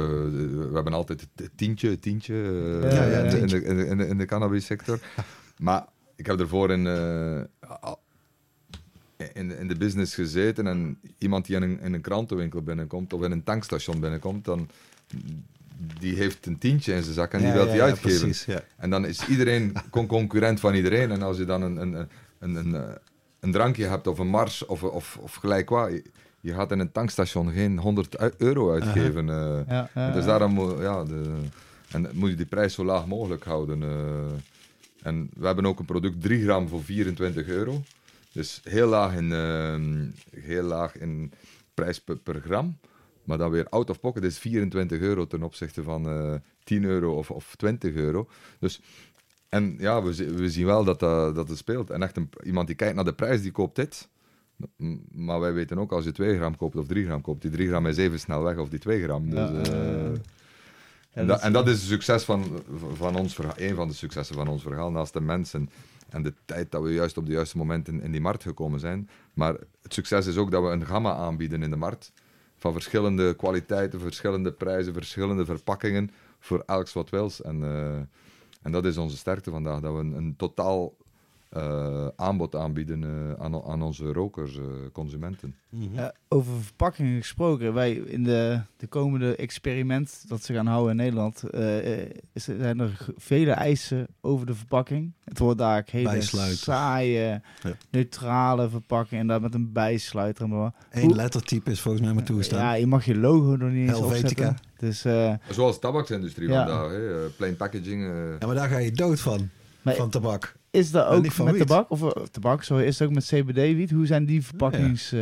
we 0.68 0.70
hebben 0.74 0.92
altijd 0.92 1.26
het 1.36 1.50
tientje, 1.56 1.98
tientje 1.98 2.34
eh, 2.82 2.92
Ja, 2.92 3.04
ja, 3.04 3.18
in, 3.18 3.30
de- 3.30 3.38
in, 3.38 3.46
tientje. 3.46 3.60
de, 3.60 3.64
in, 3.66 3.76
de, 3.76 3.86
in 3.86 3.96
de, 3.96 4.06
in 4.06 4.18
de 4.18 4.24
cannabissector. 4.24 4.98
maar 5.58 5.86
ik 6.16 6.26
heb 6.26 6.40
ervoor 6.40 6.70
in, 6.70 6.86
eh, 6.86 7.40
in, 9.32 9.58
in 9.58 9.68
de 9.68 9.76
business 9.76 10.14
gezeten 10.14 10.66
en 10.66 10.98
iemand 11.18 11.46
die 11.46 11.56
in 11.56 11.62
een, 11.62 11.80
in 11.80 11.92
een 11.94 12.00
krantenwinkel 12.00 12.62
binnenkomt 12.62 13.12
of 13.12 13.22
in 13.22 13.30
een 13.32 13.42
tankstation 13.44 14.00
binnenkomt, 14.00 14.44
dan 14.44 14.68
die 15.98 16.14
heeft 16.14 16.46
een 16.46 16.58
tientje 16.58 16.94
in 16.94 17.02
zijn 17.02 17.14
zak 17.14 17.32
en 17.32 17.38
die 17.38 17.48
Ja, 17.48 17.54
wil 17.54 17.64
die 17.66 17.74
ja, 17.74 17.82
uitgeven. 17.84 18.18
precies, 18.20 18.44
ja. 18.44 18.62
En 18.76 18.90
dan 18.90 19.06
is 19.06 19.26
iedereen 19.28 19.72
con- 19.90 20.06
concurrent 20.06 20.60
van 20.60 20.74
iedereen. 20.74 21.10
En 21.10 21.22
als 21.22 21.36
je 21.36 21.44
dan 21.44 21.62
een, 21.62 21.76
een, 21.76 22.08
een, 22.38 22.54
een, 22.54 22.96
een, 23.40 23.52
drankje 23.52 23.84
hebt 23.86 24.06
of 24.06 24.18
een 24.18 24.28
mars 24.28 24.66
of, 24.66 24.82
of, 24.82 25.18
of 25.20 25.34
gelijk 25.34 25.68
wat, 25.68 25.90
je, 26.40 26.54
gaat 26.54 26.70
in 26.72 26.78
een 26.78 26.92
tankstation 26.92 27.52
geen 27.52 27.78
100 27.78 28.20
u- 28.22 28.30
euro 28.38 28.72
uitgeven. 28.72 29.26
ja, 29.26 30.12
dus 30.12 30.24
daarom 30.24 30.52
moet- 30.52 30.78
ja, 30.80 31.04
de, 31.04 31.32
en 31.90 32.08
moet 32.12 32.30
je 32.30 32.36
die 32.36 32.46
prijs 32.46 32.74
zo 32.74 32.84
laag 32.84 33.06
mogelijk 33.06 33.44
houden. 33.44 33.82
eh. 33.82 35.08
en 35.08 35.30
we 35.36 35.46
hebben 35.46 35.66
ook 35.66 35.78
een 35.78 35.84
product 35.84 36.22
3 36.22 36.42
gram 36.42 36.68
voor 36.68 36.82
24 36.84 37.46
euro. 37.46 37.82
Dus 38.34 38.60
heel 38.64 38.88
laag 38.88 39.14
in, 39.14 39.32
eh, 39.32 40.40
heel 40.40 40.62
laag 40.62 40.96
in 40.96 41.32
prijs 41.74 42.00
per, 42.00 42.16
per 42.16 42.40
gram. 42.40 42.78
Maar 43.24 43.38
dan 43.38 43.50
weer 43.50 43.68
out 43.68 43.90
of 43.90 44.00
pocket 44.00 44.22
is 44.22 44.38
24 44.38 45.00
euro 45.00 45.26
ten 45.26 45.42
opzichte 45.42 45.82
van 45.82 46.08
eh 46.08 46.34
10 46.64 46.84
euro 46.84 47.16
of, 47.16 47.30
of 47.30 47.56
20 47.56 47.94
euro. 47.94 48.28
Dus, 48.58 48.80
en 49.48 49.74
ja, 49.78 50.02
we, 50.02 50.34
we 50.34 50.50
zien 50.50 50.66
wel 50.66 50.84
dat, 50.84 51.00
dat, 51.00 51.34
dat 51.34 51.48
het 51.48 51.58
speelt. 51.58 51.90
En 51.90 52.02
echt 52.02 52.16
een, 52.16 52.28
iemand 52.42 52.66
die 52.66 52.76
kijkt 52.76 52.94
naar 52.94 53.04
de 53.04 53.14
prijs, 53.14 53.42
die 53.42 53.52
koopt 53.52 53.76
dit. 53.76 54.08
Maar 55.10 55.40
wij 55.40 55.52
weten 55.52 55.78
ook, 55.78 55.92
als 55.92 56.04
je 56.04 56.12
2 56.12 56.36
gram 56.36 56.56
koopt 56.56 56.76
of 56.76 56.86
3 56.86 57.04
gram 57.04 57.20
koopt, 57.20 57.42
die 57.42 57.50
3 57.50 57.68
gram 57.68 57.86
is 57.86 57.96
even 57.96 58.20
snel 58.20 58.42
weg 58.42 58.56
of 58.56 58.68
die 58.68 58.78
2 58.78 59.02
gram. 59.02 59.30
Dus, 59.30 59.38
Ja, 59.38 59.62
eh, 59.62 60.04
eh, 60.06 60.18
en, 61.10 61.26
dat, 61.26 61.40
en 61.40 61.52
dat 61.52 61.68
is 61.68 61.80
het 61.80 61.90
succes 61.90 62.24
van, 62.24 62.62
van 62.94 63.16
ons 63.16 63.34
verhaal, 63.34 63.54
een 63.56 63.74
van 63.74 63.88
de 63.88 63.94
successen 63.94 64.34
van 64.34 64.48
ons 64.48 64.62
verhaal, 64.62 64.90
naast 64.90 65.12
de 65.12 65.20
mensen 65.20 65.70
en 66.14 66.22
de 66.22 66.34
tijd 66.44 66.70
dat 66.70 66.82
we 66.82 66.92
juist 66.92 67.16
op 67.16 67.26
de 67.26 67.32
juiste 67.32 67.56
moment 67.56 67.88
in, 67.88 68.10
die 68.10 68.20
markt 68.20 68.42
gekomen 68.42 68.80
zijn. 68.80 69.08
Maar 69.32 69.54
het 69.82 69.94
succes 69.94 70.26
is 70.26 70.36
ook 70.36 70.50
dat 70.50 70.62
we 70.62 70.68
een 70.68 70.86
gamma 70.86 71.14
aanbieden 71.14 71.62
in 71.62 71.70
de 71.70 71.76
markt 71.76 72.12
van 72.56 72.72
verschillende 72.72 73.34
kwaliteiten, 73.34 74.00
verschillende 74.00 74.52
prijzen, 74.52 74.92
verschillende 74.92 75.44
verpakkingen 75.44 76.10
voor 76.38 76.62
elks 76.66 76.92
wat 76.92 77.10
wils. 77.10 77.42
En, 77.42 77.62
eh, 77.62 77.96
en 78.62 78.72
dat 78.72 78.84
is 78.84 78.96
onze 78.96 79.16
sterkte 79.16 79.50
vandaag, 79.50 79.80
dat 79.80 79.92
we 79.92 79.98
een 79.98 80.34
totaal 80.36 80.96
eh, 81.54 82.06
aanbod 82.16 82.54
aanbieden 82.54 83.04
eh, 83.04 83.44
aan, 83.44 83.62
aan 83.64 83.82
onze 83.82 84.12
rokers, 84.12 84.56
eh, 84.58 84.64
consumenten. 84.92 85.54
Ja, 85.68 86.12
over 86.28 86.52
verpakkingen 86.62 87.20
gesproken. 87.20 87.74
Wij 87.74 87.92
in 87.92 88.24
de, 88.24 88.60
de 88.76 88.86
komende 88.86 89.36
experiment 89.36 90.24
dat 90.28 90.42
ze 90.42 90.52
gaan 90.54 90.66
houden 90.66 90.90
in 90.90 90.96
Nederland, 90.96 91.42
is- 92.32 92.44
zijn 92.44 92.80
er 92.80 93.06
vele 93.16 93.50
eisen 93.50 94.06
over 94.20 94.46
de 94.46 94.54
verpakking. 94.54 95.12
Het 95.24 95.38
wordt 95.38 95.58
daar 95.58 95.84
hele 95.90 96.08
Bijsluiter. 96.08 96.56
saaie, 96.56 97.12
Ja. 97.12 97.40
neutrale 97.90 98.68
verpakking 98.68 99.20
en 99.20 99.26
daar 99.26 99.40
met 99.40 99.54
een 99.54 99.72
bijsluiter. 99.72 100.48
bla. 100.48 100.74
Eén 100.90 101.14
lettertype 101.14 101.70
is 101.70 101.80
volgens 101.80 102.04
mij 102.04 102.14
maar 102.14 102.24
toegestaan. 102.24 102.58
Ja, 102.60 102.72
je 102.74 102.86
mag 102.86 103.04
je 103.04 103.16
logo 103.16 103.56
nog 103.56 103.70
niet 103.70 103.88
eens 103.88 103.98
Helvetica. 103.98 104.48
opzetten. 104.48 104.72
Dus, 104.76 105.04
eh, 105.04 105.34
Zoals 105.50 105.74
de 105.74 105.80
tabaksindustrie 105.80 106.48
Ja. 106.48 106.66
vandaag, 106.66 106.90
hè? 106.90 107.28
plain 107.36 107.56
packaging. 107.56 108.02
eh. 108.04 108.38
Ja, 108.38 108.46
maar 108.46 108.54
daar 108.54 108.68
ga 108.68 108.78
je 108.78 108.92
dood 108.92 109.20
van, 109.20 109.48
maar 109.82 109.94
van 109.94 110.10
tabak. 110.10 110.54
Is 110.74 110.90
dat 110.90 111.06
ook 111.06 111.30
van 111.32 111.44
met 111.44 111.54
wiet. 111.56 111.66
tabak? 111.66 111.90
Of 111.90 112.02
eh, 112.02 112.22
tabak, 112.22 112.62
sorry, 112.62 112.84
is 112.84 112.98
het 112.98 113.08
ook 113.08 113.14
met 113.14 113.24
CBD-wiet? 113.24 113.90
Hoe 113.90 114.06
zijn 114.06 114.24
die 114.24 114.44
verpakkings... 114.44 115.12
eh, 115.12 115.20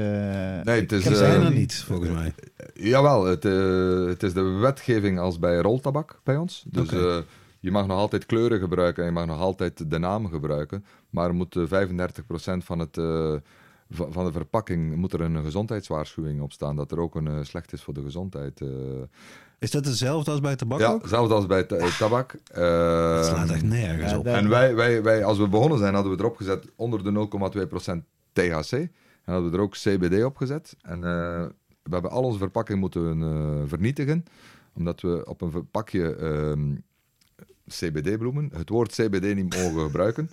Nee, 0.62 0.80
het 0.80 0.92
is, 0.92 1.06
eh, 1.06 1.12
zijn 1.14 1.42
er 1.42 1.52
niet, 1.52 1.74
volgens 1.74 2.10
mij. 2.10 2.34
Jawel, 2.74 3.24
het, 3.24 3.44
eh, 3.44 4.04
het 4.06 4.22
is 4.22 4.32
de 4.34 4.42
wetgeving 4.42 5.18
als 5.18 5.38
bij 5.38 5.58
roltabak 5.58 6.20
bij 6.24 6.36
ons. 6.36 6.64
Dus 6.68 6.88
eh, 6.92 7.16
je 7.60 7.70
mag 7.70 7.86
nog 7.86 7.98
altijd 7.98 8.26
kleuren 8.26 8.58
gebruiken 8.60 9.02
en 9.02 9.08
je 9.08 9.14
mag 9.14 9.26
nog 9.26 9.38
altijd 9.40 9.90
de 9.90 9.98
naam 9.98 10.28
gebruiken. 10.28 10.84
Maar 11.10 11.34
moet 11.34 11.56
eh, 11.56 11.62
35% 11.66 12.64
van, 12.64 12.78
het, 12.78 12.96
eh, 12.98 13.34
va- 13.90 14.10
van 14.10 14.24
de 14.24 14.32
verpakking 14.32 14.96
moet 14.96 15.12
er 15.12 15.20
een 15.20 15.42
gezondheidswaarschuwing 15.44 16.40
op 16.40 16.52
staan. 16.52 16.76
Dat 16.76 16.92
er 16.92 16.98
ook 17.00 17.14
een 17.14 17.26
eh, 17.28 17.38
slecht 17.42 17.72
is 17.72 17.82
voor 17.82 17.94
de 17.94 18.02
gezondheid. 18.02 18.60
eh. 18.60 18.68
Is 19.62 19.70
dat 19.70 19.84
hetzelfde 19.84 20.30
als 20.30 20.40
bij 20.40 20.56
tabak 20.56 20.80
ja, 20.80 20.92
ook? 20.92 21.08
zelfs 21.08 21.30
als 21.32 21.46
bij 21.46 21.62
ta- 21.62 21.76
eh, 21.76 21.96
tabak. 21.98 22.32
Dat 22.32 23.26
slaat 23.26 23.50
echt 23.50 23.62
nergens 23.62 24.10
ja, 24.10 24.18
op. 24.18 24.26
en 24.26 24.48
wij, 24.48 24.74
wij, 24.74 25.02
wij, 25.02 25.24
als 25.24 25.38
we 25.38 25.48
begonnen 25.48 25.78
zijn, 25.78 25.94
hadden 25.94 26.12
we 26.12 26.18
erop 26.18 26.36
gezet 26.36 26.64
onder 26.76 27.04
de 27.04 27.28
0,2% 27.92 28.04
THC. 28.32 28.72
En 28.72 29.32
hadden 29.32 29.50
we 29.50 29.56
er 29.56 29.62
ook 29.62 29.72
CBD 29.72 30.24
op 30.24 30.36
gezet. 30.36 30.76
En 30.82 30.96
eh, 30.96 31.44
we 31.82 31.90
hebben 31.90 32.10
al 32.10 32.22
onze 32.22 32.38
verpakking 32.38 32.80
moeten 32.80 33.22
eh, 33.22 33.68
vernietigen. 33.68 34.24
Omdat 34.74 35.00
we 35.00 35.22
op 35.26 35.40
een 35.40 35.50
verpakje 35.50 36.14
ehm, 36.14 36.74
CBD-bloemen, 37.68 38.50
het 38.52 38.68
woord 38.68 38.92
CBD 38.92 39.34
niet 39.34 39.56
mogen 39.56 39.82
gebruiken. 39.90 40.30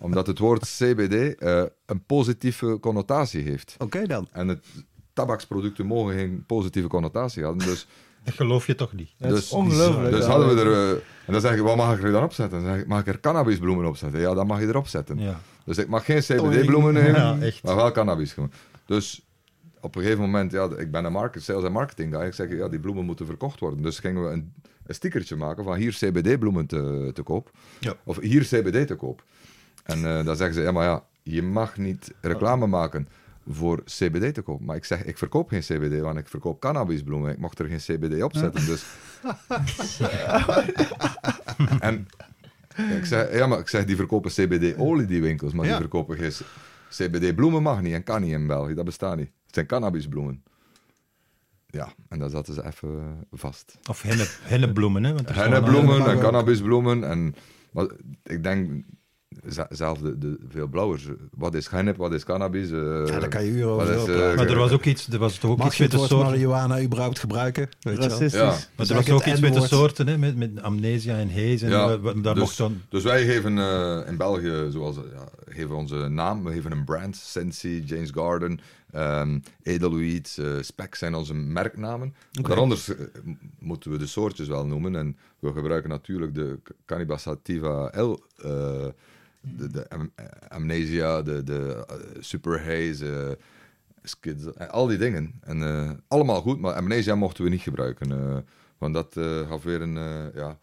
omdat 0.00 0.26
het 0.26 0.38
woord 0.38 0.62
CBD 0.62 1.38
eh, 1.38 1.62
een 1.86 2.04
positieve 2.04 2.78
connotatie 2.80 3.42
heeft. 3.42 3.76
Oké 3.78 4.06
dan. 4.06 4.28
En 4.32 4.48
het, 4.48 4.64
tabaksproducten 5.12 5.86
mogen 5.86 6.14
geen 6.14 6.44
positieve 6.46 6.88
connotatie 6.88 7.44
hebben. 7.44 7.66
Dus 7.66 7.86
Dat 8.24 8.34
geloof 8.34 8.66
je 8.66 8.74
toch 8.74 8.92
niet? 8.92 9.10
dat 9.18 9.32
is 9.32 9.38
dus- 9.40 9.50
ongelooflijk. 9.50 10.10
dus 10.10 10.24
Ja. 10.24 10.30
hadden 10.30 10.54
we 10.54 10.60
er... 10.60 10.72
eh, 10.72 10.90
en 11.26 11.32
dan 11.32 11.40
zeg 11.40 11.54
ik, 11.54 11.60
wat 11.60 11.76
mag 11.76 11.96
ik 11.98 12.02
er 12.04 12.12
dan 12.12 12.22
opzetten? 12.22 12.62
Dan 12.62 12.70
zeg 12.72 12.80
ik, 12.80 12.86
mag 12.86 13.00
ik 13.00 13.06
er 13.06 13.20
cannabisbloemen 13.20 13.86
opzetten? 13.86 14.20
Ja, 14.20 14.34
dan 14.34 14.46
mag 14.46 14.60
je 14.60 14.66
erop 14.66 14.86
zetten. 14.86 15.18
Ja. 15.18 15.40
Dus 15.64 15.78
ik 15.78 15.88
mag 15.88 16.04
geen 16.04 16.20
CBD-bloemen 16.20 16.94
nemen, 16.94 17.14
Ja, 17.20 17.38
echt. 17.40 17.62
maar 17.62 17.76
wel 17.76 17.90
cannabis. 17.92 18.32
gewoon. 18.32 18.52
Dus 18.86 19.26
op 19.80 19.94
een 19.96 20.02
gegeven 20.02 20.22
moment, 20.22 20.52
ja, 20.52 20.68
ik 20.76 20.90
ben 20.90 21.04
een 21.04 21.12
market, 21.12 21.42
sales 21.42 21.64
en 21.64 21.72
marketing 21.72 22.14
guy. 22.14 22.26
Ik 22.26 22.34
zeg, 22.34 22.50
ja, 22.50 22.68
die 22.68 22.78
bloemen 22.80 23.04
moeten 23.04 23.26
verkocht 23.26 23.60
worden. 23.60 23.82
Dus 23.82 23.98
gingen 23.98 24.24
we 24.24 24.30
een, 24.30 24.52
een 24.86 24.94
stickertje 24.94 25.36
maken 25.36 25.64
van 25.64 25.74
hier 25.76 25.92
CBD-bloemen 25.92 26.66
te, 26.66 27.10
te 27.14 27.22
koop. 27.22 27.50
Ja. 27.78 27.94
Of 28.04 28.20
hier 28.20 28.42
CBD 28.42 28.86
te 28.86 28.94
koop. 28.94 29.22
En 29.84 30.04
eh, 30.04 30.24
dan 30.24 30.36
zeggen 30.36 30.54
ze, 30.54 30.60
ja, 30.62 30.72
maar 30.72 30.84
ja, 30.84 31.02
je 31.22 31.42
mag 31.42 31.76
niet 31.76 32.14
reclame 32.20 32.66
maken 32.66 33.08
voor 33.54 33.82
CBD 33.84 34.34
te 34.34 34.42
koop. 34.42 34.60
Maar 34.60 34.76
ik 34.76 34.84
zeg, 34.84 35.04
ik 35.04 35.18
verkoop 35.18 35.48
geen 35.48 35.60
CBD, 35.60 36.00
want 36.00 36.18
ik 36.18 36.28
verkoop 36.28 36.60
cannabisbloemen. 36.60 37.30
Ik 37.32 37.38
mocht 37.38 37.58
er 37.58 37.66
geen 37.66 37.78
CBD 37.98 38.22
op 38.22 38.36
zetten, 38.36 38.66
dus... 38.66 38.84
en 41.80 42.06
ik 42.98 43.04
zeg, 43.04 43.34
ja, 43.34 43.46
maar 43.46 43.58
ik 43.58 43.68
zeg, 43.68 43.84
die 43.84 43.96
verkopen 43.96 44.30
CBD-olie, 44.30 45.06
die 45.06 45.20
winkels, 45.20 45.52
maar 45.52 45.64
Ja. 45.64 45.70
die 45.70 45.80
verkopen 45.80 46.16
geen 46.16 46.32
CBD-bloemen 46.90 47.62
mag 47.62 47.80
niet 47.80 47.94
en 47.94 48.02
kan 48.02 48.20
niet 48.20 48.32
in 48.32 48.46
België. 48.46 48.74
Dat 48.74 48.84
bestaat 48.84 49.16
niet. 49.16 49.30
Het 49.46 49.54
zijn 49.54 49.66
cannabisbloemen. 49.66 50.42
Ja, 51.66 51.92
en 52.08 52.18
daar 52.18 52.30
zaten 52.30 52.54
ze 52.54 52.66
even 52.66 52.88
eh, 52.98 53.38
vast. 53.38 53.78
Of 53.88 54.02
hennep, 54.02 54.28
hennepbloemen, 54.42 55.04
hè? 55.04 55.14
Hennepbloemen 55.24 55.98
mag 55.98 56.08
en 56.08 56.20
cannabisbloemen. 56.20 57.04
En, 57.04 57.34
maar 57.72 57.86
ik 58.22 58.42
denk, 58.42 58.84
zelf 59.70 59.98
de, 59.98 60.18
de 60.18 60.38
veel 60.48 60.66
blauwers, 60.66 61.08
wat 61.36 61.54
is 61.54 61.68
hennep, 61.68 61.96
wat 61.96 62.12
is 62.12 62.24
cannabis? 62.24 62.70
eh, 62.70 62.78
Ja, 63.06 63.18
daar 63.18 63.28
kan 63.28 63.44
je 63.44 63.50
uren 63.50 63.68
over 63.70 63.94
is, 63.94 64.04
eh. 64.06 64.36
Maar 64.36 64.46
er 64.48 64.56
was 64.58 64.70
ook 64.72 64.84
iets, 64.84 65.08
er 65.08 65.18
was 65.18 65.38
toch 65.38 65.50
ook 65.50 65.58
Mag 65.58 65.66
iets 65.66 65.78
met 65.78 65.90
de 65.90 65.96
soorten. 65.96 66.18
marihuana 66.18 66.80
überhaupt 66.82 67.18
gebruiken? 67.18 67.68
Weet? 67.80 67.98
Racistisch. 67.98 68.32
Ja. 68.32 68.44
Maar 68.46 68.68
Dus 68.76 68.88
er 68.90 68.94
was 68.94 69.10
ook 69.10 69.24
iets 69.24 69.40
met 69.40 69.54
de 69.54 69.66
soorten, 69.66 70.06
hè? 70.06 70.18
Met, 70.18 70.36
met 70.36 70.62
amnesia 70.62 71.16
en 71.18 71.28
haze. 71.28 71.64
En 71.64 71.70
Ja, 71.70 71.96
daar 71.96 72.22
dus- 72.34 72.42
mocht 72.42 72.56
dan... 72.56 72.80
Dus 72.88 73.02
wij 73.02 73.24
geven 73.24 73.58
eh, 73.58 74.00
in 74.06 74.16
België, 74.16 74.66
zoals, 74.70 74.96
ja, 74.96 75.28
geven 75.54 75.74
onze 75.76 75.96
naam, 76.08 76.44
we 76.44 76.52
geven 76.52 76.72
een 76.72 76.84
brand, 76.84 77.16
Sensi, 77.16 77.82
James 77.84 78.10
Garden, 78.10 78.60
ehm 78.92 79.38
Edelweed, 79.62 80.38
Spec 80.60 80.94
zijn 80.94 81.14
onze 81.14 81.34
merknamen. 81.34 82.14
Maar 82.32 82.42
Daaronder 82.50 82.84
eh, 82.88 82.94
m- 83.24 83.38
moeten 83.58 83.90
we 83.90 83.98
de 83.98 84.06
soortjes 84.06 84.48
wel 84.48 84.66
noemen 84.66 84.96
en 84.96 85.16
we 85.40 85.52
gebruiken 85.52 85.90
natuurlijk 85.90 86.34
de 86.34 86.58
Cannabis 86.86 87.22
sativa 87.22 88.00
L, 88.02 88.22
eh, 88.36 88.86
de, 89.40 89.70
de 89.70 89.88
am- 89.90 90.12
Amnesia, 90.48 91.22
de, 91.22 91.42
de 91.44 91.84
eh, 91.88 91.96
Super 92.20 92.58
Haze, 92.64 93.36
eh, 93.38 93.44
Skids, 94.02 94.56
al 94.68 94.86
die 94.86 94.98
dingen. 94.98 95.34
En 95.40 96.02
allemaal 96.08 96.40
goed, 96.40 96.60
maar 96.60 96.74
Amnesia 96.74 97.14
mochten 97.14 97.44
we 97.44 97.50
niet 97.50 97.60
gebruiken, 97.60 98.44
want 98.78 98.94
dat 98.94 99.16
gaf 99.48 99.62
weer 99.62 99.80
een, 99.82 99.94
ja, 100.34 100.58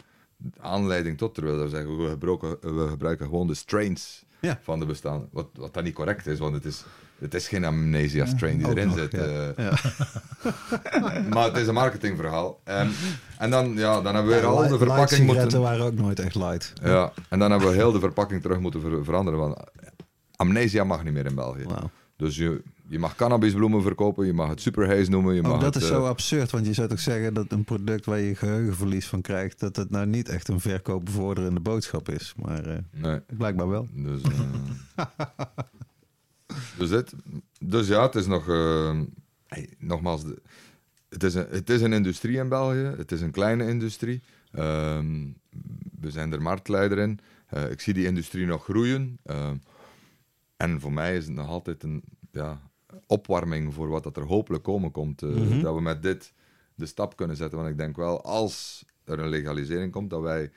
aanleiding 0.60 1.18
tot, 1.18 1.34
terwijl 1.36 1.62
we 1.64 1.70
zeggen, 1.70 1.98
we 2.04 2.10
gebruiken, 2.10 2.76
we 2.76 2.88
gebruiken 2.88 3.26
gewoon 3.26 3.48
de 3.48 3.54
strains 3.54 4.26
Ja. 4.42 4.60
van 4.62 4.80
de 4.80 4.86
bestaan. 4.86 5.28
Wat, 5.32 5.48
wat 5.54 5.74
dan 5.74 5.84
niet 5.84 5.94
correct 5.94 6.28
is, 6.28 6.40
want 6.40 6.54
het 6.54 6.66
is, 6.66 6.86
het 7.20 7.34
is 7.34 7.48
geen 7.48 7.66
amnesia 7.66 8.26
strain 8.26 8.58
die 8.58 8.68
erin 8.68 8.88
nog, 8.88 8.98
zit. 8.98 9.12
ja. 9.12 9.20
eh. 9.56 9.74
maar 11.34 11.46
het 11.46 11.58
is 11.58 11.68
een 11.68 11.74
marketingverhaal. 11.74 12.60
En, 12.64 12.92
en 13.38 13.50
dan, 13.50 13.74
ja, 13.76 14.02
dan 14.02 14.16
hebben 14.16 14.34
we 14.34 14.40
weer 14.40 14.50
al 14.50 14.68
de 14.68 14.78
verpakking 14.78 15.26
moeten... 15.26 15.62
waren 15.62 15.86
ook 15.86 15.94
nooit 15.96 16.20
echt 16.20 16.36
light. 16.36 16.74
Ja, 16.84 17.12
en 17.30 17.40
dan 17.40 17.52
hebben 17.52 17.70
we 17.70 17.76
heel 17.76 17.92
de 17.92 18.00
verpakking 18.00 18.42
terug 18.42 18.60
moeten 18.60 18.82
ver- 18.82 19.04
veranderen. 19.04 19.40
Want 19.40 19.58
amnesia 20.36 20.84
mag 20.84 21.04
niet 21.04 21.14
meer 21.14 21.26
in 21.26 21.36
België. 21.36 21.66
Dus 22.16 22.36
je, 22.36 22.62
je 22.88 23.00
mag 23.00 23.16
cannabisbloemen 23.16 23.82
verkopen, 23.82 24.26
je 24.26 24.34
mag 24.34 24.50
het 24.50 24.62
superhaze 24.62 25.10
noemen. 25.10 25.36
Je 25.36 25.42
mag 25.42 25.52
Ook 25.52 25.62
dat 25.62 25.74
het, 25.74 25.84
is 25.84 25.90
eh, 25.90 25.96
zo 25.96 26.06
absurd, 26.06 26.52
want 26.52 26.66
je 26.66 26.74
zou 26.74 26.88
toch 26.88 27.00
zeggen 27.00 27.34
dat 27.34 27.46
een 27.50 27.64
product 27.64 28.06
waar 28.06 28.20
je 28.20 28.36
geheugenverlies 28.36 29.08
van 29.08 29.22
krijgt, 29.22 29.60
dat 29.60 29.76
het 29.76 29.90
nou 29.90 30.06
niet 30.06 30.30
echt 30.30 30.48
een 30.48 30.60
verkoopbevorderende 30.60 31.60
boodschap 31.60 32.10
is. 32.10 32.34
Maar 32.46 32.66
eh, 32.66 32.78
Nee. 32.92 33.20
blijkbaar 33.38 33.70
wel. 33.70 33.88
Dus, 33.94 34.22
dus, 36.78 36.90
dit, 36.90 37.14
dus 37.60 37.88
ja, 37.88 38.02
het 38.02 38.16
is 38.16 38.26
nog... 38.28 38.50
eh, 38.50 39.00
hey, 39.48 39.70
nogmaals, 39.78 40.24
de- 40.24 40.42
het, 41.10 41.24
is 41.24 41.34
een, 41.34 41.48
het 41.50 41.70
is 41.70 41.82
een 41.82 41.94
industrie 41.94 42.38
in 42.38 42.50
België. 42.50 42.94
Het 42.98 43.12
is 43.12 43.22
een 43.22 43.32
kleine 43.32 43.68
industrie. 43.68 44.22
Ehm, 44.52 45.28
we 46.00 46.12
zijn 46.12 46.32
er 46.34 46.42
marktleider 46.42 46.98
in. 46.98 47.20
Eh, 47.48 47.72
ik 47.72 47.82
zie 47.82 47.94
die 47.94 48.06
industrie 48.06 48.46
nog 48.46 48.64
groeien. 48.64 49.18
Ehm, 49.24 49.56
en 50.58 50.80
voor 50.82 50.94
mij 50.94 51.18
is 51.18 51.26
het 51.26 51.34
nog 51.36 51.48
altijd 51.48 51.84
een 51.84 52.04
ja, 52.32 52.62
opwarming 53.08 53.74
voor 53.74 53.88
wat 53.88 54.04
dat 54.04 54.18
er 54.18 54.24
hopelijk 54.24 54.64
komen 54.64 54.92
komt. 54.92 55.22
eh, 55.22 55.30
Mhm. 55.30 55.62
Dat 55.62 55.76
we 55.76 55.82
met 55.82 56.02
dit 56.04 56.34
de 56.76 56.86
stap 56.86 57.16
kunnen 57.16 57.36
zetten. 57.36 57.58
Want 57.58 57.70
ik 57.70 57.78
denk 57.78 57.96
wel, 57.96 58.22
als 58.24 58.86
er 59.04 59.20
een 59.20 59.30
legalisering 59.30 59.92
komt, 59.92 60.10
dat 60.10 60.22
wij 60.22 60.52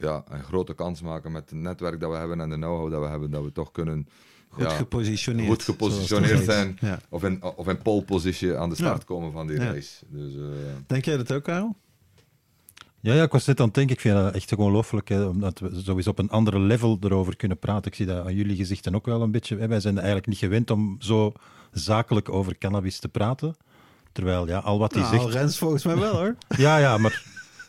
ja, 0.00 0.24
een 0.28 0.42
grote 0.44 0.74
kans 0.74 1.02
maken 1.02 1.32
met 1.32 1.50
het 1.50 1.58
netwerk 1.58 2.00
dat 2.00 2.10
we 2.10 2.16
hebben 2.16 2.40
en 2.40 2.48
de 2.50 2.56
know-how 2.56 2.90
dat 2.90 3.00
we 3.00 3.06
hebben, 3.08 3.30
dat 3.30 3.44
we 3.44 3.52
toch 3.52 3.70
kunnen 3.70 4.08
Goed 4.52 4.62
ja, 4.62 4.68
gepositioneerd. 4.70 5.48
goed 5.48 5.62
gepositioneerd 5.62 6.44
zijn. 6.44 6.78
Ja. 6.80 6.98
Of 7.08 7.24
in, 7.24 7.42
of 7.56 7.68
in 7.68 7.82
pole 7.82 8.02
position 8.02 8.56
aan 8.56 8.68
de 8.68 8.74
start 8.74 8.98
Ja. 8.98 9.04
komen 9.04 9.32
van 9.32 9.46
die 9.46 9.60
Ja. 9.60 9.64
race. 9.72 9.90
Dus, 10.08 10.34
eh, 10.34 10.40
Denk 10.86 11.04
jij 11.04 11.16
dat 11.16 11.32
ook, 11.32 11.42
Karel? 11.44 11.76
Ja, 13.00 13.14
ja, 13.14 13.22
ik 13.22 13.32
was 13.32 13.46
net 13.46 13.60
aan 13.60 13.66
het 13.66 13.74
denken, 13.74 13.94
ik 13.94 14.00
vind 14.00 14.14
dat 14.14 14.34
echt 14.34 14.56
ongelooflijk, 14.56 15.08
hè, 15.08 15.24
omdat 15.24 15.58
we 15.58 15.80
sowieso 15.84 16.10
op 16.10 16.18
een 16.18 16.30
andere 16.30 16.58
level 16.58 16.98
erover 17.00 17.36
kunnen 17.36 17.58
praten. 17.58 17.90
Ik 17.90 17.96
zie 17.96 18.06
dat 18.06 18.24
aan 18.26 18.34
jullie 18.34 18.56
gezichten 18.56 18.94
ook 18.94 19.06
wel 19.06 19.22
een 19.22 19.30
beetje. 19.30 19.56
Hè. 19.58 19.68
Wij 19.68 19.80
zijn 19.80 19.96
eigenlijk 19.96 20.26
niet 20.26 20.38
gewend 20.38 20.70
om 20.70 20.96
zo 20.98 21.32
zakelijk 21.72 22.28
over 22.28 22.58
cannabis 22.58 22.98
te 22.98 23.08
praten. 23.08 23.54
Terwijl, 24.12 24.46
ja, 24.48 24.58
al 24.58 24.78
wat 24.78 24.92
hij 24.94 25.02
Nou, 25.02 25.16
zegt... 25.20 25.34
Rens 25.34 25.58
volgens 25.58 25.84
mij 25.84 25.96
wel 25.98 26.14
hoor. 26.16 26.34
Ja, 26.56 26.76
ja, 26.76 26.98
maar 26.98 27.22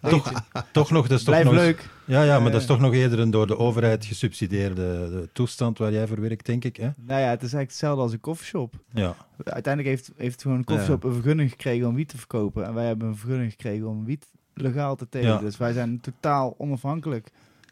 toch, 0.10 0.32
toch 0.72 0.92
nog... 0.92 1.08
Dat 1.08 1.18
is 1.20 1.24
toch 1.26 1.34
Blijf 1.34 1.46
nog, 1.46 1.64
leuk. 1.64 1.90
Ja, 2.06 2.24
ja, 2.24 2.40
maar 2.40 2.52
dat 2.52 2.62
is 2.62 2.68
Eh. 2.68 2.74
toch 2.74 2.80
nog 2.84 2.94
eerder 2.94 3.20
een 3.20 3.32
door 3.32 3.48
de 3.48 3.58
overheid 3.58 4.06
gesubsidieerde 4.06 4.76
de 5.10 5.30
toestand 5.34 5.78
waar 5.78 5.92
jij 5.92 6.08
voor 6.08 6.22
werkt, 6.22 6.46
denk 6.46 6.64
ik. 6.64 6.76
Hè? 6.76 6.90
Nou 6.96 7.22
ja, 7.22 7.30
het 7.30 7.42
is 7.44 7.54
eigenlijk 7.54 7.70
hetzelfde 7.70 8.02
als 8.02 8.12
een 8.12 8.20
koffieshop. 8.20 8.74
Ja. 8.94 9.16
Uiteindelijk 9.44 9.96
heeft, 9.96 10.12
heeft 10.18 10.42
gewoon 10.42 10.58
een 10.58 10.64
koffieshop 10.64 11.04
een 11.04 11.14
vergunning 11.14 11.50
gekregen 11.50 11.88
om 11.88 11.96
wiet 11.96 12.10
te 12.10 12.18
verkopen. 12.18 12.66
En 12.66 12.74
wij 12.74 12.86
hebben 12.86 13.08
een 13.08 13.18
vergunning 13.18 13.52
gekregen 13.52 13.88
om 13.88 14.06
wiet 14.06 14.26
legaal 14.54 14.96
te 14.96 15.10
telen. 15.10 15.28
Ja. 15.28 15.38
Dus 15.40 15.58
wij 15.58 15.74
zijn 15.74 16.00
totaal 16.00 16.56
onafhankelijk. 16.58 17.28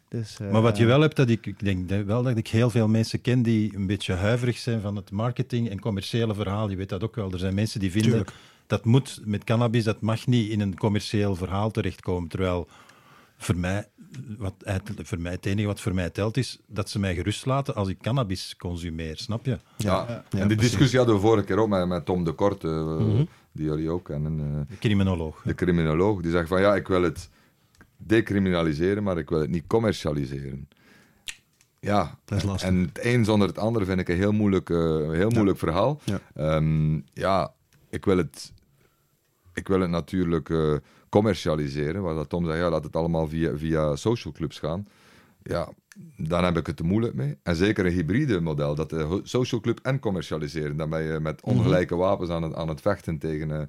Dus, 0.08 0.38
eh, 0.40 0.50
Maar 0.50 0.62
wat 0.62 0.76
je 0.76 0.84
wel 0.86 1.00
hebt, 1.00 1.16
dat 1.16 1.28
ik, 1.28 1.46
ik 1.46 1.58
denk 1.64 2.06
wel 2.06 2.22
dat 2.22 2.36
ik 2.36 2.48
heel 2.48 2.70
veel 2.70 2.88
mensen 2.88 3.20
ken 3.20 3.42
die 3.42 3.76
een 3.76 3.86
beetje 3.86 4.14
huiverig 4.14 4.58
zijn 4.58 4.80
van 4.80 4.96
het 4.96 5.10
marketing 5.10 5.70
en 5.70 5.80
commerciële 5.80 6.34
verhaal. 6.34 6.70
Je 6.70 6.76
weet 6.76 6.88
dat 6.88 7.02
ook 7.02 7.14
wel. 7.14 7.32
Er 7.32 7.38
zijn 7.38 7.54
mensen 7.54 7.80
die 7.80 7.90
vinden 7.90 8.10
Tuurlijk. 8.10 8.32
Dat 8.72 8.84
moet 8.84 9.20
met 9.24 9.44
cannabis, 9.44 9.84
dat 9.84 10.00
mag 10.00 10.26
niet 10.26 10.50
in 10.50 10.60
een 10.60 10.76
commercieel 10.78 11.34
verhaal 11.36 11.70
terechtkomen. 11.70 12.28
Terwijl 12.28 12.68
voor 13.36 13.56
mij, 13.56 13.88
wat, 14.38 14.54
voor 15.02 15.20
mij, 15.20 15.32
het 15.32 15.46
enige 15.46 15.66
wat 15.66 15.80
voor 15.80 15.94
mij 15.94 16.10
telt 16.10 16.36
is 16.36 16.58
dat 16.66 16.90
ze 16.90 16.98
mij 16.98 17.14
gerust 17.14 17.46
laten 17.46 17.74
als 17.74 17.88
ik 17.88 17.98
cannabis 18.00 18.54
consumeer. 18.58 19.16
Snap 19.16 19.44
je? 19.46 19.58
Ja. 19.76 20.06
Ja, 20.08 20.24
en 20.30 20.48
die 20.48 20.56
precies. 20.56 20.60
discussie 20.70 20.98
hadden 20.98 21.16
we 21.16 21.20
vorige 21.22 21.44
keer 21.44 21.58
ook 21.58 21.68
met, 21.68 21.86
met 21.88 22.04
Tom 22.04 22.24
de 22.24 22.32
Korte, 22.32 22.68
eh, 22.68 23.06
Mhm. 23.06 23.24
die 23.52 23.64
jullie 23.66 23.90
ook 23.90 24.04
kennen. 24.04 24.38
eh, 24.40 24.68
De 24.68 24.78
criminoloog. 24.78 25.42
de 25.44 25.54
criminoloog, 25.54 26.22
die 26.22 26.30
zegt 26.30 26.48
van 26.48 26.60
ja, 26.60 26.74
ik 26.74 26.88
wil 26.88 27.02
het 27.02 27.28
decriminaliseren, 27.96 29.02
maar 29.02 29.18
ik 29.18 29.28
wil 29.28 29.40
het 29.40 29.50
niet 29.50 29.66
commercialiseren. 29.66 30.68
Ja, 31.80 32.18
Dat 32.24 32.38
is 32.38 32.44
lastig. 32.44 32.68
en 32.68 32.76
het 32.80 32.98
een 33.04 33.24
zonder 33.24 33.48
het 33.48 33.58
ander 33.58 33.84
vind 33.86 34.00
ik 34.00 34.08
een 34.08 34.16
heel 34.16 34.32
moeilijk, 34.32 34.70
eh, 34.70 35.10
heel 35.10 35.30
moeilijk 35.30 35.58
verhaal. 35.58 36.00
Ja. 36.04 36.20
Ehm, 36.34 37.00
ja, 37.12 37.52
ik 37.90 38.04
wil 38.04 38.16
het, 38.16 38.51
ik 39.54 39.68
wil 39.68 39.80
het 39.80 39.90
natuurlijk 39.90 40.50
eh, 40.50 40.74
commercialiseren, 41.08 42.02
waar 42.02 42.14
dat 42.14 42.28
Tom 42.28 42.44
zei, 42.44 42.58
ja, 42.58 42.70
laat 42.70 42.84
het 42.84 42.96
allemaal 42.96 43.28
via, 43.28 43.56
via 43.56 43.96
social 43.96 44.32
clubs 44.32 44.58
gaan. 44.58 44.86
Ja, 45.42 45.68
dan 46.16 46.44
heb 46.44 46.56
ik 46.56 46.66
het 46.66 46.76
te 46.76 46.84
moeilijk 46.84 47.14
mee. 47.14 47.36
En 47.42 47.56
zeker 47.56 47.86
een 47.86 47.92
hybride 47.92 48.40
model, 48.40 48.74
dat 48.74 48.90
de 48.90 49.00
ho- 49.02 49.20
social 49.22 49.60
club 49.60 49.78
en 49.82 49.98
commercialiseren. 49.98 50.76
Dan 50.76 50.90
ben 50.90 51.02
je 51.02 51.20
met 51.20 51.42
ongelijke 51.42 51.96
wapens 51.96 52.30
aan 52.30 52.42
het, 52.42 52.54
aan 52.54 52.68
het 52.68 52.80
vechten 52.80 53.18
tegen... 53.18 53.50
eh, 53.50 53.66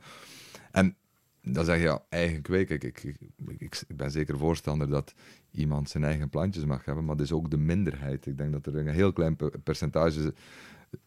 en 0.71 0.95
dan 1.41 1.65
zeg 1.65 1.77
je, 1.77 1.83
ja, 1.83 2.03
eigen 2.09 2.41
kweken. 2.41 2.75
Ik, 2.75 2.83
ik, 2.83 3.03
ik, 3.03 3.83
ik, 3.87 3.97
ben 3.97 4.11
zeker 4.11 4.37
voorstander 4.37 4.89
dat 4.89 5.13
iemand 5.51 5.89
zijn 5.89 6.03
eigen 6.03 6.29
plantjes 6.29 6.65
mag 6.65 6.85
hebben, 6.85 7.05
maar 7.05 7.15
dat 7.15 7.25
is 7.25 7.31
ook 7.31 7.49
de 7.49 7.57
minderheid. 7.57 8.25
Ik 8.25 8.37
denk 8.37 8.51
dat 8.51 8.65
er 8.65 8.75
een 8.75 8.87
heel 8.87 9.13
klein 9.13 9.35
per- 9.35 9.59
percentage 9.63 10.33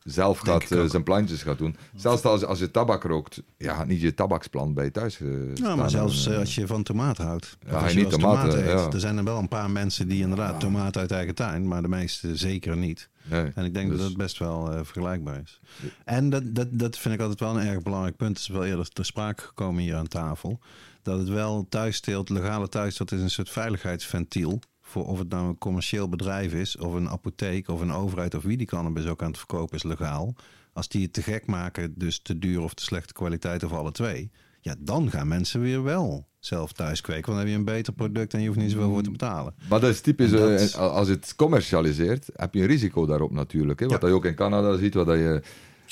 zelf 0.03 0.39
gaat, 0.39 0.71
eh, 0.71 0.85
zijn 0.85 1.03
plantjes 1.03 1.43
gaat 1.43 1.59
doen. 1.59 1.77
Zelfs 1.95 2.23
als, 2.25 2.45
als 2.45 2.59
je 2.59 2.71
tabak 2.71 3.03
rookt, 3.03 3.43
ja, 3.59 3.85
niet 3.85 4.01
je 4.01 4.15
tabaksplant 4.15 4.75
bij 4.75 4.85
je 4.85 4.91
thuis 4.91 5.19
Ja, 5.19 5.27
staan. 5.55 5.79
maar 5.79 5.91
zelfs 5.91 6.27
eh, 6.27 6.39
als 6.39 6.55
je 6.55 6.67
van 6.67 6.83
tomaat 6.83 7.17
houdt. 7.19 7.57
Ja, 7.67 7.73
als 7.79 7.93
je 7.93 7.99
niet 7.99 8.11
tomaten, 8.11 8.51
tomaten 8.51 8.73
eet. 8.73 8.79
ja. 8.85 8.91
Er 8.93 9.01
zijn 9.01 9.17
er 9.19 9.25
wel 9.25 9.39
een 9.39 9.49
paar 9.49 9.71
mensen 9.71 10.09
die 10.09 10.21
inderdaad 10.23 10.61
tomaten 10.61 11.01
uit 11.01 11.11
eigen 11.11 11.35
tuin, 11.35 11.69
maar 11.69 11.83
de 11.83 11.89
meeste 11.89 12.37
zeker 12.37 12.77
niet. 12.77 13.09
nee, 13.25 13.51
En 13.55 13.65
ik 13.65 13.75
denk 13.75 13.89
dus- 13.91 13.99
dat 13.99 14.09
het 14.09 14.17
best 14.17 14.39
wel 14.39 14.71
vergelijkbaar 14.85 15.41
is. 15.45 15.61
En 16.05 16.31
dat, 16.31 16.43
dat, 16.55 16.69
dat 16.71 16.99
vind 16.99 17.15
ik 17.15 17.21
altijd 17.21 17.41
wel 17.41 17.61
een 17.61 17.67
erg 17.67 17.83
belangrijk 17.83 18.17
punt. 18.17 18.31
Het 18.39 18.49
is 18.49 18.55
wel 18.55 18.65
eerder 18.65 18.89
ter 18.89 19.05
sprake 19.05 19.43
gekomen 19.43 19.83
hier 19.83 19.97
aan 19.97 20.09
tafel. 20.09 20.59
Dat 21.03 21.19
het 21.19 21.29
wel 21.29 21.67
thuisteelt, 21.69 22.29
legale 22.29 22.69
thuisteelt 22.69 23.13
is 23.13 23.21
een 23.21 23.31
soort 23.31 23.51
veiligheidsventiel. 23.51 24.61
Voor 24.97 25.07
of 25.07 25.19
het 25.19 25.29
nou 25.29 25.49
een 25.49 25.59
commercieel 25.59 26.09
bedrijf 26.09 26.53
is, 26.53 26.77
of 26.77 26.95
een 26.95 27.09
apotheek, 27.09 27.69
of 27.69 27.81
een 27.81 27.93
overheid, 27.93 28.35
of 28.35 28.43
wie 28.43 28.57
die 28.57 28.67
cannabis 28.67 29.07
ook 29.07 29.23
aan 29.23 29.29
het 29.29 29.39
verkopen 29.39 29.77
is 29.77 29.83
legaal. 29.83 30.35
Als 30.73 30.89
die 30.89 31.03
het 31.03 31.13
te 31.13 31.23
gek 31.23 31.47
maken, 31.47 31.95
dus 31.97 32.19
te 32.19 32.39
duur 32.39 32.61
of 32.63 32.75
te 32.75 32.83
slechte 32.83 33.13
kwaliteit, 33.13 33.65
of 33.65 33.73
alle 33.73 33.93
twee. 33.93 34.31
Ja, 34.61 34.75
dan 34.79 35.11
gaan 35.11 35.29
mensen 35.29 35.61
weer 35.61 35.83
wel 35.83 36.27
zelf 36.39 36.73
thuis 36.73 37.01
kweken. 37.01 37.25
Want 37.27 37.37
dan 37.37 37.47
heb 37.47 37.49
je 37.49 37.55
een 37.59 37.75
beter 37.77 37.93
product 37.93 38.35
en 38.35 38.41
je 38.41 38.47
hoeft 38.47 38.59
niet 38.59 38.71
zoveel 38.71 38.91
voor 38.91 39.03
te 39.03 39.11
betalen. 39.11 39.55
Maar 39.69 39.81
dat 39.81 39.91
is 39.91 40.01
typisch, 40.01 40.33
En 40.33 40.39
dat- 40.39 40.61
eh, 40.61 40.79
als 40.79 41.09
het 41.09 41.35
commercialiseert, 41.37 42.29
heb 42.37 42.55
je 42.55 42.61
een 42.61 42.67
risico 42.67 43.07
daarop 43.07 43.31
natuurlijk. 43.33 43.81
Hè? 43.81 43.87
Wat 43.87 44.01
Ja. 44.03 44.09
je 44.09 44.15
ook 44.15 44.25
in 44.25 44.35
Canada 44.35 44.77
ziet, 44.77 44.93
dat 44.93 45.07
je, 45.07 45.43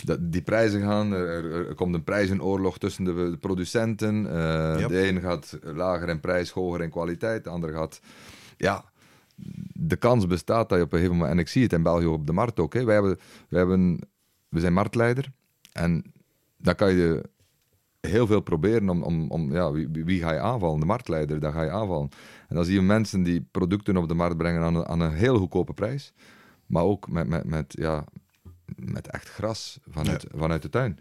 dat 0.05 0.33
die 0.33 0.43
prijzen 0.43 0.81
gaan, 0.81 1.13
er, 1.13 1.75
komt 1.75 1.95
een 1.95 2.05
prijzenoorlog 2.05 2.79
tussen 2.79 3.05
de, 3.05 3.37
producenten. 3.41 4.27
Eh. 4.27 4.87
De 4.89 5.09
een 5.09 5.21
gaat 5.21 5.59
lager 5.63 6.09
in 6.09 6.21
prijs, 6.21 6.51
hoger 6.51 6.83
in 6.83 6.91
kwaliteit, 6.91 7.45
de 7.45 7.51
ander 7.51 7.73
gaat... 7.73 8.01
Ja, 8.57 8.85
de 9.73 9.97
kans 9.97 10.27
bestaat 10.27 10.69
dat 10.69 10.79
je 10.79 10.85
op 10.85 10.93
een 10.93 10.99
gegeven 10.99 11.17
moment... 11.19 11.35
En 11.35 11.41
ik 11.43 11.49
zie 11.49 11.63
het 11.63 11.73
in 11.73 11.83
België 11.83 12.07
op 12.07 12.27
de 12.27 12.33
markt 12.33 12.61
ook. 12.61 12.75
Hè? 12.75 12.85
Wij, 12.85 12.95
hebben, 12.95 13.19
wij 13.49 13.59
hebben, 13.59 13.99
we 14.49 14.61
zijn 14.61 14.73
marktleider 14.73 15.33
en 15.73 16.05
dan 16.57 16.75
kan 16.75 16.95
je 16.95 17.23
heel 18.01 18.27
veel 18.27 18.41
proberen 18.41 18.89
om, 18.89 19.03
om, 19.03 19.31
om 19.31 19.53
ja, 19.53 19.73
wie, 19.73 19.89
wie- 19.89 20.21
ga 20.21 20.33
je 20.33 20.39
aanvallen? 20.41 20.81
De 20.81 20.87
marktleider, 20.87 21.41
daar 21.41 21.53
ga 21.53 21.63
je 21.63 21.71
aanvallen. 21.71 22.09
En 22.49 22.57
dan 22.57 22.65
zie 22.65 22.75
je 22.75 22.83
mensen 22.83 23.23
die 23.23 23.47
producten 23.51 23.97
op 23.97 24.09
de 24.09 24.15
markt 24.15 24.37
brengen 24.37 24.63
aan 24.63 24.75
een, 24.75 24.87
aan 24.87 25.01
een 25.01 25.13
heel 25.13 25.39
goedkope 25.39 25.73
prijs, 25.75 26.13
maar 26.67 26.83
ook 26.83 27.09
met, 27.11 27.29
met, 27.29 27.45
met, 27.45 27.75
ja, 27.79 28.05
met 28.77 29.09
echt 29.09 29.29
gras 29.29 29.79
vanuit, 29.89 30.27
vanuit 30.35 30.63
de 30.63 30.69
tuin. 30.71 30.99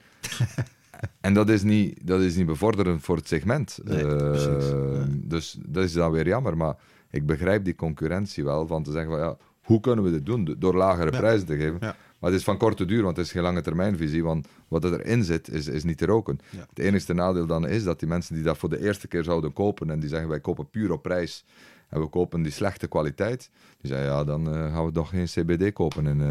en 1.22 1.34
dat 1.34 1.50
is, 1.50 1.64
niet, 1.64 2.08
dat 2.08 2.22
is 2.22 2.36
niet 2.36 2.46
bevorderend 2.46 3.02
voor 3.02 3.16
het 3.16 3.28
segment. 3.28 3.80
Nee, 3.84 4.06
Eh. 4.06 4.98
Nee. 5.06 5.28
Dus 5.28 5.58
dat 5.66 5.84
is 5.84 5.94
dan 5.94 6.12
weer 6.12 6.28
jammer, 6.28 6.58
maar 6.58 6.76
ik 7.14 7.26
begrijp 7.26 7.64
die 7.64 7.76
concurrentie 7.76 8.44
wel, 8.44 8.68
van 8.68 8.84
te 8.84 8.92
zeggen 8.92 9.12
van 9.12 9.20
ja, 9.20 9.38
hoe 9.62 9.80
kunnen 9.80 10.04
we 10.04 10.12
dit 10.12 10.26
doen? 10.26 10.56
Door 10.60 10.76
lagere 10.76 11.12
Ja. 11.12 11.18
prijzen 11.18 11.48
te 11.48 11.56
geven. 11.56 11.78
Ja. 11.80 11.96
Maar 12.20 12.32
het 12.32 12.40
is 12.40 12.46
van 12.46 12.58
korte 12.58 12.86
duur, 12.86 13.04
want 13.04 13.18
het 13.18 13.26
is 13.26 13.32
geen 13.32 13.42
lange 13.42 13.62
termijnvisie. 13.62 14.24
Want 14.24 14.48
wat 14.68 14.84
erin 14.84 15.24
zit, 15.24 15.50
is, 15.50 15.68
is 15.68 15.84
niet 15.84 15.98
te 15.98 16.06
roken. 16.06 16.40
Ja. 16.50 16.66
Het 16.70 16.80
enige 16.80 17.14
nadeel 17.14 17.46
dan 17.46 17.68
is 17.68 17.84
dat 17.84 18.00
die 18.00 18.08
mensen 18.08 18.36
die 18.36 18.44
dat 18.44 18.58
voor 18.58 18.70
de 18.70 18.82
eerste 18.82 19.08
keer 19.08 19.24
zouden 19.24 19.54
kopen 19.54 19.90
en 19.90 20.00
die 20.00 20.10
zeggen 20.10 20.30
wij 20.30 20.40
kopen 20.40 20.70
puur 20.70 20.92
op 20.92 21.02
prijs 21.02 21.46
en 21.90 22.00
we 22.02 22.08
kopen 22.08 22.42
die 22.42 22.52
slechte 22.52 22.88
kwaliteit, 22.88 23.50
die 23.82 23.92
zeggen 23.92 24.08
ja, 24.10 24.24
dan 24.24 24.54
eh, 24.54 24.74
gaan 24.74 24.86
we 24.86 24.92
toch 24.92 25.10
geen 25.10 25.26
CBD 25.26 25.74
kopen 25.74 26.08
in, 26.08 26.22
eh 26.22 26.28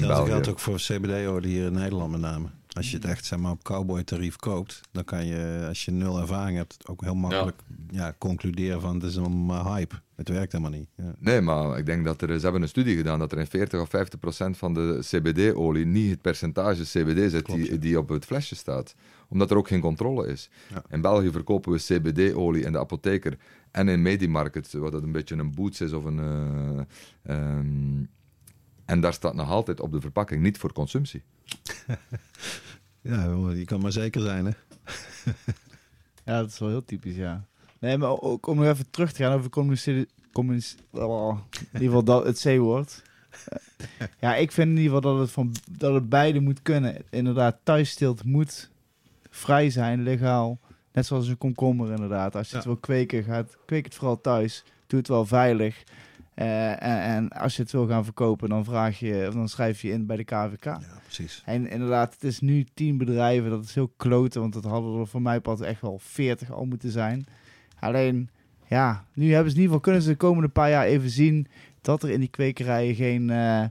in 0.00 0.06
België. 0.06 0.30
geldt 0.30 0.48
ook 0.48 0.58
voor 0.58 0.76
CBD-olie 0.76 1.52
hier 1.52 1.66
in 1.66 1.72
Nederland 1.72 2.10
met 2.10 2.20
name. 2.20 2.46
Als 2.72 2.90
je 2.90 2.96
het 2.96 3.04
echt 3.04 3.24
zeg 3.24 3.38
maar, 3.38 3.50
op 3.50 3.62
cowboy-tarief 3.62 4.36
koopt, 4.36 4.80
dan 4.90 5.04
kan 5.04 5.26
je, 5.26 5.64
als 5.68 5.84
je 5.84 5.90
nul 5.90 6.20
ervaring 6.20 6.56
hebt, 6.56 6.88
ook 6.88 7.00
heel 7.02 7.14
makkelijk 7.14 7.62
ja. 7.90 8.14
concluderen 8.18 8.80
van 8.80 8.94
het 8.94 9.02
is 9.02 9.16
een 9.16 9.48
eh, 9.50 9.74
hype. 9.74 9.94
Het 10.14 10.28
werkt 10.28 10.52
helemaal 10.52 10.78
niet. 10.78 10.88
Ja. 10.96 11.14
Nee, 11.18 11.40
maar 11.40 11.78
ik 11.78 11.86
denk 11.86 12.04
dat 12.04 12.22
er, 12.22 12.36
ze 12.36 12.42
hebben 12.42 12.62
een 12.62 12.68
studie 12.68 12.96
gedaan 12.96 13.18
dat 13.18 13.32
er 13.32 13.38
in 13.38 13.46
40 13.46 13.80
of 13.80 13.88
50 13.88 14.18
procent 14.18 14.56
van 14.56 14.74
de 14.74 14.98
CBD-olie 15.00 15.86
niet 15.86 16.10
het 16.10 16.20
percentage 16.20 16.82
CBD 16.82 17.30
zit 17.30 17.42
Klopt, 17.42 17.60
die, 17.60 17.72
ja. 17.72 17.76
die 17.78 17.98
op 17.98 18.08
het 18.08 18.24
flesje 18.24 18.54
staat. 18.54 18.94
Omdat 19.28 19.50
er 19.50 19.56
ook 19.56 19.68
geen 19.68 19.80
controle 19.80 20.26
is. 20.26 20.50
Ja. 20.70 20.82
In 20.90 21.00
België 21.00 21.30
verkopen 21.30 21.72
we 21.72 21.78
CBD-olie 21.78 22.64
in 22.64 22.72
de 22.72 22.78
apotheker 22.78 23.38
en 23.70 23.88
in 23.88 24.02
Medimarket, 24.02 24.72
wat 24.72 24.92
dat 24.92 25.02
een 25.02 25.12
beetje 25.12 25.36
een 25.36 25.54
boots 25.54 25.80
is 25.80 25.92
of 25.92 26.04
een... 26.04 26.18
eh, 26.18 27.36
ehm, 27.36 28.04
en 28.92 29.00
daar 29.00 29.12
staat 29.12 29.34
nog 29.34 29.48
altijd 29.48 29.80
op 29.80 29.92
de 29.92 30.00
verpakking 30.00 30.42
niet 30.42 30.58
voor 30.58 30.72
consumptie. 30.72 31.22
ja, 33.00 33.24
je 33.54 33.64
kan 33.64 33.80
maar 33.80 33.92
zeker 33.92 34.20
zijn 34.20 34.44
hè. 34.44 34.52
Ja, 36.24 36.38
dat 36.40 36.48
is 36.48 36.58
wel 36.58 36.68
heel 36.68 36.84
typisch, 36.84 37.16
ja. 37.16 37.44
Nee, 37.78 37.98
maar 37.98 38.20
ook 38.20 38.46
om 38.46 38.56
nog 38.56 38.66
even 38.66 38.90
terug 38.90 39.12
te 39.12 39.22
gaan 39.22 39.32
over 39.38 39.50
communicatie... 39.50 40.06
communic- 40.32 40.74
oh, 40.90 41.38
in 41.52 41.66
ieder 41.72 41.80
geval 41.86 42.04
dat, 42.04 42.24
het 42.24 42.40
C-woord. 42.40 43.02
Ja, 44.20 44.34
ik 44.36 44.52
vind 44.52 44.68
in 44.70 44.76
ieder 44.76 44.94
geval 44.96 45.12
dat 45.12 45.20
het, 45.20 45.30
van, 45.30 45.54
dat 45.70 45.94
het 45.94 46.08
beide 46.08 46.40
moet 46.40 46.62
kunnen. 46.62 46.96
Inderdaad, 47.10 47.56
thuisstilt 47.62 48.24
moet 48.24 48.70
vrij 49.30 49.70
zijn, 49.70 50.02
legaal. 50.02 50.58
Net 50.92 51.06
zoals 51.06 51.28
een 51.28 51.38
komkommer 51.38 51.90
inderdaad. 51.90 52.36
Als 52.36 52.48
je 52.50 52.54
het 52.56 52.64
Ja. 52.64 52.70
wil 52.70 52.78
kweken, 52.80 53.24
gaat, 53.24 53.56
kweek 53.66 53.84
het 53.84 53.94
vooral 53.94 54.20
thuis. 54.20 54.64
Doe 54.86 54.98
het 54.98 55.08
wel 55.08 55.26
veilig. 55.26 55.82
Eh, 56.34 56.70
en, 56.70 57.02
en 57.02 57.28
als 57.28 57.56
je 57.56 57.62
het 57.62 57.72
wil 57.72 57.86
gaan 57.86 58.04
verkopen, 58.04 58.48
dan, 58.48 58.64
vraag 58.64 58.98
je, 58.98 59.24
of 59.28 59.34
dan 59.34 59.48
schrijf 59.48 59.82
je 59.82 59.90
in 59.90 60.06
bij 60.06 60.16
de 60.16 60.24
KVK. 60.24 60.64
Ja, 60.64 60.80
precies. 61.02 61.42
En 61.46 61.70
inderdaad, 61.70 62.12
het 62.12 62.24
is 62.24 62.40
nu 62.40 62.66
tien 62.74 62.98
bedrijven. 62.98 63.50
Dat 63.50 63.64
is 63.64 63.74
heel 63.74 63.92
kloten, 63.96 64.40
want 64.40 64.52
dat 64.52 64.64
hadden 64.64 65.00
er 65.00 65.06
voor 65.06 65.22
mij 65.22 65.40
pas 65.40 65.60
echt 65.60 65.80
wel 65.80 65.98
veertig 65.98 66.52
al 66.52 66.64
moeten 66.64 66.90
zijn. 66.90 67.26
Alleen, 67.78 68.30
ja, 68.66 69.04
nu 69.14 69.32
hebben 69.32 69.50
ze 69.50 69.56
in 69.56 69.62
ieder 69.62 69.76
geval 69.76 69.80
kunnen 69.80 70.02
ze 70.02 70.08
de 70.08 70.16
komende 70.16 70.48
paar 70.48 70.70
jaar 70.70 70.84
even 70.84 71.10
zien 71.10 71.46
dat 71.80 72.02
er 72.02 72.10
in 72.10 72.20
die 72.20 72.28
kwekerijen 72.28 72.94
geen 72.94 73.30
eh, 73.30 73.64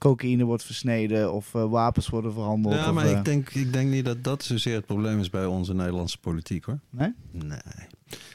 cocaïne 0.00 0.44
wordt 0.44 0.62
versneden 0.64 1.32
of 1.32 1.54
eh, 1.54 1.70
wapens 1.70 2.08
worden 2.08 2.32
verhandeld. 2.32 2.74
Ja, 2.74 2.88
of, 2.88 2.94
maar 2.94 3.04
eh, 3.06 3.18
ik 3.18 3.24
denk, 3.24 3.50
ik 3.50 3.72
denk 3.72 3.90
niet 3.90 4.04
dat 4.04 4.24
dat 4.24 4.42
zozeer 4.42 4.74
het 4.74 4.86
probleem 4.86 5.18
is 5.20 5.30
bij 5.30 5.46
onze 5.46 5.74
Nederlandse 5.74 6.18
politiek 6.20 6.64
hoor. 6.64 6.78
Nee? 6.90 7.14
Nee. 7.32 7.58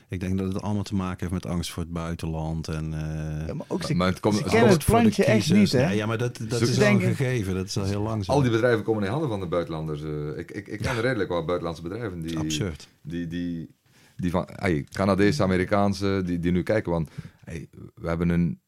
Ik 0.09 0.19
denk 0.19 0.37
dat 0.37 0.53
het 0.53 0.61
allemaal 0.61 0.83
te 0.83 0.95
maken 0.95 1.17
heeft 1.19 1.31
met 1.43 1.45
angst 1.53 1.71
voor 1.71 1.83
het 1.83 1.91
buitenland. 1.91 2.67
En, 2.67 2.93
eh, 2.93 3.47
Ja, 3.47 3.53
maar 3.53 3.65
ook 3.67 3.83
ze, 3.83 3.93
Maar 3.95 4.07
het 4.07 4.19
komt, 4.19 4.35
ze 4.35 4.41
het 4.41 4.49
kennen 4.51 4.69
komt- 4.69 4.81
het 4.83 4.91
plantje 4.91 5.25
echt 5.25 5.53
niet, 5.53 5.71
hè? 5.71 5.85
Nee, 5.85 5.95
ja, 5.95 6.05
maar 6.05 6.17
dat, 6.17 6.37
dat 6.37 6.59
Ze 6.59 6.65
is 6.67 6.77
wel 6.77 6.87
een 6.89 6.99
gegeven. 7.01 7.55
Dat 7.55 7.65
is 7.65 7.77
al 7.77 7.83
heel 7.85 8.01
lang 8.01 8.25
zo. 8.25 8.31
al 8.31 8.41
die 8.41 8.51
bedrijven 8.51 8.83
komen 8.83 9.03
in 9.03 9.09
handen 9.09 9.29
van 9.29 9.39
de 9.39 9.47
buitenlanders. 9.47 10.01
eh. 10.03 10.37
ik, 10.37 10.51
ik, 10.51 10.67
ik 10.67 10.79
ken 10.81 11.01
redelijk 11.01 11.29
wat 11.29 11.45
buitenlandse 11.45 11.83
bedrijven 11.83 12.21
die, 12.21 12.37
Absurd. 12.39 12.87
die, 13.01 13.27
die, 13.27 13.75
die 14.17 14.31
van 14.31 14.47
hey, 14.51 14.85
Canadese, 14.91 15.43
Amerikaanse, 15.43 16.21
die, 16.25 16.39
die 16.39 16.51
nu 16.51 16.63
kijken. 16.63 16.91
Want 16.91 17.09
hey, 17.45 17.67
we 17.95 18.07
hebben 18.07 18.29
een 18.29 18.59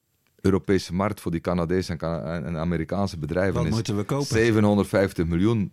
Europese 0.47 0.93
markt 0.93 1.21
voor 1.21 1.31
die 1.31 1.41
Canadese 1.41 1.91
en, 1.91 1.97
Cana- 1.97 2.33
en, 2.35 2.45
en 2.45 2.57
Amerikaanse 2.57 3.17
bedrijven. 3.17 3.53
Wat 3.53 3.65
is 3.65 3.71
moeten 3.71 3.95
we 3.95 4.03
kopen? 4.03 4.25
750 4.25 5.25
miljoen 5.25 5.71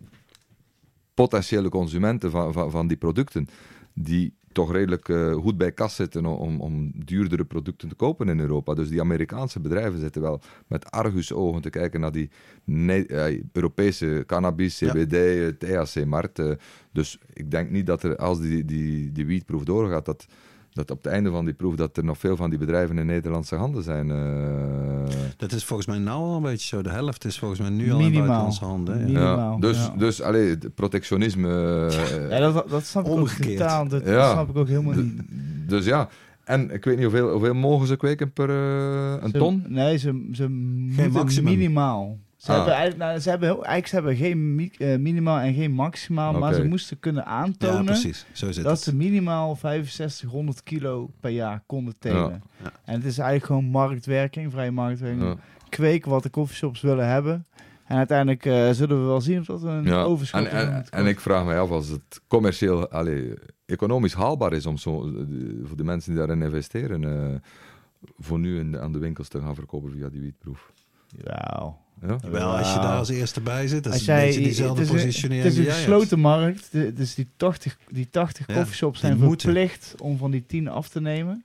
potentiële 1.13 1.69
consumenten 1.69 2.31
van, 2.31 2.53
van, 2.53 2.71
van 2.71 2.87
die 2.87 2.97
producten. 2.97 3.47
Die 3.93 4.33
toch 4.51 4.71
redelijk 4.71 5.09
eh, 5.09 5.33
goed 5.33 5.57
bij 5.57 5.71
kas 5.71 5.95
zitten 5.95 6.25
om, 6.25 6.61
om 6.61 6.91
duurdere 7.05 7.45
producten 7.45 7.89
te 7.89 7.95
kopen 7.95 8.29
in 8.29 8.39
Europa. 8.39 8.73
Dus 8.73 8.89
die 8.89 9.01
Amerikaanse 9.01 9.59
bedrijven 9.59 9.99
zitten 9.99 10.21
wel 10.21 10.41
met 10.67 10.91
argusogen 10.91 11.61
te 11.61 11.69
kijken 11.69 11.99
naar 11.99 12.11
die 12.11 12.29
eh, 12.65 13.41
Europese 13.51 14.23
cannabis, 14.27 14.79
Ja. 14.79 14.91
CBD, 14.91 15.13
eh, 15.13 15.47
THC-markt. 15.83 16.41
dus 16.91 17.19
ik 17.33 17.51
denk 17.51 17.69
niet 17.69 17.85
dat 17.85 18.03
er, 18.03 18.15
als 18.15 18.39
die, 18.39 18.65
die, 18.65 19.11
die 19.11 19.25
wietproef 19.25 19.63
doorgaat, 19.63 20.05
dat, 20.05 20.25
dat 20.75 20.91
op 20.91 21.03
het 21.03 21.13
einde 21.13 21.29
van 21.31 21.45
die 21.45 21.53
proef 21.53 21.75
dat 21.75 21.97
er 21.97 22.03
nog 22.03 22.17
veel 22.17 22.35
van 22.35 22.49
die 22.49 22.59
bedrijven 22.59 22.97
in 22.97 23.05
Nederlandse 23.05 23.55
handen 23.55 23.83
zijn. 23.83 24.11
eh. 24.11 25.15
Dat 25.37 25.51
is 25.51 25.63
volgens 25.65 25.87
mij 25.87 25.97
nou 25.97 26.19
al 26.23 26.35
een 26.35 26.41
beetje 26.41 26.67
zo. 26.67 26.81
De 26.81 26.89
helft 26.89 27.25
is 27.25 27.39
volgens 27.39 27.59
mij 27.59 27.69
nu 27.69 27.91
al 27.91 27.99
in 27.99 28.11
buitenlandse 28.11 28.65
handen. 28.65 28.97
Ja. 28.99 29.03
Minimaal. 29.05 29.53
ja, 29.53 29.59
dus, 29.59 29.77
ja. 29.77 29.93
dus 29.97 30.21
allee, 30.21 30.49
het 30.49 30.75
protectionisme. 30.75 31.49
eh, 31.89 32.29
Ja, 32.29 32.51
dat, 32.51 32.69
dat 32.69 32.83
snap 32.85 33.05
ik 33.05 33.11
ook 33.11 33.29
totaal. 33.29 33.87
Dat, 33.87 34.05
dat 34.05 34.13
Ja. 34.13 34.31
snap 34.31 34.49
ik 34.49 34.57
ook 34.57 34.67
helemaal 34.67 34.93
D- 34.93 34.95
niet. 34.95 35.21
Dus 35.67 35.85
ja, 35.85 36.09
en 36.43 36.71
ik 36.71 36.83
weet 36.85 36.95
niet 36.95 37.05
hoeveel, 37.05 37.31
hoeveel 37.31 37.53
mogen 37.53 37.87
ze 37.87 37.95
kweken 37.95 38.31
per 38.33 38.49
eh, 38.49 39.23
een 39.23 39.29
Ze- 39.31 39.37
ton? 39.37 39.63
Nee, 39.67 39.97
ze, 39.97 40.27
ze 40.31 40.47
maximum. 41.11 41.43
minimaal. 41.57 42.17
Ze 42.45 42.51
Ah. 42.51 42.57
hebben 42.57 42.73
eigenlijk, 42.75 43.03
nou, 43.09 43.19
ze 43.19 43.29
hebben, 43.29 43.47
heel- 43.47 43.65
eigenlijk 43.65 43.87
ze 43.87 43.95
hebben 43.95 44.15
geen 44.15 44.55
mi- 44.55 44.71
eh, 44.77 44.97
minimaal 44.97 45.39
en 45.39 45.53
geen 45.53 45.71
maximaal, 45.71 46.33
maar 46.33 46.53
ze 46.53 46.63
moesten 46.63 46.99
kunnen 46.99 47.23
Ja, 47.23 47.29
aantonen 47.29 47.85
precies. 47.85 48.25
Zo 48.31 48.51
zit 48.51 48.63
dat 48.63 48.73
het. 48.73 48.81
ze 48.81 48.95
minimaal 48.95 49.55
6500 49.55 50.63
kilo 50.63 51.09
per 51.19 51.29
jaar 51.31 51.63
konden 51.65 51.95
telen. 51.99 52.41
Ja. 52.63 52.71
En 52.85 52.93
het 52.93 53.05
is 53.05 53.17
eigenlijk 53.17 53.45
gewoon 53.45 53.65
marktwerking, 53.65 54.51
vrije 54.51 54.71
marktwerking. 54.71 55.21
Ja. 55.23 55.35
Kweken 55.69 56.09
wat 56.09 56.23
de 56.23 56.29
coffeeshops 56.29 56.81
willen 56.81 57.07
hebben. 57.07 57.45
En 57.85 57.97
uiteindelijk 57.97 58.45
eh, 58.45 58.69
zullen 58.71 58.99
we 59.01 59.05
wel 59.07 59.21
zien 59.21 59.39
of 59.39 59.45
dat 59.45 59.61
we 59.61 59.67
een 59.69 59.83
Ja. 59.83 60.01
overschot 60.03 60.45
En, 60.45 60.55
hebben. 60.55 60.75
en, 60.75 60.85
en 60.89 61.05
ik 61.05 61.19
vraag 61.19 61.45
mij 61.45 61.59
af 61.59 61.69
als 61.69 61.87
het 61.87 62.21
commercieel, 62.27 62.89
allee, 62.89 63.33
economisch 63.65 64.13
haalbaar 64.13 64.53
is 64.53 64.65
om 64.65 64.77
zo, 64.77 65.03
eh, 65.07 65.23
voor 65.63 65.77
de 65.77 65.83
mensen 65.83 66.11
die 66.11 66.19
daarin 66.25 66.41
investeren, 66.41 67.03
eh, 67.31 67.35
voor 68.17 68.39
nu 68.39 68.59
in 68.59 68.71
de- 68.71 68.79
aan 68.79 68.91
de 68.91 68.99
winkels 68.99 69.27
te 69.27 69.39
gaan 69.41 69.55
verkopen 69.55 69.91
via 69.91 70.09
die 70.09 70.21
wietproef. 70.21 70.71
Ja. 71.23 71.75
Ja? 72.01 72.17
Wel, 72.29 72.57
als 72.57 72.73
je 72.73 72.79
daar 72.79 72.97
als 72.97 73.09
eerste 73.09 73.41
bij 73.41 73.67
zit, 73.67 73.83
dat 73.83 73.93
Als 73.93 74.01
is 74.01 74.07
een 74.07 74.13
jij, 74.15 74.25
beetje 74.25 74.41
diezelfde 74.41 74.81
het 74.81 74.89
is 74.93 74.95
een- 75.01 75.05
positionering 75.05 75.43
Het 75.43 75.57
is 75.57 75.65
een 75.67 75.71
gesloten 75.73 76.19
markt. 76.19 76.67
De- 76.71 76.93
Dus 76.93 77.15
die 77.15 77.27
80, 77.37 77.77
die 77.89 78.09
80 78.09 78.47
Ja, 78.47 78.53
coffeeshops 78.53 78.99
die 79.01 79.09
zijn 79.09 79.21
moeten. 79.23 79.49
verplicht 79.51 79.95
om 80.01 80.17
van 80.17 80.31
die 80.31 80.45
10 80.45 80.67
af 80.67 80.89
te 80.89 81.01
nemen. 81.01 81.41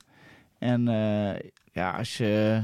En 0.59 0.87
eh, 0.87 1.39
ja, 1.71 1.91
als 1.97 2.17
je, 2.17 2.61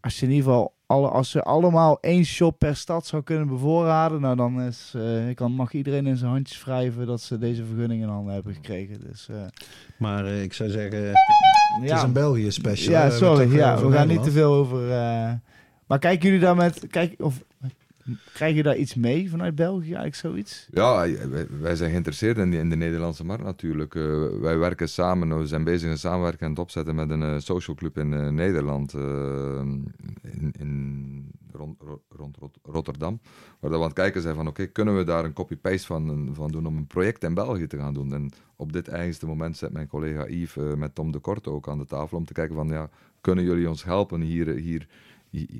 als 0.00 0.18
je 0.20 0.26
in 0.26 0.32
ieder 0.32 0.44
geval 0.46 0.74
alle, 0.86 1.08
als 1.08 1.30
ze 1.30 1.42
allemaal 1.42 1.98
één 2.00 2.24
shop 2.24 2.58
per 2.58 2.76
stad 2.76 3.06
zou 3.06 3.22
kunnen 3.22 3.48
bevoorraden, 3.48 4.20
nou 4.20 4.36
dan 4.36 4.60
is, 4.62 4.92
eh, 4.96 5.34
kan, 5.34 5.52
mag 5.52 5.72
iedereen 5.72 6.06
in 6.06 6.16
zijn 6.16 6.30
handjes 6.30 6.64
wrijven 6.64 7.06
dat 7.06 7.20
ze 7.20 7.38
deze 7.38 7.64
vergunning 7.64 8.02
in 8.02 8.08
handen 8.08 8.34
hebben 8.34 8.54
gekregen. 8.54 9.00
Dus 9.10 9.28
eh. 9.28 9.36
Maar 9.98 10.24
eh, 10.26 10.42
ik 10.42 10.52
zou 10.52 10.70
zeggen, 10.70 11.06
het 11.08 11.14
ja, 11.88 11.96
is 11.96 12.02
een 12.02 12.12
België 12.12 12.50
special. 12.50 12.92
ja. 12.92 13.06
We 13.08 13.14
sorry, 13.16 13.54
ja, 13.54 13.78
we 13.86 13.92
gaan 13.92 14.08
niet 14.08 14.22
te 14.22 14.30
veel 14.30 14.52
over. 14.52 14.90
Maar 15.86 15.98
kijken 15.98 16.24
jullie 16.26 16.44
daar 16.44 16.56
met, 16.56 16.86
kijk, 16.90 17.14
of 17.18 17.44
krijg 18.32 18.56
je 18.56 18.62
daar 18.62 18.76
iets 18.76 18.94
mee 18.94 19.30
vanuit 19.30 19.54
België, 19.54 19.84
eigenlijk 19.84 20.14
zoiets? 20.14 20.68
Ja, 20.70 21.06
wij, 21.60 21.76
zijn 21.76 21.90
geïnteresseerd 21.90 22.38
in, 22.38 22.52
in 22.52 22.70
de 22.70 22.76
Nederlandse 22.76 23.24
markt 23.24 23.44
natuurlijk. 23.44 23.94
Eh, 23.94 24.26
wij 24.40 24.58
werken 24.58 24.88
samen, 24.88 25.38
we 25.38 25.46
zijn 25.46 25.64
bezig 25.64 25.90
in 25.90 25.98
samenwerking 25.98 26.42
en 26.42 26.50
het 26.50 26.58
opzetten 26.58 26.94
met 26.94 27.10
een 27.10 27.22
eh, 27.22 27.38
social 27.38 27.76
club 27.76 27.98
in 27.98 28.12
eh, 28.12 28.28
Nederland, 28.28 28.92
in, 28.94 30.52
in, 30.58 31.30
rond, 31.52 31.80
ro- 31.80 32.02
rond 32.08 32.36
Rot- 32.36 32.58
Rotterdam. 32.62 33.20
Waar 33.60 33.70
we 33.70 33.76
aan 33.76 33.82
het 33.82 33.92
kijken 33.92 34.22
zijn 34.22 34.34
van, 34.34 34.46
oké, 34.46 34.66
kunnen 34.66 34.96
we 34.96 35.04
daar 35.04 35.24
een 35.24 35.32
copy-paste 35.32 35.86
van, 35.86 36.30
van 36.32 36.50
doen 36.50 36.66
om 36.66 36.76
een 36.76 36.86
project 36.86 37.24
in 37.24 37.34
België 37.34 37.66
te 37.66 37.78
gaan 37.78 37.94
doen? 37.94 38.12
En 38.14 38.30
op 38.56 38.72
dit 38.72 38.88
eigenste 38.88 39.26
moment 39.26 39.56
zit 39.56 39.72
mijn 39.72 39.86
collega 39.86 40.26
Yves 40.28 40.76
met 40.76 40.94
Tom 40.94 41.12
de 41.12 41.18
Korte 41.18 41.50
ook 41.50 41.68
aan 41.68 41.78
de 41.78 41.86
tafel 41.86 42.18
om 42.18 42.24
te 42.24 42.32
kijken 42.32 42.54
van, 42.54 42.68
ja, 42.68 42.88
kunnen 43.20 43.44
jullie 43.44 43.68
ons 43.68 43.84
helpen 43.84 44.20
hier, 44.20 44.48
hier 44.48 44.88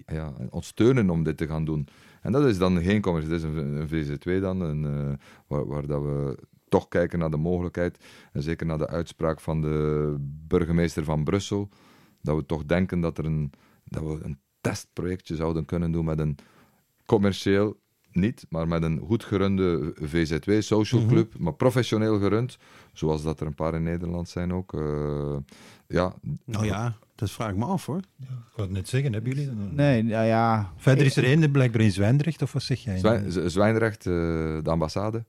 ja, 0.06 0.32
ons 0.50 0.66
steunen 0.66 1.10
om 1.10 1.22
dit 1.22 1.36
te 1.36 1.46
gaan 1.46 1.64
doen? 1.64 1.88
En 2.22 2.32
dat 2.32 2.44
is 2.44 2.58
dan 2.58 2.82
geen 2.82 3.00
commercie, 3.00 3.30
dat 3.30 3.38
is 3.38 3.44
een, 3.44 3.56
een 3.56 3.88
VZ2 3.88 4.40
dan, 4.40 4.60
een, 4.60 4.84
eh, 4.84 5.14
waar, 5.46 5.66
waar 5.66 5.86
dat 5.86 6.02
we 6.02 6.38
toch 6.68 6.88
kijken 6.88 7.18
naar 7.18 7.30
de 7.30 7.36
mogelijkheid, 7.36 7.98
en 8.32 8.42
zeker 8.42 8.66
naar 8.66 8.78
de 8.78 8.88
uitspraak 8.88 9.40
van 9.40 9.60
de 9.60 10.14
burgemeester 10.48 11.04
van 11.04 11.24
Brussel, 11.24 11.68
dat 12.22 12.36
we 12.36 12.46
toch 12.46 12.64
denken 12.64 13.00
dat, 13.00 13.18
er 13.18 13.24
een, 13.24 13.52
dat 13.84 14.02
we 14.02 14.18
een 14.22 14.38
testprojectje 14.60 15.34
zouden 15.36 15.64
kunnen 15.64 15.92
doen 15.92 16.04
met 16.04 16.18
een 16.18 16.36
commercieel, 17.06 17.76
niet, 18.12 18.46
maar 18.48 18.68
met 18.68 18.82
een 18.82 18.98
goed 18.98 19.24
gerunde 19.24 19.94
VZ2 20.00 20.58
social 20.58 21.00
Mhm. 21.00 21.10
club, 21.10 21.38
maar 21.38 21.54
professioneel 21.54 22.18
gerund, 22.18 22.58
zoals 22.92 23.22
dat 23.22 23.40
er 23.40 23.46
een 23.46 23.54
paar 23.54 23.74
in 23.74 23.82
Nederland 23.82 24.28
zijn 24.28 24.52
ook. 24.52 24.74
Eh, 24.74 25.36
ja, 25.88 26.14
Nou 26.44 26.64
ja, 26.66 26.96
dat 27.14 27.30
vraag 27.30 27.50
ik 27.50 27.56
me 27.56 27.64
af 27.64 27.86
hoor. 27.86 28.00
Ik 28.20 28.26
wou 28.56 28.68
het 28.68 28.70
net 28.70 28.88
zeggen, 28.88 29.12
hebben 29.12 29.32
jullie? 29.34 29.46
dat? 29.46 29.72
Nee, 29.72 30.02
nou 30.02 30.26
ja. 30.26 30.72
Verder 30.76 31.06
is 31.06 31.16
er 31.16 31.24
één, 31.24 31.50
blijkbaar 31.50 31.80
in 31.80 31.92
Zwijndrecht, 31.92 32.42
of 32.42 32.52
wat 32.52 32.62
zeg 32.62 32.78
jij? 32.80 32.98
Zwijn- 32.98 33.50
Zwijndrecht, 33.50 34.06
eh, 34.06 34.12
de 34.62 34.70
ambassade. 34.70 35.24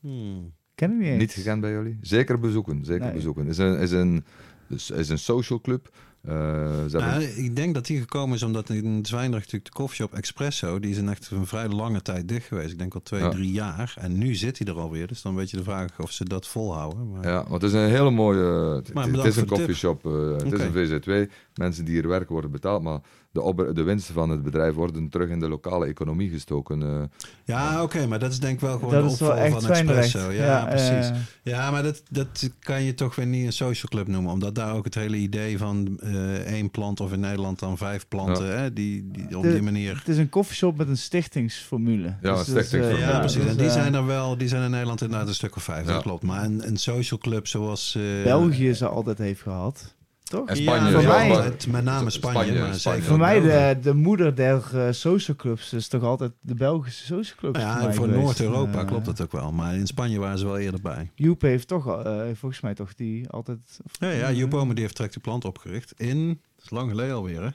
Hmm. 0.00 0.52
Ken 0.74 0.90
ik 0.92 0.98
niet 0.98 1.06
eens. 1.08 1.18
Niet 1.18 1.32
gekend 1.32 1.60
bij 1.60 1.70
jullie? 1.70 1.98
Zeker 2.00 2.38
bezoeken, 2.38 2.84
zeker 2.84 3.04
Nee. 3.04 3.12
bezoeken. 3.14 3.46
Is 3.46 3.58
een, 3.58 3.78
is 3.78 3.90
een, 3.90 4.24
is, 4.68 4.90
is 4.90 5.08
een 5.08 5.18
social 5.18 5.60
club. 5.60 5.90
Eh, 6.22 6.84
Nou, 6.90 7.22
ik 7.22 7.56
denk 7.56 7.74
dat 7.74 7.86
die 7.86 8.00
gekomen 8.00 8.36
is 8.36 8.42
omdat 8.42 8.68
in 8.68 9.06
Zwijndrecht 9.06 9.44
natuurlijk 9.44 9.64
de 9.64 9.80
koffieshop 9.80 10.12
Espresso, 10.14 10.78
die 10.80 10.90
is 10.90 10.96
in 10.96 11.08
echt 11.08 11.30
een 11.30 11.46
vrij 11.46 11.68
lange 11.68 12.02
tijd 12.02 12.28
dicht 12.28 12.46
geweest. 12.46 12.72
Ik 12.72 12.78
denk 12.78 12.94
al 12.94 13.02
twee, 13.02 13.20
Ja. 13.20 13.28
drie 13.28 13.52
jaar. 13.52 13.94
En 14.00 14.18
nu 14.18 14.34
zit 14.34 14.58
hij 14.58 14.66
er 14.66 14.80
alweer. 14.80 15.06
Dus 15.06 15.22
dan 15.22 15.34
weet 15.34 15.50
je 15.50 15.56
de 15.56 15.62
vraag 15.62 16.00
of 16.00 16.10
ze 16.12 16.24
dat 16.24 16.46
volhouden. 16.46 17.10
Maar... 17.10 17.26
ja, 17.26 17.44
want 17.48 17.62
het 17.62 17.72
is 17.72 17.80
een 17.80 17.88
hele 17.88 18.10
mooie... 18.10 18.74
Het, 18.74 18.94
Maar 18.94 19.08
het 19.08 19.24
is 19.24 19.36
een 19.36 19.46
coffeeshop, 19.46 20.06
eh, 20.06 20.30
het 20.36 20.52
is 20.52 20.60
een 20.60 20.72
VZ2. 20.72 21.30
Mensen 21.54 21.84
die 21.84 21.94
hier 21.94 22.08
werken 22.08 22.32
worden 22.32 22.50
betaald, 22.50 22.82
maar 22.82 23.00
de, 23.32 23.40
opber- 23.40 23.74
de 23.74 23.82
winsten 23.82 24.14
van 24.14 24.30
het 24.30 24.42
bedrijf 24.42 24.74
worden 24.74 25.08
terug 25.08 25.28
in 25.28 25.40
de 25.40 25.48
lokale 25.48 25.86
economie 25.86 26.30
gestoken. 26.30 26.82
eh. 26.82 27.02
Ja, 27.44 27.82
oké, 27.82 28.06
maar 28.06 28.18
dat 28.18 28.32
is 28.32 28.40
denk 28.40 28.54
ik 28.54 28.60
wel 28.60 28.78
gewoon 28.78 28.92
dat 28.92 29.04
de 29.06 29.10
is 29.12 29.18
wel 29.20 29.28
opval 29.30 29.44
echt 29.44 29.62
van. 29.62 29.70
Espresso. 29.70 30.30
Ja, 30.30 30.64
precies. 30.64 31.10
eh, 31.10 31.16
Ja, 31.42 31.70
maar 31.70 31.82
dat, 31.82 32.02
dat 32.10 32.50
kan 32.60 32.82
je 32.82 32.94
toch 32.94 33.14
weer 33.16 33.26
niet 33.26 33.46
een 33.46 33.52
social 33.52 33.90
club 33.90 34.06
noemen. 34.06 34.32
Omdat 34.32 34.54
daar 34.54 34.74
ook 34.74 34.84
het 34.84 34.94
hele 34.94 35.16
idee 35.16 35.58
van 35.58 35.98
eh, 36.00 36.34
één 36.34 36.70
plant 36.70 37.00
of 37.00 37.12
in 37.12 37.20
Nederland 37.20 37.58
dan 37.58 37.76
vijf 37.78 38.08
planten. 38.08 38.58
Hè, 38.58 38.72
die, 38.72 39.10
die, 39.10 39.36
op 39.36 39.42
De- 39.42 39.52
die 39.52 39.62
manier. 39.62 39.96
het 39.98 40.08
is 40.08 40.18
een 40.18 40.28
koffieshop 40.28 40.76
met 40.76 40.88
een 40.88 40.98
stichtingsformule. 40.98 42.16
Ja, 42.22 42.34
Dus 42.34 42.40
stichtingsformule. 42.42 42.98
Ja, 42.98 43.18
precies. 43.18 43.44
En 43.44 43.56
die 43.56 43.70
zijn 43.70 43.94
er 43.94 44.06
wel, 44.06 44.36
die 44.38 44.48
zijn 44.48 44.62
in 44.64 44.70
Nederland 44.70 45.00
inderdaad 45.02 45.28
een 45.28 45.34
stuk 45.34 45.56
of 45.56 45.62
vijf, 45.62 45.86
Ja. 45.86 45.92
dat 45.92 46.02
klopt. 46.02 46.22
Maar 46.22 46.44
een, 46.44 46.66
een 46.66 46.76
social 46.76 47.20
club 47.20 47.46
zoals... 47.46 47.94
eh, 47.94 48.02
België 48.24 48.72
ze 48.74 48.88
altijd 48.88 49.18
heeft 49.18 49.40
gehad. 49.42 49.94
Toch? 50.32 50.48
En 50.48 50.56
Ja, 50.56 50.62
Spanje. 50.62 50.92
voor 50.92 51.02
ja, 51.02 51.08
mij- 51.08 51.30
altijd, 51.30 51.66
met 51.66 51.84
name 51.84 52.10
Spanje. 52.10 52.38
Spanje, 52.42 52.60
maar 52.60 52.74
Spanje. 52.74 52.96
zeker 52.98 53.02
Voor 53.02 53.18
mij 53.18 53.40
de, 53.40 53.78
de 53.82 53.94
moeder 53.94 54.34
der 54.34 54.62
eh, 54.86 54.92
social 54.92 55.36
clubs 55.36 55.72
is 55.72 55.88
toch 55.88 56.02
altijd 56.02 56.32
de 56.40 56.54
Belgische 56.54 57.04
social 57.04 57.36
clubs. 57.38 57.58
Ja, 57.58 57.92
voor. 57.92 58.08
Noord-Europa 58.08 58.80
Eh, 58.80 58.86
klopt 58.86 59.04
dat 59.06 59.20
ook 59.20 59.32
wel. 59.32 59.52
Maar 59.52 59.74
in 59.74 59.86
Spanje 59.86 60.18
waren 60.18 60.38
ze 60.38 60.44
wel 60.44 60.58
eerder 60.58 60.80
bij. 60.80 61.10
Joep 61.14 61.40
heeft 61.40 61.68
toch, 61.68 62.02
eh, 62.04 62.20
volgens 62.34 62.60
mij 62.60 62.74
toch 62.74 62.94
die 62.94 63.28
altijd... 63.28 63.58
Ja, 63.98 64.10
ja 64.10 64.32
Joep 64.32 64.54
Omen 64.54 64.74
die 64.74 64.84
heeft 64.84 64.96
direct 64.96 65.14
de 65.14 65.20
plant 65.20 65.44
opgericht. 65.44 65.92
In, 65.96 66.28
dat 66.28 66.64
is 66.64 66.70
lang 66.70 66.90
geleden 66.90 67.14
alweer 67.14 67.42
hè. 67.42 67.48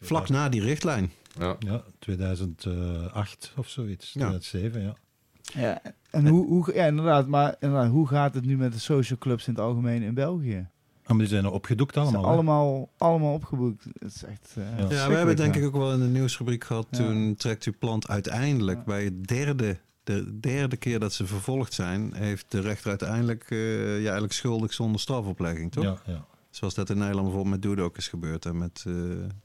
Vlak 0.00 0.28
na 0.28 0.48
die 0.48 0.60
richtlijn. 0.62 1.10
Ja. 1.38 1.56
Ja, 1.58 1.82
2008 1.98 3.52
of 3.56 3.68
zoiets. 3.68 4.12
Ja. 4.12 4.28
2007, 4.28 4.82
ja. 4.82 4.94
Ja, 5.60 5.80
en 6.10 6.26
hoe, 6.26 6.46
hoe, 6.46 6.70
ja, 6.74 6.86
inderdaad, 6.86 7.26
maar 7.26 7.56
inderdaad, 7.60 7.90
hoe 7.90 8.08
gaat 8.08 8.34
het 8.34 8.44
nu 8.44 8.56
met 8.56 8.72
de 8.72 8.78
social 8.78 9.18
clubs 9.18 9.46
in 9.46 9.54
het 9.54 9.62
algemeen 9.62 10.02
in 10.02 10.14
België? 10.14 10.68
Ah, 11.06 11.12
maar 11.12 11.18
die 11.18 11.28
zijn 11.28 11.46
opgedoekt 11.46 11.94
Ze 11.94 12.00
zijn 12.00 12.14
allemaal. 12.14 12.32
allemaal, 12.32 12.88
allemaal 12.98 13.32
opgeboekt. 13.34 13.84
Het 13.98 14.14
is 14.14 14.24
echt. 14.24 14.54
eh, 14.56 14.78
Ja. 14.78 14.94
Ja, 14.96 15.08
we 15.08 15.14
hebben 15.14 15.36
denk 15.36 15.54
ik 15.56 15.64
ook 15.64 15.76
wel 15.76 15.92
in 15.92 15.98
de 16.00 16.06
nieuwsrubriek 16.06 16.64
gehad. 16.64 16.86
Ja. 16.90 16.96
Toen 16.98 17.34
trekt 17.36 17.64
uw 17.64 17.72
plant 17.78 18.08
uiteindelijk 18.08 18.78
Ja. 18.78 18.84
bij 18.84 19.04
het 19.04 19.26
derde, 19.26 19.78
de 20.04 20.40
derde 20.40 20.76
keer 20.76 20.98
dat 20.98 21.12
ze 21.12 21.26
vervolgd 21.26 21.72
zijn, 21.72 22.12
heeft 22.14 22.46
de 22.48 22.60
rechter 22.60 22.88
uiteindelijk 22.90 23.46
eh, 23.50 23.58
ja, 23.96 24.02
eigenlijk 24.02 24.32
schuldig 24.32 24.72
zonder 24.72 25.00
strafoplegging, 25.00 25.72
toch? 25.72 25.84
Ja, 25.84 25.98
ja. 26.06 26.24
Zoals 26.50 26.74
dat 26.74 26.90
in 26.90 26.98
Nederland 26.98 27.24
bijvoorbeeld 27.26 27.54
met 27.54 27.62
Doede 27.62 27.82
ook 27.82 27.96
is 27.96 28.08
gebeurd. 28.08 28.44
En 28.46 28.58
met, 28.58 28.84
eh, 28.86 28.92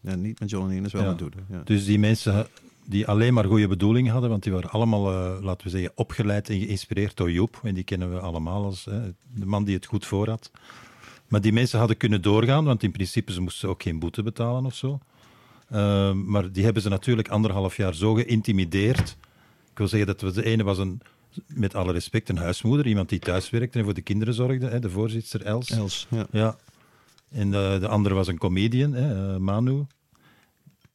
ja, 0.02 0.16
niet 0.16 0.40
met 0.40 0.50
John 0.50 0.70
en 0.70 0.76
Ines, 0.78 0.92
wel 0.94 1.02
Ja. 1.02 1.10
met 1.10 1.18
Doede. 1.18 1.38
Ja. 1.50 1.62
Dus 1.64 1.86
die 1.86 2.00
mensen 2.00 2.48
die 2.86 3.08
alleen 3.08 3.34
maar 3.34 3.46
goede 3.46 3.68
bedoelingen 3.68 4.12
hadden, 4.12 4.30
want 4.30 4.44
die 4.44 4.52
waren 4.54 4.70
allemaal, 4.70 5.12
eh, 5.12 5.44
laten 5.44 5.64
we 5.66 5.70
zeggen, 5.70 5.92
opgeleid 5.96 6.50
en 6.50 6.60
geïnspireerd 6.60 7.18
door 7.18 7.32
Joep. 7.32 7.60
En 7.64 7.74
die 7.74 7.84
kennen 7.84 8.14
we 8.14 8.20
allemaal 8.20 8.64
als 8.64 8.86
hè, 8.86 9.02
de 9.34 9.46
man 9.46 9.64
die 9.64 9.76
het 9.76 9.86
goed 9.86 10.06
voor 10.06 10.30
had. 10.30 10.52
Maar 11.32 11.42
die 11.42 11.54
mensen 11.54 11.80
hadden 11.80 11.98
kunnen 11.98 12.22
doorgaan, 12.22 12.66
want 12.66 12.84
in 12.84 12.92
principe 12.92 13.34
ze 13.34 13.42
moesten 13.42 13.70
ook 13.70 13.84
geen 13.84 14.00
boete 14.00 14.24
betalen 14.24 14.66
of 14.66 14.76
zo. 14.76 15.00
Eh, 15.68 16.12
maar 16.14 16.52
die 16.52 16.64
hebben 16.64 16.82
ze 16.82 16.90
natuurlijk 16.90 17.28
anderhalf 17.28 17.78
jaar 17.78 17.94
zo 17.94 18.14
geïntimideerd. 18.14 19.18
Ik 19.72 19.78
wil 19.78 19.88
zeggen 19.88 20.08
dat 20.08 20.22
we 20.22 20.32
de 20.32 20.46
ene 20.46 20.64
was 20.64 20.78
een, 20.78 21.02
met 21.48 21.76
alle 21.76 21.92
respect, 21.92 22.30
een 22.30 22.38
huismoeder, 22.38 22.88
iemand 22.88 23.10
die 23.10 23.20
thuis 23.20 23.50
werkte 23.50 23.80
en 23.80 23.84
voor 23.84 23.94
de 23.94 24.02
kinderen 24.02 24.34
zorgde, 24.34 24.68
hè, 24.68 24.80
de 24.80 24.90
voorzitter 24.90 25.42
Els. 25.42 25.70
Els, 25.70 26.08
ja. 26.10 26.28
Ja. 26.32 26.58
En 27.30 27.54
eh, 27.54 27.80
de 27.80 27.88
andere 27.88 28.16
was 28.16 28.28
een 28.28 28.38
comedian, 28.38 28.94
hè, 28.94 29.34
eh, 29.34 29.40
Manu. 29.40 29.86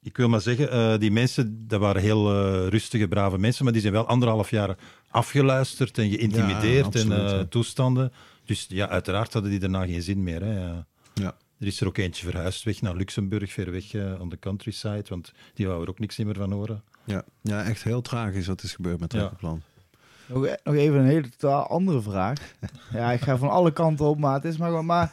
Ik 0.02 0.16
wil 0.16 0.28
maar 0.28 0.40
zeggen, 0.40 0.70
eh, 0.70 0.98
die 0.98 1.10
mensen, 1.10 1.64
dat 1.68 1.80
waren 1.80 2.02
heel 2.02 2.30
rustige, 2.68 3.08
brave 3.08 3.38
mensen, 3.38 3.64
maar 3.64 3.72
die 3.72 3.82
zijn 3.82 3.92
wel 3.92 4.06
anderhalf 4.06 4.50
jaar 4.50 4.76
afgeluisterd 5.08 5.98
en 5.98 6.10
geïntimideerd 6.10 6.94
Ja, 6.94 7.00
en 7.00 7.12
absoluut, 7.12 7.50
toestanden. 7.50 8.12
Dus 8.46 8.66
ja, 8.68 8.88
uiteraard 8.88 9.32
hadden 9.32 9.50
die 9.50 9.60
daarna 9.60 9.86
geen 9.86 10.02
zin 10.02 10.22
meer. 10.22 10.42
Hè. 10.42 10.60
Ja. 10.60 10.86
Ja. 11.14 11.36
Er 11.58 11.66
is 11.66 11.80
er 11.80 11.86
ook 11.86 11.96
eentje 11.98 12.24
verhuisd 12.26 12.62
weg 12.64 12.80
naar 12.80 12.96
Luxemburg, 12.96 13.52
ver 13.52 13.70
weg 13.70 13.92
uh, 13.92 14.20
on 14.20 14.28
the 14.28 14.38
countryside, 14.38 15.04
want 15.08 15.32
die 15.54 15.66
wou 15.66 15.82
er 15.82 15.88
ook 15.88 15.98
niks 15.98 16.16
meer 16.16 16.34
van 16.34 16.52
horen. 16.52 16.82
Ja. 17.04 17.24
ja, 17.40 17.62
echt 17.64 17.82
heel 17.82 18.02
tragisch 18.02 18.46
wat 18.46 18.62
is 18.62 18.74
gebeurd 18.74 19.00
met 19.00 19.12
Ja. 19.12 19.26
plant. 19.28 19.62
Nog, 20.28 20.46
e- 20.46 20.56
nog 20.64 20.74
even 20.74 20.98
een 20.98 21.04
hele 21.06 21.28
totaal 21.28 21.66
andere 21.66 22.00
vraag. 22.02 22.54
ja, 22.92 23.12
ik 23.12 23.20
ga 23.20 23.36
van 23.38 23.50
alle 23.50 23.72
kanten 23.72 24.06
op, 24.06 24.18
maar 24.18 24.34
het 24.34 24.44
is 24.44 24.56
maar 24.56 24.68
gewoon. 24.68 24.86
Maar 24.86 25.12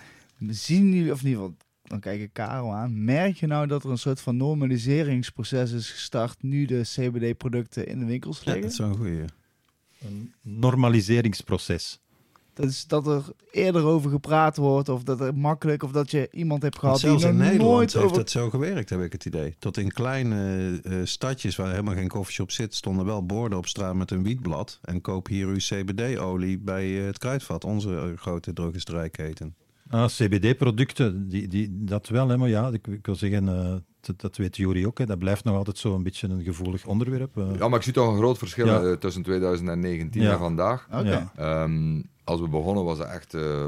Zien 0.50 0.94
jullie, 0.94 1.12
of 1.12 1.22
in 1.22 1.28
ieder 1.28 1.42
geval, 1.44 1.58
dan 1.84 2.00
kijk 2.00 2.22
ik 2.22 2.30
Karel 2.34 2.74
aan. 2.74 3.04
Merk 3.04 3.36
je 3.36 3.48
nou 3.48 3.68
dat 3.68 3.84
er 3.84 3.90
een 3.90 3.98
soort 3.98 4.22
van 4.22 4.38
normaliseringsproces 4.38 5.72
is 5.72 5.90
gestart 5.92 6.44
nu 6.44 6.66
de 6.66 6.82
CBD-producten 6.84 7.88
in 7.88 8.00
de 8.00 8.06
winkels 8.06 8.38
Ja, 8.40 8.44
liggen? 8.44 8.62
dat 8.62 8.72
is 8.72 8.78
wel 8.78 8.88
een 8.90 8.96
goeie. 8.96 9.26
Een 10.02 10.34
normaliseringsproces. 10.42 12.00
Dat 12.54 12.66
is 12.66 12.88
dat 12.88 13.08
er 13.08 13.24
eerder 13.52 13.84
over 13.84 14.10
gepraat 14.12 14.58
wordt, 14.58 14.90
of 14.90 15.04
dat 15.04 15.20
het 15.20 15.36
makkelijk, 15.36 15.84
of 15.84 15.92
dat 15.92 16.12
je 16.12 16.28
iemand 16.32 16.62
hebt 16.62 16.82
Want 16.82 17.00
gehad 17.00 17.00
die 17.00 17.10
zelfs 17.10 17.24
nog 17.24 17.32
in 17.32 17.38
Nederland 17.52 17.72
nooit 17.76 17.94
heeft 17.94 18.06
over... 18.06 18.18
het 18.18 18.30
zo 18.30 18.50
gewerkt, 18.50 18.90
heb 18.90 19.02
ik 19.02 19.12
het 19.12 19.26
idee. 19.26 19.56
Tot 19.60 19.78
in 19.78 19.92
kleine 19.92 20.80
eh, 20.84 20.96
stadjes 21.04 21.56
waar 21.56 21.70
helemaal 21.70 21.94
geen 21.96 22.08
koffieshop 22.08 22.52
zit, 22.52 22.76
stonden 22.76 23.06
wel 23.06 23.26
borden 23.26 23.58
op 23.58 23.68
straat 23.68 23.96
met 23.96 24.12
een 24.12 24.24
wietblad. 24.24 24.80
En 24.82 25.02
koop 25.02 25.28
hier 25.28 25.48
uw 25.48 25.58
CBD-olie 25.58 26.60
bij 26.60 27.00
eh, 27.00 27.06
het 27.06 27.18
Kruidvat, 27.18 27.64
onze 27.66 27.96
eh, 27.96 28.18
grote 28.18 28.54
drogisterijketen. 28.54 29.56
Ah, 29.90 30.06
CBD-producten, 30.06 31.30
die, 31.30 31.48
die, 31.48 31.68
dat 31.72 32.08
wel, 32.08 32.28
hè, 32.30 32.38
maar 32.38 32.50
ja, 32.50 32.68
ik, 32.68 32.88
ik 32.88 33.06
wil 33.06 33.16
zeggen, 33.16 33.48
eh, 33.50 33.74
dat, 34.02 34.22
dat 34.22 34.38
weet 34.38 34.58
Jury 34.58 34.86
ook, 34.86 34.98
hè, 34.98 35.06
dat 35.06 35.20
blijft 35.20 35.44
nog 35.44 35.56
altijd 35.56 35.78
zo 35.78 35.96
een 35.96 36.04
beetje 36.04 36.28
een 36.28 36.44
gevoelig 36.44 36.86
onderwerp. 36.86 37.38
eh. 37.38 37.48
Ja, 37.58 37.68
maar 37.68 37.78
ik 37.78 37.84
zie 37.84 37.94
toch 37.94 38.08
een 38.12 38.18
groot 38.18 38.38
verschil 38.38 38.66
Ja. 38.66 38.82
eh, 38.82 38.92
tussen 38.94 39.24
2019 39.24 40.22
Ja. 40.22 40.32
en 40.32 40.38
vandaag. 40.40 40.88
Oké. 40.92 41.30
Ja. 41.38 41.64
Als 42.24 42.40
we 42.40 42.48
begonnen 42.48 42.84
was 42.84 42.98
het 42.98 43.08
echt, 43.08 43.34
eh, 43.34 43.68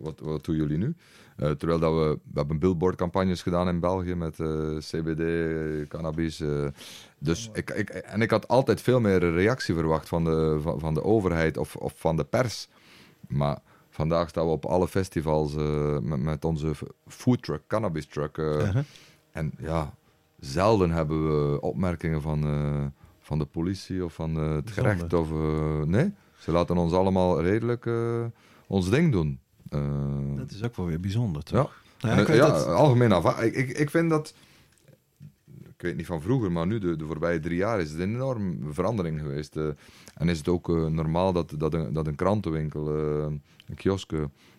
wat, 0.00 0.20
wat 0.20 0.44
doen 0.44 0.56
jullie 0.56 0.78
nu? 0.78 0.94
Eh, 1.36 1.50
terwijl 1.50 1.78
dat 1.78 1.92
we, 1.92 2.18
we 2.32 2.38
hebben 2.38 2.58
billboardcampagnes 2.58 3.42
gedaan 3.42 3.68
in 3.68 3.80
België 3.80 4.14
met 4.14 4.40
eh, 4.40 4.76
CBD, 4.78 5.88
cannabis. 5.88 6.42
dus 7.18 7.50
ik, 7.52 7.70
ik, 7.70 7.88
en 7.88 8.22
ik 8.22 8.30
had 8.30 8.48
altijd 8.48 8.80
veel 8.80 9.00
meer 9.00 9.18
reactie 9.18 9.74
verwacht 9.74 10.08
van 10.08 10.24
de, 10.24 10.58
van, 10.62 10.80
van 10.80 10.94
de 10.94 11.04
overheid 11.04 11.56
of, 11.56 11.76
of 11.76 11.92
van 11.96 12.16
de 12.16 12.24
pers. 12.24 12.68
Maar 13.28 13.58
vandaag 13.90 14.28
staan 14.28 14.46
we 14.46 14.50
op 14.50 14.64
alle 14.64 14.88
festivals 14.88 15.54
met, 16.02 16.22
met 16.22 16.44
onze 16.44 16.72
foodtruck, 17.06 17.62
cannabis 17.66 18.06
truck. 18.06 18.36
Uh-huh. 18.36 18.84
en 19.30 19.52
ja, 19.58 19.94
zelden 20.38 20.90
hebben 20.90 21.50
we 21.50 21.60
opmerkingen 21.60 22.22
van, 22.22 22.92
van 23.20 23.38
de 23.38 23.44
politie 23.44 24.04
of 24.04 24.14
van 24.14 24.34
het 24.34 24.70
Zonde. 24.70 24.90
gerecht. 24.90 25.12
Of, 25.12 25.30
nee, 25.86 26.12
ze 26.42 26.52
laten 26.52 26.76
ons 26.76 26.92
allemaal 26.92 27.42
redelijk 27.42 27.86
eh, 27.86 28.24
ons 28.66 28.90
ding 28.90 29.12
doen. 29.12 29.38
Eh, 29.68 29.80
Dat 30.36 30.50
is 30.50 30.62
ook 30.64 30.76
wel 30.76 30.86
weer 30.86 31.00
bijzonder, 31.00 31.42
ja, 31.44 31.60
toch? 31.62 31.82
Nou, 32.00 32.32
ja, 32.32 32.46
dat- 32.50 32.66
algemeen 32.66 33.12
af. 33.12 33.40
Ik, 33.42 33.54
ik, 33.54 33.68
ik 33.78 33.90
vind 33.90 34.10
dat, 34.10 34.34
ik 35.76 35.82
weet 35.88 35.96
niet 35.96 36.06
van 36.06 36.22
vroeger, 36.22 36.52
maar 36.52 36.66
nu, 36.66 36.78
de, 36.78 36.96
de 36.96 37.04
voorbije 37.06 37.40
drie 37.40 37.56
jaar, 37.56 37.80
is 37.80 37.90
het 37.90 38.00
een 38.00 38.14
enorme 38.14 38.56
verandering 38.72 39.20
geweest. 39.20 39.56
eh. 39.56 39.66
en 40.14 40.28
is 40.28 40.38
het 40.38 40.48
ook 40.48 40.68
normaal 40.68 41.32
dat, 41.32 41.54
dat, 41.58 41.74
een, 41.74 41.92
dat 41.92 42.06
een 42.06 42.14
krantenwinkel, 42.14 42.88
een 42.96 43.74
kiosk, 43.74 44.12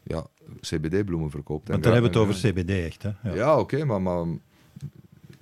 ja, 0.03 0.25
CBD-bloemen 0.61 1.29
verkoopt. 1.29 1.67
Want 1.67 1.83
dan 1.83 1.93
hebben 1.93 2.11
we 2.11 2.19
het 2.19 2.27
over 2.27 2.51
CBD 2.51 2.69
echt. 2.69 3.03
Hè? 3.03 3.09
ja, 3.29 3.35
Ja. 3.35 3.59
oké, 3.59 3.85
maar, 3.85 4.01
maar 4.01 4.25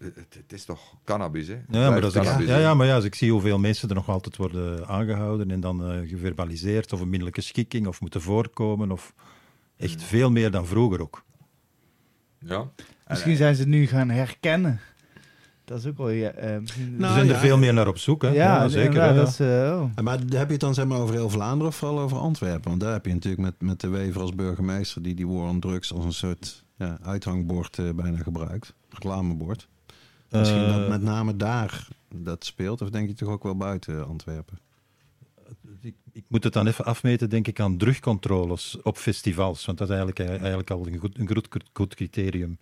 het, 0.04 0.34
het 0.34 0.54
is 0.54 0.66
toch 0.66 0.95
cannabis, 1.04 1.47
hè? 1.47 1.54
Ja, 1.70 1.89
maar, 1.89 2.02
dat 2.02 2.16
is, 2.16 2.22
cannabis, 2.22 2.47
ja, 2.47 2.58
ja, 2.58 2.74
maar 2.74 2.88
ja, 2.88 2.95
als 2.95 3.04
ik 3.04 3.16
zie 3.16 3.32
hoeveel 3.32 3.60
mensen 3.60 3.89
er 3.89 3.95
nog 3.95 4.10
altijd 4.10 4.38
worden 4.38 4.88
aangehouden 4.88 5.52
en 5.52 5.60
dan 5.60 5.91
eh, 5.91 6.10
geverbaliseerd 6.10 6.93
of 6.93 6.99
een 6.99 7.10
minderlijke 7.10 7.41
schikking 7.41 7.88
of 7.88 8.02
moeten 8.02 8.22
voorkomen 8.22 8.91
of 8.91 9.14
echt 9.78 10.04
veel 10.04 10.32
meer 10.32 10.52
dan 10.52 10.66
vroeger 10.66 11.02
ook. 11.02 11.24
Ja. 12.39 12.60
En, 12.60 12.70
Misschien 13.08 13.36
zijn 13.36 13.56
ze 13.56 13.62
het 13.62 13.70
nu 13.70 13.88
gaan 13.88 14.10
herkennen. 14.10 14.80
Dat 15.66 15.80
is 15.80 15.86
ook 15.86 15.97
wel... 15.97 16.10
Ja, 16.10 16.30
eh, 16.30 16.60
misschien- 16.60 16.95
Nou, 16.97 17.08
Ze 17.08 17.14
zijn 17.14 17.28
ja, 17.28 17.34
er 17.34 17.39
veel 17.39 17.58
meer 17.58 17.74
naar 17.74 17.88
op 17.88 17.97
zoek, 17.97 18.22
hè? 18.22 18.30
ja, 18.30 18.68
zeker. 18.68 18.93
ja. 18.93 19.14
dat 19.14 19.28
is, 19.28 19.39
eh, 19.39 19.47
oh. 19.47 20.04
Maar 20.04 20.20
heb 20.20 20.30
je 20.30 20.52
het 20.52 20.60
dan 20.60 20.74
zeg 20.74 20.86
maar 20.86 20.99
over 20.99 21.16
heel 21.16 21.30
Vlaanderen 21.30 21.68
of 21.68 21.76
vooral 21.76 21.99
over 21.99 22.18
Antwerpen? 22.18 22.70
Want 22.70 22.82
daar 22.82 22.93
heb 22.93 23.06
je 23.06 23.14
natuurlijk 23.14 23.41
met, 23.41 23.54
met 23.62 23.80
de 23.80 23.88
Wever 23.88 24.22
als 24.22 24.36
burgemeester 24.36 25.02
die 25.02 25.16
die 25.16 25.28
war 25.28 25.49
on 25.49 25.60
drugs 25.60 25.93
als 25.93 26.06
een 26.06 26.14
soort 26.14 26.64
ja, 26.78 26.97
uithangbord 27.02 27.95
bijna 27.95 28.18
gebruikt. 28.18 28.74
Reclamebord. 28.89 29.68
Misschien 30.32 30.61
Eh, 30.61 30.77
dat 30.77 30.88
met 30.88 31.01
name 31.01 31.36
daar 31.36 31.88
dat 32.13 32.45
speelt. 32.45 32.82
Of 32.82 32.89
denk 32.89 33.07
je 33.07 33.13
toch 33.13 33.29
ook 33.29 33.43
wel 33.43 33.55
buiten 33.57 34.07
Antwerpen? 34.07 34.59
ik, 35.82 35.95
ik 36.11 36.23
moet 36.27 36.43
het 36.43 36.53
dan 36.53 36.67
even 36.67 36.86
afmeten, 36.86 37.29
denk 37.29 37.47
ik, 37.47 37.59
aan 37.59 37.77
drugcontroles 37.77 38.77
op 38.84 38.97
festivals. 38.97 39.65
Want 39.65 39.77
dat 39.77 39.89
is 39.89 39.95
eigenlijk, 39.95 40.29
eigenlijk 40.39 40.71
al 40.71 40.88
een 40.88 40.97
goed, 40.97 41.19
een 41.19 41.29
goed, 41.32 41.47
goed 41.73 41.95
criterium. 41.95 42.57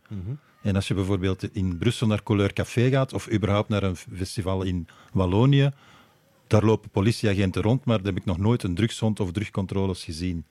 En 0.61 0.75
als 0.75 0.87
je 0.87 0.93
bijvoorbeeld 0.93 1.55
in 1.55 1.77
Brussel 1.77 2.07
naar 2.07 2.23
Couleur 2.23 2.53
Café 2.53 2.89
gaat, 2.89 3.13
of 3.13 3.31
überhaupt 3.31 3.69
naar 3.69 3.83
een 3.83 3.95
festival 3.95 4.63
in 4.63 4.87
Wallonië, 5.13 5.71
daar 6.47 6.63
lopen 6.65 6.89
politieagenten 6.89 7.61
rond, 7.61 7.85
maar 7.85 7.97
daar 7.97 8.05
heb 8.05 8.17
ik 8.17 8.25
nog 8.25 8.37
nooit 8.37 8.63
een 8.63 8.75
drugshond 8.75 9.19
of 9.19 9.31
drugcontroles 9.31 10.03
gezien. 10.03 10.45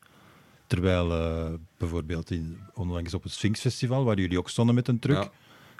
Terwijl 0.67 1.13
eh, 1.13 1.53
bijvoorbeeld 1.79 2.31
in, 2.31 2.59
onlangs 2.75 3.15
op 3.15 3.23
het 3.23 3.33
Sphinx 3.33 3.61
Festival, 3.61 4.05
waar 4.05 4.19
jullie 4.21 4.39
ook 4.39 4.49
stonden 4.51 4.75
met 4.75 4.89
een 4.89 4.99
truck, 4.99 5.23
Ja. 5.23 5.31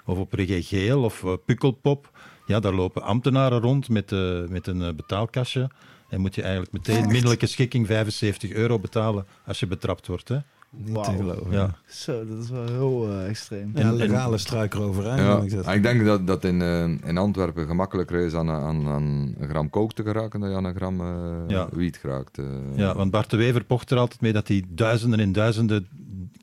Of 0.09 0.17
op 0.17 0.33
Reggae 0.33 0.61
Geel 0.63 1.03
of 1.03 1.23
eh, 1.23 1.33
Pukkelpop, 1.45 2.11
ja, 2.45 2.59
daar 2.59 2.73
lopen 2.73 3.01
ambtenaren 3.01 3.59
rond 3.61 3.89
met, 3.89 4.11
eh, 4.11 4.47
met 4.47 4.67
een 4.67 4.81
eh, 4.81 4.93
betaalkastje. 4.93 5.69
En 6.09 6.21
moet 6.21 6.35
je 6.35 6.41
eigenlijk 6.41 6.71
meteen 6.71 7.07
minderlijke 7.07 7.45
schikking 7.45 7.87
75 7.87 8.51
euro 8.51 8.79
betalen 8.79 9.25
als 9.45 9.59
je 9.59 9.67
betrapt 9.67 10.07
wordt. 10.07 10.27
Hè? 10.29 10.37
Niet 10.71 10.89
Wauw. 10.95 11.03
te 11.03 11.11
geloven. 11.17 11.51
Ja. 11.51 11.75
Zo, 11.87 12.25
dat 12.27 12.43
is 12.43 12.49
wel 12.49 12.65
heel 12.67 13.07
eh, 13.09 13.27
extreem. 13.29 13.71
Ja, 13.75 13.81
En- 13.81 13.95
legale 13.95 14.37
struikeroverij. 14.37 15.17
Ja, 15.17 15.37
ik 15.41 15.51
dat. 15.51 15.65
en 15.65 15.73
ik 15.73 15.83
denk 15.83 16.05
dat 16.05 16.27
dat 16.27 16.43
in, 16.43 16.61
eh, 16.61 16.83
in 17.09 17.17
Antwerpen 17.17 17.67
gemakkelijker 17.67 18.19
is 18.25 18.33
aan, 18.33 18.49
aan, 18.49 18.87
aan 18.87 19.35
een 19.39 19.47
gram 19.49 19.69
kook 19.69 19.93
te 19.93 20.03
geraken 20.03 20.39
dan 20.39 20.49
je 20.49 20.55
aan 20.55 20.63
een 20.65 20.75
gram 20.75 21.01
eh 21.01 21.37
Ja. 21.47 21.67
wiet 21.71 21.97
geraakt. 21.97 22.37
Ja, 22.75 22.95
want 22.95 23.11
Bart 23.11 23.29
de 23.29 23.37
Wever 23.37 23.63
pocht 23.63 23.91
er 23.91 23.97
altijd 23.97 24.21
mee 24.21 24.33
dat 24.33 24.47
hij 24.47 24.63
duizenden 24.69 25.19
en 25.19 25.31
duizenden 25.31 25.87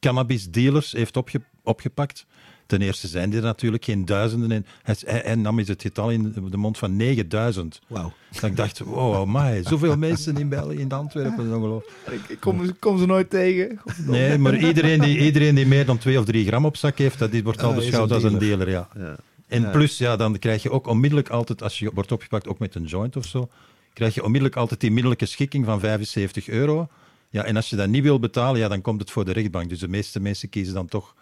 cannabis-dealers 0.01 0.93
heeft 0.93 1.17
opge- 1.17 1.43
opgepakt. 1.63 2.27
Ten 2.67 2.81
eerste 2.83 3.09
zijn 3.09 3.33
er 3.33 3.43
natuurlijk 3.43 3.85
geen 3.85 4.05
duizenden. 4.05 4.51
En 4.53 4.67
hij, 4.83 4.97
hij, 5.05 5.35
nam 5.35 5.59
eens 5.59 5.69
het 5.69 5.83
getal 5.83 6.11
in 6.11 6.35
de 6.51 6.57
mond 6.57 6.79
van 6.79 6.97
9000. 6.97 7.81
Wauw. 7.87 8.13
Dat 8.33 8.43
ik 8.43 8.57
dacht, 8.57 8.79
wow, 8.79 9.27
my, 9.29 9.63
zoveel 9.65 9.97
mensen 10.09 10.37
in 10.37 10.49
België, 10.49 10.77
in 10.77 10.93
Antwerpen. 10.93 11.55
ongelooflijk. 11.55 12.21
Ik, 12.29 12.41
kom, 12.41 12.79
kom 12.79 12.99
ze 12.99 13.07
nooit 13.07 13.31
tegen. 13.31 13.81
Nee, 14.07 14.39
maar 14.39 14.57
iedereen 14.59 15.01
die, 15.01 15.19
iedereen 15.19 15.55
die 15.55 15.67
meer 15.67 15.87
dan 15.87 15.99
2 15.99 16.19
of 16.19 16.25
3 16.25 16.47
gram 16.47 16.65
op 16.65 16.77
zak 16.77 16.99
heeft, 16.99 17.19
dat 17.19 17.31
die 17.33 17.43
wordt 17.43 17.63
al 17.63 17.71
Ah, 17.71 17.77
beschouwd 17.77 18.13
als 18.13 18.23
een 18.23 18.39
dealer. 18.39 18.67
dealer. 18.67 18.71
Ja. 18.71 18.89
Ja. 19.07 19.17
En 19.49 19.63
Ja. 19.63 19.71
plus, 19.71 19.99
ja, 19.99 20.17
dan 20.17 20.39
krijg 20.39 20.63
je 20.63 20.71
ook 20.71 20.87
onmiddellijk 20.87 21.29
altijd, 21.29 21.63
als 21.63 21.79
je 21.79 21.91
wordt 21.95 22.13
opgepakt, 22.13 22.49
ook 22.49 22.59
met 22.59 22.75
een 22.75 22.85
joint 22.85 23.17
of 23.17 23.27
zo, 23.27 23.49
krijg 23.93 24.15
je 24.15 24.23
onmiddellijk 24.25 24.57
altijd 24.59 24.81
die 24.81 24.91
middellijke 24.91 25.27
schikking 25.27 25.65
van 25.65 25.81
75 25.81 26.49
euro. 26.49 26.89
Ja, 27.31 27.45
en 27.45 27.57
als 27.57 27.71
je 27.71 27.77
dat 27.77 27.89
niet 27.89 28.03
wil 28.03 28.19
betalen, 28.19 28.61
ja, 28.61 28.69
dan 28.69 28.81
komt 28.81 29.01
het 29.01 29.11
voor 29.11 29.25
de 29.25 29.33
rechtbank. 29.33 29.69
Dus 29.69 29.79
de 29.79 29.89
meeste 29.89 30.21
mensen 30.21 30.49
kiezen 30.49 30.75
dan 30.75 30.87
toch, 30.87 31.15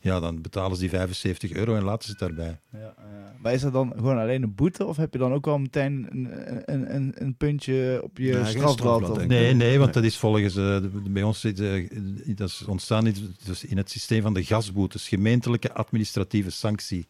ja, 0.00 0.20
dan 0.20 0.42
betalen 0.42 0.74
ze 0.74 0.80
die 0.80 0.90
75 0.90 1.52
euro 1.52 1.74
en 1.74 1.82
laten 1.82 2.04
ze 2.04 2.10
het 2.10 2.18
daarbij. 2.20 2.58
Ja, 2.72 2.78
ja. 2.78 2.94
Maar 3.42 3.52
is 3.52 3.60
dat 3.60 3.72
dan 3.72 3.92
gewoon 3.96 4.18
alleen 4.18 4.42
een 4.42 4.54
boete? 4.54 4.84
Of 4.84 4.96
heb 4.96 5.12
je 5.12 5.18
dan 5.18 5.32
ook 5.32 5.46
al 5.46 5.58
meteen 5.58 6.06
een, 6.10 6.28
een, 6.72 6.94
een, 6.94 7.12
een 7.14 7.34
puntje 7.34 8.00
op 8.02 8.18
je 8.18 8.44
strafblad? 8.44 9.26
Nee, 9.26 9.54
nee, 9.54 9.78
want 9.78 9.94
Nee. 9.94 10.02
dat 10.02 10.12
is 10.12 10.16
volgens, 10.18 10.56
eh, 10.56 10.78
bij 11.10 11.22
ons 11.22 11.40
zit, 11.40 11.60
eh, 11.60 11.90
dat 12.36 12.48
is 12.48 12.64
ontstaan 12.64 13.06
in, 13.06 13.34
dus 13.44 13.64
in 13.64 13.76
het 13.76 13.90
systeem 13.90 14.22
van 14.22 14.34
de 14.34 14.44
gasboetes, 14.44 15.08
gemeentelijke 15.08 15.72
administratieve 15.72 16.50
sanctie. 16.50 17.06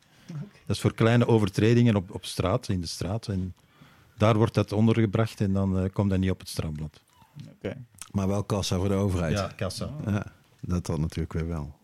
Dat 0.67 0.77
is 0.77 0.81
voor 0.81 0.95
kleine 0.95 1.27
overtredingen 1.27 1.97
op, 1.97 2.15
op 2.15 2.25
straat, 2.25 2.69
in 2.69 2.81
de 2.81 2.87
straat. 2.87 3.29
En 3.29 3.55
daar 4.19 4.37
wordt 4.37 4.55
dat 4.55 4.73
ondergebracht 4.73 5.41
en 5.41 5.53
dan 5.53 5.79
eh, 5.79 5.85
komt 5.93 6.11
dat 6.11 6.19
niet 6.19 6.31
op 6.31 6.39
het 6.39 6.49
strafblad. 6.49 7.01
Oké. 7.51 7.77
Maar 8.11 8.29
wel 8.29 8.45
kassa 8.45 8.77
voor 8.77 8.89
de 8.89 8.95
overheid. 8.95 9.55
kassa. 9.55 9.91
Ja, 10.07 10.27
dat 10.61 10.87
dan 10.87 11.01
natuurlijk 11.01 11.33
weer 11.33 11.49
wel. 11.49 11.79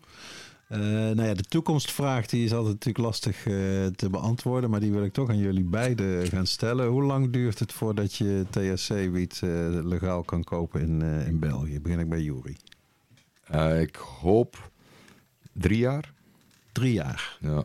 Eh, 0.67 0.79
nou 0.81 1.23
ja, 1.23 1.35
de 1.35 1.43
toekomstvraag 1.43 2.27
die 2.27 2.45
is 2.45 2.53
altijd 2.53 2.73
natuurlijk 2.73 3.05
lastig 3.05 3.47
eh, 3.47 3.87
te 3.87 4.11
beantwoorden, 4.11 4.71
maar 4.71 4.81
die 4.81 4.93
wil 4.93 5.05
ik 5.05 5.13
toch 5.13 5.29
aan 5.29 5.39
jullie 5.39 5.65
beiden 5.65 6.27
gaan 6.27 6.47
stellen. 6.47 6.87
Hoe 6.87 7.03
lang 7.03 7.31
duurt 7.31 7.59
het 7.59 7.73
voordat 7.73 8.15
je 8.15 8.45
THC-wiet 8.51 9.41
eh, 9.43 9.51
legaal 9.85 10.23
kan 10.23 10.45
kopen 10.45 10.81
in, 10.81 11.03
in 11.03 11.39
België? 11.39 11.81
Begin 11.81 11.99
ik 11.99 12.09
bij 12.09 12.23
Jury. 12.23 12.57
Ik 13.81 13.97
hoop 13.97 14.71
drie 15.53 15.79
jaar. 15.79 16.13
Drie 16.73 16.93
jaar. 16.93 17.39
Ja, 17.41 17.65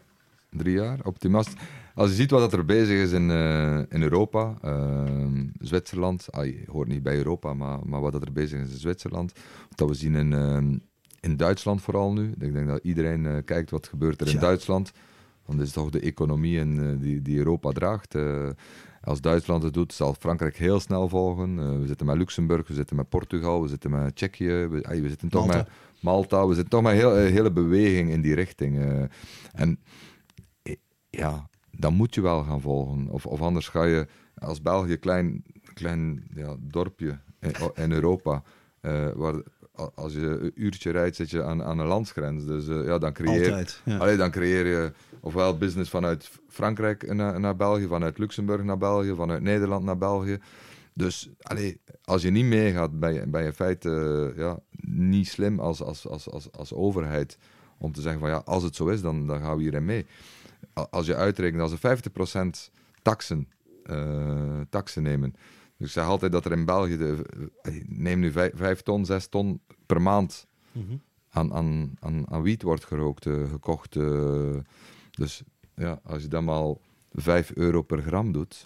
drie 0.49 0.73
jaar. 0.73 0.99
Optimist. 1.03 1.53
Als 1.95 2.09
je 2.09 2.15
ziet 2.15 2.31
wat 2.31 2.53
er 2.53 2.65
bezig 2.65 2.97
is 2.97 3.11
in, 3.11 3.29
in 3.89 4.01
Europa, 4.01 4.57
Zwitserland, 5.59 6.31
ah, 6.31 6.45
je 6.45 6.63
hoort 6.67 6.87
niet 6.87 7.03
bij 7.03 7.17
Europa, 7.17 7.53
maar, 7.53 7.79
maar 7.85 8.01
wat 8.01 8.13
er 8.13 8.31
bezig 8.31 8.59
is 8.59 8.71
in 8.71 8.79
Zwitserland, 8.79 9.33
wat 9.75 9.87
we 9.89 9.93
zien 9.93 10.15
in, 10.15 10.81
in 11.21 11.37
Duitsland 11.37 11.81
vooral 11.81 12.13
nu. 12.13 12.33
Ik 12.39 12.53
denk 12.53 12.67
dat 12.67 12.83
iedereen 12.83 13.25
eh, 13.25 13.35
kijkt 13.45 13.69
wat 13.69 13.87
gebeurt 13.87 14.21
er 14.21 14.27
in. 14.27 14.39
Duitsland. 14.39 14.91
Want 15.45 15.57
dat 15.57 15.67
is 15.67 15.73
toch 15.73 15.89
de 15.89 15.99
economie 15.99 16.59
en, 16.59 16.89
eh, 16.89 17.01
die, 17.01 17.21
die 17.21 17.37
Europa 17.37 17.71
draagt. 17.71 18.15
Eh, 18.15 18.49
als 19.01 19.21
Duitsland 19.21 19.63
het 19.63 19.73
doet, 19.73 19.93
zal 19.93 20.13
Frankrijk 20.13 20.57
heel 20.57 20.79
snel 20.79 21.09
volgen. 21.09 21.79
We 21.81 21.87
zitten 21.87 22.05
met 22.05 22.17
Luxemburg, 22.17 22.67
we 22.67 22.73
zitten 22.73 22.95
met 22.95 23.09
Portugal, 23.09 23.61
we 23.61 23.67
zitten 23.67 23.91
met 23.91 24.15
Tsjechië, 24.15 24.67
we, 24.67 24.81
we 25.01 25.09
zitten 25.09 25.29
toch 25.29 25.45
Malta. 25.45 25.57
met 25.57 25.69
Malta. 25.99 26.47
We 26.47 26.53
zitten 26.53 26.69
toch 26.69 26.81
met 26.81 26.93
heel, 26.93 27.17
een 27.17 27.31
hele 27.31 27.51
beweging 27.51 28.09
in 28.09 28.21
die 28.21 28.35
richting. 28.35 29.07
en 29.51 29.79
ja, 31.09 31.49
dan 31.71 31.93
moet 31.93 32.15
je 32.15 32.21
wel 32.21 32.43
gaan 32.43 32.61
volgen. 32.61 33.07
Of, 33.09 33.25
of 33.25 33.41
anders 33.41 33.67
ga 33.67 33.83
je 33.83 34.07
als 34.35 34.61
België, 34.61 34.97
klein, 34.97 35.43
klein 35.73 36.23
ja, 36.33 36.55
dorpje 36.59 37.19
in, 37.39 37.53
in 37.75 37.91
Europa, 37.91 38.43
waar 39.15 39.41
als 39.75 40.13
je 40.13 40.19
een 40.19 40.51
uurtje 40.55 40.91
rijdt, 40.91 41.15
zit 41.15 41.29
je 41.29 41.43
aan, 41.43 41.63
aan 41.63 41.79
een 41.79 41.87
landsgrens. 41.87 42.45
Dus 42.45 42.67
eh, 42.67 42.85
ja, 42.85 42.97
dan 42.97 43.13
creëer, 43.13 43.45
Altijd. 43.45 43.81
Ja. 43.85 43.97
Allee, 43.97 44.17
dan 44.17 44.31
creëer 44.31 44.67
je 44.67 44.91
ofwel 45.19 45.57
business 45.57 45.89
vanuit 45.89 46.29
Frankrijk 46.47 47.13
naar, 47.13 47.39
naar 47.39 47.55
België, 47.55 47.87
vanuit 47.87 48.17
Luxemburg 48.17 48.63
naar 48.63 48.77
België, 48.77 49.13
vanuit 49.15 49.41
Nederland 49.41 49.83
naar 49.83 49.97
België. 49.97 50.39
Dus 50.93 51.29
allee, 51.41 51.81
als 52.03 52.21
je 52.21 52.29
niet 52.29 52.45
meegaat, 52.45 52.99
ben 52.99 53.13
je, 53.13 53.27
ben 53.27 53.41
je 53.41 53.47
in 53.47 53.53
feite 53.53 53.89
eh, 54.35 54.37
ja, 54.37 54.59
niet 54.81 55.27
slim 55.27 55.59
als, 55.59 55.81
als, 55.81 56.07
als, 56.07 56.29
als, 56.29 56.51
als 56.51 56.73
overheid 56.73 57.37
om 57.77 57.91
te 57.91 58.01
zeggen 58.01 58.19
van 58.19 58.29
ja, 58.29 58.41
als 58.45 58.63
het 58.63 58.75
zo 58.75 58.87
is, 58.87 59.01
dan, 59.01 59.27
dan 59.27 59.41
gaan 59.41 59.55
we 59.55 59.61
hierin 59.61 59.85
mee. 59.85 60.05
Als 60.89 61.05
je 61.05 61.15
uitrekent, 61.15 61.61
als 61.61 61.79
we 61.79 61.97
50% 62.67 62.71
taxen, 63.01 63.47
taxen 64.69 65.03
nemen. 65.03 65.35
Dus 65.81 65.89
ik 65.89 65.95
zeg 65.95 66.05
altijd 66.05 66.31
dat 66.31 66.45
er 66.45 66.51
in 66.51 66.65
België, 66.65 66.97
de, 66.97 67.25
eh, 67.61 67.73
neem 67.87 68.19
nu 68.19 68.31
5 68.31 68.81
ton, 68.81 69.05
6 69.05 69.27
ton 69.27 69.61
per 69.85 70.01
maand 70.01 70.47
Mhm. 70.71 70.95
aan, 71.29 71.53
aan, 71.53 71.91
aan, 71.99 72.25
aan 72.29 72.41
wiet 72.41 72.61
wordt 72.61 72.85
gerookt, 72.85 73.25
eh, 73.25 73.49
gekocht. 73.49 73.95
eh. 73.95 74.55
dus 75.11 75.43
ja, 75.75 75.99
als 76.03 76.21
je 76.21 76.27
dan 76.27 76.43
maar 76.43 76.73
5 77.11 77.51
euro 77.55 77.81
per 77.81 78.01
gram 78.01 78.31
doet, 78.31 78.65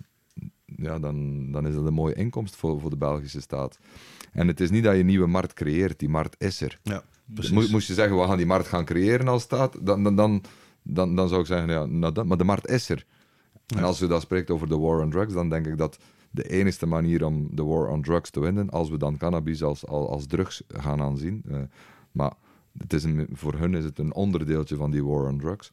ja, 0.66 1.00
dan, 1.00 1.52
dan 1.52 1.68
is 1.68 1.74
dat 1.76 1.86
een 1.86 1.94
mooie 1.94 2.14
inkomst 2.14 2.56
voor, 2.56 2.80
voor 2.80 2.90
de 2.90 2.98
Belgische 2.98 3.42
staat. 3.42 3.78
En 4.32 4.48
het 4.48 4.60
is 4.60 4.70
niet 4.70 4.84
dat 4.84 4.94
je 4.94 5.00
een 5.00 5.06
nieuwe 5.06 5.28
markt 5.28 5.54
creëert, 5.54 6.00
die 6.00 6.10
markt 6.10 6.36
is 6.44 6.62
er. 6.62 6.80
Ja. 6.84 7.04
Mo- 7.52 7.68
moest 7.70 7.88
je 7.88 7.94
zeggen, 7.94 8.18
we 8.20 8.24
gaan 8.28 8.38
die 8.38 8.46
markt 8.46 8.68
gaan 8.68 8.86
creëren 8.86 9.28
als 9.28 9.42
staat, 9.42 9.86
dan, 9.86 10.04
dan, 10.04 10.16
dan, 10.16 10.44
dan, 10.84 11.16
dan 11.16 11.28
zou 11.28 11.42
ik 11.42 11.48
zeggen, 11.48 11.70
ja, 11.70 11.86
nou, 11.86 12.14
dat, 12.14 12.26
maar 12.26 12.38
de 12.38 12.44
markt 12.44 12.68
is 12.70 12.90
er. 12.90 13.06
En 13.76 13.84
als 13.84 14.00
je 14.00 14.08
dan 14.08 14.22
spreekt 14.22 14.50
over 14.52 14.68
de 14.70 14.78
war 14.78 15.00
on 15.02 15.10
drugs, 15.10 15.34
dan 15.34 15.50
denk 15.50 15.68
ik 15.68 15.78
dat 15.78 15.98
de 16.36 16.50
enige 16.50 16.86
manier 16.86 17.26
om 17.26 17.56
de 17.56 17.64
war 17.64 17.88
on 17.90 18.02
drugs 18.02 18.30
te 18.30 18.40
winnen, 18.40 18.70
als 18.70 18.90
we 18.90 18.98
dan 18.98 19.18
cannabis 19.18 19.64
als, 19.64 19.88
als, 19.88 20.08
als 20.08 20.26
drugs 20.26 20.64
gaan 20.68 21.02
aanzien, 21.02 21.44
eh, 21.48 21.62
maar 22.12 22.34
het 22.78 22.94
is 22.94 23.04
een, 23.04 23.28
voor 23.32 23.54
hun 23.54 23.74
is 23.76 23.84
het 23.84 24.00
een 24.00 24.14
onderdeeltje 24.14 24.76
van 24.76 24.92
die 24.92 25.04
war 25.04 25.28
on 25.28 25.38
drugs. 25.38 25.72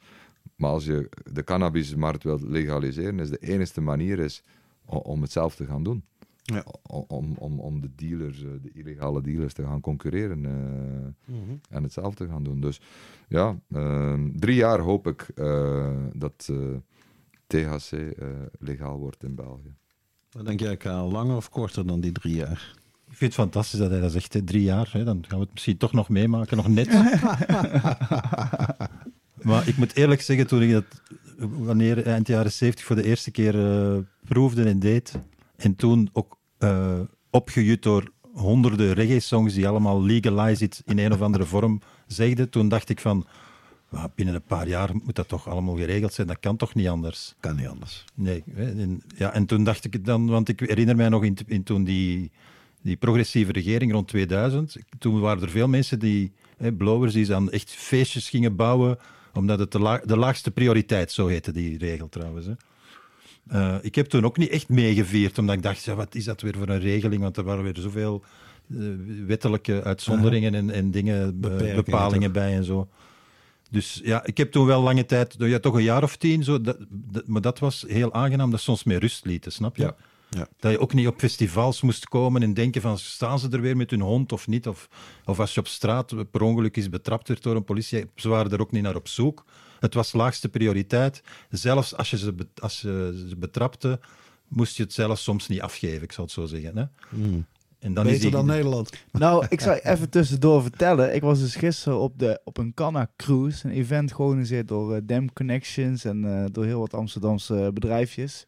Maar 0.56 0.70
als 0.70 0.84
je 0.84 1.08
de 1.32 1.44
cannabismarkt 1.44 2.22
wilt 2.24 2.42
legaliseren, 2.42 3.20
is 3.20 3.30
de 3.30 3.38
enige 3.38 3.80
manier 3.80 4.18
is 4.18 4.42
om 4.84 5.22
het 5.22 5.32
zelf 5.32 5.54
te 5.54 5.66
gaan 5.66 5.82
doen. 5.82 6.04
Ja. 6.42 6.64
Om, 7.06 7.34
om, 7.38 7.60
om 7.60 7.80
de 7.80 7.94
dealers, 7.94 8.42
eh, 8.44 8.50
de 8.62 8.70
illegale 8.72 9.20
dealers, 9.20 9.54
te 9.54 9.62
gaan 9.62 9.80
concurreren 9.80 10.44
eh, 10.46 11.34
Mhm. 11.34 11.56
en 11.70 11.82
het 11.82 11.92
zelf 11.92 12.14
te 12.14 12.26
gaan 12.26 12.42
doen. 12.42 12.60
Dus 12.60 12.80
ja, 13.28 13.58
eh, 13.68 14.20
drie 14.36 14.56
jaar 14.56 14.80
hoop 14.80 15.06
ik 15.06 15.26
dat 16.12 16.50
THC 17.46 17.92
legaal 18.58 18.98
wordt 18.98 19.24
in 19.24 19.34
België. 19.34 19.74
Wat 20.32 20.46
denk 20.46 20.60
jij, 20.60 20.76
Karel? 20.76 21.10
Langer 21.10 21.36
of 21.36 21.48
korter 21.48 21.86
dan 21.86 22.00
die 22.00 22.12
drie 22.12 22.34
jaar? 22.34 22.74
Ik 23.10 23.18
vind 23.18 23.32
het 23.36 23.42
fantastisch 23.42 23.78
dat 23.78 23.90
hij 23.90 24.00
dat 24.00 24.12
zegt, 24.12 24.32
hè. 24.32 24.42
drie 24.42 24.62
jaar. 24.62 24.88
Hè. 24.92 25.04
Dan 25.04 25.24
gaan 25.28 25.38
we 25.38 25.44
het 25.44 25.52
misschien 25.52 25.76
toch 25.76 25.92
nog 25.92 26.08
meemaken, 26.08 26.56
nog 26.56 26.68
net. 26.68 26.88
maar 29.48 29.68
ik 29.68 29.76
moet 29.76 29.96
eerlijk 29.96 30.20
zeggen, 30.20 30.46
toen 30.46 30.62
ik 30.62 30.72
dat 30.72 30.84
wanneer 31.48 32.06
eind 32.06 32.26
jaren 32.26 32.52
70 32.52 32.84
voor 32.84 32.96
de 32.96 33.04
eerste 33.04 33.30
keer 33.30 33.66
eh, 33.66 33.98
proefde 34.24 34.64
en 34.64 34.78
deed, 34.78 35.18
en 35.56 35.76
toen 35.76 36.08
ook 36.12 36.38
eh, 36.58 37.00
opgejut 37.30 37.82
door 37.82 38.12
honderden 38.32 38.92
reggae-songs 38.92 39.54
die 39.54 39.68
allemaal 39.68 40.02
legalize 40.02 40.64
it 40.64 40.82
in 40.84 40.98
een 40.98 41.12
of 41.12 41.20
andere 41.20 41.44
vorm 41.44 41.80
zegden, 42.06 42.50
toen 42.50 42.68
dacht 42.68 42.88
ik 42.88 43.00
van, 43.00 43.26
"Ah, 43.92 44.04
binnen 44.14 44.34
een 44.34 44.42
paar 44.42 44.68
jaar 44.68 44.90
moet 45.04 45.14
dat 45.16 45.28
toch 45.28 45.48
allemaal 45.48 45.76
geregeld 45.76 46.12
zijn, 46.12 46.26
dat 46.26 46.40
kan 46.40 46.56
toch 46.56 46.74
niet 46.74 46.88
anders. 46.88 47.34
Kan 47.40 47.56
niet 47.56 47.66
anders. 47.66 48.04
Nee, 48.14 48.44
en, 48.56 49.02
ja, 49.16 49.32
en 49.32 49.46
toen 49.46 49.64
dacht 49.64 49.84
ik 49.84 49.92
het 49.92 50.04
dan, 50.04 50.26
want 50.26 50.48
ik 50.48 50.60
herinner 50.60 50.96
mij 50.96 51.08
nog 51.08 51.24
in, 51.24 51.36
in 51.46 51.62
toen 51.62 51.84
die, 51.84 52.30
die 52.82 52.96
progressieve 52.96 53.52
regering 53.52 53.92
rond 53.92 54.08
2000, 54.08 54.76
toen 54.98 55.20
waren 55.20 55.42
er 55.42 55.50
veel 55.50 55.68
mensen 55.68 55.98
die, 55.98 56.32
hè, 56.56 56.72
blowers, 56.72 57.12
die 57.12 57.26
dan 57.26 57.50
echt 57.50 57.70
feestjes 57.70 58.28
gingen 58.28 58.56
bouwen, 58.56 58.98
omdat 59.34 59.58
het 59.58 59.72
de, 59.72 59.78
la- 59.78 60.02
de 60.04 60.16
laagste 60.16 60.50
prioriteit, 60.50 61.12
zo 61.12 61.26
heette 61.26 61.52
die 61.52 61.78
regel 61.78 62.08
trouwens. 62.08 62.46
Hè. 62.46 62.52
Eh, 63.48 63.76
ik 63.82 63.94
heb 63.94 64.06
toen 64.06 64.24
ook 64.24 64.36
niet 64.36 64.48
echt 64.50 64.68
meegevierd, 64.68 65.38
omdat 65.38 65.54
ik 65.56 65.62
dacht, 65.62 65.84
ja, 65.84 65.94
wat 65.94 66.14
is 66.14 66.24
dat 66.24 66.40
weer 66.40 66.54
voor 66.58 66.68
een 66.68 66.80
regeling? 66.80 67.22
Want 67.22 67.36
er 67.36 67.44
waren 67.44 67.64
weer 67.64 67.76
zoveel 67.78 68.22
eh, 68.70 68.76
wettelijke 69.26 69.82
uitzonderingen 69.82 70.54
en, 70.54 70.70
en 70.70 70.90
dingen, 70.90 71.26
eh, 71.42 71.74
bepalingen 71.74 72.32
toch? 72.32 72.42
bij 72.42 72.54
en 72.54 72.64
zo. 72.64 72.88
Dus 73.72 74.00
ja, 74.04 74.24
ik 74.24 74.36
heb 74.36 74.52
toen 74.52 74.66
wel 74.66 74.82
lange 74.82 75.06
tijd, 75.06 75.34
ja, 75.38 75.58
toch 75.58 75.74
een 75.74 75.82
jaar 75.82 76.02
of 76.02 76.16
tien, 76.16 76.44
zo, 76.44 76.60
dat, 76.60 76.76
dat- 76.90 77.26
maar 77.26 77.40
dat 77.40 77.58
was 77.58 77.84
heel 77.88 78.12
aangenaam, 78.12 78.50
dat 78.50 78.60
soms 78.60 78.84
meer 78.84 78.98
rust 78.98 79.24
lieten, 79.24 79.52
snap 79.52 79.76
je? 79.76 79.82
Ja, 79.82 79.94
ja. 80.30 80.46
Dat 80.58 80.72
je 80.72 80.78
ook 80.78 80.94
niet 80.94 81.06
op 81.06 81.18
festivals 81.18 81.80
moest 81.82 82.08
komen 82.08 82.42
en 82.42 82.54
denken 82.54 82.80
van, 82.80 82.98
staan 82.98 83.38
ze 83.38 83.48
er 83.50 83.60
weer 83.60 83.76
met 83.76 83.90
hun 83.90 84.00
hond 84.00 84.32
of 84.32 84.46
niet? 84.46 84.68
Of, 84.68 84.88
of 85.24 85.40
als 85.40 85.54
je 85.54 85.60
op 85.60 85.66
straat 85.68 86.30
per 86.30 86.42
ongeluk 86.42 86.76
is 86.76 86.88
betrapt 86.88 87.28
werd 87.28 87.42
door 87.42 87.56
een 87.56 87.64
politie, 87.64 88.04
ze 88.16 88.28
waren 88.28 88.50
er 88.52 88.60
ook 88.60 88.70
niet 88.72 88.82
naar 88.82 88.96
op 88.96 89.08
zoek. 89.08 89.44
Het 89.80 89.94
was 89.94 90.12
laagste 90.12 90.48
prioriteit. 90.48 91.22
Zelfs 91.50 91.96
als 91.96 92.10
je 92.10 92.18
ze, 92.18 92.34
als 92.60 92.80
je 92.80 93.24
ze 93.28 93.36
betrapte, 93.36 94.00
moest 94.48 94.76
je 94.76 94.82
het 94.82 94.92
zelf 94.92 95.18
soms 95.18 95.48
niet 95.48 95.60
afgeven, 95.60 96.02
ik 96.02 96.12
zal 96.12 96.24
het 96.24 96.32
zo 96.32 96.46
zeggen. 96.46 96.76
Hè? 96.76 96.84
En 97.82 97.94
dan 97.94 98.04
is 98.06 98.10
Beter 98.12 98.26
die- 98.26 98.36
dan 98.36 98.46
Nederland. 98.46 98.92
Nou, 99.12 99.46
ik 99.48 99.60
zou 99.60 99.78
even 99.78 100.10
tussendoor 100.10 100.62
vertellen. 100.62 101.14
Ik 101.14 101.20
was 101.22 101.38
dus 101.40 101.56
gisteren 101.56 101.98
op, 101.98 102.18
de, 102.18 102.40
op 102.44 102.58
een 102.58 102.74
Canna 102.74 103.10
Cruise. 103.16 103.66
Een 103.66 103.74
event 103.74 104.12
georganiseerd 104.12 104.68
door 104.68 104.94
eh, 104.94 105.00
Dam 105.04 105.32
Connections 105.32 106.04
en 106.04 106.24
eh, 106.24 106.44
door 106.52 106.64
heel 106.64 106.80
wat 106.80 106.94
Amsterdamse 106.94 107.70
bedrijfjes. 107.74 108.46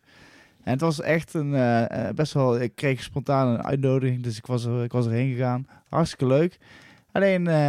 En 0.62 0.72
het 0.72 0.80
was 0.80 1.00
echt 1.00 1.34
een 1.34 1.54
eh, 1.54 2.08
best 2.14 2.32
wel... 2.32 2.60
Ik 2.60 2.74
kreeg 2.74 3.02
spontaan 3.02 3.48
een 3.48 3.62
uitnodiging, 3.62 4.22
dus 4.22 4.36
ik 4.36 4.46
was, 4.46 4.64
er, 4.64 4.84
ik 4.84 4.92
was 4.92 5.06
erheen 5.06 5.32
gegaan. 5.32 5.66
Hartstikke 5.88 6.26
leuk. 6.26 6.58
Alleen, 7.12 7.46
eh, 7.46 7.68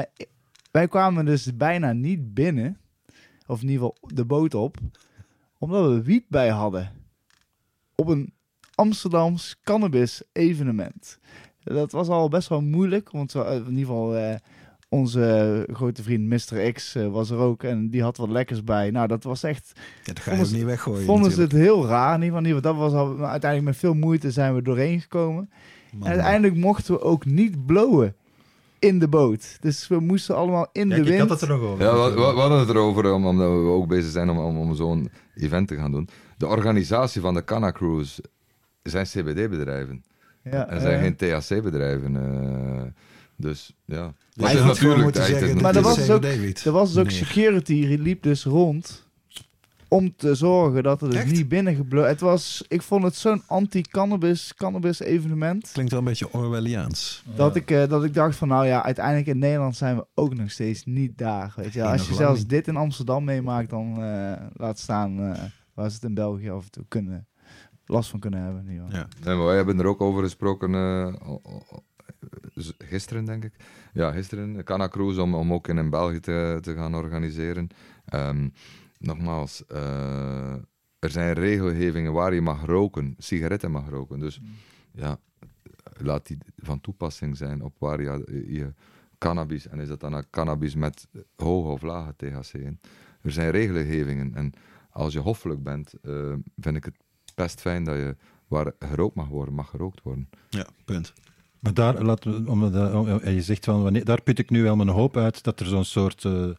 wij 0.71 0.87
kwamen 0.87 1.25
dus 1.25 1.55
bijna 1.57 1.91
niet 1.93 2.33
binnen. 2.33 2.77
Of 3.47 3.61
in 3.61 3.69
ieder 3.69 3.85
geval 3.85 3.97
de 4.13 4.25
boot 4.25 4.53
op. 4.53 4.77
Omdat 5.57 5.87
we 5.91 6.01
wiet 6.03 6.25
bij 6.29 6.49
hadden. 6.49 6.91
Op 7.95 8.07
een 8.07 8.33
Amsterdams 8.75 9.55
cannabis 9.63 10.21
evenement. 10.31 11.19
Dat 11.73 11.91
was 11.91 12.07
al 12.07 12.29
best 12.29 12.47
wel 12.49 12.61
moeilijk, 12.61 13.11
want 13.11 13.35
eh, 13.35 13.51
in 13.53 13.59
ieder 13.69 13.77
geval 13.77 14.15
eh, 14.15 14.35
onze 14.89 15.67
grote 15.71 16.03
vriend 16.03 16.27
Mr. 16.51 16.71
X 16.71 16.95
eh, 16.95 17.07
was 17.07 17.29
er 17.29 17.37
ook 17.37 17.63
en 17.63 17.89
die 17.89 18.01
had 18.03 18.17
wat 18.17 18.29
lekkers 18.29 18.63
bij. 18.63 18.91
Nou, 18.91 19.07
dat 19.07 19.23
was 19.23 19.43
echt, 19.43 19.71
Ja, 20.03 20.13
dat 20.13 20.19
ga 20.23 20.33
je 20.33 20.45
niet 20.51 20.63
weggooien 20.63 21.05
vonden 21.05 21.31
ze 21.31 21.41
het 21.41 21.51
heel 21.51 21.85
raar. 21.87 22.15
In 22.15 22.23
ieder 22.23 22.39
geval, 22.45 22.61
dat 22.61 22.75
was 22.75 22.93
al, 22.93 23.13
maar 23.15 23.29
uiteindelijk 23.29 23.71
met 23.71 23.79
veel 23.79 23.93
moeite 23.93 24.31
zijn 24.31 24.55
we 24.55 24.61
doorheen 24.61 25.01
gekomen. 25.01 25.49
Man, 25.93 26.01
En 26.07 26.13
uiteindelijk 26.13 26.55
mochten 26.55 26.93
we 26.93 27.01
ook 27.01 27.25
niet 27.25 27.65
blowen 27.65 28.15
in 28.79 28.99
de 28.99 29.07
boot. 29.07 29.57
Dus 29.61 29.87
we 29.87 29.99
moesten 29.99 30.35
allemaal 30.35 30.67
in 30.71 30.89
de 30.89 30.95
ik 30.95 31.03
wind. 31.03 31.19
had 31.19 31.29
het 31.29 31.41
er 31.41 31.47
nog 31.47 31.61
over. 31.61 31.85
Ja, 31.85 31.93
we, 31.93 32.09
we- 32.09 32.15
we 32.33 32.39
hadden 32.39 32.59
het 32.59 32.69
erover, 32.69 33.13
om- 33.13 33.27
omdat 33.27 33.47
we 33.49 33.67
ook 33.67 33.87
bezig 33.87 34.11
zijn 34.11 34.29
om, 34.29 34.37
om, 34.37 34.57
om 34.57 34.75
zo'n 34.75 35.09
event 35.35 35.67
te 35.67 35.75
gaan 35.75 35.91
doen. 35.91 36.07
De 36.37 36.47
organisatie 36.47 37.21
van 37.21 37.33
de 37.33 37.43
Canna 37.43 37.71
Cruise 37.71 38.23
zijn 38.83 39.05
CBD-bedrijven. 39.05 40.03
Ja, 40.51 40.67
En 40.67 40.81
zijn 40.81 40.99
geen 40.99 41.15
THC-bedrijven. 41.15 42.15
eh, 42.15 42.83
dus 43.35 43.73
ja. 43.85 44.13
Dus 44.33 44.51
het 44.51 44.59
had 44.59 44.75
is 44.75 44.81
natuurlijk... 44.81 45.15
het 45.15 45.25
zeggen, 45.25 45.61
Maar 45.61 45.75
er 45.75 45.81
was 45.81 46.09
ook-. 46.09 46.23
Er 46.23 46.71
was 46.71 46.93
dus 46.93 47.03
ook 47.03 47.11
security, 47.11 47.87
die 47.87 47.99
liep 47.99 48.23
dus 48.23 48.43
rond 48.43 49.05
om 49.87 50.15
te 50.15 50.35
zorgen 50.35 50.83
dat 50.83 51.01
er 51.01 51.09
dus 51.09 51.19
Echt? 51.19 51.31
niet 51.31 51.47
binnen 51.49 51.75
gebloot. 51.75 52.07
Het 52.07 52.19
was, 52.19 52.65
ik 52.67 52.81
vond 52.81 53.03
het 53.03 53.15
zo'n 53.15 53.41
anti-cannabis 53.47 54.53
cannabis 54.55 54.99
evenement. 54.99 55.69
Klinkt 55.73 55.91
wel 55.91 55.99
een 55.99 56.05
beetje 56.05 56.33
Orwelliaans. 56.33 57.23
Dat, 57.35 57.55
ik, 57.55 57.71
eh, 57.71 57.87
dat 57.87 58.03
ik 58.03 58.13
dacht 58.13 58.35
van, 58.35 58.47
nou 58.47 58.65
ja, 58.65 58.83
uiteindelijk 58.83 59.27
in 59.27 59.37
Nederland 59.37 59.75
zijn 59.75 59.95
we 59.95 60.05
ook 60.13 60.35
nog 60.35 60.51
steeds 60.51 60.85
niet 60.85 61.17
daar. 61.17 61.53
Weet 61.55 61.73
je. 61.73 61.83
Als 61.83 62.07
je 62.07 62.13
zelfs 62.13 62.39
niet. 62.39 62.49
dit 62.49 62.67
in 62.67 62.75
Amsterdam 62.75 63.23
meemaakt, 63.23 63.69
dan 63.69 64.03
eh, 64.03 64.33
laat 64.53 64.79
staan 64.79 65.19
eh, 65.19 65.41
waar 65.73 65.89
ze 65.89 65.95
het 65.95 66.03
in 66.03 66.13
België 66.13 66.49
af 66.49 66.63
en 66.63 66.71
toe 66.71 66.85
kunnen, 66.87 67.27
last 67.85 68.09
van 68.09 68.19
kunnen 68.19 68.41
hebben. 68.41 68.73
Ja. 68.73 69.07
Maar 69.23 69.45
wij 69.45 69.55
hebben 69.55 69.79
er 69.79 69.85
ook 69.85 70.01
over 70.01 70.23
gesproken 70.23 70.75
eh, 70.75 71.13
gisteren, 72.77 73.25
denk 73.25 73.43
ik. 73.43 73.53
Ja, 73.93 74.11
gisteren. 74.11 74.63
Cruise 74.63 75.21
om, 75.21 75.35
om 75.35 75.53
ook 75.53 75.67
in, 75.67 75.89
België 75.89 76.19
te, 76.19 76.57
te 76.61 76.73
gaan 76.73 76.95
organiseren. 76.95 77.67
Ehm, 78.05 78.49
nogmaals, 78.99 79.65
eh, 79.65 80.53
er 80.99 81.09
zijn 81.09 81.33
regelgevingen 81.33 82.13
waar 82.13 82.33
je 82.33 82.41
mag 82.41 82.65
roken, 82.65 83.15
sigaretten 83.17 83.71
mag 83.71 83.89
roken. 83.89 84.19
Dus 84.19 84.41
ja, 84.91 85.19
laat 85.97 86.27
die 86.27 86.37
van 86.57 86.81
toepassing 86.81 87.37
zijn 87.37 87.61
op 87.61 87.75
waar 87.79 88.01
je, 88.01 88.43
je 88.47 88.73
cannabis, 89.17 89.67
en 89.67 89.79
is 89.79 89.87
dat 89.87 89.99
dan 89.99 90.13
een 90.13 90.29
cannabis 90.29 90.75
met 90.75 91.07
hoge 91.35 91.69
of 91.69 91.81
lage 91.81 92.13
THC 92.15 92.53
in. 92.53 92.79
Er 93.21 93.31
zijn 93.31 93.51
regelgevingen 93.51 94.35
en 94.35 94.53
als 94.89 95.13
je 95.13 95.19
hoffelijk 95.19 95.63
bent, 95.63 95.93
eh, 96.01 96.33
vind 96.57 96.75
ik 96.75 96.85
het 96.85 96.97
best 97.35 97.61
fijn 97.61 97.83
dat 97.83 97.95
je 97.95 98.15
waar 98.47 98.71
gerookt 98.79 99.15
mag 99.15 99.27
worden, 99.27 99.53
mag 99.53 99.69
gerookt 99.69 100.01
worden. 100.03 100.29
Ja, 100.49 100.67
punt. 100.85 101.13
Maar 101.59 101.73
daar, 101.73 102.03
laten 102.03 102.43
we, 102.43 102.51
omdat, 102.51 102.93
om- 102.93 103.07
en 103.07 103.33
je 103.33 103.41
zegt 103.41 103.65
van, 103.65 103.83
wanneer, 103.83 104.05
daar 104.05 104.21
put 104.21 104.39
ik 104.39 104.49
nu 104.49 104.63
wel 104.63 104.75
mijn 104.75 104.89
hoop 104.89 105.17
uit 105.17 105.43
dat 105.43 105.59
er 105.59 105.65
zo'n 105.65 105.85
soort 105.85 106.25
eh, 106.25 106.49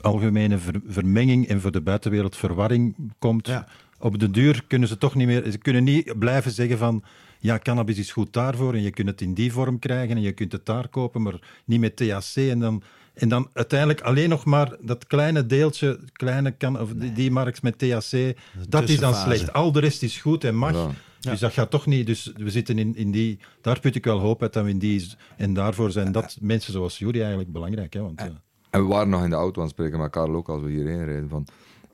algemene 0.00 0.58
ver- 0.58 0.80
vermenging 0.86 1.48
en 1.48 1.60
voor 1.60 1.72
de 1.72 1.80
buitenwereld 1.80 2.36
verwarring 2.36 2.94
komt. 3.18 3.46
Ja. 3.46 3.66
Op 3.98 4.18
de 4.18 4.30
duur 4.30 4.64
kunnen 4.66 4.88
ze 4.88 4.98
toch 4.98 5.14
niet 5.14 5.26
meer, 5.26 5.50
ze 5.50 5.58
kunnen 5.58 5.84
niet 5.84 6.18
blijven 6.18 6.50
zeggen 6.50 6.78
van, 6.78 7.02
ja, 7.40 7.58
cannabis 7.58 7.98
is 7.98 8.12
goed 8.12 8.32
daarvoor 8.32 8.74
en 8.74 8.82
je 8.82 8.90
kunt 8.90 9.08
het 9.08 9.20
in 9.20 9.34
die 9.34 9.52
vorm 9.52 9.78
krijgen 9.78 10.16
en 10.16 10.22
je 10.22 10.32
kunt 10.32 10.52
het 10.52 10.66
daar 10.66 10.88
kopen, 10.88 11.22
maar 11.22 11.62
niet 11.64 11.80
met 11.80 11.96
THC. 11.96 12.36
En 12.36 12.58
dan, 12.58 12.82
en 13.16 13.28
dan 13.28 13.48
uiteindelijk 13.52 14.00
alleen 14.00 14.28
nog 14.28 14.44
maar 14.44 14.76
dat 14.80 15.06
kleine 15.06 15.46
deeltje, 15.46 16.00
kleine 16.12 16.56
can, 16.56 16.80
of 16.80 16.92
die, 16.92 17.12
die 17.12 17.30
marks 17.30 17.60
met 17.60 17.78
THC, 17.78 18.36
dat 18.68 18.88
is 18.88 18.98
dan 18.98 19.14
slecht. 19.14 19.52
Al 19.52 19.72
de 19.72 19.80
rest 19.80 20.02
is 20.02 20.20
goed 20.20 20.44
en 20.44 20.56
mag. 20.56 20.72
Ja. 20.72 20.90
Dus 21.30 21.40
dat 21.40 21.52
gaat 21.52 21.70
toch 21.70 21.86
niet. 21.86 22.06
Dus 22.06 22.32
we 22.36 22.50
zitten 22.50 22.78
in, 22.78 22.96
in 22.96 23.10
die. 23.10 23.38
Daar 23.60 23.80
put 23.80 23.94
ik 23.94 24.04
wel 24.04 24.18
hoop 24.18 24.42
uit 24.42 24.52
dat 24.52 24.64
we 24.64 24.70
in 24.70 24.78
die. 24.78 25.10
En 25.36 25.54
daarvoor 25.54 25.90
zijn 25.90 26.12
dat 26.12 26.36
mensen 26.40 26.72
zoals 26.72 26.98
jullie 26.98 27.20
eigenlijk 27.20 27.52
belangrijk. 27.52 27.92
Hè? 27.92 28.00
Want, 28.00 28.20
eh, 28.20 28.26
En 28.70 28.80
we 28.80 28.86
waren 28.86 29.08
nog 29.08 29.24
in 29.24 29.30
de 29.30 29.36
auto 29.36 29.60
aan 29.60 29.66
het 29.66 29.74
spreken 29.74 29.98
met 29.98 30.10
Karel 30.10 30.34
ook 30.34 30.48
als 30.48 30.62
we 30.62 30.70
hierheen 30.70 31.04
reden. 31.04 31.28
Van, 31.28 31.46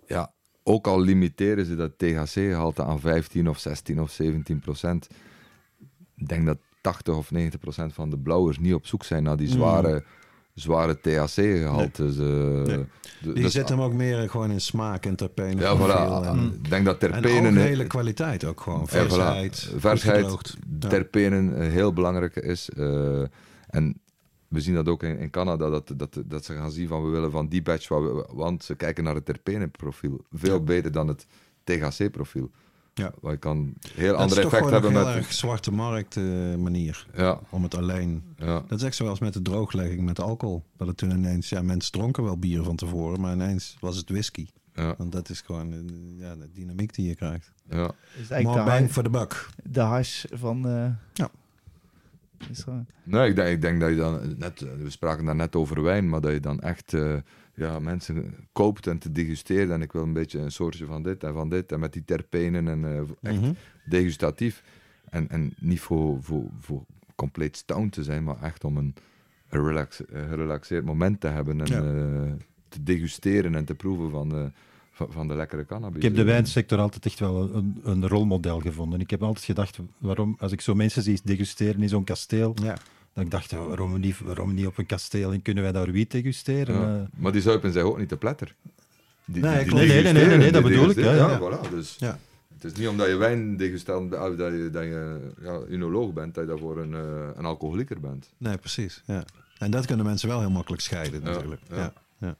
ja, 0.06 0.32
ook 0.62 0.86
al 0.86 1.00
limiteren 1.00 1.66
ze 1.66 1.76
dat 1.76 1.98
THC-gehalte 1.98 2.84
aan 2.84 3.00
15 3.00 3.48
of 3.48 3.58
16 3.58 4.00
of 4.00 4.10
17 4.10 4.60
procent. 4.60 5.08
Ik 6.16 6.28
denk 6.28 6.46
dat 6.46 6.58
80 6.80 7.16
of 7.16 7.30
90 7.30 7.60
procent 7.60 7.92
van 7.92 8.10
de 8.10 8.18
blauwers 8.18 8.58
niet 8.58 8.74
op 8.74 8.86
zoek 8.86 9.04
zijn 9.04 9.22
naar 9.22 9.36
die 9.36 9.48
zware, 9.48 10.04
zware 10.54 11.00
THC-gehaltes. 11.00 12.18
eh, 12.18 12.24
Nee. 12.24 12.64
de- 12.64 12.86
Die 13.32 13.42
dus- 13.42 13.52
zit 13.52 13.68
hem 13.68 13.80
ook 13.80 13.92
meer 13.92 14.30
gewoon 14.30 14.50
in 14.50 14.60
smaak 14.60 15.06
en 15.06 15.16
terpenen. 15.16 15.58
Ja, 15.58 15.76
voilà. 15.76 16.26
En, 16.26 16.52
Ik 16.62 16.70
denk 16.70 16.84
dat 16.84 17.02
en 17.02 17.10
terpenen... 17.10 17.56
algehele 17.56 17.86
kwaliteit 17.86 18.44
ook 18.44 18.60
gewoon. 18.60 18.80
Ja, 18.80 18.86
Versheid, 18.86 19.68
voilà. 19.70 19.76
Versheid, 19.78 20.56
terpenen 20.88 21.56
eh, 21.60 21.68
heel 21.70 21.92
belangrijk 21.92 22.36
is. 22.36 22.70
eh, 22.70 23.22
en 23.66 24.00
we 24.48 24.60
zien 24.60 24.74
dat 24.74 24.88
ook 24.88 25.02
in, 25.02 25.18
in 25.18 25.30
Canada, 25.30 25.70
dat, 25.70 25.92
dat, 25.96 26.22
dat 26.26 26.44
ze 26.44 26.54
gaan 26.54 26.70
zien 26.70 26.88
van 26.88 27.04
we 27.04 27.10
willen 27.10 27.30
van 27.30 27.48
die 27.48 27.62
batch, 27.62 27.88
we- 27.88 28.26
want 28.32 28.64
ze 28.64 28.74
kijken 28.74 29.04
naar 29.04 29.14
het 29.14 29.24
terpenenprofiel. 29.24 30.20
Veel 30.32 30.62
beter 30.64 30.92
dan 30.92 31.08
het 31.08 31.26
THC-profiel. 31.64 32.50
Ja. 32.94 33.12
Waar 33.20 33.32
je 33.32 33.38
kan 33.38 33.74
heel 33.94 34.10
Dat 34.12 34.20
ander 34.20 34.36
is 34.36 34.42
toch 34.42 34.52
effect 34.52 34.56
gewoon 34.56 34.72
hebben 34.72 34.90
een 34.90 35.06
heel 35.06 35.14
met... 35.14 35.24
erg 35.24 35.32
zwarte 35.32 35.72
markt 35.72 36.16
eh, 36.16 36.24
manier. 36.56 37.06
Ja, 37.16 37.40
Om 37.50 37.62
het 37.62 37.74
alleen... 37.76 38.22
ja. 38.36 38.62
Dat 38.68 38.78
is 38.78 38.84
echt 38.86 38.96
zoals 38.96 39.18
met 39.20 39.32
de 39.32 39.42
drooglegging 39.42 40.00
met 40.04 40.20
alcohol. 40.20 40.64
Dat 40.76 40.86
het 40.86 40.96
toen 40.96 41.10
ineens... 41.10 41.48
Ja, 41.48 41.62
mensen 41.62 41.92
dronken 41.92 42.22
wel 42.24 42.38
bier 42.38 42.62
van 42.62 42.76
tevoren, 42.76 43.20
maar 43.20 43.32
ineens 43.34 43.76
was 43.80 43.96
het 43.96 44.08
whisky. 44.10 44.46
Ja, 44.74 44.94
Want 44.98 45.12
dat 45.12 45.28
is 45.28 45.40
gewoon 45.40 45.72
eh, 45.72 45.78
ja, 46.18 46.34
de 46.36 46.48
dynamiek 46.52 46.94
die 46.94 47.08
je 47.08 47.14
krijgt. 47.14 47.52
ja. 47.70 47.76
Dat 47.76 47.94
is 48.20 48.28
More 48.28 48.34
eigenlijk 48.34 48.64
de, 48.64 48.70
bang 48.70 48.90
for 48.92 49.02
the 49.02 49.10
buck. 49.10 49.48
de 49.64 49.80
hash 49.80 50.24
van... 50.32 50.66
eh, 50.68 50.90
Ja. 51.12 51.30
Is 52.50 52.64
Nee, 53.04 53.28
ik 53.28 53.36
denk, 53.36 53.48
ik 53.48 53.60
denk 53.62 53.80
dat 53.80 53.90
je 53.90 53.96
dan 53.96 54.34
net, 54.38 54.60
we 54.60 54.90
spraken 54.90 55.24
daar 55.24 55.36
net 55.36 55.56
over 55.56 55.82
wijn, 55.82 56.08
maar 56.08 56.20
dat 56.20 56.32
je 56.32 56.40
dan 56.40 56.60
echt 56.60 56.94
eh, 56.94 57.14
ja, 57.54 57.78
mensen 57.78 58.34
koopt 58.52 58.86
en 58.86 58.98
te 58.98 59.12
degusteren. 59.12 59.72
En 59.72 59.82
ik 59.82 59.92
wil 59.92 60.02
een 60.02 60.12
beetje 60.12 60.38
een 60.38 60.52
soortje 60.52 60.86
van 60.86 61.02
dit 61.02 61.24
en 61.24 61.32
van 61.32 61.48
dit 61.48 61.72
en 61.72 61.80
met 61.80 61.92
die 61.92 62.04
terpenen 62.04 62.68
en 62.68 62.84
eh, 62.84 62.98
echt 63.30 63.40
Mhm. 63.40 63.52
degustatief. 63.84 64.62
En, 65.10 65.28
en 65.30 65.52
niet 65.60 65.80
voor, 65.80 66.22
voor, 66.22 66.44
voor 66.60 66.84
compleet 67.14 67.56
stoned 67.56 67.92
te 67.92 68.02
zijn, 68.02 68.24
maar 68.24 68.42
echt 68.42 68.64
om 68.64 68.76
een, 68.76 68.94
een 69.48 69.66
relax, 69.66 70.00
een 70.08 70.28
gerelaxeerd 70.28 70.84
moment 70.84 71.20
te 71.20 71.28
hebben 71.28 71.60
en 71.60 71.66
Ja. 71.66 71.82
eh, 71.82 72.32
te 72.68 72.82
degusteren 72.82 73.54
en 73.54 73.64
te 73.64 73.74
proeven 73.74 74.10
van 74.10 74.28
de, 74.28 74.50
van, 74.92 75.12
van 75.12 75.28
de 75.28 75.34
lekkere 75.34 75.66
cannabis. 75.66 75.96
Ik 75.96 76.02
heb 76.02 76.14
de 76.14 76.24
wijnsector 76.24 76.78
altijd 76.78 77.06
echt 77.06 77.18
wel 77.18 77.54
een, 77.54 77.80
een 77.82 78.08
rolmodel 78.08 78.60
gevonden. 78.60 79.00
Ik 79.00 79.10
heb 79.10 79.22
altijd 79.22 79.44
gedacht, 79.44 79.78
waarom, 79.98 80.36
als 80.38 80.52
ik 80.52 80.60
zo 80.60 80.74
mensen 80.74 81.02
zie 81.02 81.20
degusteren 81.24 81.82
in 81.82 81.88
zo'n 81.88 82.04
kasteel, 82.04 82.54
Ja. 82.62 82.76
Dan 83.14 83.28
dacht 83.28 83.52
ik, 83.52 83.58
waarom 83.58 84.00
niet, 84.00 84.18
waarom 84.20 84.54
niet 84.54 84.66
op 84.66 84.78
een 84.78 84.86
kasteel 84.86 85.32
en 85.32 85.42
kunnen 85.42 85.62
wij 85.62 85.72
daar 85.72 85.90
wiet 85.90 86.10
degusteren? 86.10 86.80
Ja. 86.80 86.96
Eh, 86.96 87.02
Maar 87.16 87.32
die 87.32 87.40
zuipen 87.42 87.72
zich 87.72 87.82
ook 87.82 87.98
niet 87.98 88.08
te 88.08 88.16
pletter. 88.16 88.54
Die, 89.24 89.42
Nee, 89.42 89.50
die- 89.52 89.58
die 89.62 89.68
klopt. 89.68 89.86
Nee, 89.86 90.02
nee, 90.02 90.12
nee, 90.12 90.26
nee, 90.26 90.36
nee, 90.36 90.52
dat 90.52 90.62
bedoel 90.62 90.90
ik, 90.90 90.96
ja, 90.96 91.14
ja. 91.14 91.38
voilà, 91.40 91.70
dus 91.70 91.96
Ja. 91.98 92.18
Het 92.58 92.72
is 92.72 92.78
niet 92.78 92.88
omdat 92.88 93.06
je 93.08 93.16
wijndegustant 93.16 94.10
bent, 94.10 94.22
of 94.30 94.36
dat 94.36 94.52
je, 94.52 94.68
dat 94.72 94.82
je 94.82 95.30
ja, 95.40 95.60
unoloog 95.68 96.12
bent, 96.12 96.34
dat 96.34 96.44
je 96.44 96.50
daarvoor 96.50 96.78
een, 96.78 96.94
eh, 96.94 97.28
een 97.34 97.44
alcoholieker 97.44 98.00
bent. 98.00 98.28
Nee, 98.38 98.56
precies. 98.56 99.02
Ja. 99.06 99.24
En 99.58 99.70
dat 99.70 99.86
kunnen 99.86 100.06
mensen 100.06 100.28
wel 100.28 100.40
heel 100.40 100.50
makkelijk 100.50 100.82
scheiden 100.82 101.22
natuurlijk. 101.22 101.60
Ja. 101.68 101.76
ja. 101.76 101.92
Ja. 102.18 102.36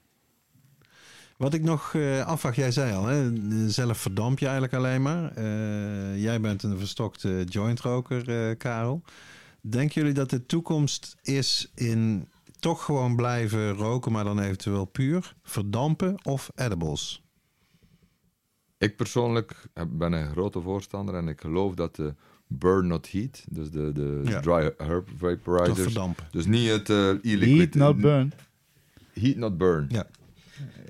Wat 1.37 1.53
ik 1.53 1.61
nog 1.63 1.93
eh 1.95 2.25
afvraag, 2.25 2.55
jij 2.55 2.71
zei 2.71 2.93
al, 2.93 3.05
hè, 3.05 3.31
zelf 3.69 3.97
verdamp 3.97 4.39
je 4.39 4.45
eigenlijk 4.45 4.73
alleen 4.75 5.01
maar. 5.01 5.31
Eh, 5.35 6.21
jij 6.23 6.41
bent 6.41 6.63
een 6.63 6.77
verstokte 6.77 7.43
jointroker, 7.49 8.29
eh 8.49 8.57
Karel. 8.57 9.01
Denken 9.69 10.01
jullie 10.01 10.13
dat 10.15 10.29
de 10.29 10.45
toekomst 10.45 11.15
is 11.21 11.71
in 11.75 12.27
toch 12.59 12.83
gewoon 12.85 13.15
blijven 13.15 13.73
roken, 13.73 14.11
maar 14.11 14.23
dan 14.23 14.39
eventueel 14.39 14.85
puur, 14.85 15.35
verdampen 15.43 16.25
of 16.25 16.51
edibles? 16.55 17.23
Ik 18.77 18.95
persoonlijk 18.95 19.65
heb- 19.73 19.89
ben 19.91 20.13
een 20.13 20.31
grote 20.31 20.61
voorstander 20.61 21.15
en 21.15 21.27
ik 21.27 21.41
geloof 21.41 21.73
dat 21.75 21.95
de 21.95 22.13
burn 22.47 22.87
not 22.87 23.11
heat, 23.11 23.45
dus 23.49 23.71
de, 23.71 23.91
de 23.91 24.21
Ja. 24.23 24.39
dry 24.39 24.73
herb 24.77 25.09
vaporizers, 25.17 25.79
verdampen. 25.81 26.27
dus 26.31 26.45
niet 26.45 26.69
het 26.69 26.89
eh 26.89 27.09
e-liquid. 27.09 27.57
Heat, 27.57 27.73
not 27.73 28.01
burn. 28.01 28.33
Heat 29.13 29.35
not 29.35 29.57
burn. 29.57 29.85
Ja. 29.89 30.07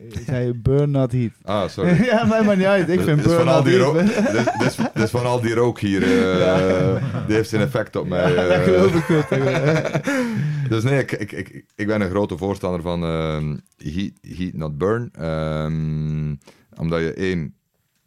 Ik 0.09 0.19
zei 0.25 0.53
burn, 0.53 0.91
not 0.91 1.11
heat. 1.11 1.31
Ah, 1.41 1.69
sorry. 1.69 2.03
ja, 2.11 2.25
mij 2.25 2.43
maar 2.43 2.57
niet 2.57 2.65
uit. 2.65 2.89
Ik 2.89 2.95
Dus- 2.97 3.05
vind 3.05 3.17
dus 3.17 3.27
burn, 3.27 3.37
van 3.39 3.47
al 3.47 3.55
not 3.55 3.65
die 3.65 3.77
rook, 3.77 3.95
heat. 3.99 4.31
dus, 4.59 4.75
dus, 4.75 4.87
dus 4.93 5.09
van 5.09 5.25
al 5.25 5.41
die 5.41 5.53
rook 5.53 5.79
hier, 5.79 6.03
eh, 6.03 7.25
die 7.27 7.35
heeft 7.35 7.49
zijn 7.49 7.61
effect 7.61 7.95
op 7.95 8.07
mij. 8.07 8.35
dat 8.35 8.49
eh. 8.49 8.63
geloof 8.63 8.95
ik 8.95 9.03
goed. 9.03 10.69
Dus 10.69 10.83
nee, 10.83 10.99
ik, 10.99 11.11
ik, 11.11 11.31
ik, 11.31 11.65
ik 11.75 11.87
ben 11.87 12.01
een 12.01 12.09
grote 12.09 12.37
voorstander 12.37 12.81
van 12.81 13.03
ehm, 13.03 13.57
heat, 13.77 14.11
heat 14.37 14.53
not 14.53 14.77
burn. 14.77 15.09
Ehm, 15.11 16.35
omdat 16.81 16.99
je 16.99 17.13
één, 17.13 17.55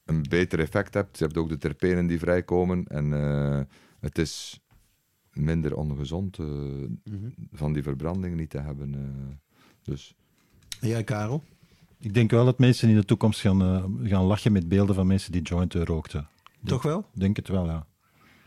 een 0.05 0.25
beter 0.29 0.59
effect 0.61 0.95
hebt. 0.95 1.19
Je 1.19 1.25
hebt 1.25 1.37
ook 1.37 1.49
de 1.49 1.59
terpenen 1.59 2.07
die 2.07 2.19
vrijkomen. 2.19 2.85
En 2.85 3.13
eh, 3.13 3.61
het 4.01 4.19
is 4.19 4.61
minder 5.33 5.77
ongezond 5.77 6.39
eh, 6.39 6.47
van 7.53 7.73
die 7.73 7.83
verbranding 7.83 8.37
niet 8.37 8.51
te 8.51 8.59
hebben. 8.61 8.95
eh. 8.95 9.35
dus 9.83 10.15
En 10.81 10.89
jij, 10.89 11.05
Karel? 11.05 11.43
ik 12.01 12.15
denk 12.15 12.31
wel 12.31 12.45
dat 12.45 12.59
mensen 12.59 12.89
in 12.89 12.95
de 12.95 13.05
toekomst 13.05 13.41
gaan, 13.41 13.63
eh, 13.63 14.11
gaan 14.11 14.23
lachen 14.25 14.53
met 14.53 14.69
beelden 14.69 14.95
van 14.95 15.07
mensen 15.07 15.33
die 15.33 15.43
jointen 15.43 15.85
rookten. 15.85 16.27
Toch 16.65 16.83
wel? 16.83 16.99
Ik 17.15 17.21
denk 17.21 17.37
het 17.37 17.49
wel, 17.49 17.67
ja. 17.67 17.87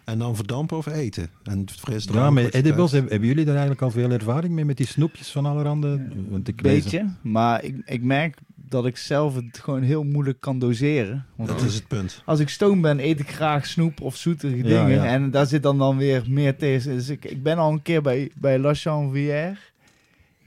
En 0.06 0.19
dan 0.19 0.35
verdampen 0.35 0.77
of 0.77 0.85
eten? 0.85 1.30
En 1.43 1.65
frisdrank? 1.69 2.19
Ja, 2.26 2.30
met 2.30 2.53
edibles, 2.53 2.89
krijgt? 2.89 3.10
hebben, 3.10 3.27
jullie 3.27 3.43
daar 3.45 3.53
eigenlijk 3.53 3.81
al 3.84 3.91
veel 3.91 4.11
ervaring 4.11 4.53
mee, 4.53 4.65
met 4.65 4.77
die 4.77 4.85
snoepjes 4.88 5.31
van 5.31 5.45
allerhande? 5.45 6.07
Want 6.30 6.47
ik 6.47 6.61
Beetje. 6.61 7.06
Maar 7.22 7.64
ik, 7.64 7.76
ik 7.85 8.01
merk 8.01 8.38
dat 8.56 8.85
ik 8.85 8.97
zelf 8.97 9.35
het 9.35 9.60
gewoon 9.60 9.81
heel 9.81 10.03
moeilijk 10.03 10.39
kan 10.39 10.60
doseren. 10.60 11.26
Want 11.35 11.49
Dat 11.49 11.61
is 11.61 11.76
het 11.76 11.88
punt. 11.88 12.22
als 12.26 12.39
ik 12.39 12.49
stoom 12.49 12.81
ben, 12.81 12.99
eet 12.99 13.19
ik 13.19 13.30
graag 13.31 13.65
snoep 13.65 14.01
of 14.01 14.15
zoetere 14.15 14.56
Ja, 14.57 14.64
dingen. 14.64 14.89
ja. 14.89 15.06
En 15.06 15.31
daar 15.31 15.45
zit 15.45 15.64
dan, 15.64 15.77
dan 15.77 15.97
weer 15.97 16.23
meer 16.27 16.57
tegen. 16.57 16.91
Dus 16.95 17.10
ik, 17.10 17.26
ik 17.26 17.43
ben 17.43 17.57
al 17.57 17.72
een 17.72 17.81
keer 17.81 18.01
bij, 18.01 18.31
bij 18.35 18.60
La 18.60 18.73
Chanvière. 18.73 19.57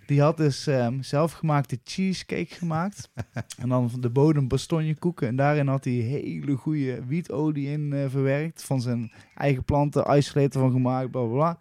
Die 0.07 0.21
had 0.21 0.37
dus 0.37 0.67
ehm, 0.67 1.03
zelfgemaakte 1.03 1.79
cheesecake 1.85 2.55
gemaakt. 2.55 3.11
en 3.63 3.69
dan 3.69 3.91
van 3.91 4.01
de 4.01 4.11
bodem 4.11 4.49
bastonjekoeken. 4.49 5.29
En 5.29 5.37
daarin 5.37 5.67
had 5.67 5.85
hij 5.85 5.93
hele 5.93 6.57
goede 6.57 7.05
wietolie 7.07 7.69
in 7.69 7.93
eh, 7.93 8.05
verwerkt. 8.09 8.63
Van 8.63 8.81
zijn 8.81 9.13
eigen 9.35 9.65
planten, 9.65 10.17
isolator 10.17 10.63
van 10.63 10.73
gemaakt, 10.73 11.11
bla 11.11 11.23
bla 11.23 11.33
bla. 11.33 11.59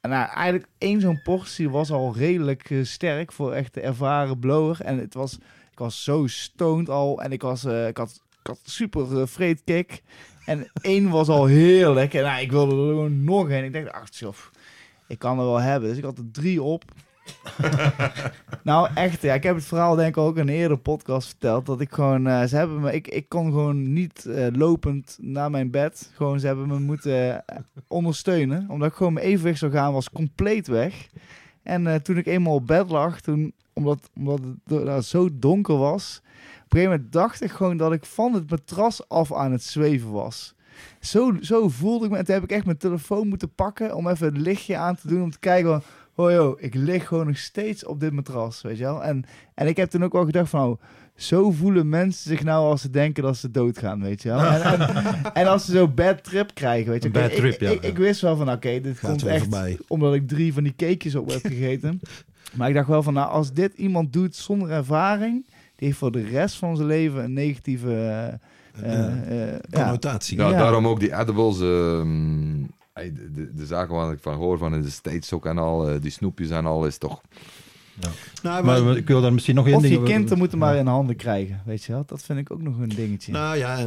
En 0.00 0.10
nou, 0.10 0.30
eigenlijk 0.30 0.68
één 0.78 1.00
zo'n 1.00 1.22
portie 1.22 1.70
was 1.70 1.90
al 1.90 2.14
redelijk 2.16 2.70
eh, 2.70 2.84
sterk 2.84 3.32
voor 3.32 3.52
echt 3.52 3.74
de 3.74 3.80
ervaren 3.80 4.38
blower. 4.38 4.80
En 4.80 4.98
het 4.98 5.14
was, 5.14 5.34
ik 5.72 5.78
was 5.78 6.04
zo 6.04 6.26
stoned 6.26 6.88
al. 6.88 7.22
En 7.22 7.32
ik, 7.32 7.42
was, 7.42 7.64
eh, 7.64 7.86
ik, 7.86 7.96
had, 7.96 8.22
ik 8.40 8.46
had 8.46 8.60
super 8.64 9.28
vreedkick. 9.28 10.02
En 10.44 10.70
één 10.80 11.08
was 11.08 11.28
al 11.28 11.46
heerlijk. 11.46 12.14
En 12.14 12.22
nou, 12.22 12.40
ik 12.40 12.50
wilde 12.50 12.72
er 12.72 12.88
gewoon 12.88 13.24
nog 13.24 13.50
een. 13.50 13.64
Ik 13.64 13.72
dacht, 13.72 13.92
ach, 13.92 14.08
tjof, 14.08 14.50
ik 15.06 15.18
kan 15.18 15.38
er 15.38 15.44
wel 15.44 15.60
hebben. 15.60 15.88
Dus 15.88 15.98
ik 15.98 16.04
had 16.04 16.18
er 16.18 16.30
drie 16.30 16.62
op. 16.62 16.84
nou, 18.62 18.88
echt, 18.94 19.22
ja. 19.22 19.34
Ik 19.34 19.42
heb 19.42 19.54
het 19.54 19.64
verhaal 19.64 19.94
denk 19.94 20.08
ik 20.08 20.16
ook 20.16 20.36
in 20.36 20.48
een 20.48 20.54
eerdere 20.54 20.76
podcast 20.76 21.28
verteld. 21.28 21.66
Dat 21.66 21.80
ik 21.80 21.92
gewoon, 21.92 22.26
eh, 22.26 22.44
ze 22.44 22.56
hebben 22.56 22.80
me, 22.80 22.92
ik, 22.92 23.08
ik 23.08 23.28
kon 23.28 23.44
gewoon 23.44 23.92
niet 23.92 24.24
eh, 24.26 24.46
lopend 24.52 25.18
naar 25.20 25.50
mijn 25.50 25.70
bed. 25.70 26.10
Gewoon, 26.14 26.40
ze 26.40 26.46
hebben 26.46 26.68
me 26.68 26.78
moeten 26.78 27.46
eh, 27.46 27.58
ondersteunen. 27.88 28.66
Omdat 28.68 28.88
ik 28.88 28.94
gewoon 28.94 29.12
mijn 29.12 29.26
evenwicht 29.26 29.58
zou 29.58 29.72
gaan, 29.72 29.92
was 29.92 30.10
compleet 30.10 30.66
weg. 30.66 31.08
En 31.62 32.02
toen 32.02 32.16
ik 32.16 32.26
eenmaal 32.26 32.54
op 32.54 32.66
bed 32.66 32.90
lag, 32.90 33.20
toen, 33.20 33.52
omdat, 33.72 34.10
omdat 34.16 34.40
het 34.66 34.84
nou, 34.84 35.00
zo 35.00 35.28
donker 35.32 35.76
was... 35.76 36.20
Op 36.66 36.72
een 36.72 36.78
gegeven 36.78 36.96
moment 36.96 37.12
dacht 37.12 37.42
ik 37.42 37.50
gewoon 37.50 37.76
dat 37.76 37.92
ik 37.92 38.04
van 38.04 38.32
het 38.34 38.50
matras 38.50 39.08
af 39.08 39.32
aan 39.32 39.52
het 39.52 39.62
zweven 39.62 40.10
was. 40.10 40.54
Zo, 41.00 41.36
zo 41.40 41.68
voelde 41.68 42.04
ik 42.04 42.10
me. 42.10 42.16
En 42.16 42.24
toen 42.24 42.34
heb 42.34 42.44
ik 42.44 42.50
echt 42.50 42.64
mijn 42.64 42.76
telefoon 42.76 43.28
moeten 43.28 43.54
pakken 43.54 43.94
om 43.94 44.08
even 44.08 44.26
het 44.26 44.38
lichtje 44.38 44.76
aan 44.76 44.96
te 44.96 45.08
doen. 45.08 45.22
Om 45.22 45.30
te 45.30 45.38
kijken 45.38 45.82
oh 46.16 46.30
joh, 46.30 46.60
ik 46.60 46.74
lig 46.74 47.06
gewoon 47.06 47.26
nog 47.26 47.38
steeds 47.38 47.84
op 47.84 48.00
dit 48.00 48.12
matras, 48.12 48.62
weet 48.62 48.78
je 48.78 48.84
wel. 48.84 49.04
En, 49.04 49.24
en 49.54 49.66
ik 49.66 49.76
heb 49.76 49.90
toen 49.90 50.04
ook 50.04 50.12
wel 50.12 50.24
gedacht 50.24 50.50
van, 50.50 50.68
oh, 50.68 50.80
zo 51.16 51.50
voelen 51.50 51.88
mensen 51.88 52.30
zich 52.30 52.44
nou 52.44 52.64
als 52.70 52.80
ze 52.80 52.90
denken 52.90 53.22
dat 53.22 53.36
ze 53.36 53.50
doodgaan, 53.50 54.02
weet 54.02 54.22
je 54.22 54.28
wel. 54.28 54.40
En, 54.44 54.62
en, 54.62 55.04
en 55.40 55.46
als 55.46 55.64
ze 55.64 55.72
zo 55.72 55.88
bad 55.88 56.24
trip 56.24 56.50
krijgen, 56.54 56.90
weet 56.92 57.02
je. 57.02 57.10
Bad 57.10 57.30
ik- 57.30 57.36
trip, 57.36 57.60
ja. 57.60 57.70
Ik, 57.70 57.82
ik 57.82 57.96
wist 57.98 58.20
wel 58.20 58.36
van, 58.36 58.50
oké, 58.50 58.80
dit 58.80 58.98
Gaat 58.98 59.10
komt 59.10 59.24
echt 59.24 59.40
voorbij. 59.40 59.78
omdat 59.88 60.14
ik 60.14 60.28
drie 60.28 60.52
van 60.52 60.62
die 60.62 60.74
cakejes 60.76 61.14
op 61.14 61.30
heb 61.30 61.40
gegeten. 61.46 62.00
Maar 62.54 62.68
ik 62.68 62.74
dacht 62.74 62.88
wel 62.88 63.02
van, 63.02 63.14
nou, 63.14 63.30
als 63.30 63.52
dit 63.52 63.72
iemand 63.76 64.12
doet 64.12 64.36
zonder 64.36 64.70
ervaring, 64.70 65.44
die 65.76 65.86
heeft 65.86 65.98
voor 65.98 66.12
de 66.12 66.22
rest 66.24 66.56
van 66.56 66.76
zijn 66.76 66.88
leven 66.88 67.24
een 67.24 67.32
negatieve, 67.32 67.90
eh, 67.92 68.26
eh, 68.92 69.06
eh, 69.52 69.58
ja. 69.70 69.82
Connotatie. 69.82 70.38
Ja, 70.38 70.48
Ja. 70.50 70.58
daarom 70.58 70.86
ook 70.88 71.00
die 71.00 71.16
edibles. 71.18 71.60
ehm, 71.60 72.62
de, 73.04 73.30
de, 73.32 73.54
de 73.54 73.66
zaken 73.66 73.94
waar 73.94 74.12
ik 74.12 74.18
van 74.20 74.34
hoor 74.34 74.58
van 74.58 74.74
in 74.74 74.82
de 74.82 74.90
States 74.90 75.32
ook 75.32 75.46
en 75.46 75.58
al, 75.58 75.88
eh, 75.88 76.00
die 76.00 76.10
snoepjes 76.10 76.50
en 76.50 76.66
al, 76.66 76.86
is 76.86 76.98
toch... 76.98 77.20
Nou, 78.42 78.64
Maar 78.64 78.82
maar- 78.82 78.96
ik 78.96 79.06
wil 79.06 79.20
daar 79.20 79.32
misschien 79.32 79.54
nog 79.54 79.66
één 79.66 79.74
Of 79.74 79.86
je 79.86 80.02
kind 80.02 80.34
moeten 80.36 80.58
maar 80.58 80.76
in 80.76 80.86
handen 80.86 81.16
krijgen, 81.16 81.62
weet 81.64 81.84
je 81.84 81.92
wel. 81.92 82.02
Dat 82.06 82.22
vind 82.22 82.38
ik 82.38 82.50
ook 82.50 82.62
nog 82.62 82.78
een 82.78 82.88
dingetje. 82.88 83.32
nou 83.32 83.56
ja, 83.56 83.86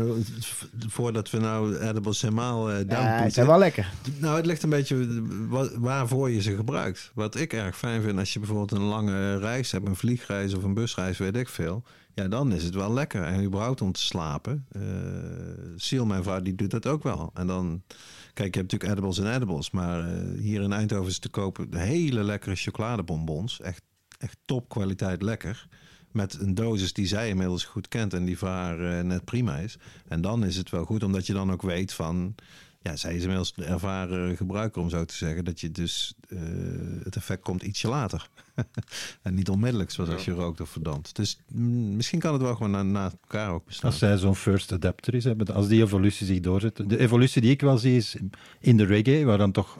voordat 0.87 1.29
we 1.29 1.37
nou 1.39 1.77
edibles 1.77 2.21
helemaal 2.21 2.69
eh 2.71 2.77
ja, 2.77 2.83
down 2.83 3.23
ze 3.23 3.29
zijn 3.33 3.47
wel 3.47 3.57
lekker. 3.57 3.91
Nou, 4.19 4.35
het 4.37 4.45
ligt 4.45 4.63
een 4.63 4.69
beetje 4.69 5.23
wa- 5.47 5.69
waarvoor 5.79 6.29
je 6.29 6.41
ze 6.41 6.55
gebruikt. 6.55 7.11
Wat 7.13 7.35
ik 7.35 7.53
erg 7.53 7.77
fijn 7.77 8.01
vind, 8.01 8.19
als 8.19 8.33
je 8.33 8.39
bijvoorbeeld 8.39 8.71
een 8.71 8.87
lange 8.87 9.37
reis 9.37 9.71
hebt, 9.71 9.87
een 9.87 9.95
vliegreis 9.95 10.53
of 10.53 10.63
een 10.63 10.73
busreis, 10.73 11.17
weet 11.17 11.35
ik 11.35 11.49
veel. 11.49 11.83
Ja, 12.13 12.27
dan 12.27 12.51
is 12.53 12.63
het 12.63 12.73
wel 12.75 12.93
lekker. 12.93 13.23
En 13.23 13.43
überhaupt 13.43 13.81
om 13.81 13.91
te 13.91 14.01
slapen. 14.01 14.65
eh 14.71 14.81
Siel, 15.75 16.05
mijn 16.05 16.23
vrouw, 16.23 16.41
die 16.41 16.55
doet 16.55 16.71
dat 16.71 16.87
ook 16.87 17.03
wel. 17.03 17.31
En 17.33 17.47
dan, 17.47 17.81
kijk, 18.39 18.53
je 18.53 18.59
hebt 18.59 18.71
natuurlijk 18.71 18.99
edibles 18.99 19.19
en 19.19 19.35
edibles. 19.35 19.71
Maar 19.71 20.07
eh, 20.07 20.39
hier 20.39 20.61
in 20.61 20.71
Eindhoven 20.71 21.07
is 21.07 21.19
te 21.19 21.29
kopen 21.29 21.77
hele 21.77 22.23
lekkere 22.23 22.55
chocoladebonbons. 22.55 23.61
Echt, 23.61 23.81
echt 24.17 24.37
topkwaliteit 24.45 25.21
lekker. 25.21 25.67
Met 26.11 26.39
een 26.39 26.53
dosis 26.53 26.93
die 26.93 27.07
zij 27.07 27.29
inmiddels 27.29 27.63
goed 27.63 27.87
kent 27.87 28.13
en 28.13 28.25
die 28.25 28.37
voor 28.37 28.49
eh, 28.49 29.01
net 29.01 29.25
prima 29.25 29.57
is. 29.57 29.77
En 30.07 30.21
dan 30.21 30.45
is 30.45 30.55
het 30.55 30.69
wel 30.69 30.85
goed, 30.85 31.03
omdat 31.03 31.25
je 31.25 31.33
dan 31.33 31.51
ook 31.51 31.61
weet 31.61 31.93
van... 31.93 32.35
Ja, 32.81 32.95
zij 32.95 33.15
is 33.15 33.21
inmiddels 33.21 33.53
de 33.53 33.65
ervaren 33.65 34.37
gebruiker, 34.37 34.81
om 34.81 34.89
zo 34.89 35.05
te 35.05 35.15
zeggen. 35.15 35.45
Dat 35.45 35.59
je 35.59 35.71
dus 35.71 36.13
eh, 36.27 36.39
het 37.03 37.15
effect 37.15 37.41
komt 37.41 37.63
ietsje 37.63 37.87
later. 37.87 38.29
en 39.21 39.33
niet 39.33 39.49
onmiddellijk, 39.49 39.91
zoals 39.91 40.09
als 40.09 40.25
je 40.25 40.31
rookt 40.31 40.61
of 40.61 40.69
verdampt. 40.69 41.15
Dus 41.15 41.39
misschien 41.95 42.19
kan 42.19 42.33
het 42.33 42.41
wel 42.41 42.55
gewoon 42.55 42.71
na, 42.71 42.83
na 42.83 43.11
elkaar 43.21 43.51
ook 43.51 43.65
bestaan. 43.65 43.89
Als 43.89 43.99
zij 43.99 44.17
zo'n 44.17 44.35
first 44.35 44.71
adapter 44.71 45.13
is, 45.13 45.23
met- 45.25 45.51
als 45.51 45.67
die 45.67 45.81
evolutie 45.81 46.25
zich 46.25 46.39
doorzet. 46.39 46.83
De 46.89 46.97
evolutie 46.99 47.41
die 47.41 47.51
ik 47.51 47.61
wel 47.61 47.77
zie 47.77 47.95
is 47.95 48.15
in 48.59 48.77
de 48.77 48.85
reggae, 48.85 49.25
waar 49.25 49.37
dan 49.37 49.51
toch 49.51 49.77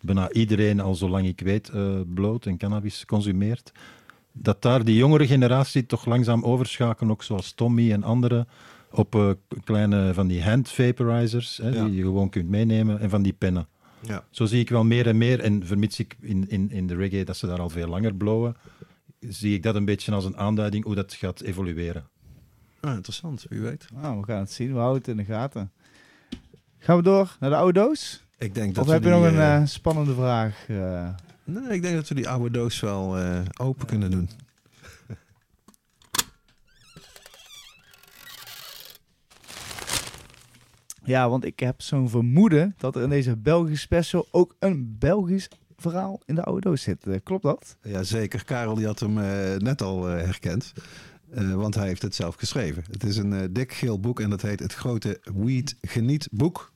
bijna 0.00 0.30
iedereen 0.32 0.80
al 0.80 0.94
zolang 0.94 1.26
ik 1.26 1.40
weet 1.40 1.68
eh, 1.68 2.00
bloot 2.14 2.46
en 2.46 2.56
cannabis 2.58 3.04
consumeert. 3.04 3.72
Dat 4.32 4.62
daar 4.62 4.84
die 4.84 4.96
jongere 4.96 5.26
generatie 5.26 5.86
toch 5.86 6.04
langzaam 6.06 6.44
overschakelen, 6.44 7.10
ook 7.12 7.22
zoals 7.22 7.52
Tommy 7.52 7.92
en 7.92 8.02
anderen, 8.02 8.48
op 8.90 9.14
eh, 9.14 9.30
kleine 9.64 10.14
van 10.14 10.26
die 10.26 10.42
hand 10.44 10.70
vaporizers, 10.70 11.56
hè, 11.62 11.68
Ja. 11.68 11.84
die 11.84 11.94
je 11.94 12.02
gewoon 12.02 12.28
kunt 12.28 12.48
meenemen, 12.48 13.00
en 13.00 13.10
van 13.10 13.22
die 13.22 13.32
pennen. 13.32 13.68
Ja. 14.06 14.24
Zo 14.30 14.44
zie 14.44 14.60
ik 14.60 14.68
wel 14.68 14.84
meer 14.84 15.06
en 15.06 15.18
meer, 15.18 15.40
en 15.40 15.66
vermits 15.66 15.98
ik 15.98 16.16
in, 16.20 16.48
in, 16.48 16.70
in 16.70 16.86
de 16.86 16.94
reggae 16.94 17.24
dat 17.24 17.36
ze 17.36 17.46
daar 17.46 17.60
al 17.60 17.68
veel 17.70 17.88
langer 17.88 18.14
blowen, 18.14 18.56
zie 19.20 19.54
ik 19.54 19.62
dat 19.62 19.74
een 19.74 19.84
beetje 19.84 20.12
als 20.12 20.24
een 20.24 20.36
aanduiding 20.36 20.84
hoe 20.84 20.94
dat 20.94 21.14
gaat 21.14 21.40
evolueren. 21.40 22.08
Ah, 22.80 22.94
interessant, 22.94 23.46
wie 23.48 23.60
weet. 23.60 23.86
Nou, 23.92 24.20
we 24.20 24.26
gaan 24.26 24.38
het 24.38 24.52
zien. 24.52 24.72
We 24.72 24.78
houden 24.78 24.98
het 24.98 25.08
in 25.08 25.16
de 25.16 25.24
gaten. 25.24 25.70
Gaan 26.78 26.96
we 26.96 27.02
door 27.02 27.36
naar 27.40 27.50
de 27.50 27.56
oude 27.56 27.80
doos? 27.80 28.24
Ik 28.38 28.54
denk 28.54 28.74
dat 28.74 28.82
Of 28.82 28.86
we 28.88 28.92
heb 28.94 29.02
je 29.02 29.08
die, 29.08 29.18
nog 29.18 29.28
een 29.28 29.38
eh, 29.38 29.56
eh, 29.56 29.66
spannende 29.66 30.14
vraag? 30.14 30.64
eh? 30.68 31.08
Nee, 31.44 31.68
ik 31.68 31.82
denk 31.82 31.94
dat 31.94 32.08
we 32.08 32.14
die 32.14 32.28
oude 32.28 32.50
doos 32.50 32.80
wel 32.80 33.18
eh, 33.18 33.40
open 33.60 33.86
kunnen 33.86 34.10
doen. 34.10 34.30
Ja, 41.06 41.28
want 41.28 41.44
ik 41.44 41.60
heb 41.60 41.82
zo'n 41.82 42.08
vermoeden 42.08 42.74
dat 42.78 42.96
er 42.96 43.02
in 43.02 43.08
deze 43.08 43.36
Belgische 43.36 43.84
special 43.84 44.28
ook 44.30 44.56
een 44.58 44.96
Belgisch 44.98 45.48
verhaal 45.76 46.20
in 46.24 46.34
de 46.34 46.56
doos 46.60 46.82
zit. 46.82 47.06
Eh, 47.06 47.14
klopt 47.22 47.42
dat? 47.42 47.76
Jazeker, 47.82 48.44
Karel 48.44 48.74
die 48.74 48.86
had 48.86 49.00
hem 49.00 49.18
eh, 49.18 49.56
net 49.56 49.82
al 49.82 50.08
eh, 50.08 50.24
herkend. 50.24 50.72
Want 51.54 51.74
hij 51.74 51.86
heeft 51.86 52.02
het 52.02 52.14
zelf 52.14 52.34
geschreven. 52.34 52.84
Het 52.90 53.04
is 53.04 53.16
een 53.16 53.52
dik 53.52 53.72
geel 53.72 54.00
boek 54.00 54.20
en 54.20 54.30
dat 54.30 54.42
heet 54.42 54.60
Het 54.60 54.74
Grote 54.74 55.20
Weed 55.34 55.76
Geniet 55.80 56.28
Boek. 56.30 56.72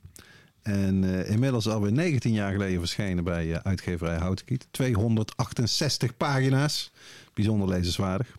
En 0.63 1.05
eh, 1.05 1.31
inmiddels 1.31 1.69
alweer 1.69 1.93
19 1.93 2.33
jaar 2.33 2.53
geleden 2.53 2.79
verschenen 2.79 3.25
bij 3.25 3.63
uitgeverij 3.63 4.19
Houtenkiet. 4.19 4.67
268 4.71 6.17
pagina's. 6.17 6.93
Bijzonder 7.35 7.69
lezenswaardig. 7.69 8.37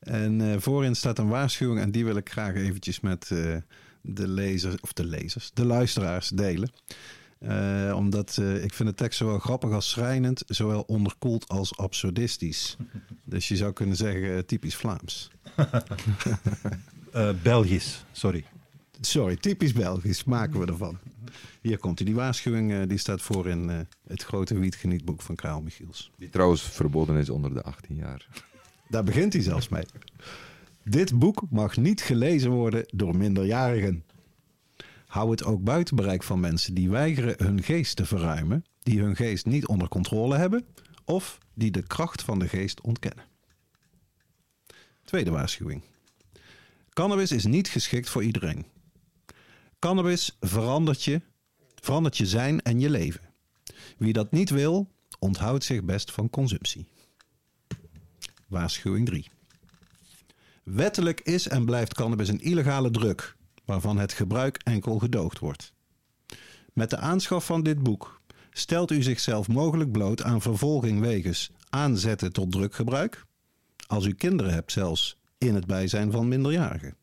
En 0.00 0.62
voorin 0.62 0.94
staat 0.94 1.18
een 1.18 1.28
waarschuwing 1.28 1.80
en 1.80 1.90
die 1.90 2.04
wil 2.04 2.16
ik 2.16 2.30
graag 2.30 2.54
eventjes 2.54 3.00
met 3.00 3.30
de 4.00 4.28
lezers, 4.28 4.80
of 4.80 4.92
de 4.92 5.04
lezers, 5.04 5.50
de 5.54 5.64
luisteraars 5.64 6.28
delen. 6.28 6.70
Eh, 7.38 7.92
omdat 7.96 8.36
eh, 8.36 8.64
ik 8.64 8.74
vind 8.74 8.88
de 8.88 8.94
tekst 8.94 9.18
zowel 9.18 9.38
grappig 9.38 9.70
als 9.70 9.90
schrijnend, 9.90 10.42
zowel 10.46 10.82
onderkoeld 10.82 11.48
als 11.48 11.76
absurdistisch. 11.76 12.76
Dus 13.24 13.48
je 13.48 13.56
zou 13.56 13.72
kunnen 13.72 13.96
zeggen 13.96 14.36
eh, 14.36 14.38
typisch 14.38 14.76
Vlaams. 14.76 15.30
Eh, 17.12 17.30
Belgisch, 17.42 18.04
sorry. 18.12 18.44
Sorry, 19.00 19.36
typisch 19.36 19.72
Belgisch 19.72 20.24
maken 20.24 20.60
we 20.60 20.66
ervan. 20.66 20.98
Hier 21.60 21.78
komt 21.78 21.98
hij. 21.98 22.06
Die 22.06 22.16
waarschuwing 22.16 22.86
die 22.86 22.98
staat 22.98 23.22
voor 23.22 23.48
in 23.48 23.70
eh, 23.70 23.78
het 24.06 24.22
grote 24.22 24.58
wietgenietboek 24.58 25.22
van 25.22 25.34
Karel 25.34 25.62
Michiels. 25.62 26.10
Die 26.16 26.28
trouwens 26.28 26.62
verboden 26.62 27.16
is 27.16 27.30
onder 27.30 27.54
de 27.54 27.62
18 27.62 27.96
jaar. 27.96 28.26
Daar 28.88 29.04
begint 29.04 29.32
hij 29.32 29.42
zelfs 29.42 29.68
mee. 29.68 29.84
Dit 30.88 31.18
boek 31.18 31.42
mag 31.50 31.76
niet 31.76 32.00
gelezen 32.00 32.50
worden 32.50 32.84
door 32.86 33.16
minderjarigen. 33.16 34.04
Hou 35.06 35.30
het 35.30 35.44
ook 35.44 35.64
buiten 35.64 35.96
bereik 35.96 36.22
van 36.22 36.40
mensen 36.40 36.74
die 36.74 36.90
weigeren 36.90 37.34
hun 37.46 37.62
geest 37.62 37.96
te 37.96 38.06
verruimen, 38.06 38.64
die 38.82 39.00
hun 39.00 39.16
geest 39.16 39.46
niet 39.46 39.66
onder 39.66 39.88
controle 39.88 40.36
hebben 40.36 40.66
of 41.04 41.38
die 41.54 41.70
de 41.70 41.82
kracht 41.82 42.22
van 42.22 42.38
de 42.38 42.48
geest 42.48 42.80
ontkennen. 42.80 43.24
Tweede 45.04 45.30
waarschuwing. 45.30 45.82
Cannabis 46.90 47.32
is 47.32 47.44
niet 47.44 47.68
geschikt 47.68 48.08
voor 48.08 48.24
iedereen. 48.24 48.66
Cannabis 49.78 50.36
verandert 50.40 51.04
je, 51.04 51.20
verandert 51.74 52.16
je 52.16 52.26
zijn 52.26 52.62
en 52.62 52.80
je 52.80 52.90
leven. 52.90 53.20
Wie 53.98 54.12
dat 54.12 54.32
niet 54.32 54.50
wil, 54.50 54.88
onthoudt 55.18 55.64
zich 55.64 55.84
best 55.84 56.12
van 56.12 56.30
consumptie. 56.30 56.86
Waarschuwing 58.46 59.06
3. 59.06 59.30
Wettelijk 60.70 61.20
is 61.20 61.48
en 61.48 61.64
blijft 61.64 61.94
cannabis 61.94 62.28
een 62.28 62.40
illegale 62.40 62.90
drug, 62.90 63.36
waarvan 63.64 63.98
het 63.98 64.12
gebruik 64.12 64.56
enkel 64.56 64.98
gedoogd 64.98 65.38
wordt. 65.38 65.72
Met 66.72 66.90
de 66.90 66.96
aanschaf 66.96 67.46
van 67.46 67.62
dit 67.62 67.82
boek 67.82 68.20
stelt 68.50 68.90
u 68.90 69.02
zichzelf 69.02 69.48
mogelijk 69.48 69.92
bloot 69.92 70.22
aan 70.22 70.42
vervolging 70.42 71.00
wegens 71.00 71.50
aanzetten 71.70 72.32
tot 72.32 72.52
druggebruik, 72.52 73.24
als 73.86 74.04
u 74.04 74.12
kinderen 74.14 74.52
hebt 74.52 74.72
zelfs 74.72 75.18
in 75.38 75.54
het 75.54 75.66
bijzijn 75.66 76.10
van 76.10 76.28
minderjarigen. 76.28 76.96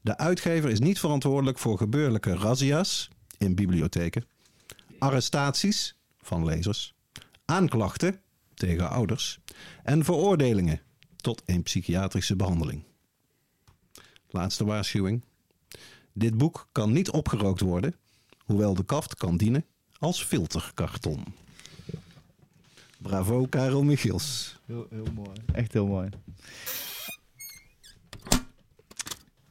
De 0.00 0.18
uitgever 0.18 0.70
is 0.70 0.80
niet 0.80 0.98
verantwoordelijk 0.98 1.58
voor 1.58 1.78
gebeurlijke 1.78 2.36
razzia's 2.36 3.10
in 3.38 3.54
bibliotheken, 3.54 4.24
arrestaties 4.98 5.96
van 6.18 6.44
lezers, 6.44 6.94
aanklachten 7.44 8.20
tegen 8.54 8.90
ouders 8.90 9.40
en 9.82 10.04
veroordelingen 10.04 10.80
tot 11.20 11.42
een 11.46 11.62
psychiatrische 11.62 12.36
behandeling. 12.36 12.82
Laatste 14.28 14.64
waarschuwing. 14.64 15.24
Dit 16.12 16.36
boek 16.38 16.68
kan 16.72 16.92
niet 16.92 17.10
opgerookt 17.10 17.60
worden, 17.60 17.94
hoewel 18.44 18.74
de 18.74 18.84
kaft 18.84 19.14
kan 19.14 19.36
dienen 19.36 19.64
als 19.98 20.24
filterkarton. 20.24 21.24
Bravo, 22.98 23.46
Karel 23.46 23.82
Michiels. 23.82 24.58
Heel, 24.66 24.86
heel 24.90 25.06
mooi. 25.14 25.36
Echt 25.52 25.72
heel 25.72 25.86
mooi. 25.86 26.08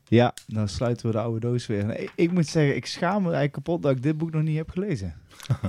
Ja, 0.07 0.33
dan 0.47 0.69
sluiten 0.69 1.05
we 1.05 1.11
de 1.11 1.19
oude 1.19 1.39
doos 1.39 1.67
weer. 1.67 1.85
Nee, 1.85 2.09
ik 2.15 2.31
moet 2.31 2.47
zeggen, 2.47 2.75
ik 2.75 2.85
schaam 2.85 3.17
me 3.17 3.23
eigenlijk 3.23 3.53
kapot 3.53 3.81
dat 3.81 3.91
ik 3.91 4.03
dit 4.03 4.17
boek 4.17 4.31
nog 4.31 4.41
niet 4.41 4.57
heb 4.57 4.69
gelezen. 4.69 5.15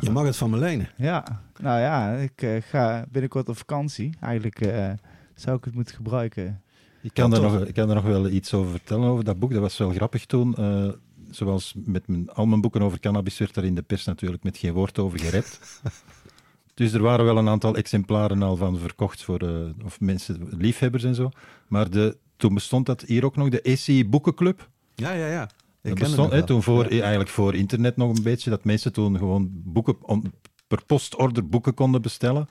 Je 0.01 0.11
mag 0.11 0.25
het 0.25 0.37
van 0.37 0.51
me 0.51 0.59
lenen. 0.59 0.89
Ja, 0.97 1.43
nou 1.59 1.81
ja, 1.81 2.13
ik 2.13 2.43
eh, 2.43 2.63
ga 2.63 3.07
binnenkort 3.11 3.49
op 3.49 3.57
vakantie. 3.57 4.15
Eigenlijk 4.21 4.61
eh, 4.61 4.93
zou 5.41 5.57
ik 5.57 5.65
het 5.65 5.75
moeten 5.75 5.95
gebruiken. 5.95 6.62
Ik 7.03 7.15
kan, 7.15 7.35
er 7.35 7.41
nog, 7.41 7.61
ik 7.65 7.75
kan 7.75 7.89
er 7.89 7.95
nog 7.95 8.05
wel 8.05 8.29
iets 8.29 8.55
over 8.55 8.71
vertellen 8.71 9.09
over 9.09 9.25
dat 9.25 9.39
boek. 9.39 9.51
Dat 9.53 9.61
was 9.61 9.79
wel 9.79 9.91
grappig 9.91 10.27
toen. 10.27 10.55
Eh, 10.55 10.89
zoals 11.31 11.75
met 11.85 12.09
mijn, 12.09 12.31
al 12.31 12.47
mijn 12.47 12.61
boeken 12.61 12.83
over 12.83 13.01
cannabis 13.01 13.39
werd 13.39 13.57
er 13.57 13.65
in 13.65 13.75
de 13.75 13.83
pers 13.83 14.05
natuurlijk 14.05 14.43
met 14.43 14.57
geen 14.59 14.73
woord 14.73 14.99
over 14.99 15.19
gerept. 15.19 15.81
dus 16.75 16.93
er 16.93 17.03
waren 17.03 17.25
wel 17.25 17.39
een 17.39 17.49
aantal 17.49 17.77
exemplaren 17.77 18.43
al 18.43 18.57
van 18.57 18.79
verkocht 18.79 19.23
voor 19.23 19.39
eh, 19.41 19.85
of 19.85 20.01
mensen, 20.01 20.49
liefhebbers 20.59 21.05
en 21.05 21.15
zo. 21.15 21.31
Maar 21.69 21.91
de, 21.91 22.17
toen 22.37 22.55
bestond 22.55 22.87
dat 22.87 23.01
hier 23.01 23.25
ook 23.25 23.37
nog, 23.37 23.49
de 23.49 23.61
ECI 23.62 24.09
Boekenclub. 24.09 24.69
Ja, 24.95 25.12
ja, 25.12 25.27
ja. 25.27 25.43
Ik 25.83 25.91
Dat 25.91 25.99
bestond, 25.99 26.33
hè, 26.33 26.43
toen 26.45 26.62
voor, 26.62 26.93
Ja. 26.93 27.01
eigenlijk 27.01 27.31
voor 27.31 27.55
internet 27.55 27.97
nog 27.97 28.17
een 28.17 28.23
beetje, 28.23 28.51
dat 28.51 28.65
mensen 28.65 28.93
toen 28.93 29.19
gewoon 29.19 29.51
boeken, 29.53 29.97
on- 30.03 30.33
per 30.67 30.85
postorder 30.87 31.49
boeken 31.49 31.75
konden 31.75 32.03
bestellen. 32.03 32.49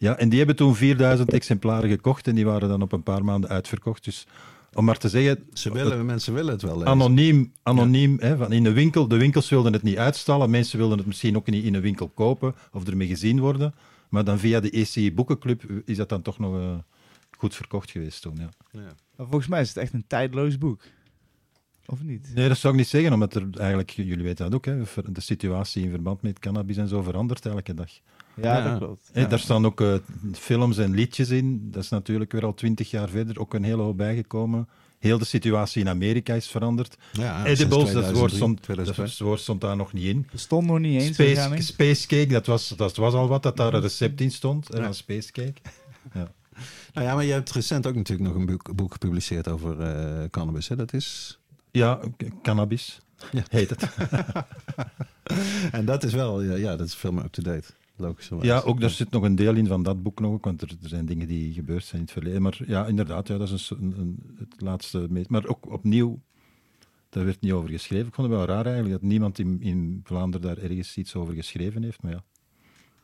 Ja, 0.00 0.16
en 0.18 0.28
die 0.28 0.38
hebben 0.38 0.56
toen 0.56 0.74
4000 0.74 1.32
exemplaren 1.32 1.90
gekocht 1.90 2.26
en 2.26 2.34
die 2.34 2.44
waren 2.44 2.68
dan 2.68 2.82
op 2.82 2.92
een 2.92 3.02
paar 3.02 3.24
maanden 3.24 3.50
uitverkocht. 3.50 4.04
Dus 4.04 4.26
om 4.74 4.84
maar 4.84 4.98
te 4.98 5.08
zeggen, 5.08 5.44
Ze 5.52 5.72
willen, 5.72 6.06
mensen 6.06 6.34
willen 6.34 6.52
het 6.52 6.62
wel 6.62 6.74
lezen. 6.74 6.88
anoniem, 6.88 7.52
anoniem 7.62 8.16
hè, 8.20 8.36
van 8.36 8.52
in 8.52 8.62
de 8.62 8.72
winkel. 8.72 9.08
De 9.08 9.16
winkels 9.16 9.48
wilden 9.48 9.72
het 9.72 9.82
niet 9.82 9.96
uitstallen, 9.96 10.50
mensen 10.50 10.78
wilden 10.78 10.98
het 10.98 11.06
misschien 11.06 11.36
ook 11.36 11.46
niet 11.50 11.64
in 11.64 11.74
een 11.74 11.80
winkel 11.80 12.08
kopen 12.08 12.54
of 12.72 12.86
ermee 12.86 13.08
gezien 13.08 13.40
worden. 13.40 13.74
Maar 14.08 14.24
dan 14.24 14.38
via 14.38 14.60
de 14.60 14.70
ECI 14.70 15.14
Boekenclub 15.14 15.62
is 15.84 15.96
dat 15.96 16.08
dan 16.08 16.22
toch 16.22 16.38
nog 16.38 16.54
eh, 16.56 16.74
goed 17.38 17.54
verkocht 17.54 17.90
geweest 17.90 18.22
toen. 18.22 18.36
Ja. 18.36 18.48
Ja. 18.72 18.80
Maar 19.16 19.26
volgens 19.26 19.46
mij 19.48 19.60
is 19.60 19.68
het 19.68 19.76
echt 19.76 19.92
een 19.92 20.04
tijdloos 20.06 20.58
boek. 20.58 20.82
Of 21.86 22.02
niet? 22.02 22.30
Nee, 22.34 22.48
dat 22.48 22.58
zou 22.58 22.72
ik 22.72 22.78
niet 22.78 22.88
zeggen, 22.88 23.12
omdat 23.12 23.34
er 23.34 23.46
eigenlijk, 23.54 23.90
jullie 23.90 24.24
weten 24.24 24.44
dat 24.44 24.54
ook, 24.54 24.64
hè, 24.64 24.82
de 25.12 25.20
situatie 25.20 25.84
in 25.84 25.90
verband 25.90 26.22
met 26.22 26.38
cannabis 26.38 26.76
en 26.76 26.88
zo 26.88 27.02
verandert 27.02 27.46
elke 27.46 27.74
dag. 27.74 27.90
Ja, 28.42 28.56
Ja. 28.58 28.68
dat 28.68 28.78
klopt. 28.78 29.08
Hè, 29.12 29.20
Ja. 29.20 29.26
Daar 29.26 29.38
staan 29.38 29.66
ook 29.66 29.80
eh, 29.80 29.94
films 30.32 30.78
en 30.78 30.90
liedjes 30.94 31.28
in. 31.30 31.70
Dat 31.70 31.82
is 31.82 31.88
natuurlijk 31.88 32.32
weer 32.32 32.44
al 32.44 32.54
twintig 32.54 32.90
jaar 32.90 33.08
verder 33.08 33.38
ook 33.40 33.54
een 33.54 33.64
hele 33.64 33.82
hoop 33.82 33.96
bijgekomen. 33.96 34.68
Heel 34.98 35.18
de 35.18 35.24
situatie 35.24 35.80
in 35.82 35.88
Amerika 35.88 36.34
is 36.34 36.46
veranderd. 36.46 36.96
Ja, 37.12 37.44
Edibles, 37.46 37.92
dat 37.92 38.12
woord, 38.12 38.32
2003, 38.32 38.36
stond, 38.36 38.54
dat 38.56 38.62
2002. 38.64 39.26
woord 39.26 39.40
stond 39.40 39.60
daar 39.60 39.76
nog 39.76 39.92
niet 39.92 40.04
in. 40.04 40.26
Er 40.32 40.38
stond 40.38 40.66
nog 40.66 40.78
niet 40.78 41.00
eens 41.02 41.14
Space, 41.14 41.24
waarschijnlijk. 41.28 41.62
space 41.62 42.06
Cake, 42.06 42.26
dat 42.26 42.46
was, 42.46 42.68
dat 42.68 42.96
was 42.96 43.14
al 43.14 43.28
wat, 43.28 43.42
dat 43.42 43.56
daar 43.56 43.74
een 43.74 43.80
recept 43.80 44.20
in 44.20 44.30
stond. 44.30 44.70
En 44.70 44.82
dan 44.82 44.94
Space 44.94 45.32
Cake. 45.32 45.54
Nou 46.94 47.06
ja, 47.06 47.14
maar 47.14 47.24
je 47.24 47.32
hebt 47.32 47.50
recent 47.50 47.86
ook 47.86 47.94
natuurlijk 47.94 48.28
nog 48.28 48.38
een 48.38 48.46
boek, 48.46 48.74
boek 48.76 48.92
gepubliceerd 48.92 49.48
over 49.48 49.80
eh, 49.80 50.24
cannabis. 50.30 50.68
Hè? 50.68 50.76
Dat 50.76 50.92
is... 50.92 51.38
Ja, 51.70 52.00
cannabis 52.42 53.00
Ja. 53.32 53.42
heet 53.48 53.70
het. 53.70 53.88
En 55.72 55.84
dat 55.84 56.04
is 56.04 56.12
wel, 56.12 56.42
ja, 56.42 56.54
ja 56.54 56.76
dat 56.76 56.86
is 56.86 56.94
veel 56.94 57.12
meer 57.12 57.24
up-to-date. 57.24 57.66
Logischerwijs. 58.00 58.48
Ja, 58.48 58.60
ook 58.60 58.80
daar 58.80 58.90
zit 58.90 59.10
nog 59.10 59.22
een 59.22 59.34
deel 59.34 59.54
in 59.54 59.66
van 59.66 59.82
dat 59.82 60.02
boek 60.02 60.20
nog, 60.20 60.38
want 60.40 60.62
er, 60.62 60.68
er 60.82 60.88
zijn 60.88 61.06
dingen 61.06 61.28
die 61.28 61.52
gebeurd 61.52 61.84
zijn 61.84 62.00
in 62.00 62.06
het 62.06 62.12
verleden. 62.12 62.42
Maar 62.42 62.60
ja, 62.66 62.86
inderdaad, 62.86 63.28
ja, 63.28 63.38
dat 63.38 63.50
is 63.50 63.70
een, 63.70 63.94
een, 63.98 64.36
het 64.38 64.60
laatste. 64.60 65.08
Maar 65.28 65.46
ook 65.46 65.70
opnieuw, 65.72 66.20
daar 67.08 67.24
werd 67.24 67.40
niet 67.40 67.52
over 67.52 67.70
geschreven. 67.70 68.06
Ik 68.06 68.14
vond 68.14 68.28
het 68.28 68.36
wel 68.36 68.46
raar 68.46 68.64
eigenlijk 68.64 69.00
dat 69.00 69.10
niemand 69.10 69.38
in, 69.38 69.62
in 69.62 70.00
Vlaanderen 70.04 70.46
daar 70.46 70.64
ergens 70.64 70.96
iets 70.96 71.14
over 71.14 71.34
geschreven 71.34 71.82
heeft. 71.82 72.02
Maar 72.02 72.12
ja. 72.12 72.24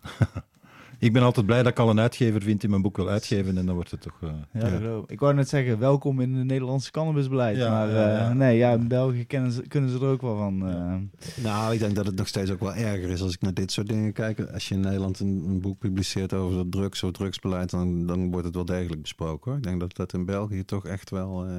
ik 0.98 1.12
ben 1.12 1.22
altijd 1.22 1.46
blij 1.46 1.62
dat 1.62 1.72
ik 1.72 1.78
al 1.78 1.90
een 1.90 2.00
uitgever 2.00 2.42
vind 2.42 2.60
die 2.60 2.70
mijn 2.70 2.82
boek 2.82 2.96
wil 2.96 3.08
uitgeven 3.08 3.58
en 3.58 3.66
dan 3.66 3.74
wordt 3.74 3.90
het 3.90 4.00
toch. 4.00 4.18
eh, 4.22 4.62
Ja, 4.62 5.02
ik. 5.06 5.20
Wou 5.20 5.34
net 5.34 5.48
zeggen, 5.48 5.78
welkom 5.78 6.20
in 6.20 6.34
het 6.34 6.46
Nederlandse 6.46 6.90
cannabisbeleid. 6.90 7.56
Ja, 7.56 7.70
maar 7.70 7.88
ja, 7.88 8.10
eh, 8.12 8.18
ja. 8.18 8.32
nee, 8.32 8.56
ja, 8.56 8.70
in 8.72 8.88
België 8.88 9.24
kennen 9.24 9.52
ze, 9.52 9.62
kunnen 9.68 9.90
ze 9.90 9.96
er 9.96 10.06
ook 10.06 10.22
wel 10.22 10.36
van. 10.36 10.68
eh. 10.68 11.42
Nou, 11.44 11.72
ik 11.74 11.78
denk 11.78 11.94
dat 11.94 12.06
het 12.06 12.16
nog 12.16 12.28
steeds 12.28 12.50
ook 12.50 12.60
wel 12.60 12.74
erger 12.74 13.08
is 13.10 13.22
als 13.22 13.34
ik 13.34 13.40
naar 13.40 13.54
dit 13.54 13.72
soort 13.72 13.88
dingen 13.88 14.12
kijk. 14.12 14.40
Als 14.40 14.68
je 14.68 14.74
in 14.74 14.80
Nederland 14.80 15.20
een, 15.20 15.44
een 15.48 15.60
boek 15.60 15.78
publiceert 15.78 16.32
over 16.32 16.68
drugs 16.68 17.02
of 17.02 17.10
drugsbeleid, 17.12 17.70
dan, 17.70 18.06
dan 18.06 18.30
wordt 18.30 18.46
het 18.46 18.54
wel 18.54 18.64
degelijk 18.64 19.02
besproken. 19.02 19.50
Hoor. 19.50 19.60
Ik 19.60 19.66
denk 19.66 19.80
dat 19.80 19.96
dat 19.96 20.12
in 20.12 20.24
België 20.24 20.64
toch 20.64 20.86
echt 20.86 21.10
wel 21.10 21.46
eh, 21.46 21.50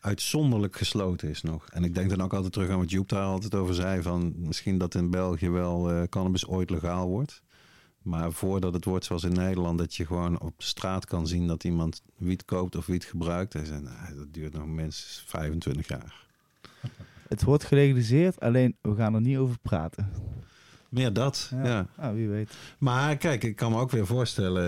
uitzonderlijk 0.00 0.76
gesloten 0.76 1.28
is 1.28 1.42
nog. 1.42 1.66
En 1.70 1.84
ik 1.84 1.94
denk 1.94 2.10
dan 2.10 2.22
ook 2.22 2.34
altijd 2.34 2.52
terug 2.52 2.70
aan 2.70 2.78
wat 2.78 2.90
Joep 2.90 3.08
daar 3.08 3.22
altijd 3.24 3.54
over 3.54 3.74
zei, 3.74 4.02
van 4.02 4.32
misschien 4.36 4.78
dat 4.78 4.94
in 4.94 5.10
België 5.10 5.50
wel 5.50 5.90
eh, 5.90 6.02
cannabis 6.08 6.46
ooit 6.46 6.70
legaal 6.70 7.08
wordt. 7.08 7.42
Maar 8.06 8.32
voordat 8.32 8.72
het 8.72 8.84
wordt 8.84 9.04
zoals 9.04 9.24
in 9.24 9.32
Nederland, 9.32 9.78
dat 9.78 9.94
je 9.94 10.06
gewoon 10.06 10.40
op 10.40 10.54
straat 10.56 11.04
kan 11.04 11.26
zien 11.26 11.46
dat 11.46 11.64
iemand 11.64 12.02
wiet 12.16 12.44
koopt 12.44 12.76
of 12.76 12.86
wiet 12.86 13.04
gebruikt. 13.04 13.52
Zei, 13.52 13.80
nou, 13.80 14.16
dat 14.16 14.34
duurt 14.34 14.52
nog 14.52 14.66
minstens 14.66 15.24
25 15.26 15.88
jaar. 15.88 16.26
Het 17.28 17.44
wordt 17.44 17.64
gelegaliseerd, 17.64 18.40
alleen 18.40 18.76
we 18.80 18.94
gaan 18.94 19.14
er 19.14 19.20
niet 19.20 19.36
over 19.36 19.58
praten. 19.62 20.12
Meer 20.88 21.12
dat, 21.12 21.50
Ja. 21.50 21.64
ja. 21.64 21.86
Nou, 21.96 22.16
wie 22.16 22.28
weet. 22.28 22.56
Maar 22.78 23.16
kijk, 23.16 23.44
ik 23.44 23.56
kan 23.56 23.72
me 23.72 23.78
ook 23.78 23.90
weer 23.90 24.06
voorstellen, 24.06 24.64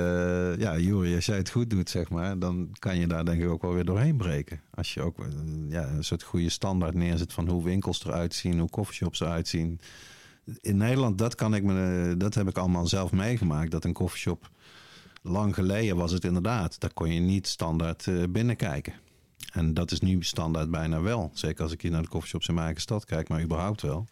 eh, 0.52 0.60
ja, 0.60 0.78
Juri, 0.78 1.15
als 1.15 1.27
jij 1.27 1.36
het 1.36 1.51
goed 1.51 1.70
doet, 1.70 1.90
zeg 1.90 2.09
maar, 2.10 2.39
dan 2.39 2.70
kan 2.78 2.98
je 2.98 3.06
daar 3.06 3.24
denk 3.24 3.43
ik 3.43 3.48
ook 3.48 3.62
wel 3.62 3.74
weer 3.74 3.85
doorheen 3.85 4.16
breken. 4.16 4.60
Als 4.70 4.94
je 4.94 5.02
ook 5.02 5.19
eh, 5.19 5.27
ja, 5.69 5.89
een 5.89 6.05
soort 6.05 6.23
goede 6.23 6.48
standaard 6.51 6.94
neerzet 6.94 7.32
van 7.32 7.48
hoe 7.48 7.65
winkels 7.65 8.05
eruit 8.05 8.35
zien, 8.35 8.59
hoe 8.59 8.70
coffeeshops 8.70 9.20
eruit 9.20 9.48
zien. 9.48 9.81
In 10.61 10.77
Nederland, 10.77 11.19
dat 11.19 11.35
kan 11.35 11.55
ik 11.55 11.62
me, 11.62 12.09
eh, 12.11 12.19
dat 12.19 12.35
heb 12.35 12.49
ik 12.49 12.59
allemaal 12.59 12.87
zelf 12.87 13.12
meegemaakt. 13.12 13.70
Dat 13.70 13.85
een 13.85 13.93
coffeeshop 13.93 14.51
lang 15.23 15.55
geleden 15.55 15.97
was 15.97 16.12
het 16.12 16.25
inderdaad. 16.25 16.81
Daar 16.81 16.93
kon 16.93 17.12
je 17.12 17.20
niet 17.20 17.47
standaard 17.47 18.07
eh, 18.07 18.23
binnenkijken. 18.29 18.93
En 19.53 19.75
dat 19.75 19.91
is 19.91 20.01
nu 20.01 20.23
standaard 20.23 20.70
bijna 20.70 21.01
wel. 21.01 21.31
Zeker 21.35 21.62
als 21.62 21.73
ik 21.73 21.83
hier 21.83 21.91
naar 21.91 22.03
de 22.03 22.09
coffeeshops 22.09 22.49
in 22.49 22.55
mijn 22.55 22.66
eigen 22.66 22.83
stad 22.83 23.05
kijk, 23.05 23.29
maar 23.29 23.43
überhaupt 23.43 23.83
wel. 23.83 24.07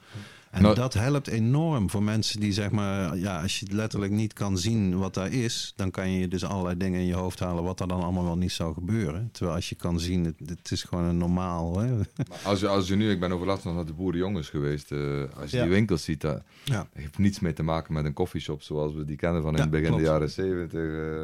En 0.56 0.62
Nou- 0.62 0.74
dat 0.74 0.94
helpt 0.94 1.26
enorm 1.28 1.90
voor 1.90 2.02
mensen 2.02 2.40
die 2.40 2.52
zeg 2.52 2.70
maar, 2.70 3.16
ja, 3.18 3.42
als 3.42 3.60
je 3.60 3.66
letterlijk 3.70 4.12
niet 4.12 4.32
kan 4.32 4.58
zien 4.58 4.98
wat 4.98 5.14
daar 5.14 5.32
is, 5.32 5.72
dan 5.76 5.90
kan 5.90 6.10
je 6.10 6.28
dus 6.28 6.44
allerlei 6.44 6.76
dingen 6.76 7.00
in 7.00 7.06
je 7.06 7.14
hoofd 7.14 7.38
halen 7.40 7.64
wat 7.64 7.80
er 7.80 7.88
dan 7.88 8.02
allemaal 8.02 8.24
wel 8.24 8.36
niet 8.36 8.52
zou 8.52 8.74
gebeuren. 8.74 9.28
Terwijl 9.32 9.56
als 9.56 9.68
je 9.68 9.74
kan 9.74 10.00
zien, 10.00 10.24
het, 10.24 10.34
het 10.46 10.70
is 10.70 10.82
gewoon 10.82 11.04
een 11.04 11.18
normaal. 11.18 11.78
Hè? 11.78 11.96
Maar 11.96 12.06
Als 12.44 12.60
je, 12.60 12.68
als 12.68 12.88
je 12.88 12.96
nu, 12.96 13.10
ik 13.10 13.20
ben 13.20 13.32
overlaatst 13.32 13.64
nog 13.64 13.74
naar 13.74 13.86
de 13.86 13.92
boerenjongens 13.92 14.48
geweest. 14.48 14.92
eh, 14.92 14.98
als 15.40 15.50
je 15.50 15.56
Ja. 15.56 15.62
die 15.62 15.72
winkels 15.72 16.04
ziet, 16.04 16.20
dat, 16.20 16.42
Ja. 16.64 16.88
heeft 16.92 17.18
niets 17.18 17.40
mee 17.40 17.52
te 17.52 17.62
maken 17.62 17.92
met 17.94 18.04
een 18.04 18.12
koffieshop 18.12 18.62
zoals 18.62 18.94
we 18.94 19.04
die 19.04 19.16
kennen 19.16 19.42
van 19.42 19.50
in 19.50 19.56
Ja, 19.56 19.62
het 19.62 19.70
begin 19.70 19.86
klopt. 19.86 20.02
de 20.02 20.08
jaren 20.08 20.30
zeventig. 20.30 20.80
eh. 20.80 21.22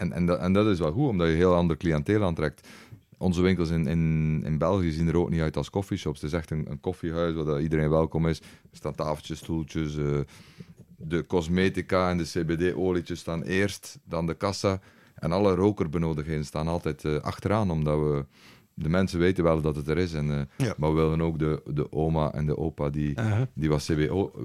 en, 0.00 0.12
en, 0.12 0.26
dat, 0.26 0.38
en 0.38 0.52
dat 0.52 0.66
is 0.66 0.78
wel 0.78 0.92
goed, 0.92 1.08
omdat 1.08 1.26
je 1.28 1.34
heel 1.34 1.54
ander 1.54 1.76
cliënteel 1.76 2.24
aantrekt. 2.24 2.68
Onze 3.22 3.42
winkels 3.42 3.70
in, 3.70 3.86
in, 3.86 4.42
in 4.44 4.58
België 4.58 4.90
zien 4.90 5.08
er 5.08 5.16
ook 5.16 5.30
niet 5.30 5.40
uit 5.40 5.56
als 5.56 5.70
koffieshops. 5.70 6.20
Het 6.20 6.32
is 6.32 6.38
echt 6.38 6.50
een, 6.50 6.66
een 6.70 6.80
koffiehuis 6.80 7.34
waar 7.34 7.60
iedereen 7.60 7.90
welkom 7.90 8.26
is. 8.28 8.38
Er 8.38 8.44
staan 8.76 8.94
tafeltjes, 8.94 9.38
stoeltjes. 9.38 9.96
eh, 9.96 10.04
de 10.96 11.26
cosmetica 11.26 12.10
en 12.10 12.18
de 12.18 12.24
CBD-olietjes 12.24 13.18
staan 13.18 13.42
eerst, 13.42 13.98
dan 14.04 14.26
de 14.26 14.34
kassa. 14.34 14.80
En 15.14 15.32
alle 15.32 15.54
rokerbenodigingen 15.54 16.44
staan 16.44 16.68
altijd 16.68 17.04
eh, 17.04 17.16
achteraan, 17.16 17.70
omdat 17.70 17.98
we... 17.98 18.24
De 18.74 18.88
mensen 18.88 19.18
weten 19.18 19.44
wel 19.44 19.60
dat 19.60 19.76
het 19.76 19.88
er 19.88 19.98
is. 19.98 20.12
En, 20.14 20.30
eh, 20.30 20.66
Ja. 20.66 20.74
Maar 20.76 20.94
we 20.94 21.00
willen 21.00 21.20
ook 21.22 21.38
de, 21.38 21.62
de 21.66 21.92
oma 21.92 22.32
en 22.32 22.46
de 22.46 22.58
opa 22.58 22.90
die, 22.90 23.14
die 23.54 23.68
wat 23.68 23.90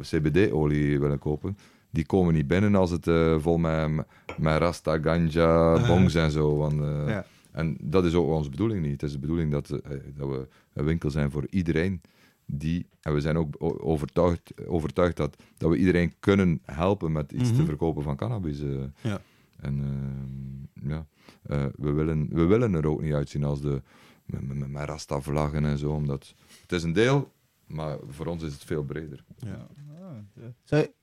CBD-olie 0.01 0.99
willen 0.99 1.19
kopen. 1.19 1.57
Die 1.91 2.05
komen 2.05 2.33
niet 2.33 2.47
binnen 2.47 2.75
als 2.75 2.91
het 2.91 3.09
vol 3.41 3.57
met, 3.57 3.89
met 4.37 4.57
rasta, 4.57 4.97
ganja, 5.01 5.87
bongs 5.87 6.15
en 6.15 6.31
zo. 6.31 6.57
Want, 6.57 6.79
Ja. 7.07 7.25
En 7.57 7.77
dat 7.81 8.05
is 8.05 8.13
ook 8.13 8.27
onze 8.27 8.49
bedoeling 8.49 8.81
niet. 8.81 8.91
Het 8.91 9.03
is 9.03 9.11
de 9.11 9.19
bedoeling 9.19 9.51
dat, 9.51 9.69
eh, 9.69 9.91
dat 10.15 10.29
we 10.29 10.47
een 10.73 10.85
winkel 10.85 11.09
zijn 11.09 11.31
voor 11.31 11.47
iedereen. 11.49 12.01
Die, 12.45 12.85
en 13.01 13.13
we 13.13 13.21
zijn 13.21 13.37
ook 13.37 13.55
overtuigd, 13.83 14.67
overtuigd 14.67 15.17
dat, 15.17 15.43
dat 15.57 15.69
we 15.69 15.77
iedereen 15.77 16.13
kunnen 16.19 16.61
helpen 16.65 17.11
met 17.11 17.31
iets 17.31 17.49
te 17.49 17.55
Mhm. 17.55 17.65
verkopen 17.65 18.03
van 18.03 18.15
cannabis. 18.15 18.59
eh. 18.61 18.83
Ja. 19.01 19.21
En 19.59 19.79
eh, 19.81 20.89
ja, 20.89 21.05
eh, 21.43 21.65
we, 21.75 21.91
willen, 21.91 22.27
we 22.31 22.45
willen 22.45 22.73
er 22.73 22.87
ook 22.87 23.01
niet 23.01 23.13
uitzien 23.13 23.43
als 23.43 23.61
de 23.61 23.81
met, 24.25 24.47
met, 24.47 24.67
met 24.69 24.83
rasta-vlaggen 24.85 25.65
en 25.65 25.77
zo. 25.77 25.91
Omdat 25.91 26.33
het 26.61 26.71
is 26.71 26.83
een 26.83 26.93
deel, 26.93 27.31
maar 27.67 27.97
voor 28.07 28.25
ons 28.25 28.43
is 28.43 28.53
het 28.53 28.63
veel 28.63 28.83
breder. 28.83 29.23
Ja. 29.37 29.67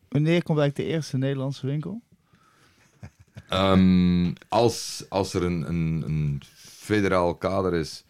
Wanneer 0.09 0.43
komt 0.43 0.59
eigenlijk 0.59 0.77
de 0.77 0.95
eerste 0.97 1.19
Nederlandse 1.19 1.67
winkel? 1.67 2.03
Ehm, 3.49 4.33
als, 4.49 5.07
als 5.09 5.35
er 5.35 5.43
een, 5.43 5.69
een, 5.69 6.43
federaal 6.57 7.35
kader 7.35 7.75
is 7.75 8.05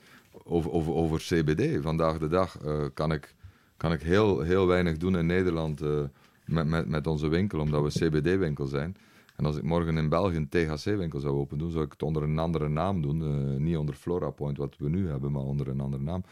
over, 0.44 0.70
over, 0.70 0.92
over 0.92 1.18
CBD 1.18 1.82
vandaag 1.82 2.18
de 2.18 2.28
dag, 2.28 2.58
eh, 2.58 2.84
kan, 2.94 3.12
ik, 3.12 3.34
kan 3.76 3.92
ik 3.92 4.02
heel, 4.02 4.40
heel 4.40 4.66
weinig 4.66 4.96
doen 4.96 5.16
in 5.18 5.26
Nederland 5.26 5.80
eh, 5.80 6.00
met, 6.44 6.66
met, 6.66 6.88
met 6.88 7.06
onze 7.06 7.28
winkel, 7.28 7.60
omdat 7.60 7.82
we 7.82 8.06
CBD-winkel 8.08 8.66
zijn. 8.66 8.96
En 9.36 9.44
als 9.44 9.56
ik 9.56 9.62
morgen 9.62 9.96
in 9.96 10.08
België 10.08 10.36
een 10.36 10.48
THC-winkel 10.48 11.20
zou 11.20 11.34
open 11.34 11.58
doen, 11.58 11.70
zou 11.70 11.84
ik 11.84 11.92
het 11.92 12.02
onder 12.02 12.22
een 12.22 12.38
andere 12.38 12.68
naam 12.68 13.02
doen. 13.02 13.22
eh, 13.22 13.60
niet 13.60 13.76
onder 13.76 13.94
Flora 13.94 14.30
Point, 14.30 14.56
wat 14.56 14.74
we 14.78 14.88
nu 14.88 15.08
hebben, 15.08 15.32
maar 15.32 15.42
onder 15.42 15.68
een 15.68 15.80
andere 15.80 16.02
naam. 16.02 16.24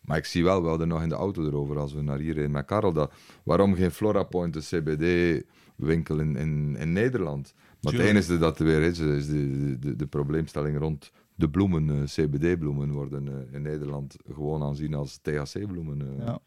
Maar 0.00 0.16
ik 0.16 0.24
zie 0.24 0.44
wel, 0.44 0.62
we 0.62 0.68
hadden 0.68 0.88
nog 0.88 1.02
in 1.02 1.08
de 1.08 1.14
auto 1.14 1.44
erover 1.44 1.78
als 1.78 1.92
we 1.92 2.02
naar 2.02 2.18
hier 2.18 2.34
reden 2.34 2.50
met 2.50 2.68
dat, 2.68 3.12
waarom 3.42 3.74
geen 3.74 3.90
Flora 3.90 4.22
Point, 4.22 4.56
een 4.56 4.62
CBD-winkel 4.62 6.18
in, 6.18 6.36
in, 6.36 6.76
in 6.76 6.92
Nederland? 6.92 7.54
Maar 7.82 7.92
het 7.92 8.00
Tuurlijk. 8.02 8.26
enige 8.26 8.38
dat 8.38 8.58
er 8.58 8.64
weer 8.64 8.82
is, 8.82 8.98
is 8.98 9.26
de, 9.26 9.76
de, 9.80 9.96
de 9.96 10.06
probleemstelling 10.06 10.78
rond 10.78 11.12
de 11.34 11.48
bloemen, 11.50 11.90
eh, 11.90 12.02
CBD-bloemen, 12.04 12.90
worden 12.92 13.28
eh, 13.28 13.54
in 13.54 13.62
Nederland 13.62 14.16
gewoon 14.32 14.62
aanzien 14.62 14.94
als 14.94 15.18
THC-bloemen. 15.22 16.00
eh. 16.18 16.26
Ja. 16.26 16.38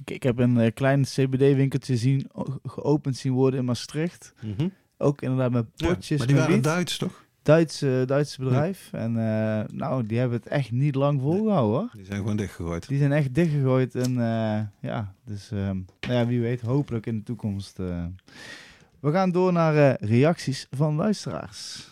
Ik, 0.00 0.10
ik 0.10 0.22
heb 0.22 0.38
een 0.38 0.58
eh, 0.60 0.72
klein 0.74 1.02
CBD-winkeltje 1.02 1.96
zien, 1.96 2.28
geopend 2.64 3.16
zien 3.16 3.32
worden 3.32 3.60
in 3.60 3.64
Maastricht. 3.66 4.34
Mhm. 4.42 4.68
Ook 4.98 5.22
inderdaad 5.22 5.50
met 5.50 5.66
Ja, 5.74 5.86
potjes 5.94 6.18
maar 6.18 6.26
die 6.26 6.36
waren 6.36 6.54
wiet. 6.54 6.64
Duits, 6.64 6.96
toch? 6.98 7.24
Duitse, 7.42 8.02
Duitse 8.06 8.42
bedrijf. 8.42 8.88
En 8.92 9.10
eh, 9.16 9.64
nou, 9.76 10.06
die 10.06 10.18
hebben 10.18 10.38
het 10.38 10.46
echt 10.46 10.70
niet 10.70 10.94
lang 10.94 11.20
volgehouden 11.20 11.78
hoor. 11.80 11.90
Die 11.94 12.04
zijn 12.04 12.18
gewoon 12.18 12.36
dichtgegooid. 12.36 12.88
Die 12.88 12.98
zijn 12.98 13.12
echt 13.12 13.34
dichtgegooid. 13.34 13.94
En 13.94 14.10
eh, 14.10 14.60
ja, 14.90 15.14
dus 15.24 15.50
ehm, 15.50 15.78
nou 16.00 16.12
ja, 16.14 16.26
wie 16.26 16.40
weet, 16.40 16.60
hopelijk 16.60 17.06
in 17.06 17.16
de 17.16 17.22
toekomst. 17.22 17.78
Eh. 19.06 19.12
We 19.12 19.18
gaan 19.18 19.30
door 19.30 19.52
naar 19.52 19.76
eh, 19.76 20.08
reacties 20.08 20.66
van 20.70 20.94
luisteraars. 20.94 21.88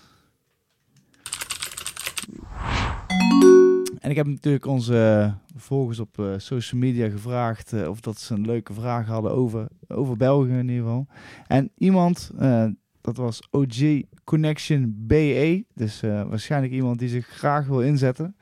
En 4.05 4.11
ik 4.11 4.16
heb 4.16 4.27
natuurlijk 4.27 4.66
onze 4.66 5.32
volgers 5.57 5.99
op 5.99 6.19
eh, 6.19 6.35
social 6.36 6.81
media 6.81 7.09
gevraagd 7.09 7.73
eh, 7.73 7.89
of 7.89 8.01
dat 8.01 8.19
ze 8.19 8.35
een 8.35 8.47
leuke 8.47 8.73
vraag 8.73 9.07
hadden 9.07 9.32
over, 9.32 9.69
over 9.89 10.16
België 10.16 10.51
in 10.51 10.69
ieder 10.69 10.85
geval. 10.85 11.07
En 11.47 11.70
iemand, 11.77 12.31
eh, 12.39 12.66
dat 13.01 13.16
was 13.16 13.49
OG 13.51 14.03
Connection 14.24 14.95
BE, 14.97 15.65
dus 15.74 16.03
eh, 16.03 16.23
waarschijnlijk 16.23 16.73
iemand 16.73 16.99
die 16.99 17.09
zich 17.09 17.27
graag 17.27 17.66
wil 17.66 17.82
inzetten, 17.82 18.36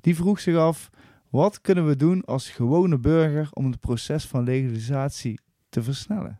die 0.00 0.16
vroeg 0.16 0.40
zich 0.40 0.56
af, 0.56 0.90
wat 1.30 1.60
kunnen 1.60 1.86
we 1.86 1.96
doen 1.96 2.24
als 2.24 2.50
gewone 2.50 2.98
burger 2.98 3.48
om 3.52 3.66
het 3.66 3.80
proces 3.80 4.24
van 4.24 4.44
legalisatie 4.44 5.40
te 5.68 5.82
versnellen? 5.82 6.39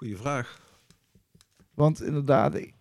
Goeie 0.00 0.16
vraag. 0.16 0.60
Want 1.74 2.02
inderdaad, 2.02 2.54
ik, 2.54 2.74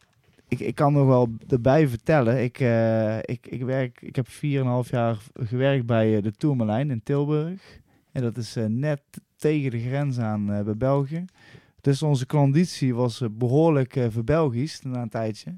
ik, 0.60 0.76
kan 0.76 0.94
nog 0.94 1.06
wel 1.06 1.30
erbij 1.48 1.88
vertellen. 1.88 2.44
Ik, 2.44 2.60
eh, 2.60 3.18
ik, 3.18 3.48
ik, 3.48 3.64
werk, 3.64 4.02
ik 4.02 4.16
heb 4.16 4.28
4,5 4.28 4.90
jaar 4.90 5.18
gewerkt 5.34 5.86
bij 5.86 6.16
eh, 6.16 6.24
de 6.24 6.32
Tourmalijn 6.32 6.92
in 6.92 7.04
Tilburg. 7.04 7.80
En 8.12 8.22
dat 8.22 8.38
is 8.38 8.56
eh, 8.56 8.66
net 8.66 9.02
tegen 9.36 9.72
de 9.72 9.80
grens 9.80 10.20
aan 10.20 10.52
eh, 10.52 10.64
bij 10.64 10.78
België. 10.78 11.26
Dus 11.82 12.02
onze 12.02 12.26
klanditie 12.26 12.96
was 12.96 13.22
eh, 13.22 13.30
behoorlijk 13.32 13.96
uh, 13.96 14.06
verbelgisch 14.10 14.82
na 14.82 15.02
een 15.02 15.10
tijdje. 15.10 15.58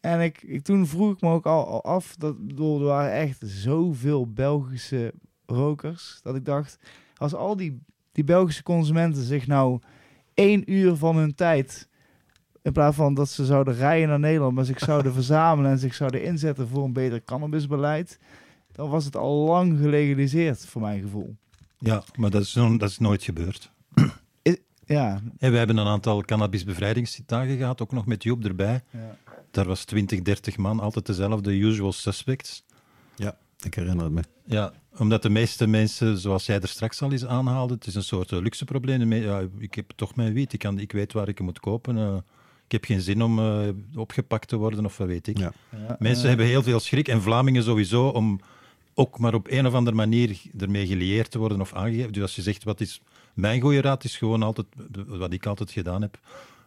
En 0.00 0.20
ik, 0.20 0.42
ik, 0.42 0.62
toen 0.62 0.86
vroeg 0.86 1.14
ik 1.14 1.20
me 1.20 1.28
ook 1.28 1.46
al, 1.46 1.84
af, 1.84 2.16
dat, 2.16 2.46
bedoel, 2.46 2.80
er 2.80 2.86
waren 2.86 3.12
echt 3.12 3.42
zoveel 3.44 4.32
Belgische 4.32 5.14
rokers, 5.46 6.20
dat 6.22 6.34
ik 6.34 6.44
dacht, 6.44 6.78
als 7.16 7.34
al 7.34 7.56
die, 7.56 7.80
die 8.12 8.24
Belgische 8.24 8.62
consumenten 8.62 9.22
zich 9.22 9.46
nou 9.46 9.80
één 10.34 10.72
uur 10.72 10.96
van 10.96 11.16
hun 11.16 11.34
tijd, 11.34 11.88
in 12.62 12.72
plaats 12.72 12.96
van 12.96 13.14
dat 13.14 13.28
ze 13.28 13.44
zouden 13.44 13.74
rijden 13.74 14.08
naar 14.08 14.18
Nederland, 14.18 14.54
maar 14.54 14.64
zich 14.64 14.78
zouden 14.90 15.12
verzamelen 15.12 15.70
en 15.70 15.78
zich 15.78 15.94
zouden 15.94 16.22
inzetten 16.22 16.68
voor 16.68 16.84
een 16.84 16.92
beter 16.92 17.24
cannabisbeleid, 17.24 18.18
dan 18.72 18.88
was 18.90 19.04
het 19.04 19.16
al 19.16 19.34
lang 19.46 19.78
gelegaliseerd, 19.78 20.66
voor 20.66 20.80
mijn 20.82 21.00
gevoel. 21.02 21.36
Ja, 21.78 22.02
maar 22.16 22.30
dat 22.30 22.42
is, 22.42 22.52
dat 22.52 22.82
is 22.90 22.98
nooit 22.98 23.22
gebeurd. 23.22 23.70
Ja, 24.86 25.20
En 25.38 25.50
we 25.50 25.56
hebben 25.58 25.76
een 25.76 25.86
aantal 25.86 26.22
cannabisbevrijdingsdagen 26.22 27.56
gehad, 27.56 27.82
ook 27.82 27.92
nog 27.92 28.06
met 28.06 28.22
Joep 28.22 28.44
erbij. 28.44 28.82
ja. 28.90 29.16
Daar 29.50 29.64
was 29.66 29.84
20, 29.84 30.22
30 30.22 30.56
man, 30.56 30.80
altijd 30.80 31.06
dezelfde 31.06 31.52
usual 31.58 31.92
suspects. 31.92 32.64
Ja, 33.16 33.36
ik 33.62 33.74
herinner 33.74 34.04
het 34.04 34.12
me. 34.14 34.22
Ja, 34.44 34.72
omdat 34.98 35.22
de 35.22 35.30
meeste 35.30 35.66
mensen, 35.66 36.18
zoals 36.18 36.46
jij 36.46 36.60
er 36.60 36.68
straks 36.68 37.02
al 37.02 37.12
eens 37.12 37.26
aanhaalde, 37.26 37.74
het 37.74 37.86
is 37.86 37.94
een 37.94 38.02
soort 38.02 38.30
luxe 38.30 38.64
probleem. 38.64 38.98
De 38.98 39.04
me- 39.04 39.16
Ja, 39.20 39.42
ik 39.58 39.74
heb 39.74 39.92
toch 39.96 40.14
mijn 40.14 40.32
wiet, 40.32 40.52
ik, 40.52 40.58
kan, 40.58 40.78
ik 40.78 40.92
weet 40.92 41.12
waar 41.12 41.28
ik 41.28 41.36
hem 41.36 41.46
moet 41.46 41.60
kopen. 41.60 41.96
eh, 41.98 42.16
ik 42.66 42.72
heb 42.72 42.84
geen 42.84 43.00
zin 43.00 43.22
om 43.22 43.38
eh, 43.38 43.68
opgepakt 43.94 44.48
te 44.48 44.56
worden 44.56 44.84
of 44.84 44.96
wat 44.96 45.06
weet 45.06 45.26
ik. 45.26 45.38
Ja. 45.38 45.52
Ja, 45.70 45.96
Mensen 45.98 46.22
eh, 46.22 46.28
hebben 46.28 46.46
heel 46.46 46.62
veel 46.62 46.80
schrik 46.80 47.08
en 47.08 47.22
Vlamingen 47.22 47.62
sowieso 47.62 48.08
om 48.08 48.40
ook 48.94 49.18
maar 49.18 49.34
op 49.34 49.46
een 49.50 49.66
of 49.66 49.74
andere 49.74 49.96
manier 49.96 50.40
ermee 50.58 50.86
gelieerd 50.86 51.30
te 51.30 51.38
worden 51.38 51.60
of 51.60 51.72
aangegeven. 51.74 52.12
Dus 52.12 52.22
als 52.22 52.36
je 52.36 52.42
zegt 52.42 52.64
wat 52.64 52.80
is 52.80 53.00
mijn 53.34 53.60
goede 53.60 53.80
raad, 53.80 54.04
is 54.04 54.16
gewoon 54.16 54.42
altijd 54.42 54.66
wat 55.06 55.32
ik 55.32 55.46
altijd 55.46 55.70
gedaan 55.70 56.02
heb. 56.02 56.18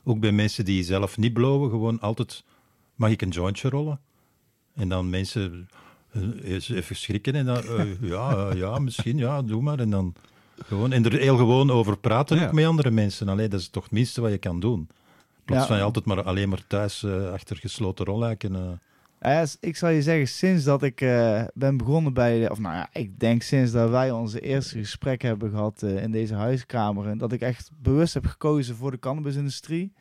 Ook 0.03 0.19
bij 0.19 0.31
mensen 0.31 0.65
die 0.65 0.83
zelf 0.83 1.17
niet 1.17 1.33
blowen, 1.33 1.69
gewoon 1.69 1.99
altijd 1.99 2.43
mag 2.95 3.09
ik 3.09 3.21
een 3.21 3.29
jointje 3.29 3.69
rollen. 3.69 3.99
En 4.75 4.89
dan 4.89 5.09
mensen 5.09 5.69
eens 6.43 6.69
even 6.69 6.95
schrikken 6.95 7.33
en 7.35 7.45
dan 7.45 7.57
eh, 7.63 8.01
ja, 8.09 8.49
eh, 8.49 8.57
ja, 8.57 8.79
misschien, 8.79 9.17
ja, 9.17 9.41
doe 9.41 9.61
maar. 9.61 9.79
En 9.79 9.89
dan 9.89 10.13
gewoon, 10.65 10.91
en 10.91 11.05
er 11.05 11.13
heel 11.19 11.37
gewoon 11.37 11.71
over 11.71 11.97
praten 11.97 12.37
ook 12.45 12.53
met 12.53 12.65
andere 12.65 12.91
mensen. 12.91 13.29
Allee, 13.29 13.47
dat 13.47 13.59
is 13.59 13.69
toch 13.69 13.83
het 13.83 13.91
minste 13.91 14.21
wat 14.21 14.31
je 14.31 14.37
kan 14.37 14.59
doen. 14.59 14.79
In 14.79 15.53
plaats 15.53 15.67
van 15.67 15.77
je 15.77 15.83
altijd 15.83 16.05
maar 16.05 16.23
alleen 16.23 16.49
maar 16.49 16.67
thuis 16.67 17.03
eh, 17.03 17.31
achter 17.31 17.57
gesloten 17.57 18.05
rolluiken. 18.05 18.79
eh, 19.19 19.43
s- 19.45 19.57
ik 19.59 19.75
zal 19.77 19.89
je 19.89 20.01
zeggen, 20.01 20.27
sinds 20.27 20.63
dat 20.63 20.83
ik 20.83 21.01
eh, 21.01 21.43
ben 21.53 21.77
begonnen 21.77 22.13
bij, 22.13 22.49
of 22.49 22.59
nou 22.59 22.75
ja, 22.75 22.89
ik 22.93 23.19
denk 23.19 23.41
sinds 23.41 23.71
dat 23.71 23.89
wij 23.89 24.11
onze 24.11 24.39
eerste 24.39 24.77
gesprek 24.77 25.21
hebben 25.21 25.49
gehad 25.49 25.83
eh, 25.83 26.03
in 26.03 26.11
deze 26.11 26.33
huiskamer, 26.33 27.07
en 27.07 27.17
dat 27.17 27.31
ik 27.31 27.41
echt 27.41 27.71
bewust 27.81 28.13
heb 28.13 28.25
gekozen 28.25 28.75
voor 28.75 28.91
de 28.91 28.99
cannabisindustrie, 28.99 29.93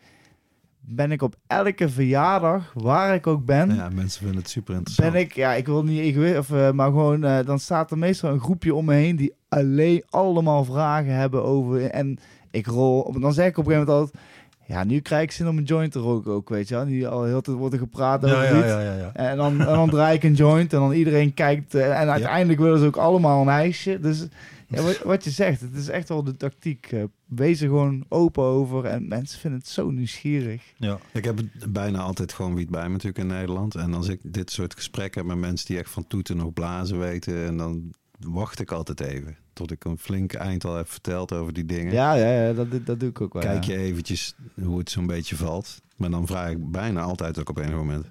ben 0.88 1.12
ik 1.12 1.22
op 1.22 1.34
elke 1.46 1.88
verjaardag, 1.88 2.72
waar 2.74 3.14
ik 3.14 3.26
ook 3.26 3.44
ben, 3.44 3.74
Ja, 3.74 3.88
mensen 3.94 4.20
vinden 4.22 4.40
het 4.40 4.50
super 4.50 4.74
interessant. 4.74 5.12
ben 5.12 5.20
ik, 5.20 5.32
ja, 5.32 5.52
ik 5.54 5.66
wil 5.66 5.84
niet 5.84 6.36
of, 6.38 6.50
eh, 6.52 6.70
maar 6.70 6.86
gewoon, 6.86 7.24
eh, 7.24 7.38
dan 7.46 7.58
staat 7.58 7.90
er 7.90 7.98
meestal 7.98 8.32
een 8.32 8.40
groepje 8.40 8.74
om 8.74 8.84
me 8.84 8.94
heen 8.94 9.16
die 9.16 9.32
alleen 9.48 10.02
allemaal 10.08 10.64
vragen 10.64 11.12
hebben 11.14 11.44
over, 11.44 11.90
en 11.90 12.18
ik 12.50 12.66
rol, 12.66 13.12
dan 13.20 13.32
zeg 13.32 13.46
ik 13.46 13.58
op 13.58 13.66
een 13.66 13.72
gegeven 13.72 13.92
moment 13.92 14.12
altijd, 14.12 14.24
ja, 14.66 14.84
nu 14.84 15.00
krijg 15.00 15.22
ik 15.22 15.30
zin 15.32 15.48
om 15.48 15.58
een 15.58 15.64
joint 15.64 15.92
te 15.92 15.98
roken 15.98 16.32
ook, 16.32 16.48
weet 16.48 16.68
je 16.68 16.74
wel. 16.74 16.84
Nu 16.84 17.04
al 17.04 17.24
heel 17.24 17.40
tijd 17.40 17.56
wordt 17.56 17.72
er 17.74 17.80
gepraat 17.80 18.24
over 18.24 18.44
ja, 18.44 18.66
ja, 18.66 18.80
ja, 18.80 18.94
ja. 18.94 19.10
En 19.12 19.36
dan, 19.36 19.60
en 19.60 19.66
dan 19.74 19.90
draai 19.90 20.16
ik 20.16 20.22
een 20.22 20.34
joint 20.34 20.72
en 20.72 20.78
dan 20.78 20.92
iedereen 20.92 21.34
kijkt. 21.34 21.74
eh, 21.74 22.00
en 22.00 22.08
uiteindelijk 22.10 22.60
willen 22.60 22.78
ze 22.78 22.86
ook 22.86 22.96
allemaal 22.96 23.42
een 23.42 23.48
ijsje. 23.48 24.00
Dus 24.00 24.26
ja, 24.68 24.82
wat, 24.82 24.98
wat 24.98 25.24
je 25.24 25.30
zegt, 25.30 25.60
het 25.60 25.74
is 25.74 25.88
echt 25.88 26.08
wel 26.08 26.24
de 26.24 26.36
tactiek. 26.36 26.92
eh, 26.92 27.04
wees 27.24 27.60
er 27.60 27.68
gewoon 27.68 28.04
open 28.08 28.42
over. 28.42 28.84
En 28.84 29.08
mensen 29.08 29.40
vinden 29.40 29.60
het 29.60 29.68
zo 29.68 29.90
nieuwsgierig. 29.90 30.62
ja. 30.76 30.98
Ik 31.12 31.24
heb 31.24 31.40
bijna 31.68 31.98
altijd 31.98 32.32
gewoon 32.32 32.54
wiet 32.54 32.70
bij 32.70 32.82
me 32.82 32.88
natuurlijk 32.88 33.18
in 33.18 33.26
Nederland. 33.26 33.74
En 33.74 33.94
als 33.94 34.08
ik 34.08 34.20
dit 34.22 34.50
soort 34.50 34.74
gesprekken 34.74 35.20
heb 35.20 35.30
met 35.30 35.38
mensen 35.38 35.66
die 35.66 35.78
echt 35.78 35.90
van 35.90 36.06
toeten 36.06 36.36
nog 36.36 36.52
blazen 36.52 36.98
weten... 36.98 37.46
en 37.46 37.56
dan 37.56 37.94
wacht 38.18 38.60
ik 38.60 38.70
altijd 38.70 39.00
even 39.00 39.36
tot 39.52 39.70
ik 39.70 39.84
een 39.84 39.98
flink 39.98 40.32
eind 40.32 40.64
al 40.64 40.76
heb 40.76 40.88
verteld 40.88 41.32
over 41.32 41.52
die 41.52 41.64
dingen. 41.64 41.92
Ja, 41.92 42.14
ja, 42.14 42.42
ja 42.42 42.52
dat, 42.52 42.86
dat 42.86 43.00
doe 43.00 43.08
ik 43.08 43.20
ook 43.20 43.32
wel. 43.32 43.42
Kijk 43.42 43.64
ja. 43.64 43.72
je 43.72 43.78
eventjes 43.78 44.34
hoe 44.62 44.78
het 44.78 44.90
zo'n 44.90 45.06
beetje 45.06 45.36
valt. 45.36 45.82
Maar 45.96 46.10
dan 46.10 46.26
vraag 46.26 46.50
ik 46.50 46.70
bijna 46.70 47.00
altijd 47.00 47.38
ook 47.38 47.48
op 47.48 47.58
een 47.58 47.74
moment... 47.74 48.06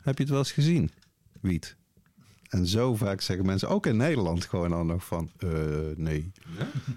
Heb 0.00 0.16
je 0.16 0.22
het 0.22 0.30
wel 0.30 0.38
eens 0.38 0.52
gezien, 0.52 0.90
wiet? 1.40 1.76
En 2.50 2.66
zo 2.66 2.94
vaak 2.94 3.20
zeggen 3.20 3.46
mensen, 3.46 3.68
ook 3.68 3.86
in 3.86 3.96
Nederland, 3.96 4.44
gewoon 4.44 4.70
dan 4.70 4.86
nog 4.86 5.04
van... 5.04 5.30
eh, 5.38 5.48
nee. 5.96 6.32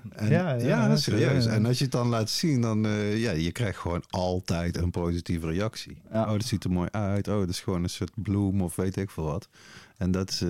En, 0.09 0.29
Ja, 0.29 0.53
ja, 0.53 0.87
ja, 0.87 0.95
serieus. 0.95 1.45
En 1.45 1.65
als 1.65 1.77
je 1.77 1.83
het 1.83 1.93
dan 1.93 2.07
laat 2.07 2.29
zien, 2.29 2.61
dan... 2.61 2.85
eh, 2.85 3.21
ja, 3.21 3.31
je 3.31 3.51
krijgt 3.51 3.79
gewoon 3.79 4.03
altijd 4.09 4.77
een 4.77 4.91
positieve 4.91 5.47
reactie. 5.47 5.97
Ja. 6.11 6.23
Oh, 6.23 6.31
dat 6.31 6.43
ziet 6.43 6.63
er 6.63 6.71
mooi 6.71 6.87
uit. 6.91 7.27
Oh, 7.27 7.39
dat 7.39 7.49
is 7.49 7.59
gewoon 7.59 7.83
een 7.83 7.89
soort 7.89 8.11
bloem 8.15 8.61
of 8.61 8.75
weet 8.75 8.95
ik 8.97 9.09
veel 9.09 9.23
wat. 9.23 9.47
En 9.97 10.11
dat 10.11 10.29
is... 10.29 10.41
eh, 10.41 10.49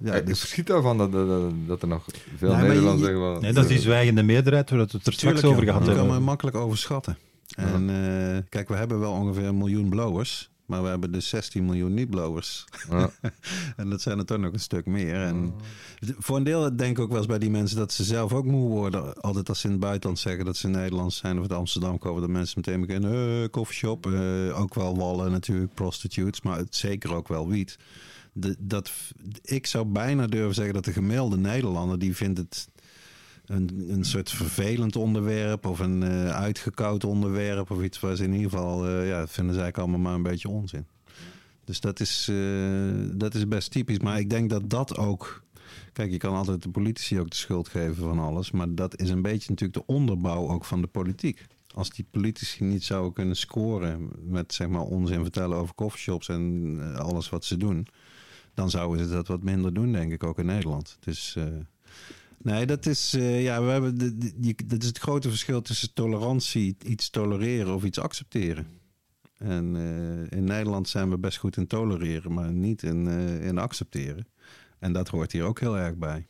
ja, 0.00 0.14
ik 0.14 0.26
dus, 0.26 0.38
verschiet 0.40 0.66
daarvan 0.66 0.98
dat, 0.98 1.12
dat, 1.12 1.28
dat, 1.28 1.52
dat 1.66 1.82
er 1.82 1.88
nog 1.88 2.04
veel 2.36 2.56
Nee, 2.56 2.68
Nederlanders 2.68 3.02
zeggen 3.02 3.32
van... 3.32 3.42
Nee, 3.42 3.52
dat 3.52 3.64
is 3.64 3.70
die 3.70 3.80
zwijgende 3.80 4.22
meerderheid 4.22 4.70
waar 4.70 4.78
we 4.78 4.84
het 4.92 5.06
er 5.06 5.12
straks 5.12 5.44
over 5.44 5.62
gehad 5.62 5.78
Dat 5.78 5.88
kan 5.88 5.96
hebben. 5.98 6.14
men 6.14 6.22
makkelijk 6.22 6.56
overschatten. 6.56 7.18
En 7.56 7.90
eh, 7.90 8.42
kijk, 8.48 8.68
we 8.68 8.74
hebben 8.74 9.00
wel 9.00 9.12
ongeveer 9.12 9.44
een 9.44 9.58
miljoen 9.58 9.88
blowers. 9.88 10.50
Maar 10.66 10.82
we 10.82 10.88
hebben 10.88 11.12
dus 11.12 11.28
16 11.28 11.64
miljoen 11.64 11.94
niet-blowers. 11.94 12.64
Ja. 12.90 13.10
En 13.76 13.90
dat 13.90 14.00
zijn 14.00 14.18
er 14.18 14.24
toch 14.24 14.38
nog 14.38 14.52
een 14.52 14.60
stuk 14.60 14.86
meer. 14.86 15.14
En 15.14 15.54
voor 16.18 16.36
een 16.36 16.44
deel 16.44 16.76
denk 16.76 16.96
ik 16.96 17.02
ook 17.02 17.08
wel 17.08 17.18
eens 17.18 17.26
bij 17.26 17.38
die 17.38 17.50
mensen 17.50 17.76
dat 17.76 17.92
ze 17.92 18.04
zelf 18.04 18.32
ook 18.32 18.44
moe 18.44 18.68
worden. 18.68 19.14
Altijd 19.20 19.48
als 19.48 19.60
ze 19.60 19.66
in 19.66 19.72
het 19.72 19.80
buitenland 19.80 20.18
zeggen 20.18 20.44
dat 20.44 20.56
ze 20.56 20.68
Nederlands 20.68 21.16
zijn 21.16 21.36
of 21.36 21.42
uit 21.42 21.52
Amsterdam 21.52 21.98
komen, 21.98 22.20
dat 22.20 22.30
mensen 22.30 22.62
meteen 22.64 22.86
beginnen. 22.86 23.40
Uh, 23.42 23.48
koffieshop, 23.50 24.06
eh, 24.06 24.60
ook 24.60 24.74
wel 24.74 24.96
wallen 24.96 25.30
natuurlijk, 25.30 25.74
prostitutes, 25.74 26.42
maar 26.42 26.58
het, 26.58 26.76
zeker 26.76 27.14
ook 27.14 27.28
wel 27.28 27.48
wiet. 27.48 27.78
De, 28.32 28.56
dat, 28.58 28.92
ik 29.42 29.66
zou 29.66 29.84
bijna 29.84 30.26
durven 30.26 30.54
zeggen 30.54 30.74
dat 30.74 30.84
de 30.84 30.92
gemiddelde 30.92 31.36
Nederlander 31.36 31.98
die 31.98 32.16
vindt 32.16 32.38
het 32.38 32.68
een, 33.46 33.86
een 33.88 34.04
soort 34.04 34.30
vervelend 34.30 34.96
onderwerp 34.96 35.66
of 35.66 35.78
een 35.78 36.02
eh 36.02 36.28
uitgekoud 36.28 37.04
onderwerp 37.04 37.70
of 37.70 37.82
iets 37.82 38.00
waar 38.00 38.16
ze 38.16 38.24
in 38.24 38.32
ieder 38.32 38.50
geval, 38.50 38.86
eh, 38.86 39.08
ja, 39.08 39.18
dat 39.18 39.30
vinden 39.30 39.54
ze 39.54 39.60
eigenlijk 39.60 39.78
allemaal 39.78 40.00
maar 40.00 40.14
een 40.14 40.32
beetje 40.32 40.48
onzin. 40.48 40.86
Dus 41.64 41.80
dat 41.80 42.00
is, 42.00 42.28
eh, 42.30 42.36
dat 43.14 43.34
is 43.34 43.48
best 43.48 43.70
typisch. 43.70 43.98
Maar 43.98 44.18
ik 44.18 44.30
denk 44.30 44.50
dat 44.50 44.70
dat 44.70 44.96
ook. 44.96 45.42
Kijk, 45.92 46.10
je 46.10 46.16
kan 46.16 46.34
altijd 46.34 46.62
de 46.62 46.68
politici 46.68 47.20
ook 47.20 47.30
de 47.30 47.36
schuld 47.36 47.68
geven 47.68 47.94
van 47.94 48.18
alles. 48.18 48.50
Maar 48.50 48.74
dat 48.74 49.00
is 49.00 49.10
een 49.10 49.22
beetje 49.22 49.50
natuurlijk 49.50 49.86
de 49.86 49.94
onderbouw 49.94 50.48
ook 50.48 50.64
van 50.64 50.80
de 50.80 50.86
politiek. 50.86 51.46
Als 51.74 51.90
die 51.90 52.06
politici 52.10 52.64
niet 52.64 52.84
zouden 52.84 53.12
kunnen 53.12 53.36
scoren 53.36 54.10
met 54.22 54.54
zeg 54.54 54.68
maar 54.68 54.82
onzin 54.82 55.22
vertellen 55.22 55.58
over 55.58 55.74
coffeeshops 55.74 56.28
en 56.28 56.78
alles 56.96 57.28
wat 57.28 57.44
ze 57.44 57.56
doen. 57.56 57.86
Dan 58.54 58.70
zouden 58.70 59.06
ze 59.06 59.12
dat 59.12 59.28
wat 59.28 59.42
minder 59.42 59.74
doen, 59.74 59.92
denk 59.92 60.12
ik, 60.12 60.24
ook 60.24 60.38
in 60.38 60.46
Nederland. 60.46 60.96
Dus 61.00 61.36
eh, 61.36 61.44
nee, 62.44 62.66
dat 62.66 62.86
is, 62.86 63.14
eh, 63.14 63.42
ja, 63.42 63.62
we 63.62 63.70
hebben 63.70 63.98
de, 63.98 64.16
de- 64.18 64.32
je- 64.40 64.54
dat 64.66 64.82
is 64.82 64.88
het 64.88 64.98
grote 64.98 65.28
verschil 65.28 65.62
tussen 65.62 65.92
tolerantie, 65.94 66.76
iets 66.86 67.10
tolereren 67.10 67.74
of 67.74 67.84
iets 67.84 67.98
accepteren. 67.98 68.66
En 69.38 69.76
eh, 69.76 70.38
in 70.38 70.44
Nederland 70.44 70.88
zijn 70.88 71.10
we 71.10 71.18
best 71.18 71.38
goed 71.38 71.56
in 71.56 71.66
tolereren, 71.66 72.32
maar 72.32 72.52
niet 72.52 72.82
in, 72.82 73.08
eh, 73.08 73.46
in 73.46 73.58
accepteren. 73.58 74.26
En 74.78 74.92
dat 74.92 75.08
hoort 75.08 75.32
hier 75.32 75.44
ook 75.44 75.60
heel 75.60 75.78
erg 75.78 75.94
bij. 75.96 76.26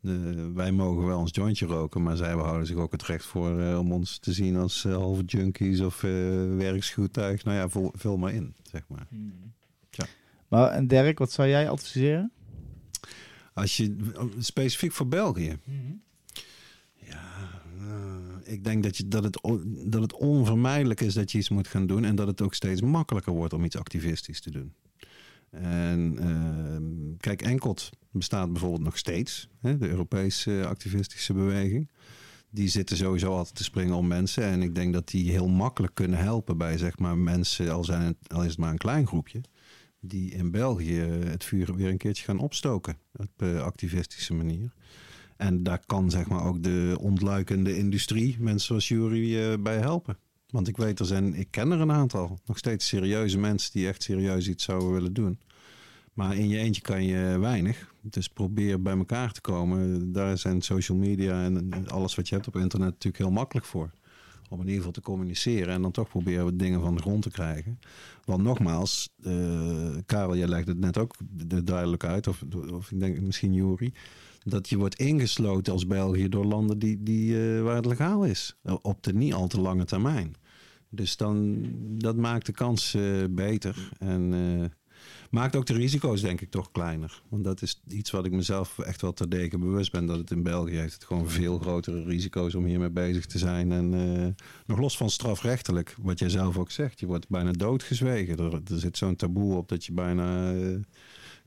De, 0.00 0.50
wij 0.54 0.72
mogen 0.72 1.06
wel 1.06 1.18
ons 1.18 1.30
jointje 1.34 1.66
roken, 1.66 2.02
maar 2.02 2.16
zij 2.16 2.32
houden 2.32 2.66
zich 2.66 2.76
ook 2.76 2.92
het 2.92 3.02
recht 3.02 3.24
voor 3.24 3.76
om 3.76 3.92
ons 3.92 4.18
te 4.18 4.32
zien 4.32 4.56
als 4.56 4.84
eh, 4.84 4.94
halve 4.94 5.22
junkies 5.24 5.80
of 5.80 6.02
eh 6.04 6.10
werkschoetuig. 6.56 7.44
Nou 7.44 7.56
ja, 7.56 7.68
vul, 7.68 7.92
vul 7.96 8.16
maar 8.16 8.32
in, 8.32 8.54
zeg 8.70 8.82
maar. 8.88 9.06
Maar 10.48 10.70
en 10.70 10.86
Dirk, 10.86 11.18
wat 11.18 11.32
zou 11.32 11.48
jij 11.48 11.68
adviseren? 11.68 12.32
Als 13.52 13.76
je 13.76 13.96
specifiek 14.38 14.92
voor 14.92 15.08
België. 15.08 15.58
Ja, 16.94 17.62
eh, 17.78 18.52
ik 18.52 18.64
denk 18.64 18.82
dat, 18.82 18.96
je, 18.96 19.08
dat, 19.08 19.24
het, 19.24 19.40
dat 19.84 20.02
het 20.02 20.14
onvermijdelijk 20.14 21.00
is 21.00 21.14
dat 21.14 21.32
je 21.32 21.38
iets 21.38 21.48
moet 21.48 21.68
gaan 21.68 21.86
doen. 21.86 22.04
En 22.04 22.16
dat 22.16 22.26
het 22.26 22.42
ook 22.42 22.54
steeds 22.54 22.80
makkelijker 22.80 23.32
wordt 23.32 23.52
om 23.52 23.64
iets 23.64 23.76
activistisch 23.76 24.40
te 24.40 24.50
doen. 24.50 24.74
En 25.50 26.18
ehm, 26.18 27.16
kijk, 27.16 27.42
Enkelt 27.42 27.90
bestaat 28.10 28.52
bijvoorbeeld 28.52 28.82
nog 28.82 28.98
steeds. 28.98 29.48
Hè, 29.60 29.78
de 29.78 29.88
Europese 29.88 30.64
activistische 30.66 31.32
beweging. 31.32 31.90
Die 32.50 32.68
zitten 32.68 32.96
sowieso 32.96 33.36
altijd 33.36 33.54
te 33.54 33.64
springen 33.64 33.94
om 33.94 34.06
mensen. 34.06 34.44
En 34.44 34.62
ik 34.62 34.74
denk 34.74 34.92
dat 34.92 35.08
die 35.08 35.30
heel 35.30 35.48
makkelijk 35.48 35.94
kunnen 35.94 36.18
helpen 36.18 36.58
bij 36.58 36.78
zeg 36.78 36.98
maar, 36.98 37.18
mensen, 37.18 37.70
al, 37.70 37.84
zijn 37.84 38.02
het, 38.02 38.16
al 38.26 38.42
is 38.42 38.50
het 38.50 38.58
maar 38.58 38.70
een 38.70 38.78
klein 38.78 39.06
groepje 39.06 39.40
die 40.04 40.30
in 40.30 40.50
België 40.50 40.98
het 41.24 41.44
vuur 41.44 41.74
weer 41.74 41.88
een 41.88 41.96
keertje 41.96 42.24
gaan 42.24 42.38
opstoken. 42.38 42.96
Op 43.12 43.30
eh, 43.36 43.62
activistische 43.62 44.34
manier. 44.34 44.72
En 45.36 45.62
daar 45.62 45.82
kan 45.86 46.10
zeg 46.10 46.28
maar 46.28 46.44
ook 46.44 46.62
de 46.62 46.96
ontluikende 47.00 47.76
industrie, 47.76 48.36
mensen 48.40 48.66
zoals 48.66 48.88
Jury, 48.88 49.38
eh, 49.38 49.58
bij 49.58 49.78
helpen. 49.78 50.18
Want 50.46 50.68
ik 50.68 50.76
weet, 50.76 50.98
er 50.98 51.06
zijn, 51.06 51.34
ik 51.34 51.50
ken 51.50 51.70
er 51.70 51.80
een 51.80 51.92
aantal. 51.92 52.38
Nog 52.46 52.58
steeds 52.58 52.86
serieuze 52.86 53.38
mensen 53.38 53.72
die 53.72 53.88
echt 53.88 54.02
serieus 54.02 54.48
iets 54.48 54.64
zouden 54.64 54.92
willen 54.92 55.12
doen. 55.12 55.38
Maar 56.12 56.36
in 56.36 56.48
je 56.48 56.58
eentje 56.58 56.82
kan 56.82 57.04
je 57.04 57.38
weinig. 57.38 57.94
Dus 58.00 58.28
probeer 58.28 58.82
bij 58.82 58.96
elkaar 58.96 59.32
te 59.32 59.40
komen. 59.40 60.12
Daar 60.12 60.38
zijn 60.38 60.62
social 60.62 60.98
media 60.98 61.44
en 61.44 61.70
en 61.70 61.88
alles 61.88 62.14
wat 62.14 62.28
je 62.28 62.34
hebt 62.34 62.46
op 62.46 62.56
internet 62.56 62.88
natuurlijk 62.88 63.22
heel 63.22 63.32
makkelijk 63.32 63.66
voor. 63.66 63.90
Om 64.52 64.58
in 64.60 64.64
ieder 64.66 64.76
geval 64.76 64.92
te 64.92 65.00
communiceren 65.00 65.74
en 65.74 65.82
dan 65.82 65.90
toch 65.90 66.08
proberen 66.08 66.46
we 66.46 66.56
dingen 66.56 66.80
van 66.80 66.94
de 66.94 67.00
grond 67.00 67.22
te 67.22 67.30
krijgen. 67.30 67.78
Want 68.24 68.42
nogmaals, 68.42 69.08
eh, 69.22 69.96
Karel, 70.06 70.36
jij 70.36 70.48
legde 70.48 70.70
het 70.70 70.80
net 70.80 70.98
ook 70.98 71.14
duidelijk 71.64 72.04
uit, 72.04 72.26
of, 72.26 72.44
of 72.70 72.90
ik 72.90 73.00
denk 73.00 73.20
misschien 73.20 73.52
Juri, 73.52 73.92
dat 74.44 74.68
je 74.68 74.76
wordt 74.76 74.94
ingesloten 74.94 75.72
als 75.72 75.86
België 75.86 76.28
door 76.28 76.44
landen 76.44 76.78
die, 76.78 77.02
die, 77.02 77.54
eh, 77.56 77.62
waar 77.62 77.76
het 77.76 77.86
legaal 77.86 78.24
is. 78.24 78.56
Op 78.82 79.02
de 79.02 79.14
niet 79.14 79.32
al 79.32 79.46
te 79.46 79.60
lange 79.60 79.84
termijn. 79.84 80.34
Dus 80.94 81.16
dan, 81.16 81.66
dat 81.98 82.16
maakt 82.16 82.46
de 82.46 82.52
kans 82.52 82.94
eh, 82.94 83.02
beter. 83.30 83.90
En 83.98 84.32
eh, 84.32 84.68
maakt 85.32 85.56
ook 85.56 85.66
de 85.66 85.72
risico's 85.72 86.20
denk 86.20 86.40
ik 86.40 86.50
toch 86.50 86.70
kleiner. 86.70 87.22
Want 87.28 87.44
dat 87.44 87.62
is 87.62 87.80
iets 87.88 88.10
wat 88.10 88.24
ik 88.26 88.32
mezelf 88.32 88.78
echt 88.78 89.00
wel 89.00 89.12
ter 89.12 89.28
degen 89.28 89.60
bewust 89.60 89.92
ben. 89.92 90.06
Dat 90.06 90.18
het 90.18 90.30
in 90.30 90.42
België 90.42 90.76
heeft 90.76 90.94
het 90.94 91.04
gewoon 91.04 91.28
veel 91.30 91.58
grotere 91.58 92.04
risico's 92.04 92.54
om 92.54 92.64
hiermee 92.64 92.90
bezig 92.90 93.26
te 93.26 93.38
zijn. 93.38 93.72
En 93.72 93.94
eh, 93.94 94.44
nog 94.66 94.78
los 94.78 94.96
van 94.96 95.10
strafrechtelijk, 95.10 95.96
wat 96.00 96.18
jij 96.18 96.28
zelf 96.28 96.56
ook 96.58 96.70
zegt. 96.70 97.00
Je 97.00 97.06
wordt 97.06 97.28
bijna 97.28 97.50
doodgezwegen. 97.52 98.38
Er, 98.38 98.52
er 98.52 98.78
zit 98.78 98.96
zo'n 98.96 99.16
taboe 99.16 99.56
op 99.56 99.68
dat 99.68 99.84
je 99.84 99.92
bijna 99.92 100.54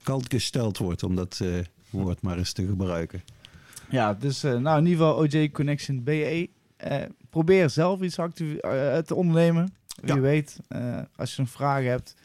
kalt 0.04 0.30
gesteld 0.34 0.78
wordt 0.78 1.04
om 1.04 1.16
dat 1.16 1.40
eh, 1.42 1.50
woord 1.90 2.22
maar 2.22 2.38
eens 2.38 2.54
te 2.54 2.66
gebruiken. 2.68 3.24
Ja, 3.90 4.14
dus 4.14 4.42
nou 4.42 4.78
in 4.78 4.86
ieder 4.86 5.06
geval 5.06 5.16
OJ 5.16 5.50
Connection 5.52 6.04
BE. 6.04 6.50
Probeer 7.30 7.70
zelf 7.70 8.02
iets 8.02 8.16
te 8.16 9.16
ondernemen. 9.16 9.74
Wie 10.02 10.16
Ja. 10.16 10.20
weet, 10.20 10.60
als 11.16 11.36
je 11.36 11.42
een 11.42 11.48
vraag 11.48 11.84
hebt, 11.84 12.16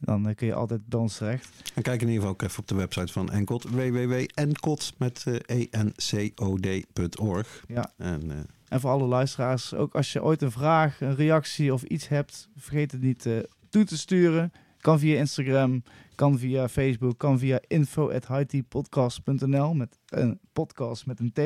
dan 0.00 0.28
eh, 0.28 0.34
kun 0.34 0.46
je 0.46 0.54
altijd 0.54 0.86
bij 0.86 0.98
ons 0.98 1.16
terecht. 1.16 1.72
En 1.74 1.82
kijk 1.82 2.00
in 2.00 2.08
ieder 2.08 2.22
geval 2.22 2.30
ook 2.30 2.42
even 2.42 2.58
op 2.58 2.68
de 2.68 2.74
website 2.74 3.12
van 3.12 3.30
Encod. 3.30 3.64
www.encod 3.64 4.92
met 4.98 5.24
eh, 5.46 5.66
encod.org. 5.70 7.64
Ja. 7.68 7.92
En 7.96 8.30
eh, 8.30 8.36
En 8.68 8.80
voor 8.80 8.90
alle 8.90 9.06
luisteraars, 9.06 9.74
ook 9.74 9.94
als 9.94 10.12
je 10.12 10.22
ooit 10.22 10.42
een 10.42 10.50
vraag, 10.50 11.00
een 11.00 11.14
reactie 11.14 11.72
of 11.72 11.82
iets 11.82 12.08
hebt, 12.08 12.48
vergeet 12.56 12.92
het 12.92 13.00
niet 13.00 13.28
toe 13.68 13.84
te 13.84 13.98
sturen. 13.98 14.52
Kan 14.80 14.98
via 14.98 15.18
Instagram, 15.18 15.82
kan 16.14 16.38
via 16.38 16.68
Facebook, 16.68 17.18
kan 17.18 17.38
via 17.38 17.60
info.hightpodcast.nl 17.66 19.74
met 19.74 19.98
een 20.08 20.38
podcast 20.52 21.06
met 21.06 21.20
een 21.20 21.32
T. 21.32 21.38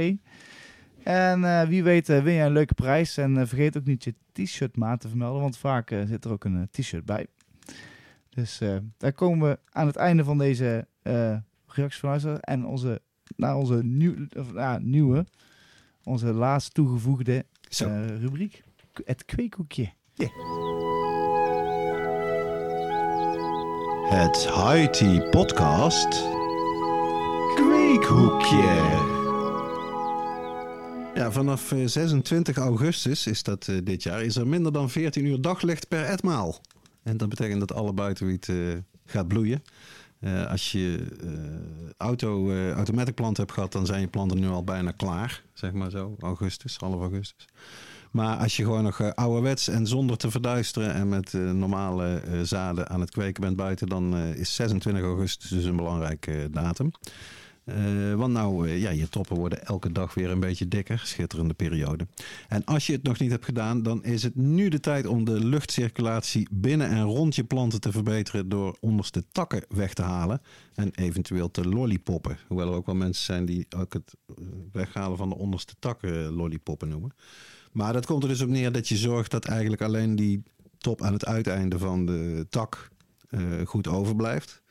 En 1.05 1.69
wie 1.69 1.83
weet 1.83 2.07
win 2.07 2.33
je 2.33 2.43
een 2.43 2.53
leuke 2.53 2.75
prijs. 2.75 3.17
En 3.17 3.49
vergeet 3.49 3.77
ook 3.77 3.85
niet 3.85 4.05
je 4.05 4.15
t-shirt 4.33 4.77
maat 4.77 5.01
te 5.01 5.09
vermelden, 5.09 5.43
want 5.43 5.57
vaak 5.57 5.89
zit 6.07 6.25
er 6.25 6.33
ook 6.33 6.45
een 6.45 6.69
t-shirt 6.71 7.05
bij. 7.05 7.27
Dus 8.35 8.61
eh, 8.61 8.77
daar 8.97 9.13
komen 9.13 9.49
we 9.49 9.59
aan 9.71 9.87
het 9.87 9.97
einde 9.97 10.25
van 10.25 10.39
deze 10.39 10.87
eh 11.03 11.37
reactie 11.67 12.01
van 12.01 12.09
luisteraars. 12.09 12.41
En 12.41 12.67
onze, 12.67 13.01
naar 13.37 13.57
onze 13.57 13.85
nieuw, 13.85 14.15
of, 14.37 14.53
ja, 14.53 14.79
nieuwe, 14.79 15.27
onze 16.05 16.33
laatst 16.33 16.75
toegevoegde 16.75 17.45
eh, 17.79 18.07
rubriek. 18.21 18.63
Het 19.05 19.25
kweekhoekje. 19.25 19.93
Het 24.09 24.47
Haiti 24.47 25.21
Podcast. 25.31 26.09
Kweekhoekje. 27.55 29.01
Ja, 31.15 31.33
vanaf 31.33 31.73
eh, 31.73 31.87
26 31.87 32.57
augustus 32.57 33.27
is 33.27 33.43
dat 33.43 33.65
dit 33.85 34.03
jaar, 34.03 34.23
is 34.23 34.37
er 34.37 34.47
minder 34.47 34.73
dan 34.73 34.91
14 34.91 35.25
uur 35.25 35.41
daglicht 35.41 35.89
per 35.89 36.05
etmaal. 36.05 36.61
En 37.03 37.17
dat 37.17 37.29
betekent 37.29 37.61
dat 37.61 37.73
alle 37.73 37.93
buitenwiet 37.93 38.49
eh, 38.49 38.57
gaat 39.05 39.29
bloeien. 39.29 39.63
Eh, 40.19 40.47
als 40.47 40.73
je 40.73 41.07
eh, 41.21 41.29
auto, 41.97 42.51
eh 42.51 42.71
automatic 42.71 43.15
planten 43.15 43.43
hebt 43.43 43.55
gehad, 43.55 43.73
dan 43.73 43.87
zijn 43.87 44.01
je 44.01 44.07
planten 44.07 44.41
nu 44.41 44.49
al 44.49 44.65
bijna 44.65 44.91
klaar. 44.91 45.43
Zeg 45.53 45.73
maar 45.73 45.91
zo, 45.91 46.17
augustus, 46.21 46.77
half 46.77 47.01
augustus. 47.01 47.49
Maar 48.11 48.37
als 48.37 48.57
je 48.57 48.65
gewoon 48.65 48.83
nog 48.83 49.15
ouderwets 49.15 49.69
en 49.69 49.87
zonder 49.87 50.17
te 50.17 50.31
verduisteren 50.31 50.95
en 50.95 51.09
met 51.09 51.33
normale 51.33 52.23
zaden 52.43 52.89
aan 52.89 53.01
het 53.01 53.11
kweken 53.11 53.43
bent 53.43 53.57
buiten, 53.57 53.87
dan 53.87 54.17
is 54.17 54.55
26 54.55 55.03
augustus 55.03 55.51
dus 55.51 55.65
een 55.65 55.77
belangrijke 55.77 56.49
datum. 56.51 56.91
Eh, 57.65 58.15
want 58.15 58.33
nou, 58.33 58.69
eh, 58.69 58.81
ja, 58.81 58.91
je 58.91 59.09
toppen 59.09 59.37
worden 59.37 59.67
elke 59.67 59.93
dag 59.93 60.15
weer 60.15 60.31
een 60.31 60.41
beetje 60.41 60.69
dikker. 60.69 60.99
Schitterende 61.05 61.55
periode. 61.55 62.07
En 62.49 62.65
als 62.65 62.87
je 62.87 62.93
het 62.93 63.03
nog 63.03 63.19
niet 63.19 63.31
hebt 63.31 63.45
gedaan, 63.45 63.83
dan 63.83 64.05
is 64.05 64.23
het 64.23 64.35
nu 64.35 64.69
de 64.69 64.81
tijd 64.81 65.07
om 65.07 65.25
de 65.25 65.45
luchtcirculatie 65.45 66.49
binnen 66.51 66.89
en 66.89 67.03
rond 67.03 67.35
je 67.35 67.45
planten 67.45 67.81
te 67.81 67.93
verbeteren 67.93 68.49
door 68.49 68.77
onderste 68.81 69.25
takken 69.33 69.65
weg 69.69 69.95
te 69.95 70.03
halen 70.03 70.41
en 70.75 70.91
eventueel 70.95 71.51
te 71.51 71.69
lollipoppen. 71.69 72.39
Hoewel 72.49 72.69
er 72.69 72.75
ook 72.75 72.87
wel 72.87 72.95
mensen 72.95 73.25
zijn 73.25 73.45
die 73.45 73.67
ook 73.77 73.93
het 73.93 74.15
eh, 74.29 74.45
weghalen 74.73 75.17
van 75.17 75.29
de 75.29 75.37
onderste 75.37 75.75
takken 75.79 76.33
lollipoppen 76.33 76.89
noemen. 76.89 77.15
Maar 77.73 77.93
dat 77.93 78.07
komt 78.07 78.23
er 78.23 78.29
dus 78.29 78.41
op 78.41 78.49
neer 78.49 78.73
dat 78.73 78.89
je 78.89 78.97
zorgt 78.97 79.31
dat 79.31 79.45
eigenlijk 79.45 79.83
alleen 79.83 80.17
die 80.17 80.43
top 80.79 81.03
aan 81.03 81.13
het 81.13 81.25
uiteinde 81.25 81.79
van 81.79 82.07
de 82.07 82.47
tak 82.51 82.91
goed 83.65 83.89
overblijft. 83.89 84.62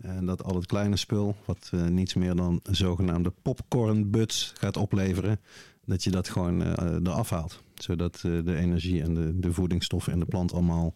En 0.00 0.26
dat 0.26 0.44
al 0.44 0.54
het 0.54 0.66
kleine 0.66 0.96
spul, 0.96 1.36
wat 1.44 1.70
eh, 1.72 1.86
niets 1.86 2.14
meer 2.14 2.34
dan 2.34 2.60
zogenaamde 2.70 3.32
popcornbuds 3.42 4.52
gaat 4.56 4.76
opleveren, 4.76 5.40
dat 5.84 6.04
je 6.04 6.10
dat 6.10 6.28
gewoon 6.28 6.62
eh, 6.62 6.94
eraf 7.02 7.30
haalt. 7.30 7.62
Zodat 7.74 8.14
eh, 8.14 8.22
de 8.44 8.56
energie 8.56 9.02
en 9.02 9.14
de, 9.14 9.38
de 9.38 9.52
voedingsstoffen 9.52 10.12
in 10.12 10.18
de 10.18 10.26
plant 10.26 10.52
allemaal 10.52 10.94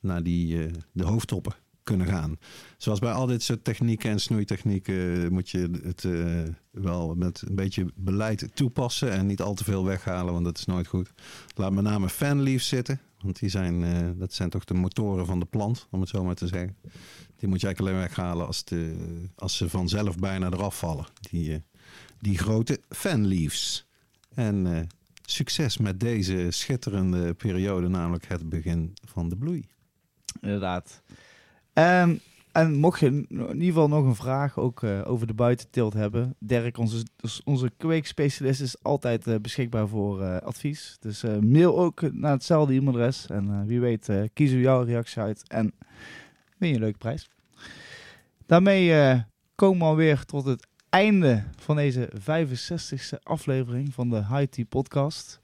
naar 0.00 0.22
die, 0.22 0.70
de 0.92 1.04
hoofdtoppen 1.04 1.54
kunnen 1.82 2.06
gaan. 2.06 2.38
Zoals 2.76 2.98
bij 2.98 3.12
al 3.12 3.26
dit 3.26 3.42
soort 3.42 3.64
technieken 3.64 4.10
en 4.10 4.20
snoeitechnieken 4.20 5.32
moet 5.32 5.50
je 5.50 5.70
het 5.82 6.06
wel 6.70 7.14
met 7.14 7.42
een 7.48 7.54
beetje 7.54 7.86
beleid 7.94 8.50
toepassen 8.54 9.10
en 9.10 9.26
niet 9.26 9.40
al 9.40 9.54
te 9.54 9.64
veel 9.64 9.84
weghalen, 9.84 10.32
want 10.32 10.44
dat 10.44 10.58
is 10.58 10.64
nooit 10.64 10.86
goed. 10.86 11.12
Laat 11.54 11.72
met 11.72 11.84
name 11.84 12.08
fanleaves 12.08 12.68
zitten, 12.68 13.00
want 13.20 13.38
die 13.38 13.48
zijn, 13.48 13.84
dat 14.18 14.32
zijn 14.32 14.50
toch 14.50 14.64
de 14.64 14.74
motoren 14.74 15.26
van 15.26 15.40
de 15.40 15.46
plant, 15.46 15.86
om 15.90 16.00
het 16.00 16.08
zo 16.08 16.24
maar 16.24 16.34
te 16.34 16.46
zeggen. 16.46 16.76
Die 17.42 17.50
moet 17.50 17.60
je 17.60 17.66
eigenlijk 17.66 17.96
alleen 17.96 18.08
weghalen 18.08 18.46
als, 18.46 18.64
de, 18.64 18.96
als 19.36 19.56
ze 19.56 19.68
vanzelf 19.68 20.18
bijna 20.18 20.46
eraf 20.46 20.78
vallen. 20.78 21.06
Die, 21.20 21.52
eh, 21.52 21.60
die 22.18 22.38
grote 22.38 22.80
fanleaves. 22.88 23.86
En 24.34 24.74
eh, 24.74 24.80
succes 25.24 25.76
met 25.76 26.00
deze 26.00 26.46
schitterende 26.50 27.34
periode, 27.34 27.88
namelijk 27.88 28.28
het 28.28 28.48
begin 28.48 28.94
van 29.06 29.28
de 29.28 29.36
bloei. 29.36 29.64
Inderdaad. 30.40 31.02
Ehm, 31.72 32.16
en 32.52 32.74
mocht 32.74 33.00
je 33.00 33.06
in 33.06 33.26
ieder 33.28 33.64
geval 33.64 33.88
nog 33.88 34.04
een 34.04 34.14
vraag 34.14 34.58
ook 34.58 34.82
eh, 34.82 35.00
over 35.04 35.26
de 35.26 35.34
buitenteelt 35.34 35.92
hebben, 35.92 36.34
Dirk, 36.38 36.78
onze, 36.78 37.04
dus 37.16 37.42
onze 37.44 37.70
kweekspecialist, 37.76 38.60
is 38.60 38.82
altijd 38.82 39.42
beschikbaar 39.42 39.88
voor 39.88 40.40
advies. 40.40 40.96
Dus 41.00 41.22
mail 41.40 41.78
ook 41.78 42.12
naar 42.12 42.32
hetzelfde 42.32 42.74
e-mailadres. 42.74 43.26
En 43.26 43.66
wie 43.66 43.80
weet 43.80 44.08
kiezen 44.32 44.56
we 44.56 44.62
jouw 44.62 44.82
reactie 44.82 45.22
uit 45.22 45.48
en 45.48 45.74
win 46.62 46.70
je 46.70 46.76
een 46.76 46.82
leuke 46.82 46.98
prijs. 46.98 47.28
Daarmee 48.46 48.92
eh, 48.92 49.20
komen 49.54 49.78
we 49.78 49.84
alweer 49.84 50.24
tot 50.24 50.44
het 50.44 50.66
einde 50.88 51.44
van 51.56 51.76
deze 51.76 52.10
65e 52.20 53.18
aflevering 53.22 53.94
van 53.94 54.10
de 54.10 54.16
High 54.16 54.44
Tea 54.44 54.64
Podcast. 54.68 55.40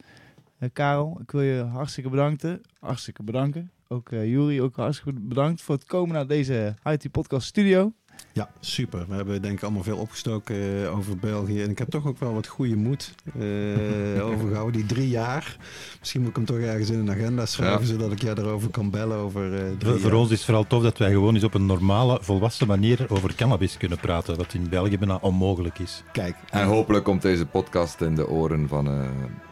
Eh, 0.59 0.69
Karel, 0.73 1.19
ik 1.23 1.31
wil 1.31 1.43
je 1.43 1.63
hartstikke 1.63 2.11
bedanken. 2.11 2.61
Hartstikke 2.81 3.23
bedanken. 3.23 3.71
Ook 3.89 4.13
eh 4.13 4.27
Juri, 4.27 4.63
ook 4.63 4.77
hartstikke 4.77 5.21
bedankt 5.21 5.63
voor 5.63 5.75
het 5.75 5.85
komen 5.85 6.15
naar 6.15 6.27
deze 6.27 6.75
High 6.85 6.97
Tea 6.97 7.11
Podcast 7.11 7.47
studio. 7.47 7.93
Ja, 8.33 8.51
super. 8.61 9.05
We 9.09 9.15
hebben 9.15 9.43
denk 9.43 9.55
ik 9.57 9.63
allemaal 9.63 9.83
veel 9.83 9.97
opgestoken 9.97 10.57
eh, 10.85 10.97
over 10.97 11.17
België. 11.17 11.63
En 11.63 11.71
ik 11.71 11.79
heb 11.79 11.91
toch 11.91 12.07
ook 12.07 12.19
wel 12.19 12.35
wat 12.35 12.47
goede 12.47 12.77
moed 12.77 13.15
eh, 13.39 14.27
overgehouden. 14.31 14.73
Die 14.81 14.87
drie 14.87 15.09
jaar. 15.09 15.57
Misschien 15.99 16.21
moet 16.21 16.31
ik 16.31 16.37
hem 16.37 16.45
toch 16.45 16.59
ergens 16.59 16.91
in 16.91 16.99
een 16.99 17.11
agenda 17.11 17.47
schrijven, 17.47 17.81
Ja. 17.81 17.87
zodat 17.87 18.13
ik 18.13 18.23
jij 18.23 18.35
erover 18.35 18.71
kan 18.71 18.91
bellen 18.91 19.17
over 19.17 19.55
eh, 19.55 19.61
drie 19.79 19.91
Voor, 19.91 20.01
voor 20.01 20.11
jaar. 20.11 20.19
ons 20.21 20.31
is 20.31 20.37
het 20.37 20.45
vooral 20.45 20.67
tof 20.67 20.83
dat 20.83 20.99
wij 20.99 21.11
gewoon 21.11 21.35
eens 21.35 21.45
op 21.45 21.55
een 21.55 21.67
normale, 21.67 22.19
volwassen 22.23 22.67
manier 22.67 23.07
over 23.09 23.35
cannabis 23.35 23.77
kunnen 23.77 23.99
praten. 23.99 24.37
Wat 24.37 24.55
in 24.55 24.69
België 24.69 24.99
bijna 24.99 25.19
onmogelijk 25.21 25.79
is. 25.79 26.03
Kijk, 26.13 26.37
En 26.51 26.67
hopelijk 26.67 27.05
komt 27.05 27.23
deze 27.23 27.47
podcast 27.47 28.01
in 28.01 28.15
de 28.15 28.29
oren 28.29 28.69
van 28.69 28.87
eh, 28.89 29.01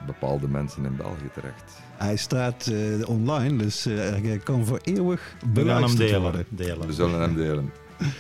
bepaalde 0.07 0.49
mensen 0.49 0.85
in 0.85 0.97
België 0.97 1.31
terecht. 1.35 1.81
hij 1.97 2.17
staat 2.17 2.67
eh, 2.67 3.09
online, 3.09 3.57
dus 3.57 3.87
eh, 3.87 3.95
hij 3.97 4.41
kan 4.45 4.65
voor 4.67 4.79
eeuwig 4.83 5.21
We 5.41 5.47
gaan 5.47 5.55
hem 5.55 5.55
beluisterd 5.55 5.99
delen. 5.99 6.21
worden. 6.23 6.47
delen. 6.49 6.87
We 6.87 6.93
zullen 6.93 7.21
hem 7.21 7.35
delen. 7.35 7.73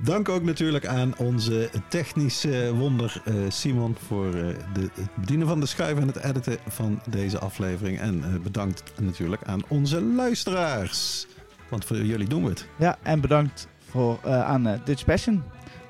Dank 0.00 0.28
ook 0.28 0.42
natuurlijk 0.42 0.86
aan 0.86 1.16
onze 1.16 1.70
technische 1.88 2.74
wonder 2.74 3.22
eh, 3.24 3.34
Simon 3.48 3.96
voor 4.06 4.34
eh, 4.34 4.46
het 4.46 5.10
bedienen 5.14 5.46
van 5.46 5.60
de 5.60 5.66
schuif 5.66 5.98
en 5.98 6.06
het 6.06 6.16
editen 6.16 6.58
van 6.68 7.00
deze 7.10 7.38
aflevering. 7.38 7.98
En 7.98 8.24
eh, 8.24 8.40
bedankt 8.40 8.82
natuurlijk 9.00 9.42
aan 9.44 9.60
onze 9.68 10.02
luisteraars. 10.02 11.26
Want 11.68 11.84
voor 11.84 11.96
jullie 11.96 12.28
doen 12.28 12.42
we 12.42 12.48
het. 12.48 12.68
Ja, 12.76 12.98
en 13.02 13.20
bedankt 13.20 13.68
voor, 13.90 14.18
aan 14.24 14.80
Dutch 14.84 15.04
Passion, 15.04 15.42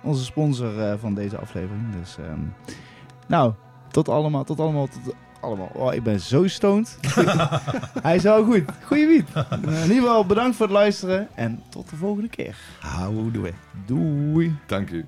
onze 0.03 0.25
sponsor 0.25 0.99
van 0.99 1.15
deze 1.15 1.39
aflevering. 1.39 1.97
Dus, 2.01 2.17
ehm, 2.19 2.41
nou, 3.27 3.53
tot 3.91 4.09
allemaal, 4.09 4.45
tot 4.45 4.61
allemaal, 4.61 4.87
tot 4.87 5.15
allemaal. 5.49 5.71
Oh, 5.73 5.95
ik 5.95 6.03
ben 6.03 6.21
zo 6.21 6.47
stoned. 6.47 6.97
Hij 8.03 8.17
is 8.17 8.23
wel 8.23 8.45
goed. 8.45 8.63
Goeie 8.85 9.07
wiet. 9.07 9.29
In 9.51 9.83
ieder 9.83 9.97
geval 9.97 10.27
bedankt 10.27 10.57
voor 10.57 10.67
het 10.67 10.75
luisteren 10.75 11.29
en 11.35 11.63
tot 11.69 11.91
de 11.91 11.97
volgende 11.97 12.29
keer. 12.29 12.57
Houdoe. 12.81 13.53
Doei. 13.87 14.57
Dank 14.67 14.91
u. 14.91 15.05